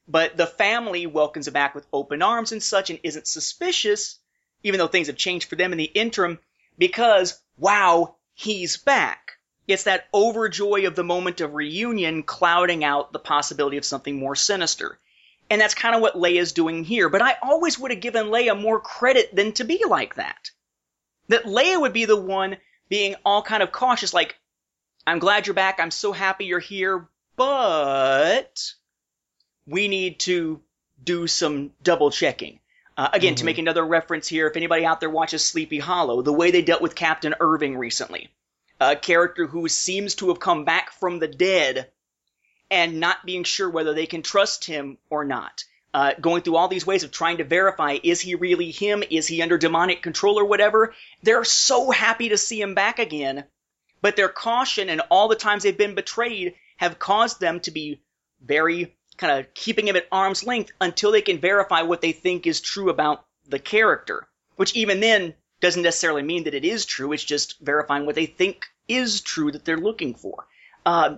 But 0.06 0.38
the 0.38 0.46
family 0.46 1.06
welcomes 1.06 1.46
him 1.46 1.52
back 1.52 1.74
with 1.74 1.86
open 1.92 2.22
arms 2.22 2.52
and 2.52 2.62
such 2.62 2.88
and 2.88 2.98
isn't 3.02 3.26
suspicious, 3.26 4.18
even 4.62 4.78
though 4.78 4.88
things 4.88 5.08
have 5.08 5.16
changed 5.16 5.48
for 5.48 5.56
them 5.56 5.72
in 5.72 5.78
the 5.78 5.84
interim, 5.84 6.38
because, 6.78 7.38
wow, 7.58 8.16
he's 8.32 8.78
back. 8.78 9.32
It's 9.66 9.84
that 9.84 10.10
overjoy 10.14 10.86
of 10.86 10.94
the 10.94 11.04
moment 11.04 11.42
of 11.42 11.52
reunion 11.52 12.22
clouding 12.22 12.84
out 12.84 13.12
the 13.12 13.18
possibility 13.18 13.76
of 13.76 13.84
something 13.84 14.16
more 14.16 14.34
sinister. 14.34 14.98
And 15.50 15.60
that's 15.60 15.74
kind 15.74 15.94
of 15.94 16.02
what 16.02 16.14
Leia's 16.14 16.52
doing 16.52 16.84
here, 16.84 17.08
but 17.08 17.22
I 17.22 17.36
always 17.42 17.78
would 17.78 17.90
have 17.90 18.00
given 18.00 18.26
Leia 18.26 18.60
more 18.60 18.80
credit 18.80 19.34
than 19.34 19.52
to 19.52 19.64
be 19.64 19.82
like 19.88 20.16
that. 20.16 20.50
That 21.28 21.44
Leia 21.44 21.80
would 21.80 21.92
be 21.92 22.04
the 22.04 22.20
one 22.20 22.58
being 22.88 23.14
all 23.24 23.42
kind 23.42 23.62
of 23.62 23.72
cautious, 23.72 24.12
like, 24.12 24.36
I'm 25.06 25.18
glad 25.18 25.46
you're 25.46 25.54
back, 25.54 25.80
I'm 25.80 25.90
so 25.90 26.12
happy 26.12 26.44
you're 26.44 26.58
here, 26.58 27.08
but 27.36 28.74
we 29.66 29.88
need 29.88 30.18
to 30.20 30.60
do 31.02 31.26
some 31.26 31.72
double 31.82 32.10
checking. 32.10 32.60
Uh, 32.96 33.08
again, 33.12 33.36
to 33.36 33.44
make 33.44 33.58
another 33.58 33.84
reference 33.86 34.26
here, 34.26 34.48
if 34.48 34.56
anybody 34.56 34.84
out 34.84 34.98
there 35.00 35.08
watches 35.08 35.44
Sleepy 35.44 35.78
Hollow, 35.78 36.20
the 36.20 36.32
way 36.32 36.50
they 36.50 36.62
dealt 36.62 36.82
with 36.82 36.96
Captain 36.96 37.34
Irving 37.38 37.78
recently, 37.78 38.28
a 38.80 38.96
character 38.96 39.46
who 39.46 39.68
seems 39.68 40.16
to 40.16 40.28
have 40.28 40.40
come 40.40 40.64
back 40.64 40.90
from 40.92 41.20
the 41.20 41.28
dead 41.28 41.90
and 42.70 43.00
not 43.00 43.24
being 43.24 43.44
sure 43.44 43.70
whether 43.70 43.94
they 43.94 44.06
can 44.06 44.22
trust 44.22 44.64
him 44.64 44.98
or 45.10 45.24
not. 45.24 45.64
Uh, 45.94 46.12
going 46.20 46.42
through 46.42 46.56
all 46.56 46.68
these 46.68 46.86
ways 46.86 47.02
of 47.02 47.10
trying 47.10 47.38
to 47.38 47.44
verify 47.44 47.98
is 48.02 48.20
he 48.20 48.34
really 48.34 48.70
him? 48.70 49.02
Is 49.10 49.26
he 49.26 49.40
under 49.40 49.56
demonic 49.56 50.02
control 50.02 50.38
or 50.38 50.44
whatever? 50.44 50.94
They're 51.22 51.44
so 51.44 51.90
happy 51.90 52.28
to 52.28 52.36
see 52.36 52.60
him 52.60 52.74
back 52.74 52.98
again, 52.98 53.44
but 54.02 54.14
their 54.14 54.28
caution 54.28 54.90
and 54.90 55.00
all 55.10 55.28
the 55.28 55.34
times 55.34 55.62
they've 55.62 55.76
been 55.76 55.94
betrayed 55.94 56.54
have 56.76 56.98
caused 56.98 57.40
them 57.40 57.60
to 57.60 57.70
be 57.70 58.00
very 58.40 58.94
kind 59.16 59.38
of 59.38 59.52
keeping 59.54 59.88
him 59.88 59.96
at 59.96 60.06
arm's 60.12 60.44
length 60.44 60.72
until 60.80 61.10
they 61.10 61.22
can 61.22 61.38
verify 61.38 61.82
what 61.82 62.00
they 62.00 62.12
think 62.12 62.46
is 62.46 62.60
true 62.60 62.90
about 62.90 63.24
the 63.48 63.58
character. 63.58 64.26
Which 64.56 64.74
even 64.74 65.00
then 65.00 65.34
doesn't 65.60 65.82
necessarily 65.82 66.22
mean 66.22 66.44
that 66.44 66.54
it 66.54 66.64
is 66.64 66.84
true. 66.84 67.12
It's 67.12 67.24
just 67.24 67.58
verifying 67.60 68.06
what 68.06 68.14
they 68.14 68.26
think 68.26 68.66
is 68.86 69.20
true 69.20 69.52
that 69.52 69.64
they're 69.64 69.76
looking 69.76 70.14
for. 70.14 70.46
Uh, 70.86 71.16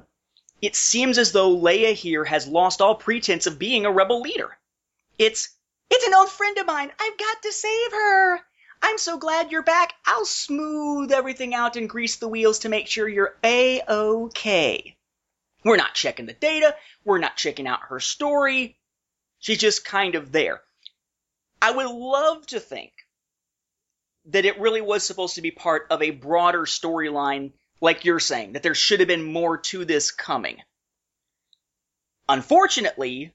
it 0.60 0.76
seems 0.76 1.18
as 1.18 1.32
though 1.32 1.56
Leia 1.56 1.94
here 1.94 2.24
has 2.24 2.46
lost 2.46 2.80
all 2.80 2.94
pretense 2.94 3.46
of 3.46 3.58
being 3.58 3.86
a 3.86 3.92
rebel 3.92 4.20
leader. 4.20 4.56
It's 5.18 5.50
it's 5.90 6.06
an 6.06 6.14
old 6.14 6.30
friend 6.30 6.56
of 6.58 6.66
mine. 6.66 6.90
I've 7.00 7.18
got 7.18 7.42
to 7.42 7.52
save 7.52 7.92
her. 7.92 8.40
I'm 8.82 8.98
so 8.98 9.18
glad 9.18 9.50
you're 9.50 9.62
back. 9.62 9.92
I'll 10.06 10.24
smooth 10.24 11.12
everything 11.12 11.54
out 11.54 11.76
and 11.76 11.88
grease 11.88 12.16
the 12.16 12.28
wheels 12.28 12.60
to 12.60 12.68
make 12.68 12.86
sure 12.86 13.08
you're 13.08 13.36
a-okay. 13.44 14.96
We're 15.64 15.76
not 15.76 15.94
checking 15.94 16.26
the 16.26 16.32
data. 16.32 16.74
We're 17.04 17.18
not 17.18 17.36
checking 17.36 17.66
out 17.66 17.80
her 17.88 18.00
story. 18.00 18.78
She's 19.38 19.58
just 19.58 19.84
kind 19.84 20.14
of 20.14 20.32
there. 20.32 20.62
I 21.60 21.72
would 21.72 21.90
love 21.90 22.46
to 22.48 22.60
think 22.60 22.92
that 24.26 24.44
it 24.44 24.60
really 24.60 24.80
was 24.80 25.04
supposed 25.04 25.34
to 25.34 25.42
be 25.42 25.50
part 25.50 25.86
of 25.90 26.02
a 26.02 26.10
broader 26.10 26.62
storyline, 26.62 27.52
like 27.80 28.04
you're 28.04 28.20
saying, 28.20 28.52
that 28.52 28.62
there 28.62 28.74
should 28.74 29.00
have 29.00 29.08
been 29.08 29.24
more 29.24 29.58
to 29.58 29.84
this 29.84 30.10
coming. 30.10 30.58
Unfortunately, 32.28 33.32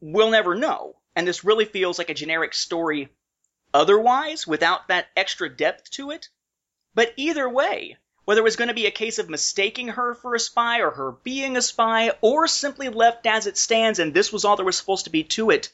we'll 0.00 0.30
never 0.30 0.54
know, 0.54 0.96
and 1.16 1.26
this 1.26 1.44
really 1.44 1.64
feels 1.64 1.98
like 1.98 2.10
a 2.10 2.14
generic 2.14 2.54
story 2.54 3.08
otherwise, 3.72 4.46
without 4.46 4.88
that 4.88 5.06
extra 5.16 5.48
depth 5.48 5.90
to 5.90 6.10
it. 6.10 6.28
But 6.94 7.12
either 7.16 7.48
way, 7.48 7.96
whether 8.24 8.40
it 8.40 8.44
was 8.44 8.56
going 8.56 8.68
to 8.68 8.74
be 8.74 8.86
a 8.86 8.92
case 8.92 9.18
of 9.18 9.28
mistaking 9.28 9.88
her 9.88 10.14
for 10.14 10.34
a 10.34 10.40
spy 10.40 10.80
or 10.80 10.90
her 10.90 11.12
being 11.12 11.56
a 11.56 11.62
spy 11.62 12.12
or 12.20 12.46
simply 12.46 12.88
left 12.88 13.26
as 13.26 13.46
it 13.46 13.56
stands 13.56 13.98
and 13.98 14.12
this 14.12 14.32
was 14.32 14.44
all 14.44 14.56
there 14.56 14.66
was 14.66 14.76
supposed 14.76 15.04
to 15.04 15.10
be 15.10 15.24
to 15.24 15.50
it, 15.50 15.72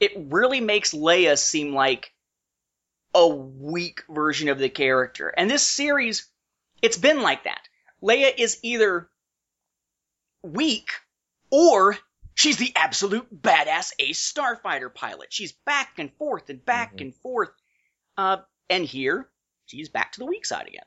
it 0.00 0.12
really 0.16 0.60
makes 0.60 0.92
Leia 0.92 1.38
seem 1.38 1.74
like 1.74 2.12
a 3.14 3.28
weak 3.28 4.02
version 4.08 4.48
of 4.48 4.58
the 4.58 4.68
character. 4.68 5.28
And 5.28 5.48
this 5.48 5.62
series, 5.62 6.26
it's 6.84 6.98
been 6.98 7.22
like 7.22 7.44
that. 7.44 7.62
Leia 8.02 8.30
is 8.36 8.58
either 8.62 9.08
weak 10.42 10.90
or 11.50 11.96
she's 12.34 12.58
the 12.58 12.72
absolute 12.76 13.26
badass 13.42 13.92
ace 13.98 14.20
starfighter 14.20 14.94
pilot. 14.94 15.28
She's 15.32 15.52
back 15.64 15.98
and 15.98 16.12
forth 16.18 16.50
and 16.50 16.62
back 16.62 17.00
and 17.00 17.14
forth. 17.14 17.48
Uh, 18.18 18.36
and 18.68 18.84
here, 18.84 19.30
she's 19.64 19.88
back 19.88 20.12
to 20.12 20.20
the 20.20 20.26
weak 20.26 20.44
side 20.44 20.68
again. 20.68 20.84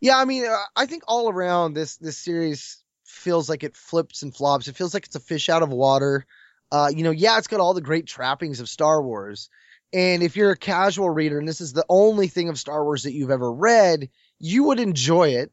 Yeah, 0.00 0.18
I 0.18 0.26
mean, 0.26 0.44
uh, 0.44 0.56
I 0.76 0.84
think 0.84 1.04
all 1.08 1.30
around 1.30 1.72
this 1.72 1.96
this 1.96 2.18
series 2.18 2.84
feels 3.06 3.48
like 3.48 3.64
it 3.64 3.74
flips 3.74 4.22
and 4.22 4.36
flops. 4.36 4.68
It 4.68 4.76
feels 4.76 4.92
like 4.92 5.06
it's 5.06 5.16
a 5.16 5.20
fish 5.20 5.48
out 5.48 5.62
of 5.62 5.70
water. 5.70 6.26
Uh, 6.70 6.90
you 6.94 7.04
know, 7.04 7.10
yeah, 7.10 7.38
it's 7.38 7.46
got 7.46 7.60
all 7.60 7.72
the 7.72 7.80
great 7.80 8.06
trappings 8.06 8.60
of 8.60 8.68
Star 8.68 9.02
Wars. 9.02 9.48
And 9.94 10.24
if 10.24 10.36
you're 10.36 10.50
a 10.50 10.56
casual 10.56 11.08
reader 11.08 11.38
and 11.38 11.46
this 11.46 11.60
is 11.60 11.72
the 11.72 11.86
only 11.88 12.26
thing 12.26 12.48
of 12.48 12.58
Star 12.58 12.82
Wars 12.82 13.04
that 13.04 13.12
you've 13.12 13.30
ever 13.30 13.50
read, 13.50 14.08
you 14.40 14.64
would 14.64 14.80
enjoy 14.80 15.34
it. 15.36 15.52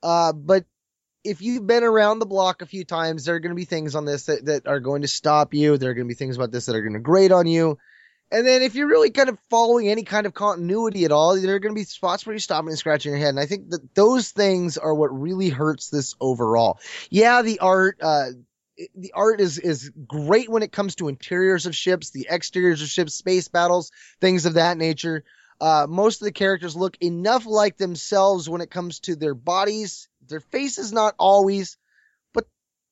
Uh, 0.00 0.32
but 0.32 0.64
if 1.24 1.42
you've 1.42 1.66
been 1.66 1.82
around 1.82 2.20
the 2.20 2.26
block 2.26 2.62
a 2.62 2.66
few 2.66 2.84
times, 2.84 3.24
there 3.24 3.34
are 3.34 3.40
going 3.40 3.50
to 3.50 3.56
be 3.56 3.64
things 3.64 3.96
on 3.96 4.04
this 4.04 4.26
that, 4.26 4.44
that 4.44 4.68
are 4.68 4.78
going 4.78 5.02
to 5.02 5.08
stop 5.08 5.54
you. 5.54 5.76
There 5.76 5.90
are 5.90 5.94
going 5.94 6.06
to 6.06 6.08
be 6.08 6.14
things 6.14 6.36
about 6.36 6.52
this 6.52 6.66
that 6.66 6.76
are 6.76 6.82
going 6.82 6.94
to 6.94 7.00
grate 7.00 7.32
on 7.32 7.48
you. 7.48 7.78
And 8.30 8.46
then 8.46 8.62
if 8.62 8.76
you're 8.76 8.86
really 8.86 9.10
kind 9.10 9.28
of 9.28 9.38
following 9.50 9.88
any 9.88 10.04
kind 10.04 10.24
of 10.24 10.34
continuity 10.34 11.04
at 11.04 11.10
all, 11.10 11.34
there 11.34 11.56
are 11.56 11.58
going 11.58 11.74
to 11.74 11.80
be 11.80 11.84
spots 11.84 12.24
where 12.24 12.32
you're 12.32 12.38
stopping 12.38 12.68
and 12.68 12.78
scratching 12.78 13.10
your 13.10 13.18
head. 13.18 13.30
And 13.30 13.40
I 13.40 13.46
think 13.46 13.70
that 13.70 13.92
those 13.96 14.30
things 14.30 14.78
are 14.78 14.94
what 14.94 15.08
really 15.08 15.48
hurts 15.48 15.90
this 15.90 16.14
overall. 16.20 16.78
Yeah, 17.10 17.42
the 17.42 17.58
art, 17.58 17.98
uh, 18.00 18.26
the 18.94 19.12
art 19.14 19.40
is 19.40 19.58
is 19.58 19.90
great 20.06 20.48
when 20.48 20.62
it 20.62 20.72
comes 20.72 20.96
to 20.96 21.08
interiors 21.08 21.66
of 21.66 21.74
ships, 21.74 22.10
the 22.10 22.28
exteriors 22.28 22.82
of 22.82 22.88
ships, 22.88 23.14
space 23.14 23.48
battles, 23.48 23.90
things 24.20 24.46
of 24.46 24.54
that 24.54 24.76
nature. 24.76 25.24
Uh, 25.60 25.86
most 25.88 26.22
of 26.22 26.24
the 26.24 26.32
characters 26.32 26.74
look 26.74 26.96
enough 27.00 27.44
like 27.46 27.76
themselves 27.76 28.48
when 28.48 28.60
it 28.60 28.70
comes 28.70 29.00
to 29.00 29.16
their 29.16 29.34
bodies. 29.34 30.08
Their 30.26 30.40
faces 30.40 30.92
not 30.92 31.14
always, 31.18 31.76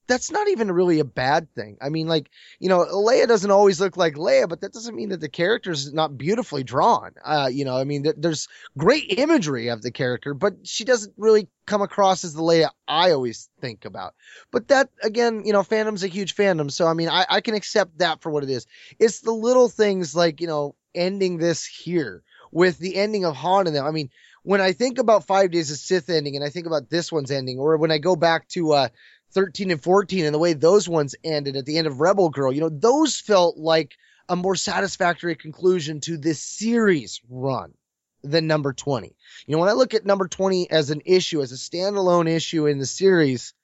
that's 0.09 0.31
not 0.31 0.49
even 0.49 0.73
really 0.73 0.99
a 0.99 1.05
bad 1.05 1.55
thing. 1.55 1.77
I 1.81 1.91
mean, 1.91 2.09
like, 2.09 2.31
you 2.59 2.69
know, 2.69 2.85
Leia 2.85 3.29
doesn't 3.29 3.51
always 3.51 3.81
look 3.81 3.97
like 3.97 4.15
Leia, 4.15 4.49
but 4.49 4.63
that 4.63 4.73
doesn't 4.73 4.97
mean 4.97 5.11
that 5.11 5.21
the 5.21 5.29
character 5.29 5.71
is 5.71 5.93
not 5.93 6.17
beautifully 6.17 6.65
drawn. 6.65 7.13
Uh, 7.25 7.49
you 7.53 7.65
know, 7.65 7.77
I 7.77 7.85
mean, 7.85 8.05
th- 8.05 8.17
there's 8.19 8.49
great 8.77 9.19
imagery 9.19 9.69
of 9.69 9.83
the 9.83 9.91
character, 9.91 10.35
but 10.35 10.55
she 10.65 10.85
doesn't 10.85 11.15
really 11.19 11.49
come 11.67 11.83
across 11.83 12.25
as 12.25 12.33
the 12.33 12.43
Leia 12.43 12.71
I 12.89 13.13
always 13.13 13.51
think 13.61 13.85
about. 13.85 14.15
But 14.51 14.69
that, 14.69 14.89
again, 15.03 15.43
you 15.45 15.53
know, 15.53 15.63
fandom's 15.63 16.03
a 16.03 16.09
huge 16.09 16.35
fandom. 16.35 16.73
So, 16.73 16.87
I 16.87 16.95
mean, 16.95 17.11
I, 17.11 17.27
I 17.29 17.41
can 17.43 17.55
accept 17.55 17.99
that 17.99 18.23
for 18.23 18.31
what 18.31 18.45
it 18.45 18.51
is. 18.51 18.67
It's 18.99 19.21
the 19.21 19.33
little 19.33 19.69
things 19.69 20.17
like, 20.17 20.41
you 20.41 20.47
know, 20.47 20.75
ending 20.95 21.37
this 21.37 21.67
here 21.67 22.23
with 22.51 22.79
the 22.79 22.97
ending 22.97 23.27
of 23.27 23.37
Han 23.37 23.67
and 23.67 23.77
them. 23.77 23.85
I 23.85 23.91
mean, 23.91 24.09
when 24.43 24.61
I 24.63 24.73
think 24.73 24.99
about 24.99 25.27
Five 25.27 25.51
Days 25.51 25.71
of 25.71 25.77
Sith 25.77 26.09
ending 26.09 26.35
and 26.35 26.45
I 26.45 26.49
think 26.49 26.67
about 26.67 26.89
this 26.89 27.13
one's 27.13 27.31
ending, 27.31 27.59
or 27.59 27.77
when 27.77 27.91
I 27.91 27.99
go 27.99 28.17
back 28.17 28.49
to 28.49 28.73
uh, 28.73 28.89
13 29.33 29.71
and 29.71 29.83
14 29.83 30.25
and 30.25 30.35
the 30.35 30.39
way 30.39 30.53
those 30.53 30.89
ones 30.89 31.15
ended 31.23 31.57
at 31.57 31.67
the 31.67 31.79
end 31.79 31.87
of 31.87 32.01
Rebel 32.01 32.31
Girl, 32.31 32.53
you 32.53 32.61
know, 32.61 32.69
those 32.69 33.21
felt 33.21 33.57
like 33.57 33.97
a 34.29 34.37
more 34.37 34.57
satisfactory 34.57 35.37
conclusion 35.37 36.01
to 36.01 36.17
this 36.17 36.41
series 36.41 37.21
run 37.29 37.75
than 38.23 38.47
number 38.47 38.73
20. 38.73 39.15
You 39.47 39.53
know, 39.53 39.59
when 39.59 39.69
I 39.69 39.73
look 39.73 39.95
at 39.95 40.05
number 40.05 40.29
20 40.29 40.71
as 40.71 40.91
an 40.91 41.03
issue, 41.05 41.41
as 41.41 41.53
a 41.53 41.57
standalone 41.57 42.29
issue 42.29 42.67
in 42.67 42.79
the 42.79 42.87
series, 42.87 43.55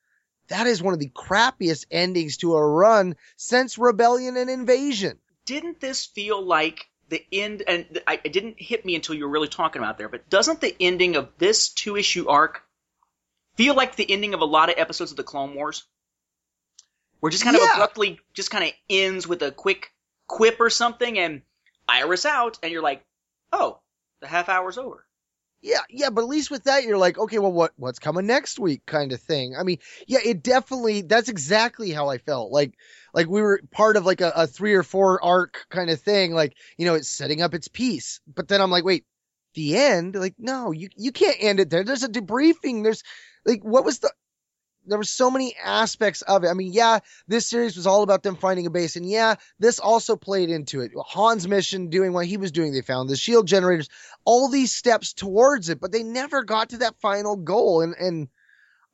that 0.49 0.67
is 0.67 0.83
one 0.83 0.95
of 0.95 1.01
the 1.01 1.11
crappiest 1.11 1.87
endings 1.91 2.39
to 2.39 2.55
a 2.55 2.67
run 2.67 3.17
since 3.37 3.79
Rebellion 3.79 4.37
and 4.37 4.51
Invasion. 4.51 5.19
Didn't 5.47 5.81
this 5.81 6.05
feel 6.07 6.43
like 6.43 6.87
the 7.09 7.25
end? 7.33 7.63
And 7.67 8.01
I, 8.07 8.21
it 8.23 8.33
didn't 8.33 8.57
hit 8.59 8.85
me 8.85 8.95
until 8.95 9.15
you 9.15 9.25
were 9.25 9.31
really 9.31 9.49
talking 9.49 9.81
about 9.81 9.99
there. 9.99 10.09
But 10.09 10.31
doesn't 10.31 10.61
the 10.61 10.75
ending 10.81 11.17
of 11.17 11.31
this 11.39 11.71
two 11.71 11.97
issue 11.97 12.29
arc 12.29 12.63
feel 13.57 13.75
like 13.75 13.97
the 13.97 14.11
ending 14.11 14.35
of 14.35 14.41
a 14.41 14.45
lot 14.47 14.69
of 14.69 14.77
episodes 14.79 15.11
of 15.11 15.17
the 15.17 15.23
Clone 15.23 15.55
Wars? 15.55 15.85
Where 17.21 17.31
just 17.31 17.45
kind 17.45 17.57
of 17.57 17.63
Yeah. 17.63 17.75
abruptly 17.75 18.21
just 18.35 18.51
kind 18.51 18.65
of 18.65 18.73
ends 18.91 19.27
with 19.27 19.43
a 19.43 19.51
quick 19.51 19.93
quip 20.27 20.61
or 20.61 20.71
something, 20.71 21.19
and 21.19 21.43
Iris 21.89 22.27
out, 22.27 22.59
and 22.63 22.73
you're 22.73 22.83
like, 22.83 23.05
oh, 23.53 23.79
the 24.21 24.27
half 24.27 24.49
hour's 24.49 24.79
over. 24.79 25.07
Yeah, 25.63 25.81
yeah, 25.89 26.11
but 26.11 26.21
at 26.21 26.29
least 26.29 26.51
with 26.51 26.65
that, 26.65 26.85
you're 26.85 26.99
like, 26.99 27.17
okay, 27.19 27.39
well, 27.39 27.51
what 27.53 27.73
what's 27.77 27.99
coming 27.99 28.27
next 28.27 28.59
week, 28.59 28.85
kind 28.85 29.13
of 29.13 29.21
thing. 29.21 29.57
I 29.57 29.63
mean, 29.63 29.79
yeah, 30.07 30.19
it 30.23 30.43
definitely 30.43 31.01
that's 31.01 31.31
exactly 31.31 31.91
how 31.91 32.11
I 32.11 32.19
felt. 32.19 32.53
Like, 32.53 32.75
like 33.15 33.29
we 33.29 33.41
were 33.41 33.63
part 33.71 33.97
of 33.97 34.05
like 34.05 34.21
a, 34.21 34.31
a 34.37 34.47
three 34.47 34.75
or 34.75 34.83
four 34.83 35.25
arc 35.25 35.65
kind 35.71 35.89
of 35.89 35.99
thing. 36.03 36.35
Like, 36.35 36.55
you 36.77 36.85
know, 36.85 36.93
it's 36.95 37.09
setting 37.09 37.41
up 37.41 37.55
its 37.55 37.69
piece, 37.69 38.21
but 38.27 38.47
then 38.47 38.61
I'm 38.61 38.71
like, 38.71 38.85
wait, 38.85 39.07
the 39.55 39.79
end? 39.79 40.17
Like, 40.17 40.35
no, 40.39 40.71
you 40.73 40.91
you 40.97 41.13
can't 41.13 41.39
end 41.41 41.61
it 41.61 41.71
there. 41.71 41.83
There's 41.83 42.03
a 42.05 42.09
debriefing. 42.11 42.83
There's 42.83 43.03
like, 43.45 43.63
what 43.63 43.85
was 43.85 44.01
the? 44.01 44.13
There 44.87 44.99
were 44.99 45.05
so 45.05 45.31
many 45.31 45.57
aspects 45.57 46.21
of 46.21 46.45
it. 46.45 46.49
I 46.49 46.53
mean, 46.53 46.71
yeah, 46.71 46.99
this 47.27 47.47
series 47.47 47.75
was 47.75 47.87
all 47.87 48.03
about 48.03 48.23
them 48.23 48.37
finding 48.37 48.67
a 48.67 48.71
base, 48.71 48.97
and 48.97 49.09
yeah, 49.09 49.37
this 49.59 49.79
also 49.79 50.15
played 50.15 50.51
into 50.51 50.83
it. 50.83 50.93
Han's 51.09 51.49
mission, 51.49 51.89
doing 51.89 52.13
what 52.13 52.27
he 52.27 52.37
was 52.37 52.53
doing, 52.53 52.73
they 52.73 52.83
found 52.83 53.09
the 53.09 53.17
shield 53.17 53.47
generators, 53.47 53.89
all 54.27 54.51
these 54.51 54.75
steps 54.75 55.15
towards 55.15 55.71
it, 55.71 55.81
but 55.81 55.91
they 55.91 56.03
never 56.03 56.45
got 56.45 56.71
to 56.71 56.79
that 56.79 57.01
final 57.01 57.37
goal. 57.37 57.81
And 57.81 57.95
and 57.99 58.29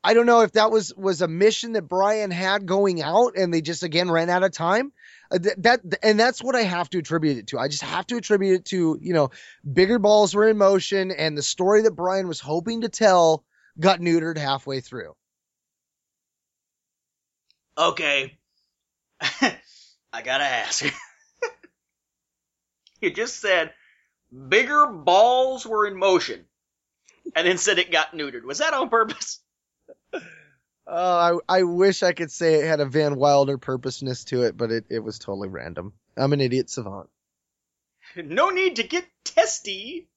I 0.02 0.14
don't 0.14 0.26
know 0.26 0.40
if 0.40 0.52
that 0.52 0.70
was 0.70 0.94
was 0.94 1.20
a 1.20 1.28
mission 1.28 1.72
that 1.72 1.82
Brian 1.82 2.30
had 2.30 2.66
going 2.66 3.02
out, 3.02 3.36
and 3.36 3.52
they 3.52 3.60
just 3.60 3.82
again 3.82 4.10
ran 4.10 4.30
out 4.30 4.42
of 4.42 4.52
time. 4.52 4.92
Uh, 5.30 5.38
th- 5.38 5.56
that 5.58 5.80
and 6.02 6.18
that's 6.18 6.42
what 6.42 6.56
I 6.56 6.62
have 6.62 6.88
to 6.90 6.98
attribute 6.98 7.36
it 7.36 7.46
to. 7.48 7.58
I 7.58 7.68
just 7.68 7.82
have 7.82 8.06
to 8.06 8.16
attribute 8.16 8.60
it 8.60 8.64
to 8.66 8.98
you 9.00 9.12
know 9.12 9.30
bigger 9.70 9.98
balls 9.98 10.34
were 10.34 10.48
in 10.48 10.56
motion, 10.56 11.10
and 11.10 11.36
the 11.36 11.42
story 11.42 11.82
that 11.82 11.92
Brian 11.92 12.28
was 12.28 12.40
hoping 12.40 12.80
to 12.80 12.88
tell 12.88 13.44
got 13.78 14.00
neutered 14.00 14.38
halfway 14.38 14.80
through. 14.80 15.14
Okay. 17.76 18.38
I 19.20 20.22
gotta 20.22 20.44
ask. 20.44 20.84
you 23.00 23.10
just 23.10 23.40
said 23.40 23.72
bigger 24.48 24.86
balls 24.86 25.66
were 25.66 25.86
in 25.86 25.96
motion, 25.96 26.44
and 27.34 27.46
then 27.46 27.58
said 27.58 27.78
it 27.78 27.92
got 27.92 28.12
neutered. 28.12 28.44
Was 28.44 28.58
that 28.58 28.74
on 28.74 28.88
purpose? 28.88 29.40
Oh, 30.92 31.40
I, 31.48 31.58
I 31.58 31.62
wish 31.62 32.02
I 32.02 32.12
could 32.12 32.32
say 32.32 32.54
it 32.54 32.66
had 32.66 32.80
a 32.80 32.84
Van 32.84 33.14
Wilder 33.14 33.58
purposeness 33.58 34.24
to 34.24 34.42
it, 34.42 34.56
but 34.56 34.72
it, 34.72 34.86
it 34.90 34.98
was 34.98 35.20
totally 35.20 35.48
random. 35.48 35.92
I'm 36.16 36.32
an 36.32 36.40
idiot 36.40 36.68
savant. 36.68 37.08
No 38.16 38.50
need 38.50 38.76
to 38.76 38.82
get 38.82 39.06
testy. 39.22 40.08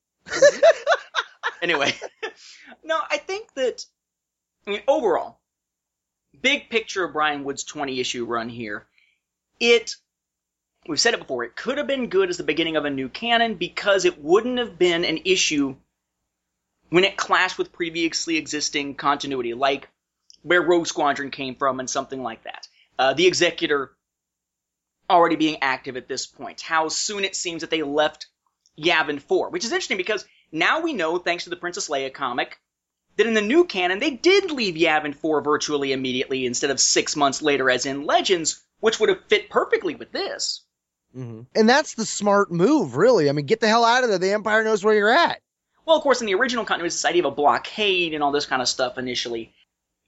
Anyway, 1.64 1.96
no, 2.84 3.00
I 3.10 3.18
think 3.18 3.54
that, 3.56 3.86
I 4.68 4.72
mean, 4.72 4.82
overall, 4.88 5.40
big 6.42 6.70
picture 6.70 7.04
of 7.04 7.14
Brian 7.14 7.44
Wood's 7.44 7.64
20 7.64 8.00
issue 8.00 8.26
run 8.26 8.50
here, 8.50 8.86
it, 9.60 9.96
we've 10.88 11.00
said 11.00 11.14
it 11.14 11.20
before, 11.22 11.44
it 11.46 11.56
could 11.56 11.78
have 11.78 11.88
been 11.88 12.10
good 12.10 12.30
as 12.30 12.38
the 12.38 12.44
beginning 12.44 12.76
of 12.76 12.86
a 12.86 12.90
new 12.90 13.10
canon 13.10 13.56
because 13.56 14.06
it 14.06 14.22
wouldn't 14.22 14.60
have 14.60 14.78
been 14.78 15.06
an 15.06 15.22
issue 15.26 15.76
when 16.90 17.06
it 17.06 17.18
clashed 17.18 17.58
with 17.58 17.72
previously 17.72 18.38
existing 18.38 18.94
continuity, 18.94 19.54
like 19.54 19.90
where 20.44 20.62
Rogue 20.62 20.86
Squadron 20.86 21.32
came 21.32 21.56
from 21.56 21.80
and 21.80 21.90
something 21.90 22.22
like 22.22 22.44
that. 22.44 22.68
Uh, 23.00 23.14
the 23.14 23.26
Executor 23.26 23.92
already 25.10 25.36
being 25.36 25.58
active 25.62 25.98
at 25.98 26.08
this 26.08 26.28
point. 26.28 26.62
How 26.62 26.90
soon 26.90 27.24
it 27.24 27.36
seems 27.36 27.62
that 27.62 27.70
they 27.70 27.82
left 27.82 28.28
Yavin 28.78 29.22
4, 29.22 29.50
which 29.50 29.66
is 29.66 29.72
interesting 29.72 29.98
because 29.98 30.26
now 30.54 30.82
we 30.82 30.94
know, 30.94 31.18
thanks 31.18 31.44
to 31.44 31.50
the 31.50 31.58
Princess 31.58 31.90
Leia 31.90 32.14
comic, 32.14 32.60
that 33.18 33.28
in 33.28 33.34
the 33.34 33.42
new 33.42 33.66
canon 33.66 34.00
they 34.00 34.12
did 34.12 34.52
leave 34.52 34.76
Yavin 34.76 35.16
4 35.16 35.42
virtually 35.42 35.92
immediately 35.92 36.46
instead 36.46 36.70
of 36.70 36.80
six 36.80 37.16
months 37.16 37.42
later 37.42 37.70
as 37.70 37.86
in 37.86 38.06
Legends, 38.06 38.64
which 38.80 39.00
would 39.00 39.10
have 39.10 39.26
fit 39.28 39.50
perfectly 39.50 39.96
with 39.96 40.12
this. 40.12 40.64
Mm-hmm. 41.16 41.42
And 41.56 41.70
that's 41.70 41.96
the 41.96 42.06
smart 42.06 42.52
move, 42.52 42.96
really. 42.96 43.30
I 43.30 43.34
mean, 43.34 43.46
get 43.46 43.60
the 43.60 43.68
hell 43.68 43.84
out 43.84 44.04
of 44.04 44.10
there. 44.10 44.20
The 44.20 44.34
Empire 44.34 44.64
knows 44.64 44.84
where 44.84 44.96
you're 44.96 45.14
at. 45.14 45.42
Well, 45.86 45.98
of 45.98 46.04
course, 46.04 46.22
in 46.22 46.28
the 46.28 46.36
original 46.36 46.66
continuity, 46.66 46.88
it's 46.88 46.96
this 46.96 47.06
idea 47.06 47.26
of 47.26 47.34
a 47.34 47.36
blockade 47.36 48.14
and 48.14 48.24
all 48.24 48.32
this 48.32 48.46
kind 48.46 48.62
of 48.62 48.70
stuff 48.70 48.98
initially. 48.98 49.54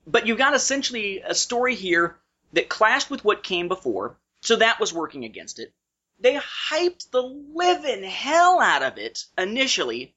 But 0.07 0.25
you've 0.25 0.37
got 0.37 0.55
essentially 0.55 1.21
a 1.21 1.35
story 1.35 1.75
here 1.75 2.17
that 2.53 2.69
clashed 2.69 3.09
with 3.09 3.25
what 3.25 3.43
came 3.43 3.67
before, 3.67 4.17
so 4.41 4.55
that 4.55 4.79
was 4.79 4.93
working 4.93 5.25
against 5.25 5.59
it. 5.59 5.73
They 6.19 6.35
hyped 6.35 7.11
the 7.11 7.21
living 7.21 8.03
hell 8.03 8.61
out 8.61 8.83
of 8.83 8.97
it 8.97 9.25
initially. 9.37 10.15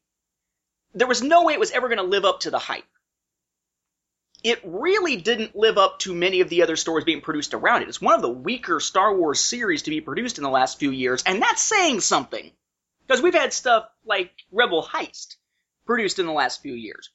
There 0.95 1.07
was 1.07 1.23
no 1.23 1.45
way 1.45 1.53
it 1.53 1.61
was 1.61 1.71
ever 1.71 1.89
going 1.89 1.99
to 1.99 2.05
live 2.05 2.25
up 2.25 2.41
to 2.41 2.51
the 2.51 2.59
hype. 2.59 2.85
It 4.45 4.61
really 4.65 5.17
didn't 5.17 5.57
live 5.57 5.79
up 5.79 5.99
to 6.01 6.15
many 6.15 6.41
of 6.41 6.49
the 6.49 6.63
other 6.63 6.77
stories 6.77 7.05
being 7.05 7.21
produced 7.21 7.55
around 7.55 7.83
it. 7.83 7.89
It's 7.89 8.01
one 8.01 8.15
of 8.15 8.23
the 8.23 8.29
weaker 8.29 8.79
Star 8.79 9.15
Wars 9.15 9.41
series 9.41 9.83
to 9.83 9.91
be 9.91 10.01
produced 10.01 10.39
in 10.39 10.45
the 10.45 10.51
last 10.51 10.79
few 10.79 10.91
years, 10.91 11.25
and 11.25 11.43
that's 11.43 11.63
saying 11.63 12.01
something. 12.01 12.53
Because 13.07 13.23
we've 13.23 13.35
had 13.35 13.53
stuff 13.53 13.89
like 14.05 14.31
Rebel 14.53 14.83
Heist 14.83 15.37
produced 15.87 16.19
in 16.19 16.27
the 16.27 16.33
last 16.33 16.63
few 16.63 16.75
years. 16.75 17.11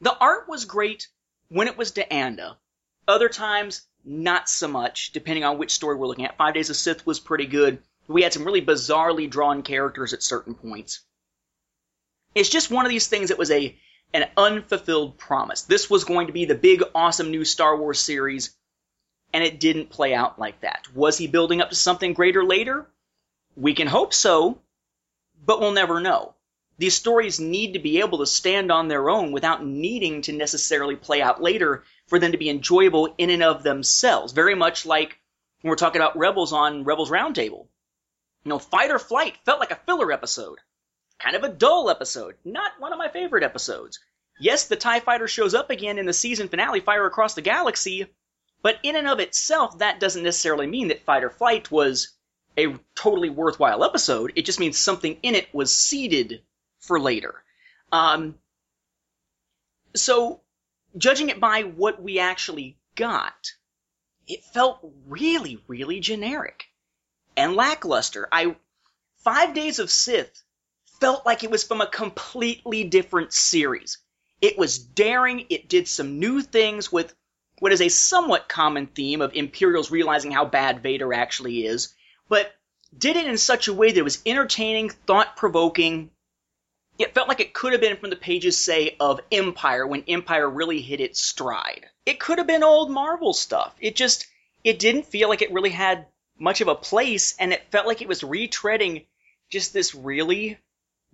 The 0.00 0.16
art 0.16 0.48
was 0.48 0.64
great 0.64 1.08
when 1.48 1.68
it 1.68 1.76
was 1.76 1.90
D'Anda. 1.90 2.56
Other 3.06 3.28
times, 3.28 3.86
not 4.04 4.48
so 4.48 4.68
much, 4.68 5.12
depending 5.12 5.44
on 5.44 5.58
which 5.58 5.72
story 5.72 5.96
we're 5.96 6.06
looking 6.06 6.24
at. 6.24 6.38
Five 6.38 6.54
Days 6.54 6.70
of 6.70 6.76
Sith 6.76 7.04
was 7.04 7.20
pretty 7.20 7.46
good. 7.46 7.82
We 8.06 8.22
had 8.22 8.32
some 8.32 8.44
really 8.44 8.64
bizarrely 8.64 9.28
drawn 9.28 9.62
characters 9.62 10.12
at 10.12 10.22
certain 10.22 10.54
points. 10.54 11.00
It's 12.34 12.48
just 12.48 12.70
one 12.70 12.84
of 12.84 12.90
these 12.90 13.06
things 13.06 13.28
that 13.28 13.38
was 13.38 13.50
a 13.50 13.76
an 14.14 14.26
unfulfilled 14.36 15.18
promise. 15.18 15.62
This 15.62 15.90
was 15.90 16.04
going 16.04 16.28
to 16.28 16.32
be 16.32 16.46
the 16.46 16.54
big, 16.54 16.82
awesome 16.94 17.30
new 17.30 17.44
Star 17.44 17.76
Wars 17.76 17.98
series, 17.98 18.54
and 19.32 19.44
it 19.44 19.60
didn't 19.60 19.90
play 19.90 20.14
out 20.14 20.38
like 20.38 20.60
that. 20.60 20.86
Was 20.94 21.18
he 21.18 21.26
building 21.26 21.60
up 21.60 21.70
to 21.70 21.76
something 21.76 22.14
greater 22.14 22.44
later? 22.44 22.88
We 23.54 23.74
can 23.74 23.86
hope 23.86 24.14
so, 24.14 24.60
but 25.44 25.60
we'll 25.60 25.72
never 25.72 26.00
know. 26.00 26.34
These 26.78 26.94
stories 26.94 27.40
need 27.40 27.72
to 27.72 27.80
be 27.80 27.98
able 28.00 28.18
to 28.18 28.26
stand 28.26 28.70
on 28.70 28.88
their 28.88 29.10
own 29.10 29.32
without 29.32 29.66
needing 29.66 30.22
to 30.22 30.32
necessarily 30.32 30.94
play 30.94 31.20
out 31.20 31.42
later 31.42 31.82
for 32.06 32.18
them 32.20 32.32
to 32.32 32.38
be 32.38 32.48
enjoyable 32.48 33.14
in 33.18 33.30
and 33.30 33.42
of 33.42 33.64
themselves. 33.64 34.32
Very 34.32 34.54
much 34.54 34.86
like 34.86 35.18
when 35.60 35.70
we're 35.70 35.76
talking 35.76 36.00
about 36.00 36.16
Rebels 36.16 36.52
on 36.52 36.84
Rebels 36.84 37.10
Roundtable. 37.10 37.66
You 38.44 38.50
know, 38.50 38.60
Fight 38.60 38.92
or 38.92 39.00
Flight 39.00 39.36
felt 39.44 39.58
like 39.58 39.72
a 39.72 39.80
filler 39.86 40.12
episode. 40.12 40.60
Kind 41.18 41.36
of 41.36 41.42
a 41.42 41.48
dull 41.48 41.90
episode. 41.90 42.36
Not 42.44 42.78
one 42.78 42.92
of 42.92 42.98
my 42.98 43.08
favorite 43.08 43.42
episodes. 43.42 43.98
Yes, 44.40 44.68
the 44.68 44.76
TIE 44.76 45.00
fighter 45.00 45.26
shows 45.26 45.54
up 45.54 45.70
again 45.70 45.98
in 45.98 46.06
the 46.06 46.12
season 46.12 46.48
finale, 46.48 46.80
Fire 46.80 47.06
Across 47.06 47.34
the 47.34 47.42
Galaxy, 47.42 48.06
but 48.62 48.78
in 48.82 48.96
and 48.96 49.08
of 49.08 49.18
itself, 49.20 49.78
that 49.78 50.00
doesn't 50.00 50.22
necessarily 50.22 50.66
mean 50.66 50.88
that 50.88 51.04
Fight 51.04 51.24
or 51.24 51.30
Flight 51.30 51.70
was 51.70 52.12
a 52.56 52.74
totally 52.94 53.30
worthwhile 53.30 53.84
episode. 53.84 54.32
It 54.36 54.44
just 54.44 54.60
means 54.60 54.78
something 54.78 55.18
in 55.22 55.34
it 55.34 55.52
was 55.52 55.74
seeded 55.74 56.42
for 56.80 57.00
later. 57.00 57.42
Um, 57.90 58.38
so, 59.94 60.40
judging 60.96 61.30
it 61.30 61.40
by 61.40 61.62
what 61.62 62.02
we 62.02 62.18
actually 62.18 62.78
got, 62.94 63.52
it 64.26 64.44
felt 64.44 64.80
really, 65.06 65.62
really 65.66 66.00
generic 66.00 66.66
and 67.36 67.54
lackluster. 67.54 68.28
I 68.30 68.56
Five 69.24 69.54
Days 69.54 69.78
of 69.78 69.90
Sith 69.90 70.42
felt 71.00 71.26
like 71.26 71.44
it 71.44 71.50
was 71.50 71.64
from 71.64 71.80
a 71.80 71.86
completely 71.86 72.84
different 72.84 73.32
series. 73.32 73.98
It 74.40 74.58
was 74.58 74.78
daring, 74.78 75.46
it 75.50 75.68
did 75.68 75.88
some 75.88 76.18
new 76.18 76.42
things 76.42 76.92
with 76.92 77.14
what 77.58 77.72
is 77.72 77.80
a 77.80 77.88
somewhat 77.88 78.48
common 78.48 78.86
theme 78.86 79.20
of 79.20 79.34
Imperials 79.34 79.90
realizing 79.90 80.30
how 80.30 80.44
bad 80.44 80.82
Vader 80.82 81.12
actually 81.12 81.66
is, 81.66 81.94
but 82.28 82.54
did 82.96 83.16
it 83.16 83.26
in 83.26 83.36
such 83.36 83.68
a 83.68 83.74
way 83.74 83.90
that 83.90 83.98
it 83.98 84.04
was 84.04 84.22
entertaining, 84.24 84.90
thought 84.90 85.36
provoking. 85.36 86.10
It 86.98 87.14
felt 87.14 87.28
like 87.28 87.40
it 87.40 87.52
could 87.54 87.72
have 87.72 87.80
been 87.80 87.96
from 87.96 88.10
the 88.10 88.16
pages, 88.16 88.56
say, 88.56 88.96
of 88.98 89.20
Empire 89.30 89.86
when 89.86 90.04
Empire 90.08 90.48
really 90.48 90.80
hit 90.80 91.00
its 91.00 91.20
stride. 91.20 91.86
It 92.06 92.20
could 92.20 92.38
have 92.38 92.46
been 92.46 92.62
old 92.62 92.90
Marvel 92.90 93.32
stuff. 93.32 93.74
It 93.80 93.94
just, 93.96 94.26
it 94.64 94.78
didn't 94.78 95.06
feel 95.06 95.28
like 95.28 95.42
it 95.42 95.52
really 95.52 95.70
had 95.70 96.06
much 96.38 96.60
of 96.60 96.68
a 96.68 96.74
place, 96.74 97.34
and 97.38 97.52
it 97.52 97.70
felt 97.70 97.86
like 97.86 98.02
it 98.02 98.08
was 98.08 98.22
retreading 98.22 99.06
just 99.50 99.72
this 99.72 99.94
really 99.94 100.58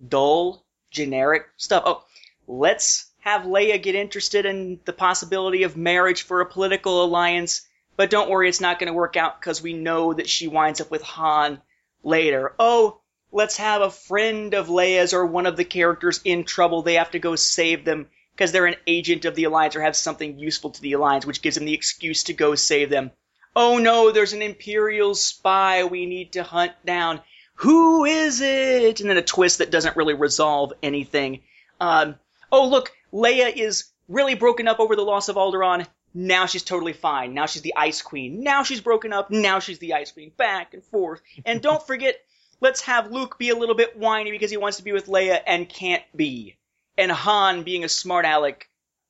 dull, 0.05 0.63
generic 0.91 1.47
stuff. 1.57 1.83
Oh, 1.85 2.03
let's 2.47 3.11
have 3.19 3.43
Leia 3.43 3.81
get 3.81 3.95
interested 3.95 4.45
in 4.45 4.79
the 4.85 4.93
possibility 4.93 5.63
of 5.63 5.75
marriage 5.75 6.23
for 6.23 6.41
a 6.41 6.45
political 6.45 7.03
alliance, 7.03 7.67
but 7.97 8.09
don't 8.09 8.29
worry, 8.29 8.49
it's 8.49 8.61
not 8.61 8.79
going 8.79 8.87
to 8.87 8.93
work 8.93 9.17
out 9.17 9.39
because 9.39 9.61
we 9.61 9.73
know 9.73 10.13
that 10.13 10.29
she 10.29 10.47
winds 10.47 10.81
up 10.81 10.91
with 10.91 11.01
Han 11.01 11.61
later. 12.03 12.53
Oh, 12.59 12.99
let's 13.31 13.57
have 13.57 13.81
a 13.81 13.89
friend 13.89 14.53
of 14.53 14.67
Leia's 14.67 15.13
or 15.13 15.25
one 15.25 15.45
of 15.45 15.57
the 15.57 15.65
characters 15.65 16.21
in 16.23 16.43
trouble. 16.43 16.81
They 16.81 16.95
have 16.95 17.11
to 17.11 17.19
go 17.19 17.35
save 17.35 17.83
them 17.83 18.07
because 18.35 18.51
they're 18.51 18.65
an 18.65 18.75
agent 18.85 19.25
of 19.25 19.35
the 19.35 19.45
Alliance 19.45 19.75
or 19.75 19.81
have 19.81 19.95
something 19.95 20.37
useful 20.37 20.69
to 20.71 20.81
the 20.81 20.93
Alliance, 20.93 21.25
which 21.25 21.41
gives 21.41 21.55
them 21.55 21.65
the 21.65 21.73
excuse 21.73 22.23
to 22.23 22.33
go 22.33 22.55
save 22.55 22.89
them. 22.89 23.11
Oh 23.55 23.77
no, 23.77 24.11
there's 24.11 24.33
an 24.33 24.41
Imperial 24.41 25.15
spy 25.15 25.85
we 25.85 26.05
need 26.05 26.33
to 26.33 26.43
hunt 26.43 26.73
down. 26.85 27.21
Who 27.55 28.05
is 28.05 28.41
it? 28.41 28.99
And 28.99 29.09
then 29.09 29.17
a 29.17 29.21
twist 29.21 29.59
that 29.59 29.71
doesn't 29.71 29.95
really 29.95 30.13
resolve 30.13 30.73
anything. 30.83 31.41
Um, 31.79 32.15
oh, 32.51 32.67
look, 32.67 32.91
Leia 33.13 33.55
is 33.55 33.85
really 34.07 34.35
broken 34.35 34.67
up 34.67 34.79
over 34.79 34.95
the 34.95 35.03
loss 35.03 35.29
of 35.29 35.35
Alderaan. 35.35 35.87
Now 36.13 36.45
she's 36.45 36.63
totally 36.63 36.93
fine. 36.93 37.33
Now 37.33 37.45
she's 37.45 37.61
the 37.61 37.75
Ice 37.75 38.01
Queen. 38.01 38.43
Now 38.43 38.63
she's 38.63 38.81
broken 38.81 39.11
up. 39.13 39.31
Now 39.31 39.59
she's 39.59 39.79
the 39.79 39.93
Ice 39.93 40.11
Queen. 40.11 40.31
Back 40.37 40.73
and 40.73 40.83
forth. 40.83 41.21
And 41.45 41.61
don't 41.61 41.85
forget, 41.87 42.15
let's 42.61 42.81
have 42.81 43.11
Luke 43.11 43.37
be 43.37 43.49
a 43.49 43.55
little 43.55 43.75
bit 43.75 43.97
whiny 43.97 44.31
because 44.31 44.51
he 44.51 44.57
wants 44.57 44.77
to 44.77 44.83
be 44.83 44.93
with 44.93 45.07
Leia 45.07 45.39
and 45.45 45.67
can't 45.67 46.03
be. 46.15 46.55
And 46.97 47.11
Han 47.11 47.63
being 47.63 47.83
a 47.83 47.89
smart 47.89 48.25
aleck 48.25 48.69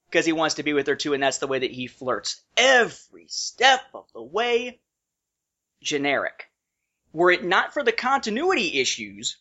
because 0.10 0.26
he 0.26 0.34
wants 0.34 0.56
to 0.56 0.64
be 0.64 0.74
with 0.74 0.88
her 0.88 0.96
too, 0.96 1.14
and 1.14 1.22
that's 1.22 1.40
the 1.40 1.48
way 1.48 1.60
that 1.60 1.72
he 1.72 1.88
flirts. 1.88 2.42
Every 2.58 3.26
step 3.28 3.82
of 3.94 4.06
the 4.14 4.22
way, 4.22 4.80
generic. 5.82 6.50
Were 7.16 7.32
it 7.32 7.46
not 7.46 7.74
for 7.74 7.82
the 7.82 7.94
continuity 7.94 8.82
issues, 8.82 9.38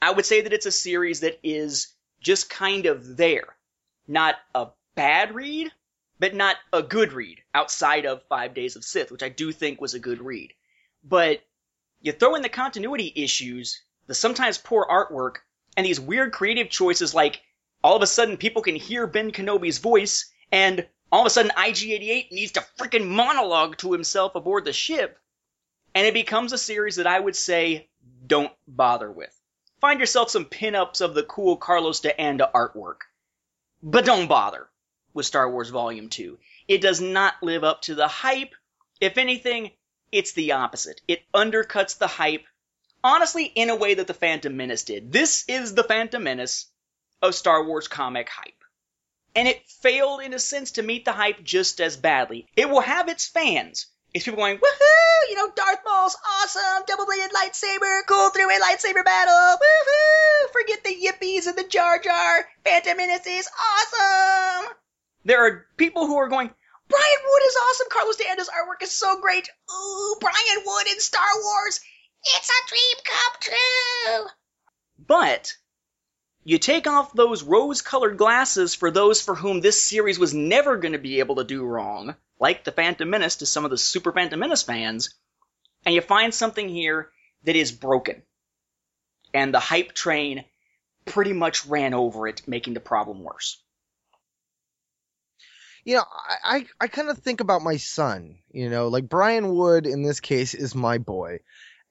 I 0.00 0.12
would 0.12 0.24
say 0.24 0.40
that 0.40 0.52
it's 0.54 0.64
a 0.64 0.72
series 0.72 1.20
that 1.20 1.38
is 1.42 1.92
just 2.22 2.48
kind 2.48 2.86
of 2.86 3.18
there. 3.18 3.54
Not 4.08 4.36
a 4.54 4.68
bad 4.94 5.34
read, 5.34 5.70
but 6.18 6.34
not 6.34 6.56
a 6.72 6.82
good 6.82 7.12
read 7.12 7.42
outside 7.52 8.06
of 8.06 8.26
Five 8.30 8.54
Days 8.54 8.76
of 8.76 8.84
Sith, 8.84 9.12
which 9.12 9.22
I 9.22 9.28
do 9.28 9.52
think 9.52 9.78
was 9.78 9.92
a 9.92 9.98
good 9.98 10.22
read. 10.22 10.54
But 11.02 11.42
you 12.00 12.12
throw 12.12 12.34
in 12.34 12.40
the 12.40 12.48
continuity 12.48 13.12
issues, 13.14 13.82
the 14.06 14.14
sometimes 14.14 14.56
poor 14.56 14.86
artwork, 14.90 15.40
and 15.76 15.84
these 15.84 16.00
weird 16.00 16.32
creative 16.32 16.70
choices 16.70 17.14
like 17.14 17.42
all 17.82 17.96
of 17.96 18.00
a 18.00 18.06
sudden 18.06 18.38
people 18.38 18.62
can 18.62 18.76
hear 18.76 19.06
Ben 19.06 19.32
Kenobi's 19.32 19.76
voice, 19.76 20.32
and 20.50 20.88
all 21.12 21.20
of 21.20 21.26
a 21.26 21.30
sudden 21.30 21.50
IG-88 21.50 22.32
needs 22.32 22.52
to 22.52 22.64
freaking 22.78 23.10
monologue 23.10 23.76
to 23.76 23.92
himself 23.92 24.34
aboard 24.34 24.64
the 24.64 24.72
ship, 24.72 25.18
and 25.94 26.06
it 26.06 26.14
becomes 26.14 26.52
a 26.52 26.58
series 26.58 26.96
that 26.96 27.06
I 27.06 27.18
would 27.18 27.36
say 27.36 27.88
don't 28.26 28.52
bother 28.66 29.10
with. 29.10 29.34
Find 29.80 30.00
yourself 30.00 30.30
some 30.30 30.46
pinups 30.46 31.00
of 31.00 31.14
the 31.14 31.22
cool 31.24 31.56
Carlos 31.56 32.00
D'Anda 32.00 32.50
artwork. 32.54 33.00
But 33.82 34.06
don't 34.06 34.28
bother 34.28 34.68
with 35.12 35.26
Star 35.26 35.50
Wars 35.50 35.68
Volume 35.70 36.08
2. 36.08 36.38
It 36.68 36.80
does 36.80 37.00
not 37.00 37.34
live 37.42 37.64
up 37.64 37.82
to 37.82 37.94
the 37.94 38.08
hype. 38.08 38.54
If 39.00 39.18
anything, 39.18 39.70
it's 40.10 40.32
the 40.32 40.52
opposite. 40.52 41.00
It 41.06 41.22
undercuts 41.34 41.98
the 41.98 42.06
hype, 42.06 42.44
honestly, 43.02 43.44
in 43.44 43.68
a 43.70 43.76
way 43.76 43.94
that 43.94 44.06
the 44.06 44.14
Phantom 44.14 44.56
Menace 44.56 44.84
did. 44.84 45.12
This 45.12 45.44
is 45.48 45.74
the 45.74 45.84
Phantom 45.84 46.22
Menace 46.22 46.66
of 47.20 47.34
Star 47.34 47.62
Wars 47.64 47.88
comic 47.88 48.28
hype. 48.28 48.64
and 49.36 49.48
it 49.48 49.68
failed 49.68 50.22
in 50.22 50.32
a 50.32 50.38
sense 50.38 50.72
to 50.72 50.82
meet 50.82 51.04
the 51.04 51.12
hype 51.12 51.42
just 51.42 51.80
as 51.80 51.96
badly. 51.96 52.46
It 52.56 52.68
will 52.68 52.80
have 52.80 53.08
its 53.08 53.26
fans. 53.26 53.86
It's 54.14 54.24
people 54.24 54.38
going, 54.38 54.58
woohoo, 54.58 55.28
you 55.28 55.34
know, 55.34 55.50
Darth 55.56 55.80
Maul's 55.84 56.16
awesome, 56.40 56.84
double-bladed 56.86 57.32
lightsaber, 57.32 58.02
cool 58.06 58.30
three-way 58.30 58.58
lightsaber 58.60 59.04
battle, 59.04 59.58
woohoo, 59.58 60.52
forget 60.52 60.84
the 60.84 60.94
yippies 60.94 61.48
and 61.48 61.58
the 61.58 61.64
Jar 61.68 61.98
Jar, 61.98 62.46
Phantom 62.64 62.96
Menace 62.96 63.26
is 63.26 63.48
awesome. 63.48 64.72
There 65.24 65.44
are 65.44 65.66
people 65.76 66.06
who 66.06 66.16
are 66.16 66.28
going, 66.28 66.48
Brian 66.88 67.22
Wood 67.24 67.42
is 67.48 67.56
awesome, 67.56 67.88
Carlos 67.90 68.16
D'Anda's 68.16 68.48
artwork 68.48 68.84
is 68.84 68.92
so 68.92 69.20
great, 69.20 69.48
ooh, 69.68 70.16
Brian 70.20 70.62
Wood 70.64 70.86
in 70.92 71.00
Star 71.00 71.26
Wars, 71.42 71.80
it's 72.36 72.50
a 72.50 72.68
dream 72.68 72.96
come 73.04 73.40
true. 73.40 74.26
But 75.08 75.54
you 76.44 76.58
take 76.58 76.86
off 76.86 77.14
those 77.14 77.42
rose 77.42 77.80
colored 77.80 78.18
glasses 78.18 78.74
for 78.74 78.90
those 78.90 79.20
for 79.20 79.34
whom 79.34 79.60
this 79.60 79.82
series 79.82 80.18
was 80.18 80.34
never 80.34 80.76
going 80.76 80.92
to 80.92 80.98
be 80.98 81.18
able 81.20 81.36
to 81.36 81.44
do 81.44 81.64
wrong, 81.64 82.14
like 82.38 82.64
the 82.64 82.72
Phantom 82.72 83.08
Menace 83.08 83.36
to 83.36 83.46
some 83.46 83.64
of 83.64 83.70
the 83.70 83.78
Super 83.78 84.12
Phantom 84.12 84.38
Menace 84.38 84.62
fans, 84.62 85.14
and 85.86 85.94
you 85.94 86.02
find 86.02 86.34
something 86.34 86.68
here 86.68 87.10
that 87.44 87.56
is 87.56 87.72
broken. 87.72 88.22
And 89.32 89.52
the 89.52 89.60
hype 89.60 89.92
train 89.92 90.44
pretty 91.06 91.32
much 91.32 91.66
ran 91.66 91.94
over 91.94 92.28
it, 92.28 92.42
making 92.46 92.74
the 92.74 92.80
problem 92.80 93.22
worse. 93.22 93.60
You 95.84 95.96
know, 95.96 96.04
I, 96.44 96.56
I, 96.56 96.66
I 96.80 96.86
kind 96.88 97.08
of 97.08 97.18
think 97.18 97.40
about 97.40 97.62
my 97.62 97.76
son, 97.76 98.36
you 98.50 98.70
know, 98.70 98.88
like 98.88 99.08
Brian 99.08 99.54
Wood 99.54 99.86
in 99.86 100.02
this 100.02 100.20
case 100.20 100.54
is 100.54 100.74
my 100.74 100.98
boy 100.98 101.40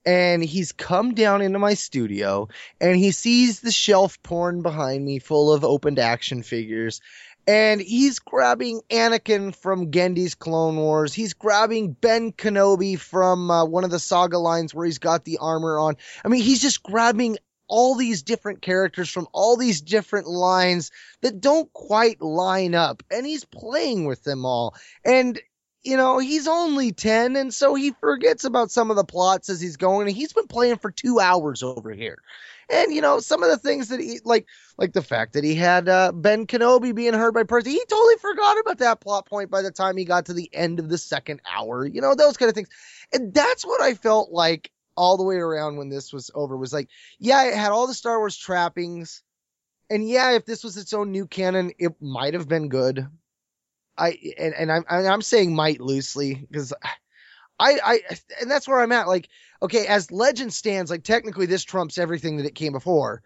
and 0.06 0.44
he's 0.44 0.72
come 0.72 1.14
down 1.14 1.42
into 1.42 1.60
my 1.60 1.74
studio 1.74 2.48
and 2.82 2.96
he 2.96 3.12
sees 3.12 3.60
the 3.60 3.72
shelf 3.72 4.22
porn 4.24 4.62
behind 4.62 5.04
me 5.04 5.20
full 5.20 5.52
of 5.52 5.64
opened 5.64 6.00
action 6.00 6.44
figures 6.44 7.02
and 7.46 7.82
he's 7.82 8.20
grabbing 8.20 8.82
Anakin 8.90 9.54
from 9.54 9.92
Genndy's 9.92 10.36
Clone 10.36 10.78
Wars. 10.78 11.14
He's 11.14 11.34
grabbing 11.34 11.92
Ben 11.92 12.32
Kenobi 12.32 12.98
from 12.98 13.52
uh, 13.52 13.66
one 13.66 13.84
of 13.84 13.92
the 13.92 14.00
saga 14.00 14.38
lines 14.38 14.74
where 14.74 14.86
he's 14.86 15.00
got 15.00 15.26
the 15.26 15.40
armor 15.40 15.78
on. 15.78 15.98
I 16.24 16.30
mean, 16.30 16.42
he's 16.42 16.62
just 16.62 16.84
grabbing 16.84 17.38
all 17.68 17.96
these 17.96 18.24
different 18.24 18.62
characters 18.62 19.10
from 19.10 19.28
all 19.34 19.58
these 19.58 19.82
different 19.82 20.28
lines 20.28 20.92
that 21.22 21.42
don't 21.42 21.72
quite 21.74 22.22
line 22.22 22.76
up 22.76 23.04
and 23.10 23.26
he's 23.26 23.46
playing 23.46 24.06
with 24.06 24.24
them 24.24 24.46
all. 24.46 24.76
And 25.04 25.40
you 25.84 25.98
know, 25.98 26.18
he's 26.18 26.48
only 26.48 26.94
10, 26.94 27.36
and 27.36 27.54
so 27.54 27.76
he 27.76 27.92
forgets 27.92 28.46
about 28.46 28.72
some 28.72 28.90
of 28.90 28.96
the 28.96 29.04
plots 29.04 29.50
as 29.50 29.60
he's 29.60 29.78
going. 29.78 30.08
And 30.08 30.16
he's 30.16 30.32
been 30.32 30.48
playing 30.48 30.78
for 30.78 30.92
two 30.92 31.20
hours 31.20 31.62
over 31.62 31.92
here. 31.92 32.20
And, 32.70 32.94
you 32.94 33.02
know, 33.02 33.20
some 33.20 33.44
of 33.44 33.50
the 33.50 33.58
things 33.58 33.90
that 33.90 34.00
he, 34.00 34.20
like, 34.24 34.48
like 34.78 34.94
the 34.94 35.02
fact 35.02 35.34
that 35.34 35.44
he 35.44 35.56
had 35.56 35.90
uh, 35.90 36.14
Ben 36.14 36.48
Kenobi 36.48 36.96
being 36.96 37.14
hurt 37.14 37.34
by 37.34 37.44
Percy, 37.44 37.72
he 37.72 37.84
totally 37.90 38.16
forgot 38.16 38.60
about 38.60 38.78
that 38.78 39.02
plot 39.02 39.26
point 39.26 39.52
by 39.52 39.62
the 39.62 39.72
time 39.72 39.98
he 39.98 40.06
got 40.06 40.28
to 40.28 40.34
the 40.34 40.50
end 40.54 40.80
of 40.80 40.88
the 40.88 40.98
second 40.98 41.42
hour, 41.50 41.86
you 41.86 42.00
know, 42.00 42.16
those 42.16 42.38
kind 42.38 42.50
of 42.50 42.56
things. 42.56 42.70
And 43.12 43.34
that's 43.34 43.66
what 43.66 43.82
I 43.82 43.94
felt 43.94 44.32
like 44.32 44.72
all 44.96 45.18
the 45.18 45.24
way 45.24 45.36
around 45.36 45.76
when 45.76 45.90
this 45.90 46.14
was 46.14 46.32
over 46.34 46.56
was 46.56 46.72
like, 46.72 46.88
yeah, 47.20 47.46
it 47.46 47.56
had 47.56 47.72
all 47.72 47.88
the 47.88 47.94
Star 47.94 48.20
Wars 48.20 48.38
trappings. 48.38 49.22
And 49.90 50.08
yeah, 50.08 50.32
if 50.32 50.46
this 50.46 50.64
was 50.64 50.78
its 50.78 50.94
own 50.94 51.12
new 51.12 51.28
canon, 51.28 51.72
it 51.78 52.02
might 52.02 52.36
have 52.36 52.48
been 52.48 52.70
good. 52.70 53.06
I 53.98 54.18
and, 54.38 54.54
and 54.54 54.72
I'm 54.72 54.86
I'm 54.90 55.22
saying 55.22 55.56
might 55.56 55.82
loosely 55.82 56.36
because 56.36 56.74
I 57.60 57.80
I 57.84 58.00
and 58.42 58.50
that's 58.50 58.68
where 58.68 58.82
I'm 58.82 58.92
at. 58.92 59.08
Like, 59.08 59.30
okay, 59.62 59.86
as 59.88 60.12
legend 60.12 60.54
stands, 60.54 60.90
like 60.90 61.04
technically 61.04 61.46
this 61.46 61.64
trumps 61.64 61.98
everything 61.98 62.38
that 62.38 62.46
it 62.46 62.56
came 62.56 62.74
before 62.74 63.22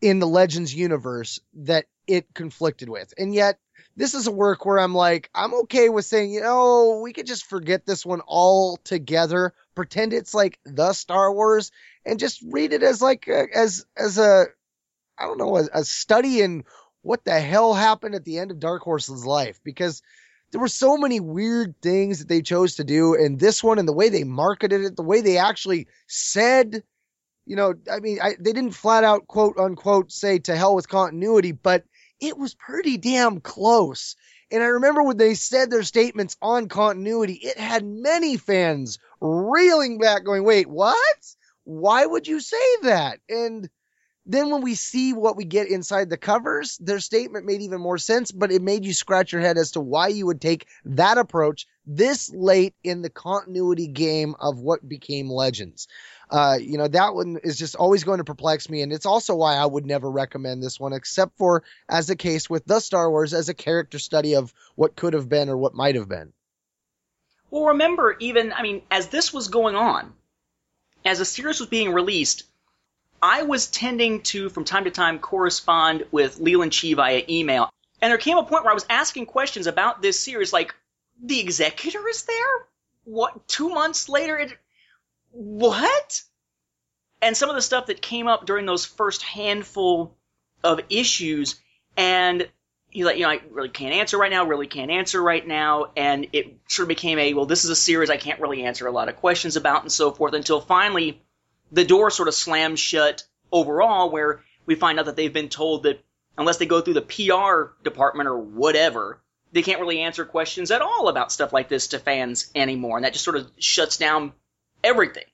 in 0.00 0.18
the 0.18 0.26
Legends 0.26 0.74
universe 0.74 1.40
that 1.54 1.86
it 2.06 2.32
conflicted 2.34 2.88
with. 2.88 3.12
And 3.18 3.34
yet 3.34 3.58
this 3.96 4.14
is 4.14 4.26
a 4.26 4.32
work 4.32 4.64
where 4.64 4.78
I'm 4.78 4.94
like, 4.94 5.30
I'm 5.34 5.54
okay 5.62 5.88
with 5.88 6.04
saying, 6.04 6.32
you 6.32 6.40
know, 6.40 7.00
we 7.02 7.12
could 7.12 7.26
just 7.26 7.46
forget 7.46 7.84
this 7.84 8.04
one 8.04 8.22
altogether, 8.26 9.52
pretend 9.74 10.12
it's 10.12 10.34
like 10.34 10.58
the 10.64 10.92
Star 10.92 11.32
Wars, 11.32 11.70
and 12.04 12.18
just 12.18 12.42
read 12.46 12.72
it 12.72 12.82
as 12.82 13.02
like 13.02 13.28
a, 13.28 13.46
as 13.54 13.84
as 13.96 14.18
a 14.18 14.46
I 15.18 15.26
don't 15.26 15.38
know 15.38 15.56
a, 15.58 15.68
a 15.72 15.84
study 15.84 16.40
in 16.40 16.64
what 17.02 17.24
the 17.24 17.38
hell 17.40 17.74
happened 17.74 18.14
at 18.14 18.24
the 18.24 18.38
end 18.38 18.50
of 18.50 18.60
Dark 18.60 18.82
Horse's 18.82 19.24
life 19.24 19.60
because 19.64 20.02
there 20.52 20.60
were 20.60 20.68
so 20.68 20.96
many 20.96 21.20
weird 21.20 21.74
things 21.80 22.18
that 22.18 22.28
they 22.28 22.42
chose 22.42 22.76
to 22.76 22.84
do 22.84 23.14
in 23.14 23.36
this 23.36 23.62
one 23.62 23.78
and 23.78 23.88
the 23.88 23.92
way 23.92 24.08
they 24.08 24.24
marketed 24.24 24.82
it, 24.82 24.96
the 24.96 25.02
way 25.02 25.20
they 25.20 25.38
actually 25.38 25.86
said, 26.08 26.82
you 27.46 27.56
know, 27.56 27.74
I 27.90 28.00
mean, 28.00 28.18
I, 28.20 28.34
they 28.38 28.52
didn't 28.52 28.72
flat 28.72 29.04
out 29.04 29.26
quote 29.26 29.58
unquote 29.58 30.10
say 30.10 30.40
to 30.40 30.56
hell 30.56 30.74
with 30.74 30.88
continuity, 30.88 31.52
but 31.52 31.84
it 32.20 32.36
was 32.36 32.54
pretty 32.54 32.96
damn 32.96 33.40
close. 33.40 34.16
And 34.50 34.62
I 34.62 34.66
remember 34.66 35.02
when 35.04 35.16
they 35.16 35.34
said 35.34 35.70
their 35.70 35.84
statements 35.84 36.36
on 36.42 36.68
continuity, 36.68 37.34
it 37.34 37.56
had 37.56 37.84
many 37.84 38.36
fans 38.36 38.98
reeling 39.20 39.98
back 39.98 40.24
going, 40.24 40.42
wait, 40.42 40.68
what? 40.68 41.34
Why 41.64 42.04
would 42.04 42.26
you 42.26 42.40
say 42.40 42.76
that? 42.82 43.20
And 43.28 43.70
then 44.30 44.50
when 44.50 44.62
we 44.62 44.76
see 44.76 45.12
what 45.12 45.36
we 45.36 45.44
get 45.44 45.68
inside 45.68 46.08
the 46.08 46.16
covers, 46.16 46.78
their 46.78 47.00
statement 47.00 47.46
made 47.46 47.62
even 47.62 47.80
more 47.80 47.98
sense, 47.98 48.30
but 48.30 48.52
it 48.52 48.62
made 48.62 48.84
you 48.84 48.94
scratch 48.94 49.32
your 49.32 49.40
head 49.40 49.58
as 49.58 49.72
to 49.72 49.80
why 49.80 50.06
you 50.06 50.26
would 50.26 50.40
take 50.40 50.68
that 50.84 51.18
approach 51.18 51.66
this 51.84 52.32
late 52.32 52.74
in 52.84 53.02
the 53.02 53.10
continuity 53.10 53.88
game 53.88 54.36
of 54.38 54.60
what 54.60 54.88
became 54.88 55.28
Legends. 55.28 55.88
Uh, 56.30 56.56
you 56.60 56.78
know, 56.78 56.86
that 56.86 57.12
one 57.12 57.40
is 57.42 57.58
just 57.58 57.74
always 57.74 58.04
going 58.04 58.18
to 58.18 58.24
perplex 58.24 58.70
me. 58.70 58.82
And 58.82 58.92
it's 58.92 59.06
also 59.06 59.34
why 59.34 59.56
I 59.56 59.66
would 59.66 59.84
never 59.84 60.08
recommend 60.08 60.62
this 60.62 60.78
one, 60.78 60.92
except 60.92 61.36
for 61.36 61.64
as 61.88 62.06
the 62.06 62.14
case 62.14 62.48
with 62.48 62.64
the 62.64 62.78
Star 62.78 63.10
Wars 63.10 63.34
as 63.34 63.48
a 63.48 63.54
character 63.54 63.98
study 63.98 64.36
of 64.36 64.54
what 64.76 64.94
could 64.94 65.14
have 65.14 65.28
been 65.28 65.48
or 65.48 65.56
what 65.56 65.74
might 65.74 65.96
have 65.96 66.08
been. 66.08 66.32
Well, 67.50 67.64
remember, 67.64 68.16
even, 68.20 68.52
I 68.52 68.62
mean, 68.62 68.82
as 68.92 69.08
this 69.08 69.32
was 69.32 69.48
going 69.48 69.74
on, 69.74 70.12
as 71.04 71.18
the 71.18 71.24
series 71.24 71.58
was 71.58 71.68
being 71.68 71.92
released, 71.92 72.44
I 73.22 73.42
was 73.42 73.66
tending 73.66 74.22
to, 74.22 74.48
from 74.48 74.64
time 74.64 74.84
to 74.84 74.90
time, 74.90 75.18
correspond 75.18 76.06
with 76.10 76.38
Leland 76.38 76.72
Chee 76.72 76.94
via 76.94 77.22
email. 77.28 77.70
And 78.00 78.10
there 78.10 78.18
came 78.18 78.38
a 78.38 78.42
point 78.42 78.64
where 78.64 78.70
I 78.70 78.74
was 78.74 78.86
asking 78.88 79.26
questions 79.26 79.66
about 79.66 80.00
this 80.00 80.18
series, 80.18 80.52
like, 80.52 80.74
the 81.22 81.40
executor 81.40 82.08
is 82.08 82.24
there? 82.24 82.66
What, 83.04 83.46
two 83.46 83.68
months 83.68 84.08
later? 84.08 84.38
It, 84.38 84.56
what? 85.32 86.22
And 87.20 87.36
some 87.36 87.50
of 87.50 87.56
the 87.56 87.62
stuff 87.62 87.86
that 87.86 88.00
came 88.00 88.26
up 88.26 88.46
during 88.46 88.64
those 88.64 88.86
first 88.86 89.22
handful 89.22 90.16
of 90.64 90.80
issues, 90.88 91.60
and 91.96 92.48
he's 92.88 93.04
like, 93.04 93.16
you 93.16 93.24
know, 93.24 93.30
I 93.30 93.40
really 93.50 93.68
can't 93.68 93.94
answer 93.94 94.16
right 94.16 94.30
now, 94.30 94.44
really 94.44 94.66
can't 94.66 94.90
answer 94.90 95.22
right 95.22 95.46
now, 95.46 95.92
and 95.96 96.28
it 96.32 96.56
sort 96.68 96.84
of 96.84 96.88
became 96.88 97.18
a, 97.18 97.34
well, 97.34 97.46
this 97.46 97.64
is 97.64 97.70
a 97.70 97.76
series 97.76 98.08
I 98.08 98.16
can't 98.16 98.40
really 98.40 98.64
answer 98.64 98.86
a 98.86 98.92
lot 98.92 99.10
of 99.10 99.16
questions 99.16 99.56
about 99.56 99.82
and 99.82 99.92
so 99.92 100.10
forth 100.10 100.32
until 100.32 100.60
finally 100.60 101.22
the 101.72 101.84
door 101.84 102.10
sort 102.10 102.28
of 102.28 102.34
slams 102.34 102.80
shut 102.80 103.24
overall, 103.52 104.10
where 104.10 104.42
we 104.66 104.74
find 104.74 104.98
out 104.98 105.06
that 105.06 105.16
they've 105.16 105.32
been 105.32 105.48
told 105.48 105.84
that 105.84 106.02
unless 106.38 106.58
they 106.58 106.66
go 106.66 106.80
through 106.80 106.94
the 106.94 107.02
PR 107.02 107.72
department 107.82 108.28
or 108.28 108.38
whatever, 108.38 109.20
they 109.52 109.62
can't 109.62 109.80
really 109.80 110.00
answer 110.00 110.24
questions 110.24 110.70
at 110.70 110.82
all 110.82 111.08
about 111.08 111.32
stuff 111.32 111.52
like 111.52 111.68
this 111.68 111.88
to 111.88 111.98
fans 111.98 112.50
anymore. 112.54 112.96
And 112.96 113.04
that 113.04 113.12
just 113.12 113.24
sort 113.24 113.36
of 113.36 113.50
shuts 113.58 113.96
down 113.96 114.32
everything. 114.82 115.24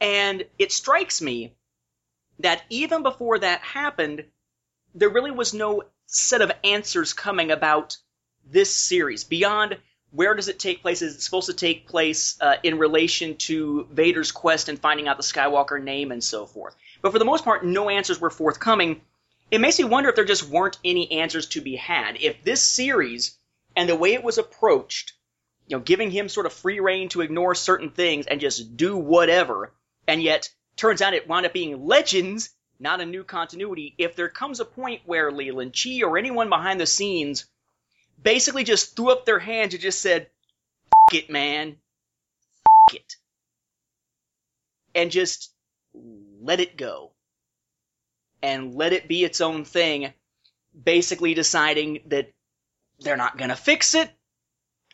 And 0.00 0.44
it 0.58 0.72
strikes 0.72 1.22
me 1.22 1.54
that 2.40 2.62
even 2.68 3.02
before 3.02 3.38
that 3.38 3.60
happened, 3.60 4.24
there 4.94 5.08
really 5.08 5.30
was 5.30 5.54
no 5.54 5.84
set 6.06 6.42
of 6.42 6.52
answers 6.64 7.12
coming 7.12 7.50
about 7.50 7.96
this 8.48 8.74
series 8.74 9.24
beyond 9.24 9.78
where 10.12 10.34
does 10.34 10.48
it 10.48 10.58
take 10.58 10.82
place? 10.82 11.02
Is 11.02 11.16
it 11.16 11.20
supposed 11.20 11.48
to 11.48 11.54
take 11.54 11.88
place 11.88 12.36
uh, 12.40 12.56
in 12.62 12.78
relation 12.78 13.36
to 13.36 13.86
Vader's 13.90 14.32
quest 14.32 14.68
and 14.68 14.78
finding 14.78 15.08
out 15.08 15.16
the 15.16 15.22
Skywalker 15.22 15.82
name 15.82 16.12
and 16.12 16.22
so 16.22 16.46
forth? 16.46 16.74
But 17.02 17.12
for 17.12 17.18
the 17.18 17.24
most 17.24 17.44
part, 17.44 17.64
no 17.64 17.90
answers 17.90 18.20
were 18.20 18.30
forthcoming. 18.30 19.00
It 19.50 19.60
makes 19.60 19.78
me 19.78 19.84
wonder 19.84 20.08
if 20.08 20.16
there 20.16 20.24
just 20.24 20.48
weren't 20.48 20.78
any 20.84 21.20
answers 21.20 21.46
to 21.48 21.60
be 21.60 21.76
had. 21.76 22.16
If 22.20 22.42
this 22.42 22.62
series 22.62 23.36
and 23.74 23.88
the 23.88 23.96
way 23.96 24.14
it 24.14 24.24
was 24.24 24.38
approached, 24.38 25.12
you 25.68 25.76
know, 25.76 25.82
giving 25.82 26.10
him 26.10 26.28
sort 26.28 26.46
of 26.46 26.52
free 26.52 26.80
reign 26.80 27.08
to 27.10 27.20
ignore 27.20 27.54
certain 27.54 27.90
things 27.90 28.26
and 28.26 28.40
just 28.40 28.76
do 28.76 28.96
whatever, 28.96 29.72
and 30.06 30.22
yet 30.22 30.48
turns 30.76 31.02
out 31.02 31.14
it 31.14 31.28
wound 31.28 31.46
up 31.46 31.52
being 31.52 31.86
legends, 31.86 32.50
not 32.78 33.00
a 33.00 33.06
new 33.06 33.24
continuity. 33.24 33.94
If 33.98 34.16
there 34.16 34.28
comes 34.28 34.60
a 34.60 34.64
point 34.64 35.02
where 35.04 35.32
Leland 35.32 35.72
Chee 35.72 36.02
or 36.02 36.16
anyone 36.16 36.48
behind 36.48 36.80
the 36.80 36.86
scenes 36.86 37.46
basically 38.20 38.64
just 38.64 38.96
threw 38.96 39.10
up 39.10 39.24
their 39.24 39.38
hands 39.38 39.74
and 39.74 39.82
just 39.82 40.00
said, 40.00 40.28
F 41.12 41.18
it, 41.18 41.30
man. 41.30 41.76
F 42.90 42.96
it. 42.96 43.16
And 44.94 45.10
just 45.10 45.52
let 46.40 46.60
it 46.60 46.76
go. 46.76 47.12
And 48.42 48.74
let 48.74 48.92
it 48.92 49.08
be 49.08 49.24
its 49.24 49.40
own 49.40 49.64
thing, 49.64 50.12
basically 50.84 51.34
deciding 51.34 52.00
that 52.06 52.32
they're 53.00 53.16
not 53.16 53.38
gonna 53.38 53.56
fix 53.56 53.94
it. 53.94 54.10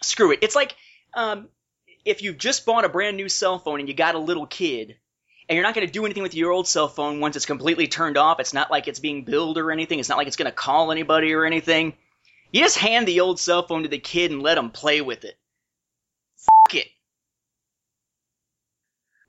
Screw 0.00 0.32
it. 0.32 0.40
It's 0.42 0.56
like, 0.56 0.74
um, 1.14 1.48
if 2.04 2.22
you've 2.22 2.38
just 2.38 2.66
bought 2.66 2.84
a 2.84 2.88
brand 2.88 3.16
new 3.16 3.28
cell 3.28 3.58
phone 3.58 3.80
and 3.80 3.88
you 3.88 3.94
got 3.94 4.14
a 4.14 4.18
little 4.18 4.46
kid, 4.46 4.96
and 5.48 5.56
you're 5.56 5.64
not 5.64 5.74
going 5.74 5.86
to 5.86 5.92
do 5.92 6.04
anything 6.04 6.22
with 6.22 6.34
your 6.34 6.50
old 6.50 6.66
cell 6.66 6.88
phone 6.88 7.20
once 7.20 7.36
it's 7.36 7.46
completely 7.46 7.86
turned 7.86 8.16
off. 8.16 8.40
It's 8.40 8.54
not 8.54 8.70
like 8.70 8.88
it's 8.88 9.00
being 9.00 9.24
billed 9.24 9.58
or 9.58 9.70
anything. 9.70 9.98
It's 9.98 10.08
not 10.08 10.16
like 10.16 10.28
it's 10.28 10.36
going 10.36 10.50
to 10.50 10.56
call 10.56 10.92
anybody 10.92 11.34
or 11.34 11.44
anything 11.44 11.94
You 12.52 12.60
just 12.60 12.78
hand 12.78 13.08
the 13.08 13.20
old 13.20 13.40
cell 13.40 13.66
phone 13.66 13.82
to 13.82 13.88
the 13.88 13.98
kid 13.98 14.30
and 14.30 14.42
let 14.42 14.58
him 14.58 14.70
play 14.70 15.00
with 15.00 15.24
it. 15.24 15.36
F 16.68 16.74
it. 16.74 16.88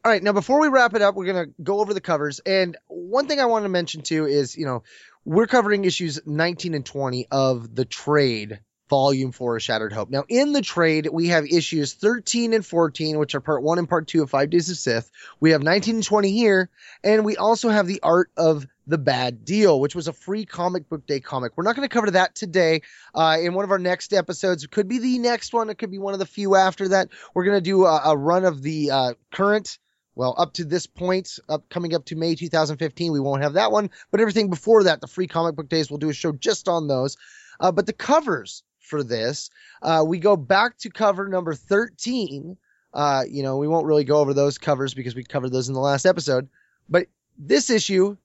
All 0.04 0.12
right, 0.12 0.22
now 0.22 0.34
before 0.34 0.60
we 0.60 0.68
wrap 0.68 0.94
it 0.94 1.02
up, 1.02 1.16
we're 1.16 1.32
going 1.32 1.48
to 1.48 1.54
go 1.64 1.80
over 1.80 1.94
the 1.94 2.02
covers. 2.02 2.40
And 2.40 2.78
one 2.88 3.28
thing 3.28 3.40
I 3.40 3.46
want 3.46 3.64
to 3.64 3.70
mention 3.70 4.02
too 4.02 4.26
is, 4.26 4.58
you 4.58 4.66
know, 4.66 4.84
we're 5.24 5.48
covering 5.48 5.86
issues 5.86 6.20
19 6.26 6.74
and 6.74 6.86
20 6.86 7.28
of 7.32 7.74
the 7.74 7.86
trade 7.86 8.60
volume 8.90 9.32
4 9.32 9.56
of 9.56 9.64
Shattered 9.64 9.94
Hope. 9.94 10.10
Now, 10.10 10.26
in 10.28 10.52
the 10.52 10.62
trade, 10.62 11.08
we 11.12 11.30
have 11.30 11.46
issues 11.46 11.94
13 11.94 12.52
and 12.54 12.66
14, 12.66 13.18
which 13.18 13.34
are 13.34 13.40
part 13.40 13.64
1 13.64 13.80
and 13.80 13.88
part 13.88 14.10
2 14.10 14.24
of 14.24 14.30
5 14.30 14.50
Days 14.50 14.70
of 14.70 14.78
Sith. 14.78 15.10
We 15.40 15.52
have 15.52 15.64
19 15.64 15.96
and 15.96 16.04
20 16.04 16.32
here, 16.32 16.70
and 17.04 17.24
we 17.24 17.38
also 17.38 17.70
have 17.70 17.88
the 17.88 18.02
art 18.04 18.30
of 18.36 18.68
the 18.88 18.98
Bad 18.98 19.46
Deal, 19.46 19.80
which 19.80 19.96
was 19.96 20.08
a 20.08 20.14
free 20.14 20.46
comic 20.46 20.90
book 20.90 21.06
day 21.08 21.20
comic. 21.20 21.54
We're 21.56 21.64
not 21.64 21.76
going 21.76 21.88
to 21.88 21.94
cover 21.94 22.12
that 22.12 22.36
today. 22.36 22.82
Uh, 23.16 23.38
in 23.42 23.54
one 23.54 23.64
of 23.64 23.72
our 23.72 23.80
next 23.80 24.14
episodes, 24.14 24.64
it 24.64 24.72
could 24.72 24.88
be 24.88 25.00
the 25.00 25.20
next 25.20 25.54
one. 25.54 25.70
It 25.70 25.78
could 25.78 25.92
be 25.92 26.00
one 26.00 26.14
of 26.14 26.20
the 26.20 26.26
few 26.26 26.56
after 26.56 26.90
that. 26.90 27.10
We're 27.34 27.46
going 27.46 27.58
to 27.58 27.62
do 27.62 27.86
a, 27.86 28.02
a, 28.06 28.18
run 28.18 28.46
of 28.46 28.62
the 28.62 28.92
uh, 28.92 29.14
current 29.32 29.78
well, 30.16 30.36
up 30.38 30.54
to 30.54 30.66
this 30.66 30.86
point, 30.86 31.40
up 31.50 31.68
coming 31.70 31.96
up 31.96 32.06
to 32.06 32.16
May 32.16 32.36
2015, 32.36 33.12
we 33.12 33.20
won't 33.20 33.42
have 33.42 33.54
that 33.54 33.72
one, 33.72 33.90
but 34.12 34.20
everything 34.20 34.50
before 34.50 34.84
that, 34.84 35.02
the 35.02 35.08
free 35.08 35.28
comic 35.28 35.56
book 35.56 35.70
days, 35.70 35.90
we'll 35.90 35.98
do 35.98 36.10
a 36.10 36.14
show 36.14 36.32
just 36.32 36.68
on 36.68 36.88
those. 36.88 37.18
Uh, 37.60 37.72
but 37.72 37.86
the 37.86 37.94
covers 37.94 38.64
for 38.80 39.04
this, 39.04 39.50
uh, 39.82 40.04
we 40.06 40.20
go 40.20 40.36
back 40.36 40.78
to 40.80 40.90
cover 40.90 41.28
number 41.28 41.56
13. 41.56 42.58
Uh, 42.94 43.24
you 43.28 43.42
know, 43.42 43.58
we 43.58 43.68
won't 43.68 43.88
really 43.88 44.04
go 44.04 44.18
over 44.18 44.34
those 44.34 44.58
covers 44.58 44.94
because 44.94 45.16
we 45.16 45.24
covered 45.24 45.52
those 45.52 45.68
in 45.68 45.74
the 45.74 45.80
last 45.80 46.06
episode, 46.06 46.48
but 46.88 47.08
this 47.38 47.72
issue 47.72 48.16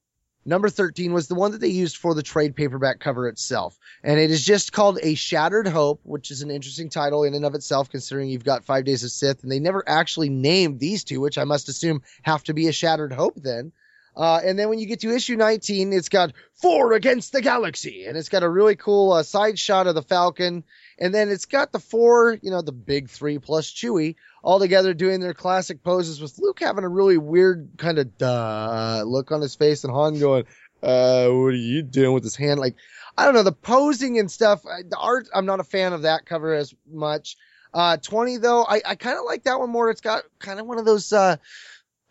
Number 0.45 0.71
13 0.71 1.13
was 1.13 1.29
the 1.29 1.35
one 1.35 1.53
that 1.53 1.61
they 1.61 1.69
used 1.69 1.97
for 1.97 2.15
the 2.15 2.23
trade 2.23 2.57
paperback 2.57 3.01
cover 3.01 3.29
itself. 3.29 3.79
And 4.03 4.19
it 4.19 4.31
is 4.31 4.45
just 4.45 4.73
called 4.73 4.99
A 5.03 5.15
Shattered 5.15 5.69
Hope, 5.69 6.01
which 6.05 6.31
is 6.31 6.43
an 6.43 6.51
interesting 6.51 6.89
title 6.89 7.25
in 7.25 7.35
and 7.35 7.45
of 7.45 7.55
itself, 7.55 7.91
considering 7.91 8.31
you've 8.31 8.45
got 8.45 8.65
Five 8.65 8.85
Days 8.85 9.05
of 9.05 9.11
Sith. 9.11 9.43
And 9.43 9.53
they 9.53 9.61
never 9.61 9.85
actually 9.87 10.31
named 10.31 10.81
these 10.81 11.05
two, 11.05 11.21
which 11.21 11.39
I 11.39 11.45
must 11.45 11.69
assume 11.69 12.03
have 12.23 12.45
to 12.45 12.55
be 12.55 12.69
A 12.69 12.73
Shattered 12.73 13.13
Hope 13.13 13.35
then. 13.37 13.73
Uh, 14.17 14.41
and 14.45 14.59
then 14.59 14.69
when 14.69 14.81
you 14.81 14.87
get 14.87 15.01
to 15.01 15.15
issue 15.15 15.37
19, 15.37 15.93
it's 15.93 16.09
got 16.09 16.33
Four 16.55 16.95
Against 16.95 17.31
the 17.33 17.41
Galaxy. 17.41 18.05
And 18.07 18.17
it's 18.17 18.29
got 18.29 18.43
a 18.43 18.49
really 18.49 18.75
cool 18.75 19.13
uh, 19.13 19.23
side 19.23 19.59
shot 19.59 19.87
of 19.87 19.95
the 19.95 20.03
Falcon. 20.03 20.65
And 20.99 21.15
then 21.15 21.29
it's 21.29 21.47
got 21.47 21.71
the 21.71 21.79
four, 21.79 22.37
you 22.43 22.51
know, 22.51 22.63
the 22.63 22.73
big 22.73 23.11
three 23.11 23.39
plus 23.39 23.71
Chewie 23.71 24.17
all 24.43 24.59
together 24.59 24.95
doing 24.95 25.21
their 25.21 25.35
classic 25.35 25.83
poses 25.83 26.21
with 26.21 26.39
Luke 26.39 26.61
having 26.61 26.85
a 26.85 26.89
really 26.89 27.19
weird 27.19 27.71
kind 27.77 27.99
of 27.99 28.17
duh 28.19 29.03
look 29.07 29.33
on 29.33 29.41
his 29.41 29.55
face 29.55 29.85
and 29.85 29.93
Han 29.93 30.19
going, 30.19 30.45
uh, 30.83 31.27
what 31.29 31.49
are 31.49 31.53
you 31.53 31.83
doing 31.83 32.13
with 32.13 32.23
his 32.23 32.37
hand? 32.37 32.61
Like, 32.61 32.77
I 33.17 33.25
don't 33.25 33.35
know, 33.35 33.43
the 33.43 33.53
posing 33.53 34.19
and 34.19 34.31
stuff, 34.31 34.63
the 34.63 34.97
art, 34.99 35.29
I'm 35.35 35.47
not 35.47 35.61
a 35.61 35.65
fan 35.65 35.93
of 35.93 36.03
that 36.03 36.27
cover 36.27 36.55
as 36.55 36.75
much. 36.89 37.37
Uh, 37.75 37.97
20 37.97 38.39
though, 38.39 38.65
I, 38.65 38.81
I 38.85 38.95
kind 38.95 39.19
of 39.19 39.25
like 39.25 39.45
that 39.45 39.59
one 39.59 39.71
more. 39.71 39.91
It's 39.91 40.01
got 40.01 40.23
kind 40.39 40.61
of 40.61 40.67
one 40.67 40.79
of 40.79 40.85
those, 40.85 41.13
uh, 41.13 41.37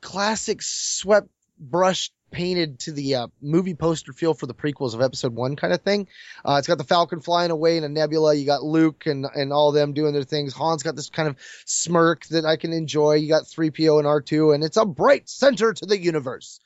classic 0.01 0.61
swept 0.61 1.29
brush 1.59 2.11
painted 2.31 2.79
to 2.79 2.91
the 2.91 3.15
uh, 3.15 3.27
movie 3.41 3.73
poster 3.73 4.13
feel 4.13 4.33
for 4.33 4.45
the 4.45 4.53
prequels 4.53 4.93
of 4.93 5.01
episode 5.01 5.33
one 5.33 5.55
kind 5.55 5.73
of 5.73 5.81
thing. 5.81 6.07
Uh, 6.43 6.55
it's 6.59 6.67
got 6.67 6.77
the 6.77 6.83
Falcon 6.83 7.19
flying 7.19 7.51
away 7.51 7.77
in 7.77 7.83
a 7.83 7.89
nebula. 7.89 8.33
You 8.33 8.45
got 8.45 8.63
Luke 8.63 9.05
and, 9.05 9.25
and 9.33 9.53
all 9.53 9.71
them 9.71 9.93
doing 9.93 10.13
their 10.13 10.23
things. 10.23 10.53
Han's 10.53 10.83
got 10.83 10.95
this 10.95 11.09
kind 11.09 11.29
of 11.29 11.37
smirk 11.65 12.25
that 12.27 12.45
I 12.45 12.57
can 12.57 12.73
enjoy. 12.73 13.15
You 13.15 13.29
got 13.29 13.43
3PO 13.43 13.99
and 13.99 14.07
R2 14.07 14.53
and 14.55 14.63
it's 14.63 14.77
a 14.77 14.85
bright 14.85 15.29
center 15.29 15.73
to 15.73 15.85
the 15.85 15.99
universe. 15.99 16.59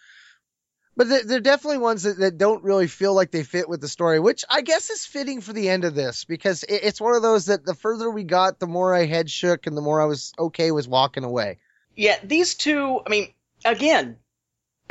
But 0.98 1.08
they're, 1.08 1.24
they're 1.24 1.40
definitely 1.40 1.78
ones 1.78 2.04
that, 2.04 2.18
that 2.18 2.38
don't 2.38 2.64
really 2.64 2.88
feel 2.88 3.14
like 3.14 3.32
they 3.32 3.44
fit 3.44 3.70
with 3.70 3.80
the 3.80 3.88
story, 3.88 4.20
which 4.20 4.44
I 4.50 4.62
guess 4.62 4.90
is 4.90 5.06
fitting 5.06 5.40
for 5.40 5.54
the 5.54 5.70
end 5.70 5.86
of 5.86 5.96
this 5.96 6.26
because 6.26 6.64
it, 6.64 6.82
it's 6.84 7.00
one 7.00 7.16
of 7.16 7.22
those 7.22 7.46
that 7.46 7.66
the 7.66 7.76
further 7.76 8.12
we 8.12 8.24
got, 8.24 8.60
the 8.60 8.68
more 8.68 8.94
I 8.94 9.06
head 9.06 9.30
shook 9.30 9.68
and 9.68 9.78
the 9.78 9.82
more 9.82 10.02
I 10.02 10.06
was 10.06 10.34
okay 10.38 10.72
with 10.72 10.88
walking 10.88 11.24
away. 11.24 11.60
Yeah, 11.96 12.18
these 12.24 12.56
two, 12.56 13.00
I 13.06 13.10
mean, 13.10 13.34
again, 13.64 14.18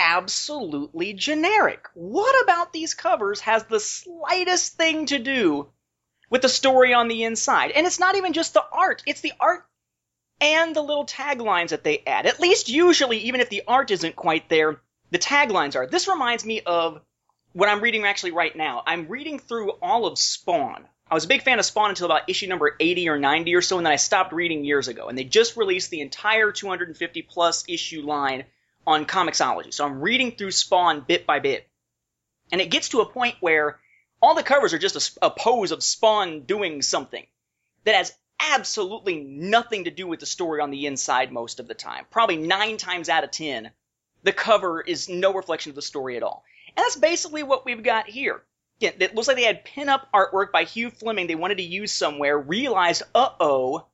absolutely 0.01 1.12
generic. 1.12 1.86
What 1.94 2.43
about 2.43 2.72
these 2.72 2.94
covers 2.94 3.40
has 3.40 3.64
the 3.64 3.81
slightest 3.81 4.77
thing 4.77 5.06
to 5.06 5.18
do 5.18 5.68
with 6.31 6.43
the 6.43 6.48
story 6.48 6.94
on 6.94 7.09
the 7.09 7.24
inside? 7.24 7.70
And 7.72 7.86
it's 7.86 8.01
not 8.01 8.16
even 8.16 8.32
just 8.32 8.55
the 8.55 8.64
art, 8.72 9.02
it's 9.06 9.20
the 9.20 9.35
art 9.39 9.66
and 10.40 10.74
the 10.74 10.82
little 10.82 11.05
taglines 11.05 11.68
that 11.68 11.85
they 11.85 12.02
add. 12.06 12.27
At 12.27 12.40
least 12.40 12.70
usually, 12.70 13.18
even 13.18 13.40
if 13.40 13.51
the 13.51 13.64
art 13.68 13.90
isn't 13.90 14.16
quite 14.16 14.48
there, 14.48 14.81
the 15.10 15.18
taglines 15.18 15.77
are. 15.77 15.86
This 15.86 16.09
reminds 16.09 16.47
me 16.47 16.62
of 16.62 17.01
what 17.52 17.68
I'm 17.68 17.82
reading 17.82 18.05
actually 18.05 18.32
right 18.32 18.56
now. 18.56 18.82
I'm 18.86 19.06
reading 19.09 19.39
through 19.39 19.72
all 19.82 20.06
of 20.06 20.18
Spawn. 20.18 20.86
I 21.10 21.14
was 21.14 21.24
a 21.24 21.28
big 21.28 21.43
fan 21.43 21.59
of 21.59 21.64
Spawn 21.64 21.90
until 21.90 22.06
about 22.06 22.31
issue 22.31 22.47
number 22.47 22.74
80 22.78 23.09
or 23.10 23.18
90 23.18 23.55
or 23.55 23.60
so, 23.60 23.77
and 23.77 23.85
then 23.85 23.93
I 23.93 23.97
stopped 23.97 24.32
reading 24.32 24.64
years 24.64 24.89
ago. 24.89 25.09
And 25.09 25.18
they 25.18 25.24
just 25.24 25.56
released 25.56 25.90
the 25.90 26.01
entire 26.01 26.52
250 26.52 27.22
plus 27.22 27.64
issue 27.68 28.02
line 28.02 28.44
on 28.86 29.05
Comixology. 29.05 29.73
So 29.73 29.85
I'm 29.85 30.01
reading 30.01 30.32
through 30.32 30.52
Spawn 30.52 31.05
bit 31.07 31.27
by 31.27 31.39
bit. 31.40 31.66
And 32.52 32.61
it 32.61 32.70
gets 32.70 32.90
to 32.90 33.01
a 33.01 33.07
point 33.07 33.36
where 33.40 33.78
all 34.20 34.35
the 34.35 34.43
covers 34.43 34.74
are 34.74 34.78
just 34.78 35.19
a, 35.23 35.27
a 35.27 35.31
pose 35.31 35.73
of 35.73 35.82
Spawn 35.82 36.40
doing 36.40 36.82
something 36.82 37.24
that 37.85 37.94
has 37.94 38.12
absolutely 38.40 39.20
nothing 39.20 39.85
to 39.85 39.90
do 39.90 40.07
with 40.07 40.20
the 40.20 40.27
story 40.27 40.61
on 40.61 40.70
the 40.70 40.86
inside 40.86 41.31
most 41.32 41.61
of 41.61 41.69
the 41.69 41.74
time. 41.74 42.07
Probably 42.11 42.36
nine 42.36 42.77
times 42.77 43.09
out 43.09 43.24
of 43.24 43.31
ten, 43.31 43.70
the 44.23 44.32
cover 44.32 44.81
is 44.81 45.09
no 45.09 45.32
reflection 45.35 45.70
of 45.70 45.77
the 45.77 45.82
story 45.82 46.16
at 46.16 46.23
all. 46.23 46.43
And 46.69 46.85
that's 46.85 46.97
basically 46.97 47.43
what 47.43 47.65
we've 47.65 47.82
got 47.82 48.09
here. 48.09 48.43
It 48.81 49.15
looks 49.15 49.28
like 49.28 49.36
they 49.36 49.44
had 49.44 49.65
pin-up 49.65 50.09
artwork 50.15 50.52
by 50.52 50.65
Hugh 50.65 50.90
Fleming 50.90 51.27
they 51.27 51.35
wanted 51.35 51.59
to 51.59 51.62
use 51.62 51.93
somewhere, 51.93 52.39
realized, 52.39 53.02
uh-oh, 53.15 53.86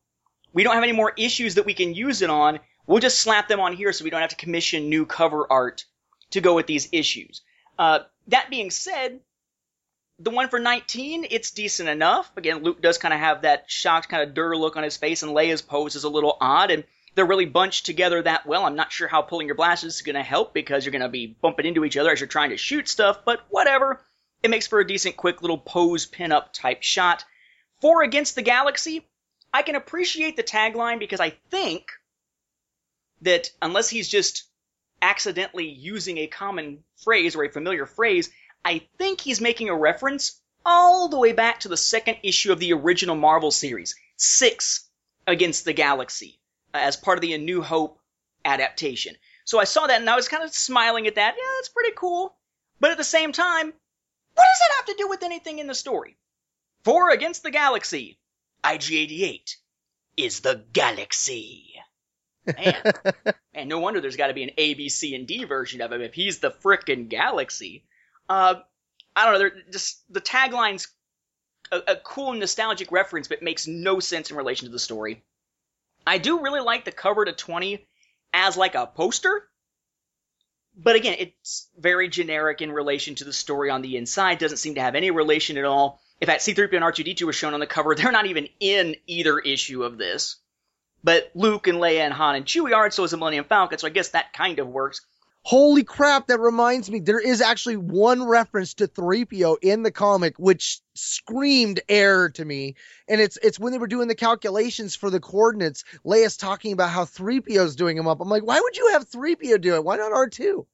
we 0.52 0.62
don't 0.62 0.74
have 0.74 0.84
any 0.84 0.92
more 0.92 1.12
issues 1.16 1.56
that 1.56 1.66
we 1.66 1.74
can 1.74 1.92
use 1.92 2.22
it 2.22 2.30
on, 2.30 2.60
We'll 2.86 3.00
just 3.00 3.18
slap 3.18 3.48
them 3.48 3.60
on 3.60 3.72
here 3.72 3.92
so 3.92 4.04
we 4.04 4.10
don't 4.10 4.20
have 4.20 4.30
to 4.30 4.36
commission 4.36 4.88
new 4.88 5.06
cover 5.06 5.46
art 5.50 5.84
to 6.30 6.40
go 6.40 6.54
with 6.54 6.66
these 6.66 6.88
issues. 6.92 7.42
Uh, 7.78 8.00
that 8.28 8.50
being 8.50 8.70
said, 8.70 9.20
the 10.18 10.30
one 10.30 10.48
for 10.48 10.58
19, 10.58 11.26
it's 11.30 11.50
decent 11.50 11.88
enough. 11.88 12.30
Again, 12.36 12.62
Luke 12.62 12.80
does 12.80 12.98
kind 12.98 13.12
of 13.12 13.20
have 13.20 13.42
that 13.42 13.64
shocked, 13.70 14.08
kind 14.08 14.22
of 14.22 14.34
dir 14.34 14.56
look 14.56 14.76
on 14.76 14.82
his 14.82 14.96
face, 14.96 15.22
and 15.22 15.32
Leia's 15.32 15.62
pose 15.62 15.94
is 15.94 16.04
a 16.04 16.08
little 16.08 16.38
odd, 16.40 16.70
and 16.70 16.84
they're 17.14 17.26
really 17.26 17.46
bunched 17.46 17.86
together 17.86 18.22
that 18.22 18.46
well. 18.46 18.64
I'm 18.64 18.76
not 18.76 18.92
sure 18.92 19.08
how 19.08 19.22
pulling 19.22 19.46
your 19.46 19.56
blasters 19.56 19.96
is 19.96 20.02
going 20.02 20.16
to 20.16 20.22
help 20.22 20.54
because 20.54 20.84
you're 20.84 20.92
going 20.92 21.02
to 21.02 21.08
be 21.08 21.26
bumping 21.26 21.66
into 21.66 21.84
each 21.84 21.96
other 21.96 22.12
as 22.12 22.20
you're 22.20 22.28
trying 22.28 22.50
to 22.50 22.56
shoot 22.56 22.88
stuff, 22.88 23.24
but 23.24 23.40
whatever. 23.50 24.00
It 24.42 24.50
makes 24.50 24.66
for 24.66 24.80
a 24.80 24.86
decent, 24.86 25.16
quick 25.16 25.42
little 25.42 25.58
pose 25.58 26.06
pin-up 26.06 26.52
type 26.52 26.82
shot. 26.82 27.24
Four 27.80 28.02
against 28.02 28.36
the 28.36 28.42
galaxy, 28.42 29.06
I 29.52 29.62
can 29.62 29.74
appreciate 29.74 30.36
the 30.36 30.42
tagline 30.42 30.98
because 30.98 31.20
I 31.20 31.30
think 31.50 31.90
that 33.22 33.50
unless 33.62 33.88
he's 33.88 34.08
just 34.08 34.44
accidentally 35.02 35.68
using 35.68 36.18
a 36.18 36.26
common 36.26 36.82
phrase 37.04 37.36
or 37.36 37.44
a 37.44 37.52
familiar 37.52 37.86
phrase, 37.86 38.30
I 38.64 38.82
think 38.98 39.20
he's 39.20 39.40
making 39.40 39.68
a 39.68 39.76
reference 39.76 40.40
all 40.64 41.08
the 41.08 41.18
way 41.18 41.32
back 41.32 41.60
to 41.60 41.68
the 41.68 41.76
second 41.76 42.18
issue 42.22 42.52
of 42.52 42.58
the 42.58 42.72
original 42.72 43.14
Marvel 43.14 43.50
series, 43.50 43.94
Six 44.16 44.88
Against 45.26 45.64
the 45.64 45.72
Galaxy, 45.72 46.40
uh, 46.74 46.78
as 46.78 46.96
part 46.96 47.18
of 47.18 47.22
the 47.22 47.34
A 47.34 47.38
New 47.38 47.62
Hope 47.62 48.00
adaptation. 48.44 49.16
So 49.44 49.58
I 49.58 49.64
saw 49.64 49.86
that 49.86 50.00
and 50.00 50.10
I 50.10 50.16
was 50.16 50.28
kind 50.28 50.42
of 50.42 50.52
smiling 50.52 51.06
at 51.06 51.14
that. 51.14 51.34
Yeah, 51.36 51.52
that's 51.56 51.68
pretty 51.68 51.92
cool. 51.96 52.36
But 52.80 52.90
at 52.90 52.96
the 52.96 53.04
same 53.04 53.32
time, 53.32 53.66
what 53.66 54.44
does 54.44 54.58
that 54.58 54.74
have 54.76 54.86
to 54.86 55.02
do 55.02 55.08
with 55.08 55.22
anything 55.22 55.58
in 55.58 55.66
the 55.66 55.74
story? 55.74 56.16
Four 56.84 57.10
Against 57.10 57.42
the 57.42 57.50
Galaxy, 57.50 58.18
IG-88, 58.64 59.56
is 60.16 60.40
the 60.40 60.64
galaxy. 60.72 61.74
Man, 62.46 62.92
man, 63.54 63.68
no 63.68 63.80
wonder 63.80 64.00
there's 64.00 64.16
got 64.16 64.28
to 64.28 64.34
be 64.34 64.44
an 64.44 64.50
A, 64.56 64.74
B, 64.74 64.88
C, 64.88 65.14
and 65.14 65.26
D 65.26 65.44
version 65.44 65.80
of 65.80 65.92
him 65.92 66.02
if 66.02 66.14
he's 66.14 66.38
the 66.38 66.50
frickin' 66.50 67.08
galaxy. 67.08 67.84
Uh, 68.28 68.56
I 69.14 69.30
don't 69.30 69.40
know. 69.40 69.50
Just 69.72 70.02
the 70.12 70.20
tagline's 70.20 70.88
a, 71.72 71.78
a 71.88 71.96
cool 71.96 72.32
nostalgic 72.34 72.92
reference, 72.92 73.28
but 73.28 73.42
makes 73.42 73.66
no 73.66 74.00
sense 74.00 74.30
in 74.30 74.36
relation 74.36 74.66
to 74.66 74.72
the 74.72 74.78
story. 74.78 75.24
I 76.06 76.18
do 76.18 76.40
really 76.40 76.60
like 76.60 76.84
the 76.84 76.92
cover 76.92 77.24
to 77.24 77.32
20 77.32 77.84
as 78.32 78.56
like 78.56 78.74
a 78.74 78.86
poster, 78.86 79.48
but 80.76 80.94
again, 80.94 81.16
it's 81.18 81.68
very 81.78 82.08
generic 82.08 82.60
in 82.60 82.70
relation 82.70 83.14
to 83.16 83.24
the 83.24 83.32
story 83.32 83.70
on 83.70 83.80
the 83.80 83.96
inside. 83.96 84.38
Doesn't 84.38 84.58
seem 84.58 84.74
to 84.74 84.82
have 84.82 84.94
any 84.94 85.10
relation 85.10 85.56
at 85.56 85.64
all. 85.64 86.00
In 86.20 86.26
fact, 86.26 86.42
C3PO 86.42 86.74
and 86.74 86.84
R2D2 86.84 87.22
were 87.22 87.32
shown 87.32 87.54
on 87.54 87.60
the 87.60 87.66
cover. 87.66 87.94
They're 87.94 88.12
not 88.12 88.26
even 88.26 88.48
in 88.60 88.96
either 89.06 89.38
issue 89.38 89.84
of 89.84 89.96
this. 89.96 90.36
But 91.06 91.30
Luke 91.36 91.68
and 91.68 91.78
Leia 91.78 92.00
and 92.00 92.12
Han 92.12 92.34
and 92.34 92.44
Chewie 92.44 92.74
aren't, 92.74 92.92
so 92.92 93.04
is 93.04 93.12
the 93.12 93.16
Millennium 93.16 93.44
Falcon, 93.44 93.78
so 93.78 93.86
I 93.86 93.90
guess 93.90 94.08
that 94.08 94.32
kind 94.32 94.58
of 94.58 94.66
works. 94.66 95.02
Holy 95.44 95.84
crap, 95.84 96.26
that 96.26 96.40
reminds 96.40 96.90
me, 96.90 96.98
there 96.98 97.20
is 97.20 97.40
actually 97.40 97.76
one 97.76 98.26
reference 98.26 98.74
to 98.74 98.88
3PO 98.88 99.58
in 99.62 99.84
the 99.84 99.92
comic 99.92 100.36
which 100.36 100.80
screamed 100.96 101.80
error 101.88 102.30
to 102.30 102.44
me. 102.44 102.74
And 103.06 103.20
it's 103.20 103.38
it's 103.40 103.56
when 103.56 103.70
they 103.70 103.78
were 103.78 103.86
doing 103.86 104.08
the 104.08 104.16
calculations 104.16 104.96
for 104.96 105.08
the 105.08 105.20
coordinates, 105.20 105.84
Leia's 106.04 106.36
talking 106.36 106.72
about 106.72 106.90
how 106.90 107.04
3PO's 107.04 107.76
doing 107.76 107.96
them 107.96 108.08
up. 108.08 108.20
I'm 108.20 108.28
like, 108.28 108.44
why 108.44 108.58
would 108.60 108.76
you 108.76 108.88
have 108.90 109.08
3PO 109.08 109.60
do 109.60 109.76
it? 109.76 109.84
Why 109.84 109.98
not 109.98 110.10
R2? 110.10 110.66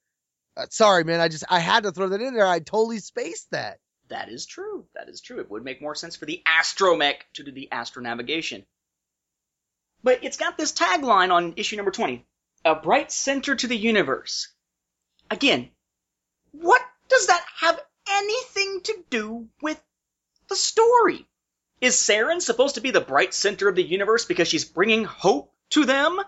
Uh, 0.56 0.66
sorry, 0.70 1.04
man, 1.04 1.20
I 1.20 1.28
just 1.28 1.44
I 1.50 1.58
had 1.58 1.82
to 1.82 1.92
throw 1.92 2.08
that 2.08 2.22
in 2.22 2.32
there. 2.32 2.46
I 2.46 2.60
totally 2.60 3.00
spaced 3.00 3.50
that. 3.50 3.80
That 4.08 4.30
is 4.30 4.46
true. 4.46 4.86
That 4.94 5.10
is 5.10 5.20
true. 5.20 5.40
It 5.40 5.50
would 5.50 5.62
make 5.62 5.82
more 5.82 5.94
sense 5.94 6.16
for 6.16 6.24
the 6.24 6.42
astromech 6.46 7.16
to 7.34 7.42
do 7.42 7.52
the 7.52 7.68
astronavigation. 7.70 8.64
But 10.04 10.24
it's 10.24 10.36
got 10.36 10.58
this 10.58 10.72
tagline 10.72 11.32
on 11.32 11.54
issue 11.56 11.76
number 11.76 11.92
20 11.92 12.26
A 12.64 12.74
bright 12.74 13.12
center 13.12 13.54
to 13.54 13.66
the 13.66 13.76
universe. 13.76 14.48
Again, 15.30 15.70
what 16.50 16.82
does 17.08 17.28
that 17.28 17.44
have 17.60 17.80
anything 18.10 18.80
to 18.84 19.04
do 19.10 19.48
with 19.60 19.80
the 20.48 20.56
story? 20.56 21.26
Is 21.80 21.96
Saren 21.96 22.40
supposed 22.40 22.74
to 22.74 22.80
be 22.80 22.90
the 22.90 23.00
bright 23.00 23.32
center 23.32 23.68
of 23.68 23.76
the 23.76 23.82
universe 23.82 24.24
because 24.24 24.48
she's 24.48 24.64
bringing 24.64 25.04
hope 25.04 25.52
to 25.70 25.84
them? 25.84 26.20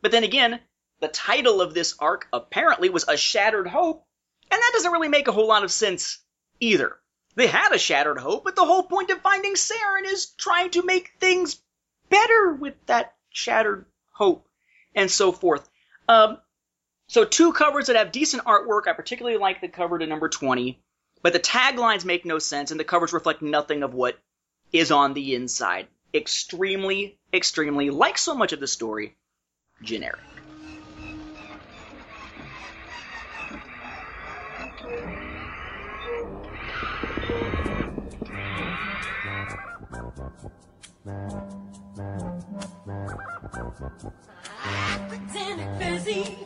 But 0.00 0.10
then 0.10 0.24
again, 0.24 0.60
the 1.00 1.08
title 1.08 1.60
of 1.60 1.74
this 1.74 1.94
arc 1.98 2.28
apparently 2.32 2.88
was 2.88 3.04
A 3.08 3.16
Shattered 3.16 3.66
Hope, 3.66 4.06
and 4.50 4.60
that 4.60 4.70
doesn't 4.72 4.92
really 4.92 5.08
make 5.08 5.28
a 5.28 5.32
whole 5.32 5.46
lot 5.46 5.64
of 5.64 5.70
sense 5.70 6.18
either. 6.60 6.98
They 7.34 7.46
had 7.46 7.72
a 7.72 7.78
shattered 7.78 8.18
hope, 8.18 8.44
but 8.44 8.56
the 8.56 8.64
whole 8.64 8.82
point 8.82 9.10
of 9.10 9.20
finding 9.20 9.54
Saren 9.54 10.04
is 10.04 10.26
trying 10.26 10.70
to 10.70 10.82
make 10.82 11.12
things 11.20 11.62
better 12.08 12.52
with 12.54 12.74
that 12.86 13.14
shattered 13.38 13.86
hope, 14.12 14.48
and 14.94 15.10
so 15.10 15.32
forth. 15.32 15.68
Um, 16.08 16.38
so 17.06 17.24
two 17.24 17.52
covers 17.52 17.86
that 17.86 17.96
have 17.96 18.12
decent 18.12 18.44
artwork. 18.44 18.88
I 18.88 18.92
particularly 18.92 19.38
like 19.38 19.60
the 19.60 19.68
cover 19.68 19.98
to 19.98 20.06
number 20.06 20.28
20, 20.28 20.82
but 21.22 21.32
the 21.32 21.40
taglines 21.40 22.04
make 22.04 22.24
no 22.24 22.38
sense, 22.38 22.70
and 22.70 22.80
the 22.80 22.84
covers 22.84 23.12
reflect 23.12 23.40
nothing 23.40 23.82
of 23.82 23.94
what 23.94 24.18
is 24.72 24.90
on 24.90 25.14
the 25.14 25.34
inside. 25.34 25.86
Extremely, 26.12 27.18
extremely, 27.32 27.90
like 27.90 28.18
so 28.18 28.34
much 28.34 28.52
of 28.52 28.60
the 28.60 28.66
story, 28.66 29.16
generic. 29.82 30.20
Pretend 45.08 45.60
it's 45.60 45.78
busy. 45.78 46.36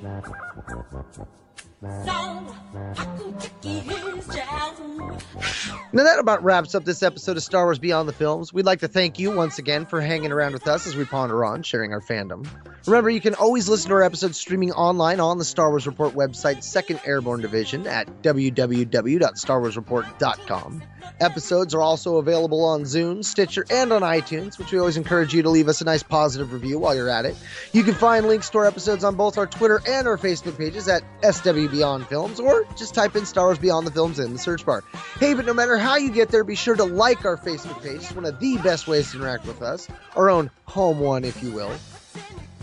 Now 5.95 6.05
that 6.05 6.19
about 6.21 6.43
wraps 6.45 6.75
up 6.75 6.85
this 6.85 7.03
episode 7.03 7.37
of 7.37 7.43
Star 7.43 7.65
Wars 7.65 7.81
Beyond 7.81 8.09
the 8.09 8.13
Films. 8.13 8.53
We'd 8.53 8.65
like 8.65 8.79
to 8.81 8.89
thank 8.89 9.19
you 9.19 9.33
once 9.33 9.59
again 9.59 9.87
for 9.87 10.01
hanging 10.01 10.33
around 10.33 10.53
with 10.53 10.69
us 10.69 10.87
as 10.87 10.95
we 10.95 11.05
ponder 11.05 11.45
on 11.45 11.65
sharing 11.65 11.93
our 11.93 12.01
fandom. 12.01 12.47
Remember, 12.87 13.11
you 13.11 13.21
can 13.21 13.35
always 13.35 13.69
listen 13.69 13.89
to 13.89 13.95
our 13.95 14.03
episodes 14.03 14.39
streaming 14.39 14.71
online 14.73 15.21
on 15.21 15.39
the 15.39 15.45
Star 15.45 15.71
Wars 15.71 15.87
Report 15.87 16.15
website, 16.15 16.63
Second 16.63 17.01
Airborne 17.05 17.41
Division, 17.41 17.87
at 17.87 18.23
www.starwarsreport.com. 18.23 20.83
Episodes 21.21 21.75
are 21.75 21.83
also 21.83 22.17
available 22.17 22.65
on 22.65 22.83
Zune, 22.83 23.25
Stitcher, 23.25 23.65
and 23.71 23.93
on 23.93 24.03
iTunes, 24.03 24.59
which 24.59 24.73
we 24.73 24.79
always 24.79 24.97
encourage 24.97 25.35
you 25.35 25.43
to 25.43 25.51
leave 25.51 25.69
us 25.69 25.81
a 25.81 25.85
nice 25.85 26.03
positive 26.03 26.53
review 26.53 26.79
while 26.79 26.95
you're 26.95 27.11
at 27.11 27.27
it. 27.27 27.37
You 27.73 27.85
can 27.85 27.95
find 27.95 28.27
links 28.27 28.51
to 28.51 28.59
our 28.59 28.67
episodes 28.67 29.05
on 29.05 29.15
both 29.17 29.39
our 29.39 29.47
Twitter 29.47 29.81
and 29.87 30.09
our 30.09 30.17
Facebook 30.17 30.59
pages 30.59 30.89
at 30.89 31.03
SW 31.23 31.72
Beyond 31.73 32.07
Films, 32.07 32.39
or 32.39 32.65
just 32.77 32.95
type 32.95 33.17
in 33.17 33.27
Star 33.27 33.47
Wars 33.47 33.59
Beyond 33.59 33.87
the 33.87 33.91
Films 33.91 34.21
in 34.21 34.33
the 34.33 34.39
search 34.39 34.65
bar. 34.65 34.85
Hey, 35.19 35.35
but 35.35 35.45
no 35.45 35.55
matter 35.55 35.77
how 35.77 35.97
you 35.97 36.13
get 36.13 36.29
there, 36.29 36.45
be 36.45 36.55
sure 36.55 36.77
to 36.77 36.85
like 36.85 37.25
our 37.25 37.37
Facebook 37.37 37.83
page. 37.83 37.97
It's 37.97 38.13
one 38.13 38.25
of 38.25 38.39
the 38.39 38.59
best 38.59 38.87
ways 38.87 39.11
to 39.11 39.17
interact 39.17 39.47
with 39.47 39.63
us, 39.63 39.89
our 40.15 40.31
own 40.31 40.51
home 40.67 41.01
one, 41.01 41.25
if 41.25 41.43
you 41.43 41.51
will. 41.51 41.73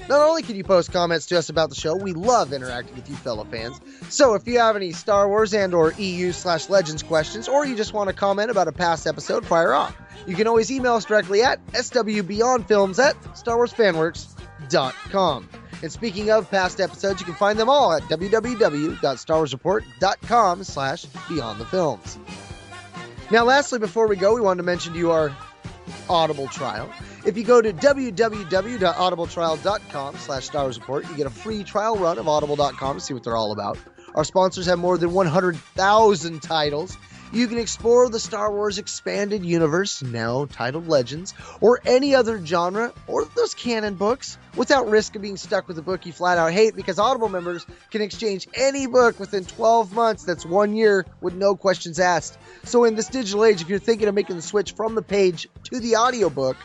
Not 0.07 0.21
only 0.27 0.41
can 0.41 0.55
you 0.55 0.63
post 0.63 0.91
comments 0.91 1.27
to 1.27 1.37
us 1.37 1.49
about 1.49 1.69
the 1.69 1.75
show, 1.75 1.95
we 1.95 2.13
love 2.13 2.51
interacting 2.51 2.95
with 2.95 3.07
you 3.09 3.15
fellow 3.15 3.43
fans. 3.43 3.79
So 4.09 4.33
if 4.33 4.47
you 4.47 4.57
have 4.57 4.75
any 4.75 4.91
Star 4.91 5.27
Wars 5.27 5.53
and 5.53 5.75
or 5.75 5.93
EU 5.93 6.31
slash 6.31 6.67
Legends 6.67 7.03
questions, 7.03 7.47
or 7.47 7.65
you 7.65 7.75
just 7.75 7.93
want 7.93 8.07
to 8.09 8.13
comment 8.15 8.49
about 8.49 8.67
a 8.67 8.71
past 8.71 9.05
episode, 9.05 9.45
fire 9.45 9.73
off. 9.73 9.95
You 10.25 10.35
can 10.35 10.47
always 10.47 10.71
email 10.71 10.95
us 10.95 11.05
directly 11.05 11.43
at 11.43 11.63
swbeyondfilms 11.67 12.97
at 12.97 13.21
starwarsfanworks.com. 13.35 14.38
And 15.81 15.89
speaking 15.91 16.29
of 16.31 16.51
past 16.51 16.81
episodes, 16.81 17.21
you 17.21 17.25
can 17.25 17.35
find 17.35 17.59
them 17.59 17.69
all 17.69 17.93
at 17.93 18.03
www.starwarsreport.com 18.03 20.63
slash 20.63 21.05
beyond 21.27 21.59
the 21.59 21.65
films. 21.65 22.19
Now, 23.31 23.45
lastly, 23.45 23.79
before 23.79 24.07
we 24.07 24.15
go, 24.15 24.35
we 24.35 24.41
wanted 24.41 24.57
to 24.57 24.65
mention 24.65 24.93
to 24.93 24.99
you 24.99 25.11
our 25.11 25.35
Audible 26.09 26.47
trial. 26.47 26.89
If 27.25 27.37
you 27.37 27.43
go 27.43 27.61
to 27.61 27.71
www.audibletrial.com 27.71 30.17
slash 30.17 30.45
Star 30.45 30.63
Wars 30.63 30.79
Report, 30.79 31.07
you 31.09 31.15
get 31.15 31.27
a 31.27 31.31
free 31.31 31.63
trial 31.63 31.95
run 31.97 32.17
of 32.17 32.27
audible.com 32.27 32.97
to 32.97 33.03
see 33.03 33.13
what 33.13 33.23
they're 33.23 33.37
all 33.37 33.51
about. 33.51 33.77
Our 34.15 34.23
sponsors 34.23 34.65
have 34.65 34.79
more 34.79 34.97
than 34.97 35.13
100,000 35.13 36.41
titles. 36.41 36.97
You 37.31 37.47
can 37.47 37.59
explore 37.59 38.09
the 38.09 38.19
Star 38.19 38.51
Wars 38.51 38.79
expanded 38.79 39.45
universe, 39.45 40.01
now 40.01 40.45
titled 40.45 40.87
Legends, 40.87 41.35
or 41.61 41.79
any 41.85 42.15
other 42.15 42.43
genre, 42.43 42.91
or 43.05 43.25
those 43.25 43.53
canon 43.53 43.93
books, 43.93 44.39
without 44.55 44.89
risk 44.89 45.15
of 45.15 45.21
being 45.21 45.37
stuck 45.37 45.67
with 45.67 45.77
a 45.77 45.83
book 45.83 46.07
you 46.07 46.11
flat 46.11 46.39
out 46.39 46.51
hate 46.51 46.75
because 46.75 46.97
Audible 46.97 47.29
members 47.29 47.67
can 47.91 48.01
exchange 48.01 48.47
any 48.55 48.87
book 48.87 49.19
within 49.19 49.45
12 49.45 49.93
months 49.93 50.23
that's 50.23 50.43
one 50.43 50.73
year 50.73 51.05
with 51.21 51.35
no 51.35 51.55
questions 51.55 51.99
asked. 51.99 52.35
So, 52.63 52.85
in 52.85 52.95
this 52.95 53.07
digital 53.07 53.45
age, 53.45 53.61
if 53.61 53.69
you're 53.69 53.77
thinking 53.77 54.07
of 54.07 54.15
making 54.15 54.35
the 54.35 54.41
switch 54.41 54.73
from 54.73 54.95
the 54.95 55.03
page 55.03 55.47
to 55.65 55.79
the 55.79 55.97
audiobook, 55.97 56.57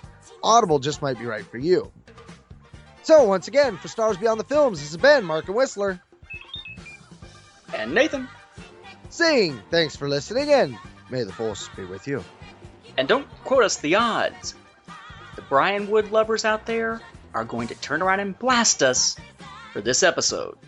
Audible 0.43 0.79
just 0.79 1.03
might 1.03 1.19
be 1.19 1.27
right 1.27 1.45
for 1.45 1.59
you. 1.59 1.93
So, 3.03 3.25
once 3.25 3.49
again, 3.49 3.77
for 3.77 3.89
Stars 3.89 4.17
Beyond 4.17 4.41
the 4.41 4.45
Films, 4.45 4.81
this 4.81 4.93
has 4.93 4.97
been 4.97 5.27
Mark 5.27 5.47
and 5.47 5.55
Whistler 5.55 6.01
And 7.75 7.95
Nathan. 7.95 8.29
Saying 9.15 9.63
thanks 9.71 9.95
for 9.95 10.09
listening 10.09 10.53
and 10.53 10.77
may 11.09 11.23
the 11.23 11.33
Force 11.33 11.69
be 11.77 11.85
with 11.85 12.09
you. 12.09 12.25
And 12.97 13.07
don't 13.07 13.29
quote 13.45 13.63
us 13.63 13.79
the 13.79 13.95
odds. 13.95 14.55
The 15.37 15.43
Brian 15.43 15.89
Wood 15.89 16.11
lovers 16.11 16.45
out 16.45 16.67
there 16.67 17.01
are 17.33 17.45
going 17.45 17.69
to 17.69 17.75
turn 17.77 18.03
around 18.03 18.21
and 18.21 18.37
blast 18.37 18.83
us 18.83 19.17
for 19.73 19.81
this 19.81 20.03
episode. 20.03 20.59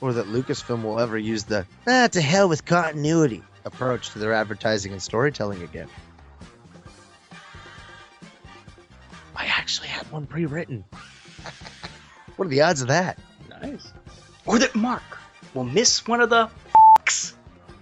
Or 0.00 0.12
that 0.12 0.26
Lucasfilm 0.26 0.84
will 0.84 1.00
ever 1.00 1.18
use 1.18 1.42
the 1.42 1.66
ah, 1.88 2.06
to 2.06 2.20
hell 2.20 2.48
with 2.48 2.64
continuity 2.64 3.42
approach 3.64 4.10
to 4.10 4.20
their 4.20 4.32
advertising 4.32 4.92
and 4.92 5.02
storytelling 5.02 5.62
again. 5.62 5.88
I 9.34 9.46
actually 9.46 9.88
had 9.88 10.08
one 10.12 10.26
pre 10.26 10.46
written. 10.46 10.84
what 12.36 12.46
are 12.46 12.48
the 12.48 12.62
odds 12.62 12.80
of 12.80 12.88
that? 12.88 13.18
Nice. 13.60 13.92
Or 14.46 14.60
that 14.60 14.76
Mark 14.76 15.02
will 15.52 15.64
miss 15.64 16.06
one 16.06 16.20
of 16.20 16.30
the 16.30 16.48
f***s 17.08 17.34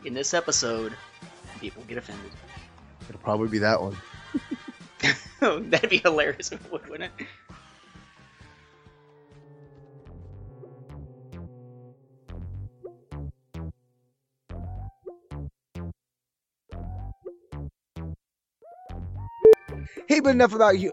in 0.05 0.15
this 0.15 0.35
episode 0.35 0.93
and 1.53 1.61
people 1.61 1.83
get 1.89 1.99
offended. 1.99 2.31
It'll 3.09 3.21
probably 3.21 3.49
be 3.49 3.59
that 3.59 3.81
one. 3.81 3.97
That'd 5.71 5.91
be 5.91 5.99
hilarious 5.99 6.53
if 6.53 6.65
it 6.65 6.73
would, 6.73 6.89
wouldn't 6.89 7.13
it? 7.19 7.27
Hey, 20.09 20.21
but 20.21 20.31
enough 20.31 20.55
about 20.55 20.79
you. 20.79 20.93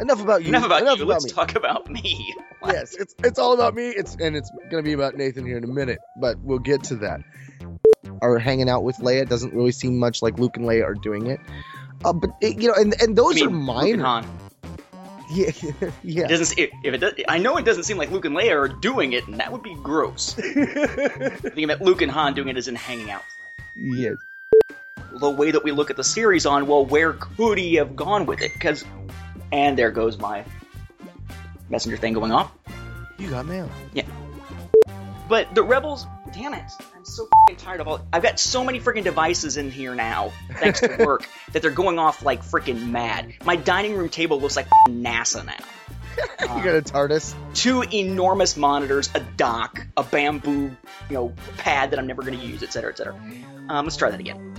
Enough 0.00 0.22
about 0.22 0.42
you. 0.42 0.48
Enough 0.48 0.64
about 0.64 0.82
you. 0.82 0.92
about 0.92 1.06
Let's 1.06 1.24
me. 1.24 1.30
talk 1.30 1.54
about 1.54 1.90
me. 1.90 2.34
Yes, 2.64 2.94
it's 2.94 3.12
it's 3.24 3.40
all 3.40 3.54
about 3.54 3.74
me. 3.74 3.88
It's 3.88 4.14
and 4.20 4.36
it's 4.36 4.48
gonna 4.70 4.84
be 4.84 4.92
about 4.92 5.16
Nathan 5.16 5.44
here 5.44 5.58
in 5.58 5.64
a 5.64 5.66
minute, 5.66 5.98
but 6.20 6.38
we'll 6.38 6.60
get 6.60 6.84
to 6.84 6.96
that. 6.96 7.20
Are 8.22 8.38
hanging 8.38 8.70
out 8.70 8.84
with 8.84 8.96
Leia 8.98 9.28
doesn't 9.28 9.52
really 9.52 9.72
seem 9.72 9.98
much 9.98 10.22
like 10.22 10.38
Luke 10.38 10.56
and 10.56 10.64
Leia 10.64 10.84
are 10.84 10.94
doing 10.94 11.26
it. 11.26 11.40
Uh, 12.04 12.12
but 12.14 12.30
it, 12.40 12.56
you 12.60 12.68
know, 12.68 12.74
and 12.74 12.94
and 13.02 13.16
those 13.16 13.36
I 13.42 13.46
are 13.46 13.50
mean, 13.50 13.66
Luke 13.66 13.88
and 13.94 14.02
minor. 14.02 14.28
Yeah, 15.34 15.50
yeah. 16.02 16.24
It 16.24 16.28
doesn't. 16.28 16.58
If 16.58 16.70
it 16.84 16.98
does, 16.98 17.14
I 17.26 17.38
know 17.38 17.56
it 17.56 17.64
doesn't 17.64 17.84
seem 17.84 17.96
like 17.96 18.10
Luke 18.10 18.26
and 18.26 18.36
Leia 18.36 18.52
are 18.52 18.68
doing 18.68 19.14
it, 19.14 19.26
and 19.26 19.40
that 19.40 19.50
would 19.50 19.62
be 19.62 19.74
gross. 19.76 20.38
I 20.38 20.42
think 21.30 21.64
about 21.64 21.80
Luke 21.80 22.02
and 22.02 22.10
Han 22.10 22.34
doing 22.34 22.48
it 22.48 22.58
as 22.58 22.68
in 22.68 22.74
hanging 22.74 23.10
out. 23.10 23.22
yes. 23.74 24.16
The 25.18 25.30
way 25.30 25.50
that 25.50 25.64
we 25.64 25.72
look 25.72 25.88
at 25.90 25.96
the 25.96 26.04
series 26.04 26.44
on, 26.44 26.66
well, 26.66 26.84
where 26.84 27.14
could 27.14 27.56
he 27.56 27.76
have 27.76 27.96
gone 27.96 28.26
with 28.26 28.42
it? 28.42 28.52
Because, 28.52 28.84
and 29.52 29.78
there 29.78 29.90
goes 29.90 30.18
my 30.18 30.44
messenger 31.70 31.96
thing 31.96 32.12
going 32.12 32.32
off. 32.32 32.52
You 33.18 33.30
got 33.30 33.46
mail. 33.46 33.70
Yeah. 33.94 34.04
But 35.30 35.54
the 35.54 35.62
rebels, 35.62 36.06
damn 36.34 36.52
it, 36.52 36.64
I'm 37.02 37.06
so 37.06 37.28
fing 37.48 37.56
tired 37.56 37.80
of 37.80 37.88
all. 37.88 38.00
I've 38.12 38.22
got 38.22 38.38
so 38.38 38.62
many 38.62 38.78
freaking 38.78 39.02
devices 39.02 39.56
in 39.56 39.72
here 39.72 39.92
now, 39.92 40.32
thanks 40.52 40.78
to 40.82 40.98
work, 41.04 41.28
that 41.50 41.60
they're 41.60 41.72
going 41.72 41.98
off 41.98 42.24
like 42.24 42.44
freaking 42.44 42.90
mad. 42.90 43.34
My 43.44 43.56
dining 43.56 43.96
room 43.96 44.08
table 44.08 44.40
looks 44.40 44.54
like 44.54 44.66
f***ing 44.66 45.02
NASA 45.02 45.44
now. 45.44 45.56
you 46.56 46.62
got 46.62 46.76
a 46.76 46.80
TARDIS. 46.80 47.34
Two 47.54 47.82
enormous 47.82 48.56
monitors, 48.56 49.10
a 49.16 49.20
dock, 49.36 49.84
a 49.96 50.04
bamboo, 50.04 50.76
you 51.10 51.14
know, 51.14 51.32
pad 51.56 51.90
that 51.90 51.98
I'm 51.98 52.06
never 52.06 52.22
going 52.22 52.38
to 52.38 52.46
use, 52.46 52.62
etc., 52.62 52.92
etc. 52.92 53.20
Um, 53.68 53.84
let's 53.84 53.96
try 53.96 54.12
that 54.12 54.20
again. 54.20 54.54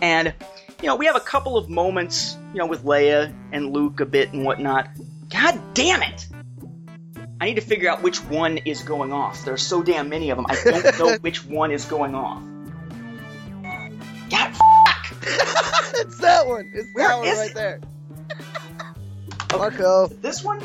And 0.00 0.32
you 0.80 0.86
know, 0.86 0.96
we 0.96 1.04
have 1.04 1.16
a 1.16 1.20
couple 1.20 1.58
of 1.58 1.68
moments, 1.68 2.34
you 2.54 2.60
know, 2.60 2.66
with 2.66 2.82
Leia 2.82 3.30
and 3.52 3.74
Luke 3.74 4.00
a 4.00 4.06
bit 4.06 4.32
and 4.32 4.46
whatnot. 4.46 4.88
God 5.28 5.74
damn 5.74 6.02
it! 6.02 6.26
I 7.40 7.46
need 7.46 7.54
to 7.54 7.62
figure 7.62 7.88
out 7.88 8.02
which 8.02 8.22
one 8.22 8.58
is 8.58 8.82
going 8.82 9.12
off. 9.12 9.44
There's 9.44 9.62
so 9.62 9.82
damn 9.82 10.10
many 10.10 10.30
of 10.30 10.36
them. 10.36 10.46
I 10.48 10.56
don't 10.62 10.98
know 10.98 11.16
which 11.18 11.44
one 11.46 11.70
is 11.70 11.86
going 11.86 12.14
off. 12.14 12.42
God 14.30 14.54
it's 15.22 16.18
that 16.18 16.46
one. 16.46 16.70
It's 16.74 16.88
Where 16.92 17.08
that 17.08 17.18
one 17.18 17.28
right 17.28 17.50
it? 17.50 17.54
there. 17.54 17.80
Okay. 19.52 19.56
Marco, 19.58 20.06
This 20.06 20.44
one? 20.44 20.60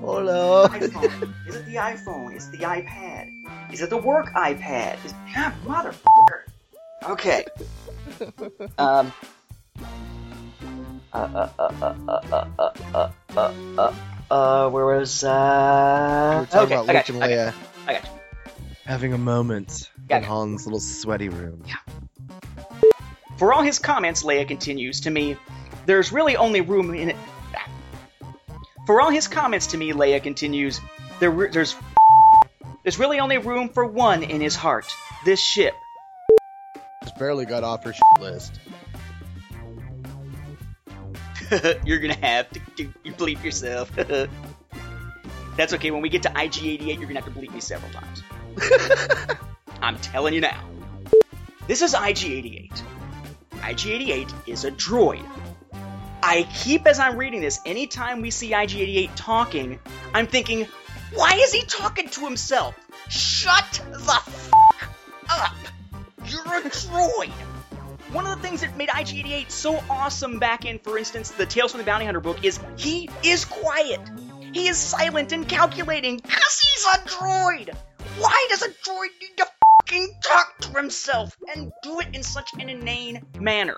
hello. 0.00 0.66
iPhone. 0.68 1.34
Is 1.48 1.56
it 1.56 1.66
the 1.66 1.74
iPhone? 1.74 2.36
Is 2.36 2.48
it 2.48 2.58
the 2.58 2.64
iPad? 2.64 3.72
Is 3.72 3.82
it 3.82 3.90
the 3.90 3.96
work 3.96 4.26
iPad? 4.34 5.04
Is 5.04 5.14
ah, 5.36 5.54
motherfucker. 5.64 6.42
Okay. 7.10 7.44
Um. 8.78 9.12
Uh, 11.12 11.16
uh, 11.16 11.48
uh, 11.58 11.72
uh, 11.82 11.94
uh, 12.08 12.46
uh, 12.58 12.70
uh, 12.94 13.10
uh, 13.36 13.52
uh, 13.78 13.94
uh, 14.30 14.68
where 14.70 14.86
was, 14.86 15.22
We 15.22 15.28
uh... 15.28 16.40
were 16.40 16.46
talking 16.46 16.58
okay, 16.60 16.74
about 16.74 16.88
I 16.88 16.92
Luke 16.92 16.92
got 16.92 17.08
you, 17.08 17.14
and 17.16 17.24
I 17.24 17.28
got 17.28 17.54
Leia 17.54 17.54
I 17.86 17.92
got 17.94 18.04
you. 18.04 18.10
having 18.84 19.12
a 19.12 19.18
moment 19.18 19.90
Got 20.08 20.16
in 20.18 20.22
you. 20.22 20.28
Han's 20.28 20.66
little 20.66 20.80
sweaty 20.80 21.28
room. 21.28 21.62
For 23.38 23.52
all 23.52 23.62
his 23.62 23.78
comments, 23.78 24.22
Leia 24.22 24.46
continues, 24.46 25.00
to 25.02 25.10
me, 25.10 25.36
there's 25.86 26.12
really 26.12 26.36
only 26.36 26.60
room 26.60 26.94
in 26.94 27.10
it. 27.10 27.16
For 28.86 29.00
all 29.00 29.10
his 29.10 29.28
comments 29.28 29.68
to 29.68 29.76
me, 29.76 29.92
Leia 29.92 30.22
continues, 30.22 30.80
there, 31.20 31.30
re- 31.30 31.50
there's 31.50 31.76
there's 32.82 32.98
really 32.98 33.20
only 33.20 33.38
room 33.38 33.68
for 33.68 33.84
one 33.84 34.22
in 34.22 34.40
his 34.40 34.56
heart. 34.56 34.86
This 35.24 35.40
ship. 35.40 35.74
Just 37.02 37.18
barely 37.18 37.44
got 37.44 37.62
off 37.62 37.84
her 37.84 37.92
shit 37.92 38.02
list. 38.20 38.58
You're 41.84 41.98
gonna 41.98 42.14
have 42.14 42.48
to, 42.50 42.60
to 42.84 42.92
you 43.04 43.12
bleep 43.12 43.42
yourself. 43.44 43.90
That's 45.56 45.72
okay. 45.74 45.90
When 45.90 46.02
we 46.02 46.08
get 46.08 46.22
to 46.22 46.30
IG88, 46.30 46.98
you're 46.98 47.06
gonna 47.06 47.20
have 47.20 47.32
to 47.32 47.38
bleep 47.38 47.52
me 47.52 47.60
several 47.60 47.92
times. 47.92 48.22
I'm 49.82 49.96
telling 49.98 50.34
you 50.34 50.40
now. 50.40 50.62
This 51.66 51.82
is 51.82 51.94
IG88. 51.94 52.82
IG88 53.52 54.48
is 54.48 54.64
a 54.64 54.70
droid. 54.70 55.24
I 56.22 56.46
keep, 56.54 56.86
as 56.86 56.98
I'm 56.98 57.16
reading 57.16 57.40
this, 57.40 57.60
anytime 57.64 58.20
we 58.20 58.30
see 58.30 58.50
IG88 58.50 59.10
talking, 59.16 59.78
I'm 60.12 60.26
thinking, 60.26 60.66
why 61.14 61.34
is 61.34 61.52
he 61.52 61.62
talking 61.62 62.08
to 62.10 62.20
himself? 62.20 62.74
Shut 63.08 63.82
the 63.90 64.12
f 64.12 64.50
up! 65.30 65.54
You're 66.26 66.58
a 66.58 66.62
droid! 66.62 67.49
One 68.12 68.26
of 68.26 68.36
the 68.36 68.42
things 68.42 68.62
that 68.62 68.76
made 68.76 68.88
IG88 68.88 69.52
so 69.52 69.80
awesome 69.88 70.40
back 70.40 70.64
in, 70.64 70.80
for 70.80 70.98
instance, 70.98 71.30
the 71.30 71.46
Tales 71.46 71.70
from 71.70 71.78
the 71.78 71.84
Bounty 71.84 72.06
Hunter 72.06 72.18
book 72.18 72.44
is 72.44 72.58
he 72.76 73.08
is 73.22 73.44
quiet. 73.44 74.00
He 74.52 74.66
is 74.66 74.78
silent 74.78 75.30
and 75.30 75.48
calculating 75.48 76.16
because 76.16 76.60
he's 76.60 76.86
a 76.86 76.98
droid. 77.06 77.72
Why 78.18 78.46
does 78.48 78.62
a 78.62 78.68
droid 78.68 79.10
need 79.20 79.36
to 79.36 79.46
fucking 79.78 80.18
talk 80.24 80.58
to 80.58 80.72
himself 80.72 81.36
and 81.54 81.70
do 81.84 82.00
it 82.00 82.08
in 82.12 82.24
such 82.24 82.52
an 82.54 82.68
inane 82.68 83.22
manner? 83.38 83.76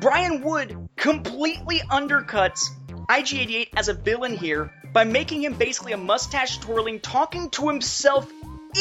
Brian 0.00 0.42
Wood 0.42 0.90
completely 0.96 1.78
undercuts 1.90 2.66
IG88 3.08 3.68
as 3.74 3.88
a 3.88 3.94
villain 3.94 4.36
here 4.36 4.70
by 4.92 5.04
making 5.04 5.42
him 5.44 5.54
basically 5.54 5.92
a 5.92 5.96
mustache 5.96 6.58
twirling, 6.58 7.00
talking 7.00 7.48
to 7.50 7.68
himself 7.68 8.30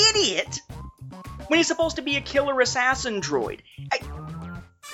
idiot 0.09 0.59
when 1.47 1.57
he's 1.59 1.67
supposed 1.67 1.95
to 1.97 2.01
be 2.01 2.15
a 2.17 2.21
killer 2.21 2.59
assassin 2.61 3.21
droid. 3.21 3.59
I, 3.91 3.97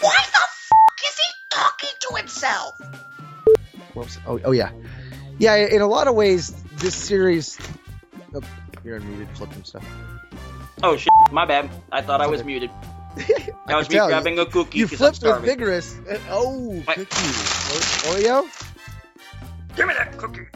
why 0.02 0.18
the 0.26 0.46
fuck 0.70 1.00
is 1.08 1.18
he 1.18 1.32
talking 1.50 1.90
to 2.02 2.16
himself? 2.16 2.74
Whoops. 3.94 4.18
Oh, 4.28 4.40
oh 4.46 4.52
yeah. 4.52 4.72
Yeah, 5.38 5.56
in 5.56 5.82
a 5.82 5.88
lot 5.88 6.08
of 6.08 6.16
ways, 6.16 6.52
this 6.78 6.96
series. 6.96 7.58
Oh, 8.36 8.42
you're 8.84 9.00
unmuted, 9.00 9.30
flipping 9.36 9.64
stuff. 9.64 9.86
Oh 10.84 10.96
shit, 10.98 11.10
my 11.32 11.46
bad. 11.46 11.70
I 11.92 12.02
thought 12.02 12.22
I 12.22 12.28
was 12.28 12.44
muted. 12.44 12.70
That 13.68 13.76
was 13.78 13.88
could 13.88 13.94
me 13.94 14.00
tell. 14.00 14.08
grabbing 14.08 14.40
a 14.40 14.46
cookie 14.46 14.80
You 14.80 14.86
because 14.88 15.02
I'm 15.02 15.14
flipped 15.14 15.42
with 15.42 15.46
vigorous. 15.50 15.96
uh, 16.10 16.18
Oh, 16.30 16.80
What? 16.86 16.96
cookies. 16.96 17.18
O- 17.18 18.14
Oreo? 18.14 19.76
Give 19.76 19.88
me 19.88 19.94
that 19.94 20.18
cookie. 20.18 20.48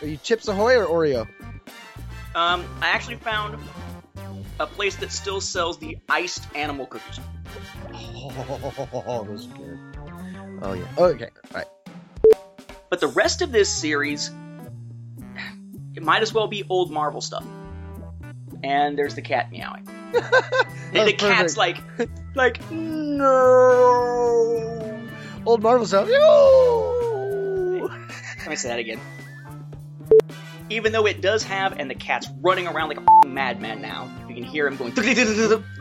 Are 0.00 0.06
you 0.06 0.16
Chips 0.18 0.48
Ahoy 0.48 0.76
or 0.78 0.86
Oreo? 0.86 1.26
Um, 2.34 2.64
I 2.80 2.88
actually 2.88 3.16
found 3.16 3.58
a 4.60 4.66
place 4.66 4.96
that 4.96 5.12
still 5.12 5.40
sells 5.40 5.78
the 5.78 5.98
iced 6.08 6.46
animal 6.54 6.86
cookies. 6.86 7.20
Oh, 7.92 9.24
those 9.28 9.46
are 9.46 9.56
good. 9.56 9.78
Oh 10.62 10.72
yeah. 10.72 10.86
Okay. 10.96 11.28
All 11.54 11.60
right. 11.60 11.66
But 12.90 13.00
the 13.00 13.08
rest 13.08 13.42
of 13.42 13.50
this 13.50 13.68
series, 13.68 14.30
it 15.94 16.02
might 16.02 16.22
as 16.22 16.32
well 16.32 16.46
be 16.46 16.64
old 16.68 16.90
Marvel 16.90 17.20
stuff. 17.20 17.44
And 18.62 18.96
there's 18.96 19.14
the 19.14 19.22
cat 19.22 19.50
meowing. 19.50 19.88
and 20.92 21.08
the 21.08 21.12
cat's 21.12 21.56
like, 21.56 21.78
like, 22.34 22.70
no. 22.70 23.34
Old 25.44 25.62
Marvel 25.62 25.86
stuff. 25.86 26.08
Yo! 26.08 27.88
Let 28.38 28.48
me 28.48 28.56
say 28.56 28.68
that 28.68 28.78
again. 28.78 29.00
Even 30.70 30.92
though 30.92 31.06
it 31.06 31.20
does 31.20 31.42
have, 31.42 31.78
and 31.78 31.90
the 31.90 31.94
cat's 31.94 32.28
running 32.40 32.66
around 32.66 32.88
like 32.88 32.98
a 33.00 33.26
madman 33.26 33.82
now. 33.82 34.10
You 34.34 34.42
can 34.42 34.50
hear 34.50 34.66
him 34.66 34.76
going 34.76 34.92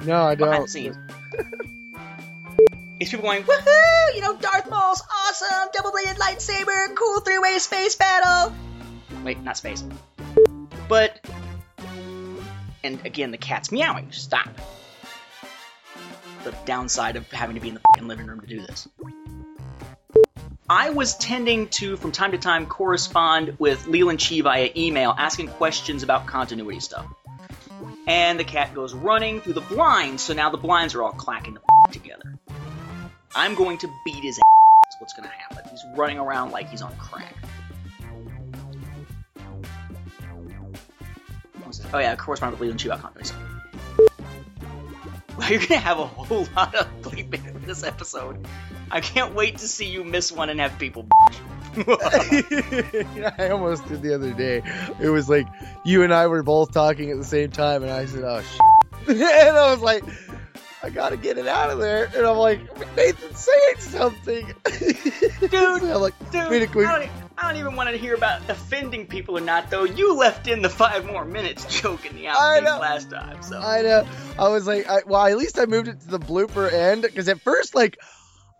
No, 0.05 0.25
I 0.25 0.35
behind 0.35 0.37
the 0.37 0.57
don't. 0.57 0.69
scenes. 0.69 0.95
It's 2.99 3.09
people 3.09 3.25
going, 3.25 3.41
woohoo! 3.43 4.15
You 4.15 4.21
know, 4.21 4.35
Darth 4.37 4.69
Maul's 4.69 5.01
awesome, 5.27 5.69
double-bladed 5.73 6.17
lightsaber, 6.17 6.95
cool 6.95 7.19
three-way 7.21 7.57
space 7.57 7.95
battle. 7.95 8.53
Wait, 9.23 9.41
not 9.41 9.57
space. 9.57 9.83
But, 10.87 11.25
and 12.83 13.03
again, 13.05 13.31
the 13.31 13.37
cat's 13.37 13.71
meowing. 13.71 14.11
Stop. 14.11 14.49
The 16.43 16.53
downside 16.65 17.15
of 17.15 17.29
having 17.31 17.55
to 17.55 17.61
be 17.61 17.69
in 17.69 17.79
the 17.97 18.03
living 18.03 18.27
room 18.27 18.39
to 18.41 18.47
do 18.47 18.61
this. 18.61 18.87
I 20.69 20.91
was 20.91 21.17
tending 21.17 21.69
to, 21.69 21.97
from 21.97 22.11
time 22.11 22.31
to 22.31 22.37
time, 22.37 22.67
correspond 22.67 23.55
with 23.57 23.87
Leland 23.87 24.19
Chee 24.19 24.41
via 24.41 24.69
email, 24.77 25.13
asking 25.17 25.47
questions 25.47 26.03
about 26.03 26.27
continuity 26.27 26.79
stuff. 26.79 27.05
And 28.07 28.39
the 28.39 28.43
cat 28.43 28.73
goes 28.73 28.93
running 28.93 29.41
through 29.41 29.53
the 29.53 29.61
blinds, 29.61 30.23
so 30.23 30.33
now 30.33 30.49
the 30.49 30.57
blinds 30.57 30.93
are 30.95 31.03
all 31.03 31.13
clacking 31.13 31.57
together. 31.91 32.37
I'm 33.35 33.55
going 33.55 33.77
to 33.79 33.89
beat 34.05 34.23
his 34.23 34.37
ass. 34.37 34.43
That's 34.85 35.01
what's 35.01 35.13
going 35.13 35.29
to 35.29 35.35
happen. 35.35 35.69
He's 35.71 35.83
running 35.95 36.19
around 36.19 36.51
like 36.51 36.69
he's 36.69 36.81
on 36.81 36.95
crack. 36.97 37.33
Oh 41.93 41.99
yeah, 41.99 42.15
correspond 42.15 42.51
with 42.53 42.61
Leland 42.61 42.83
about. 42.85 43.33
Well, 45.37 45.49
you're 45.49 45.59
gonna 45.59 45.79
have 45.79 45.99
a 45.99 46.05
whole 46.05 46.47
lot 46.55 46.75
of 46.75 46.87
bleeping 47.01 47.47
in 47.47 47.65
this 47.65 47.83
episode. 47.83 48.45
I 48.91 49.01
can't 49.01 49.33
wait 49.33 49.57
to 49.59 49.67
see 49.67 49.87
you 49.87 50.03
miss 50.03 50.31
one 50.31 50.49
and 50.49 50.59
have 50.59 50.77
people. 50.77 51.07
I 53.39 53.49
almost 53.49 53.87
did 53.87 54.03
the 54.03 54.13
other 54.13 54.31
day. 54.31 54.61
It 55.01 55.09
was 55.09 55.27
like 55.27 55.47
you 55.83 56.03
and 56.03 56.13
I 56.13 56.27
were 56.27 56.43
both 56.43 56.71
talking 56.71 57.09
at 57.09 57.17
the 57.17 57.23
same 57.23 57.49
time, 57.49 57.81
and 57.81 57.91
I 57.91 58.05
said, 58.05 58.23
"Oh 58.23 58.41
shit," 58.41 59.07
and 59.17 59.57
I 59.57 59.71
was 59.71 59.81
like, 59.81 60.03
"I 60.83 60.91
gotta 60.91 61.17
get 61.17 61.39
it 61.39 61.47
out 61.47 61.71
of 61.71 61.79
there," 61.79 62.11
and 62.15 62.27
I'm 62.27 62.37
like, 62.37 62.61
"Nathan's 62.95 63.39
saying 63.39 63.79
something." 63.79 64.53
Dude, 65.49 65.83
I'm 65.83 65.99
like, 65.99 66.13
Dude, 66.31 66.71
quick. 66.71 66.87
I, 66.87 67.09
don't, 67.41 67.57
even 67.57 67.75
want 67.75 67.89
to 67.89 67.97
hear 67.97 68.13
about 68.13 68.47
offending 68.49 69.07
people 69.07 69.37
or 69.37 69.41
not, 69.41 69.71
though. 69.71 69.83
You 69.83 70.15
left 70.15 70.47
in 70.47 70.61
the 70.61 70.69
five 70.69 71.05
more 71.05 71.25
minutes 71.25 71.65
joke 71.81 72.05
in 72.05 72.15
the 72.15 72.25
outtakes 72.25 72.79
last 72.79 73.09
time, 73.09 73.41
so. 73.41 73.59
I 73.59 73.81
know. 73.81 74.07
I 74.37 74.47
was 74.49 74.67
like, 74.67 74.87
I, 74.87 75.01
well, 75.07 75.25
at 75.25 75.37
least 75.37 75.57
I 75.57 75.65
moved 75.65 75.87
it 75.87 75.99
to 76.01 76.07
the 76.07 76.19
blooper 76.19 76.71
end 76.71 77.01
because 77.01 77.27
at 77.27 77.41
first, 77.41 77.73
like, 77.73 77.97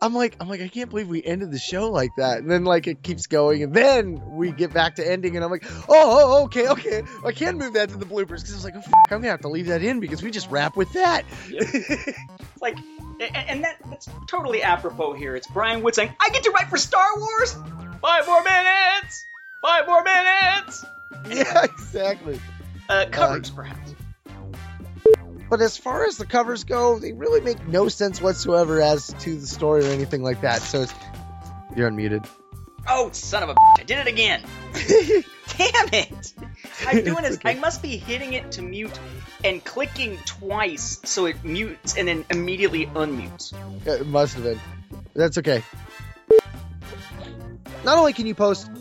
I'm 0.04 0.14
like, 0.14 0.36
I'm 0.42 0.50
like, 0.50 0.60
I 0.60 0.68
can't 0.68 0.90
believe 0.90 1.08
we 1.08 1.24
ended 1.24 1.50
the 1.50 1.58
show 1.58 1.90
like 1.90 2.12
that. 2.18 2.40
And 2.40 2.52
then 2.52 2.66
like 2.66 2.88
it 2.88 3.02
keeps 3.02 3.28
going, 3.28 3.64
and 3.64 3.74
then 3.74 4.22
we 4.36 4.52
get 4.52 4.74
back 4.74 4.96
to 4.96 5.10
ending, 5.10 5.38
and 5.38 5.46
I'm 5.46 5.50
like, 5.50 5.64
oh, 5.66 5.86
oh 5.88 6.44
okay, 6.44 6.68
okay, 6.68 7.04
I 7.26 7.32
can 7.32 7.58
move 7.58 7.74
that 7.74 7.88
to 7.88 7.96
the 7.96 8.06
bloopers 8.06 8.42
because 8.42 8.52
I 8.52 8.56
was 8.56 8.66
like, 8.66 8.76
oh, 8.76 8.80
f- 8.80 8.94
I'm 9.10 9.22
gonna 9.22 9.30
have 9.30 9.42
to 9.42 9.48
leave 9.48 9.68
that 9.68 9.82
in 9.82 10.02
because 10.02 10.22
we 10.22 10.30
just 10.30 10.52
wrap 10.52 10.76
with 10.76 10.92
that. 10.92 11.24
It's 11.48 12.22
like, 12.62 12.78
and 13.22 13.64
that, 13.64 13.78
that's 13.90 14.10
totally 14.28 14.62
apropos 14.62 15.14
here. 15.14 15.38
It's 15.38 15.48
Brian 15.48 15.82
Wood 15.82 15.96
saying, 15.96 16.14
I 16.20 16.30
get 16.32 16.44
to 16.44 16.52
write 16.52 16.68
for 16.68 16.78
Star 16.78 17.18
Wars? 17.18 17.56
Five 18.02 18.28
more 18.28 18.44
minutes! 18.44 19.26
Five 19.62 19.88
more 19.88 20.04
minutes! 20.04 20.86
yeah, 21.30 21.64
exactly. 21.64 22.42
Uh, 22.90 23.06
covers, 23.10 23.50
perhaps. 23.50 23.96
But 25.54 25.62
as 25.62 25.78
far 25.78 26.08
as 26.08 26.18
the 26.18 26.26
covers 26.26 26.64
go, 26.64 26.98
they 26.98 27.14
really 27.14 27.40
make 27.40 27.68
no 27.68 27.88
sense 27.88 28.20
whatsoever 28.20 28.82
as 28.82 29.14
to 29.20 29.40
the 29.40 29.46
story 29.46 29.86
or 29.86 29.90
anything 29.90 30.24
like 30.24 30.42
that. 30.42 30.64
So 30.64 30.82
it's, 30.82 30.94
you're 31.76 31.92
unmuted. 31.92 32.28
Oh, 32.90 33.12
son 33.12 33.44
of 33.44 33.50
a 33.50 33.54
bitch, 33.54 33.82
I 33.82 33.84
did 33.84 34.00
it 34.00 34.08
again! 34.08 34.42
Damn 35.58 35.90
it! 35.94 36.34
I'm 36.88 37.04
doing 37.04 37.22
this. 37.22 37.38
I 37.46 37.54
must 37.54 37.84
be 37.84 37.98
hitting 37.98 38.34
it 38.34 38.54
to 38.54 38.64
mute 38.64 39.00
and 39.44 39.64
clicking 39.64 40.18
twice 40.26 41.00
so 41.04 41.28
it 41.28 41.46
mutes 41.46 41.98
and 41.98 42.08
then 42.08 42.26
immediately 42.32 42.88
unmutes. 42.88 43.54
It 43.86 44.08
must 44.08 44.34
have 44.34 44.44
been. 44.46 44.60
That's 45.14 45.38
okay. 45.38 45.62
Not 47.86 48.00
only 48.00 48.14
can 48.14 48.26
you 48.26 48.34
post 48.34 48.72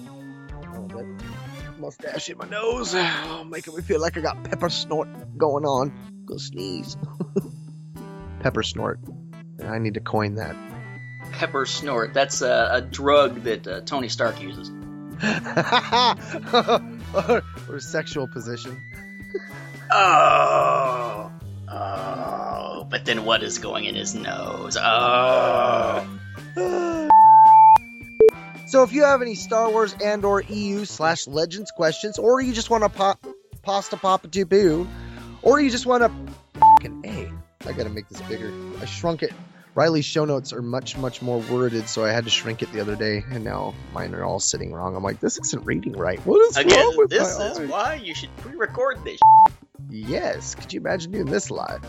mustache 1.79 2.31
in 2.31 2.39
my 2.39 2.49
nose, 2.49 2.95
oh, 2.97 3.45
making 3.45 3.77
me 3.77 3.83
feel 3.83 4.01
like 4.01 4.17
I 4.17 4.23
got 4.23 4.43
pepper 4.45 4.71
snort 4.71 5.37
going 5.37 5.67
on. 5.67 6.13
Go 6.33 6.39
sneeze. 6.39 6.97
pepper 8.41 8.63
snort. 8.63 9.01
I 9.63 9.79
need 9.79 9.93
to 9.95 10.01
coin 10.01 10.37
that. 10.37 10.57
Pepper 11.33 11.67
snort. 11.67 12.15
That's 12.15 12.41
a, 12.41 12.71
a 12.73 12.81
drug 12.81 13.43
that 13.43 13.69
uh, 13.69 13.83
Tony 13.83 14.09
Stark 14.09 14.41
uses. 14.41 14.71
or, 17.13 17.43
or 17.69 17.81
sexual 17.81 18.29
position. 18.29 18.81
Oh. 19.91 21.31
Oh. 21.71 22.87
But 22.89 23.05
then 23.05 23.27
what 23.27 23.43
is 23.43 23.59
going 23.59 23.85
in 23.85 23.95
his 23.95 24.15
nose? 24.15 24.79
Oh. 24.81 26.19
So 28.69 28.85
if 28.85 28.95
you 28.95 29.05
have 29.05 29.21
any 29.21 29.35
Star 29.35 29.71
Wars 29.71 29.95
and 30.03 30.25
or 30.25 30.41
EU 30.41 30.87
slash 30.87 31.27
Legends 31.27 31.71
questions, 31.73 32.19
or 32.19 32.41
you 32.41 32.55
just 32.55 32.71
want 32.71 32.85
to 32.85 32.89
pop 32.89 33.23
pasta 33.63 33.99
papa 33.99 34.29
to 34.29 34.47
boo, 34.47 34.89
or 35.43 35.61
you 35.61 35.71
just 35.71 35.87
want 35.87 36.03
to 36.03 36.59
fucking 36.59 37.03
a, 37.05 37.69
I 37.69 37.73
gotta 37.73 37.91
make 37.91 38.09
this 38.09 38.21
bigger. 38.23 38.53
I 38.81 38.85
shrunk 38.87 39.23
it. 39.23 39.33
Riley's 39.75 40.05
show 40.05 40.27
notes 40.27 40.53
are 40.53 40.61
much 40.61 40.99
much 40.99 41.23
more 41.23 41.39
worded, 41.51 41.89
so 41.89 42.05
I 42.05 42.11
had 42.11 42.25
to 42.25 42.31
shrink 42.31 42.63
it 42.63 42.71
the 42.73 42.81
other 42.81 42.95
day, 42.95 43.25
and 43.31 43.43
now 43.43 43.73
mine 43.95 44.15
are 44.15 44.23
all 44.23 44.39
sitting 44.41 44.73
wrong. 44.73 44.95
I'm 44.95 45.03
like, 45.03 45.19
this 45.21 45.39
isn't 45.39 45.65
reading 45.65 45.95
right. 45.95 46.19
What 46.27 46.41
is 46.43 46.57
Again, 46.59 46.79
wrong 46.79 46.95
with 46.99 47.11
this 47.11 47.39
my 47.39 47.47
is 47.47 47.59
eyes? 47.59 47.69
why 47.69 47.95
you 47.95 48.15
should 48.15 48.35
pre-record 48.39 49.03
this. 49.05 49.19
Yes. 49.89 50.55
Could 50.55 50.73
you 50.75 50.81
imagine 50.81 51.11
doing 51.13 51.27
this 51.27 51.51
live? 51.51 51.81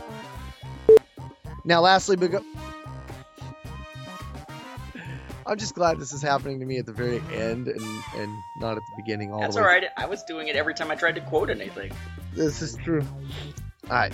Now, 1.66 1.82
lastly, 1.82 2.16
big. 2.16 2.38
I'm 5.46 5.58
just 5.58 5.76
glad 5.76 6.00
this 6.00 6.14
is 6.14 6.22
happening 6.22 6.62
to 6.62 6.66
me 6.66 6.78
at 6.78 6.86
the 6.86 6.94
very 6.94 7.22
end 7.34 7.68
and, 7.68 7.82
and 8.16 8.38
not 8.62 8.78
at 8.78 8.84
the 8.84 8.94
beginning 8.96 9.34
all 9.34 9.42
That's 9.42 9.58
all 9.58 9.64
right. 9.64 9.86
I 9.98 10.06
was 10.06 10.24
doing 10.24 10.48
it 10.48 10.56
every 10.56 10.74
time 10.74 10.90
I 10.90 10.96
tried 10.96 11.16
to 11.16 11.22
quote 11.22 11.50
anything. 11.50 11.92
This 12.36 12.62
is 12.62 12.76
true. 12.78 13.06
I 13.90 14.12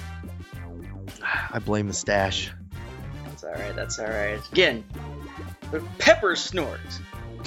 I 1.52 1.60
blame 1.60 1.88
the 1.88 1.94
stash. 1.94 2.52
That's 3.26 3.44
all 3.44 3.52
right. 3.54 3.76
That's 3.76 4.00
all 4.00 4.08
right. 4.08 4.40
Again, 4.52 4.84
the 5.72 5.82
pepper 5.98 6.36
snorts. 6.36 7.00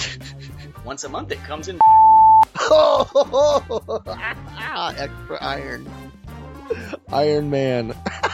Once 0.84 1.04
a 1.04 1.08
month, 1.08 1.30
it 1.30 1.42
comes 1.44 1.68
in. 1.68 1.78
Oh, 2.58 4.02
extra 4.96 5.38
iron. 5.40 5.90
Iron 7.12 7.50
Man. 7.50 7.94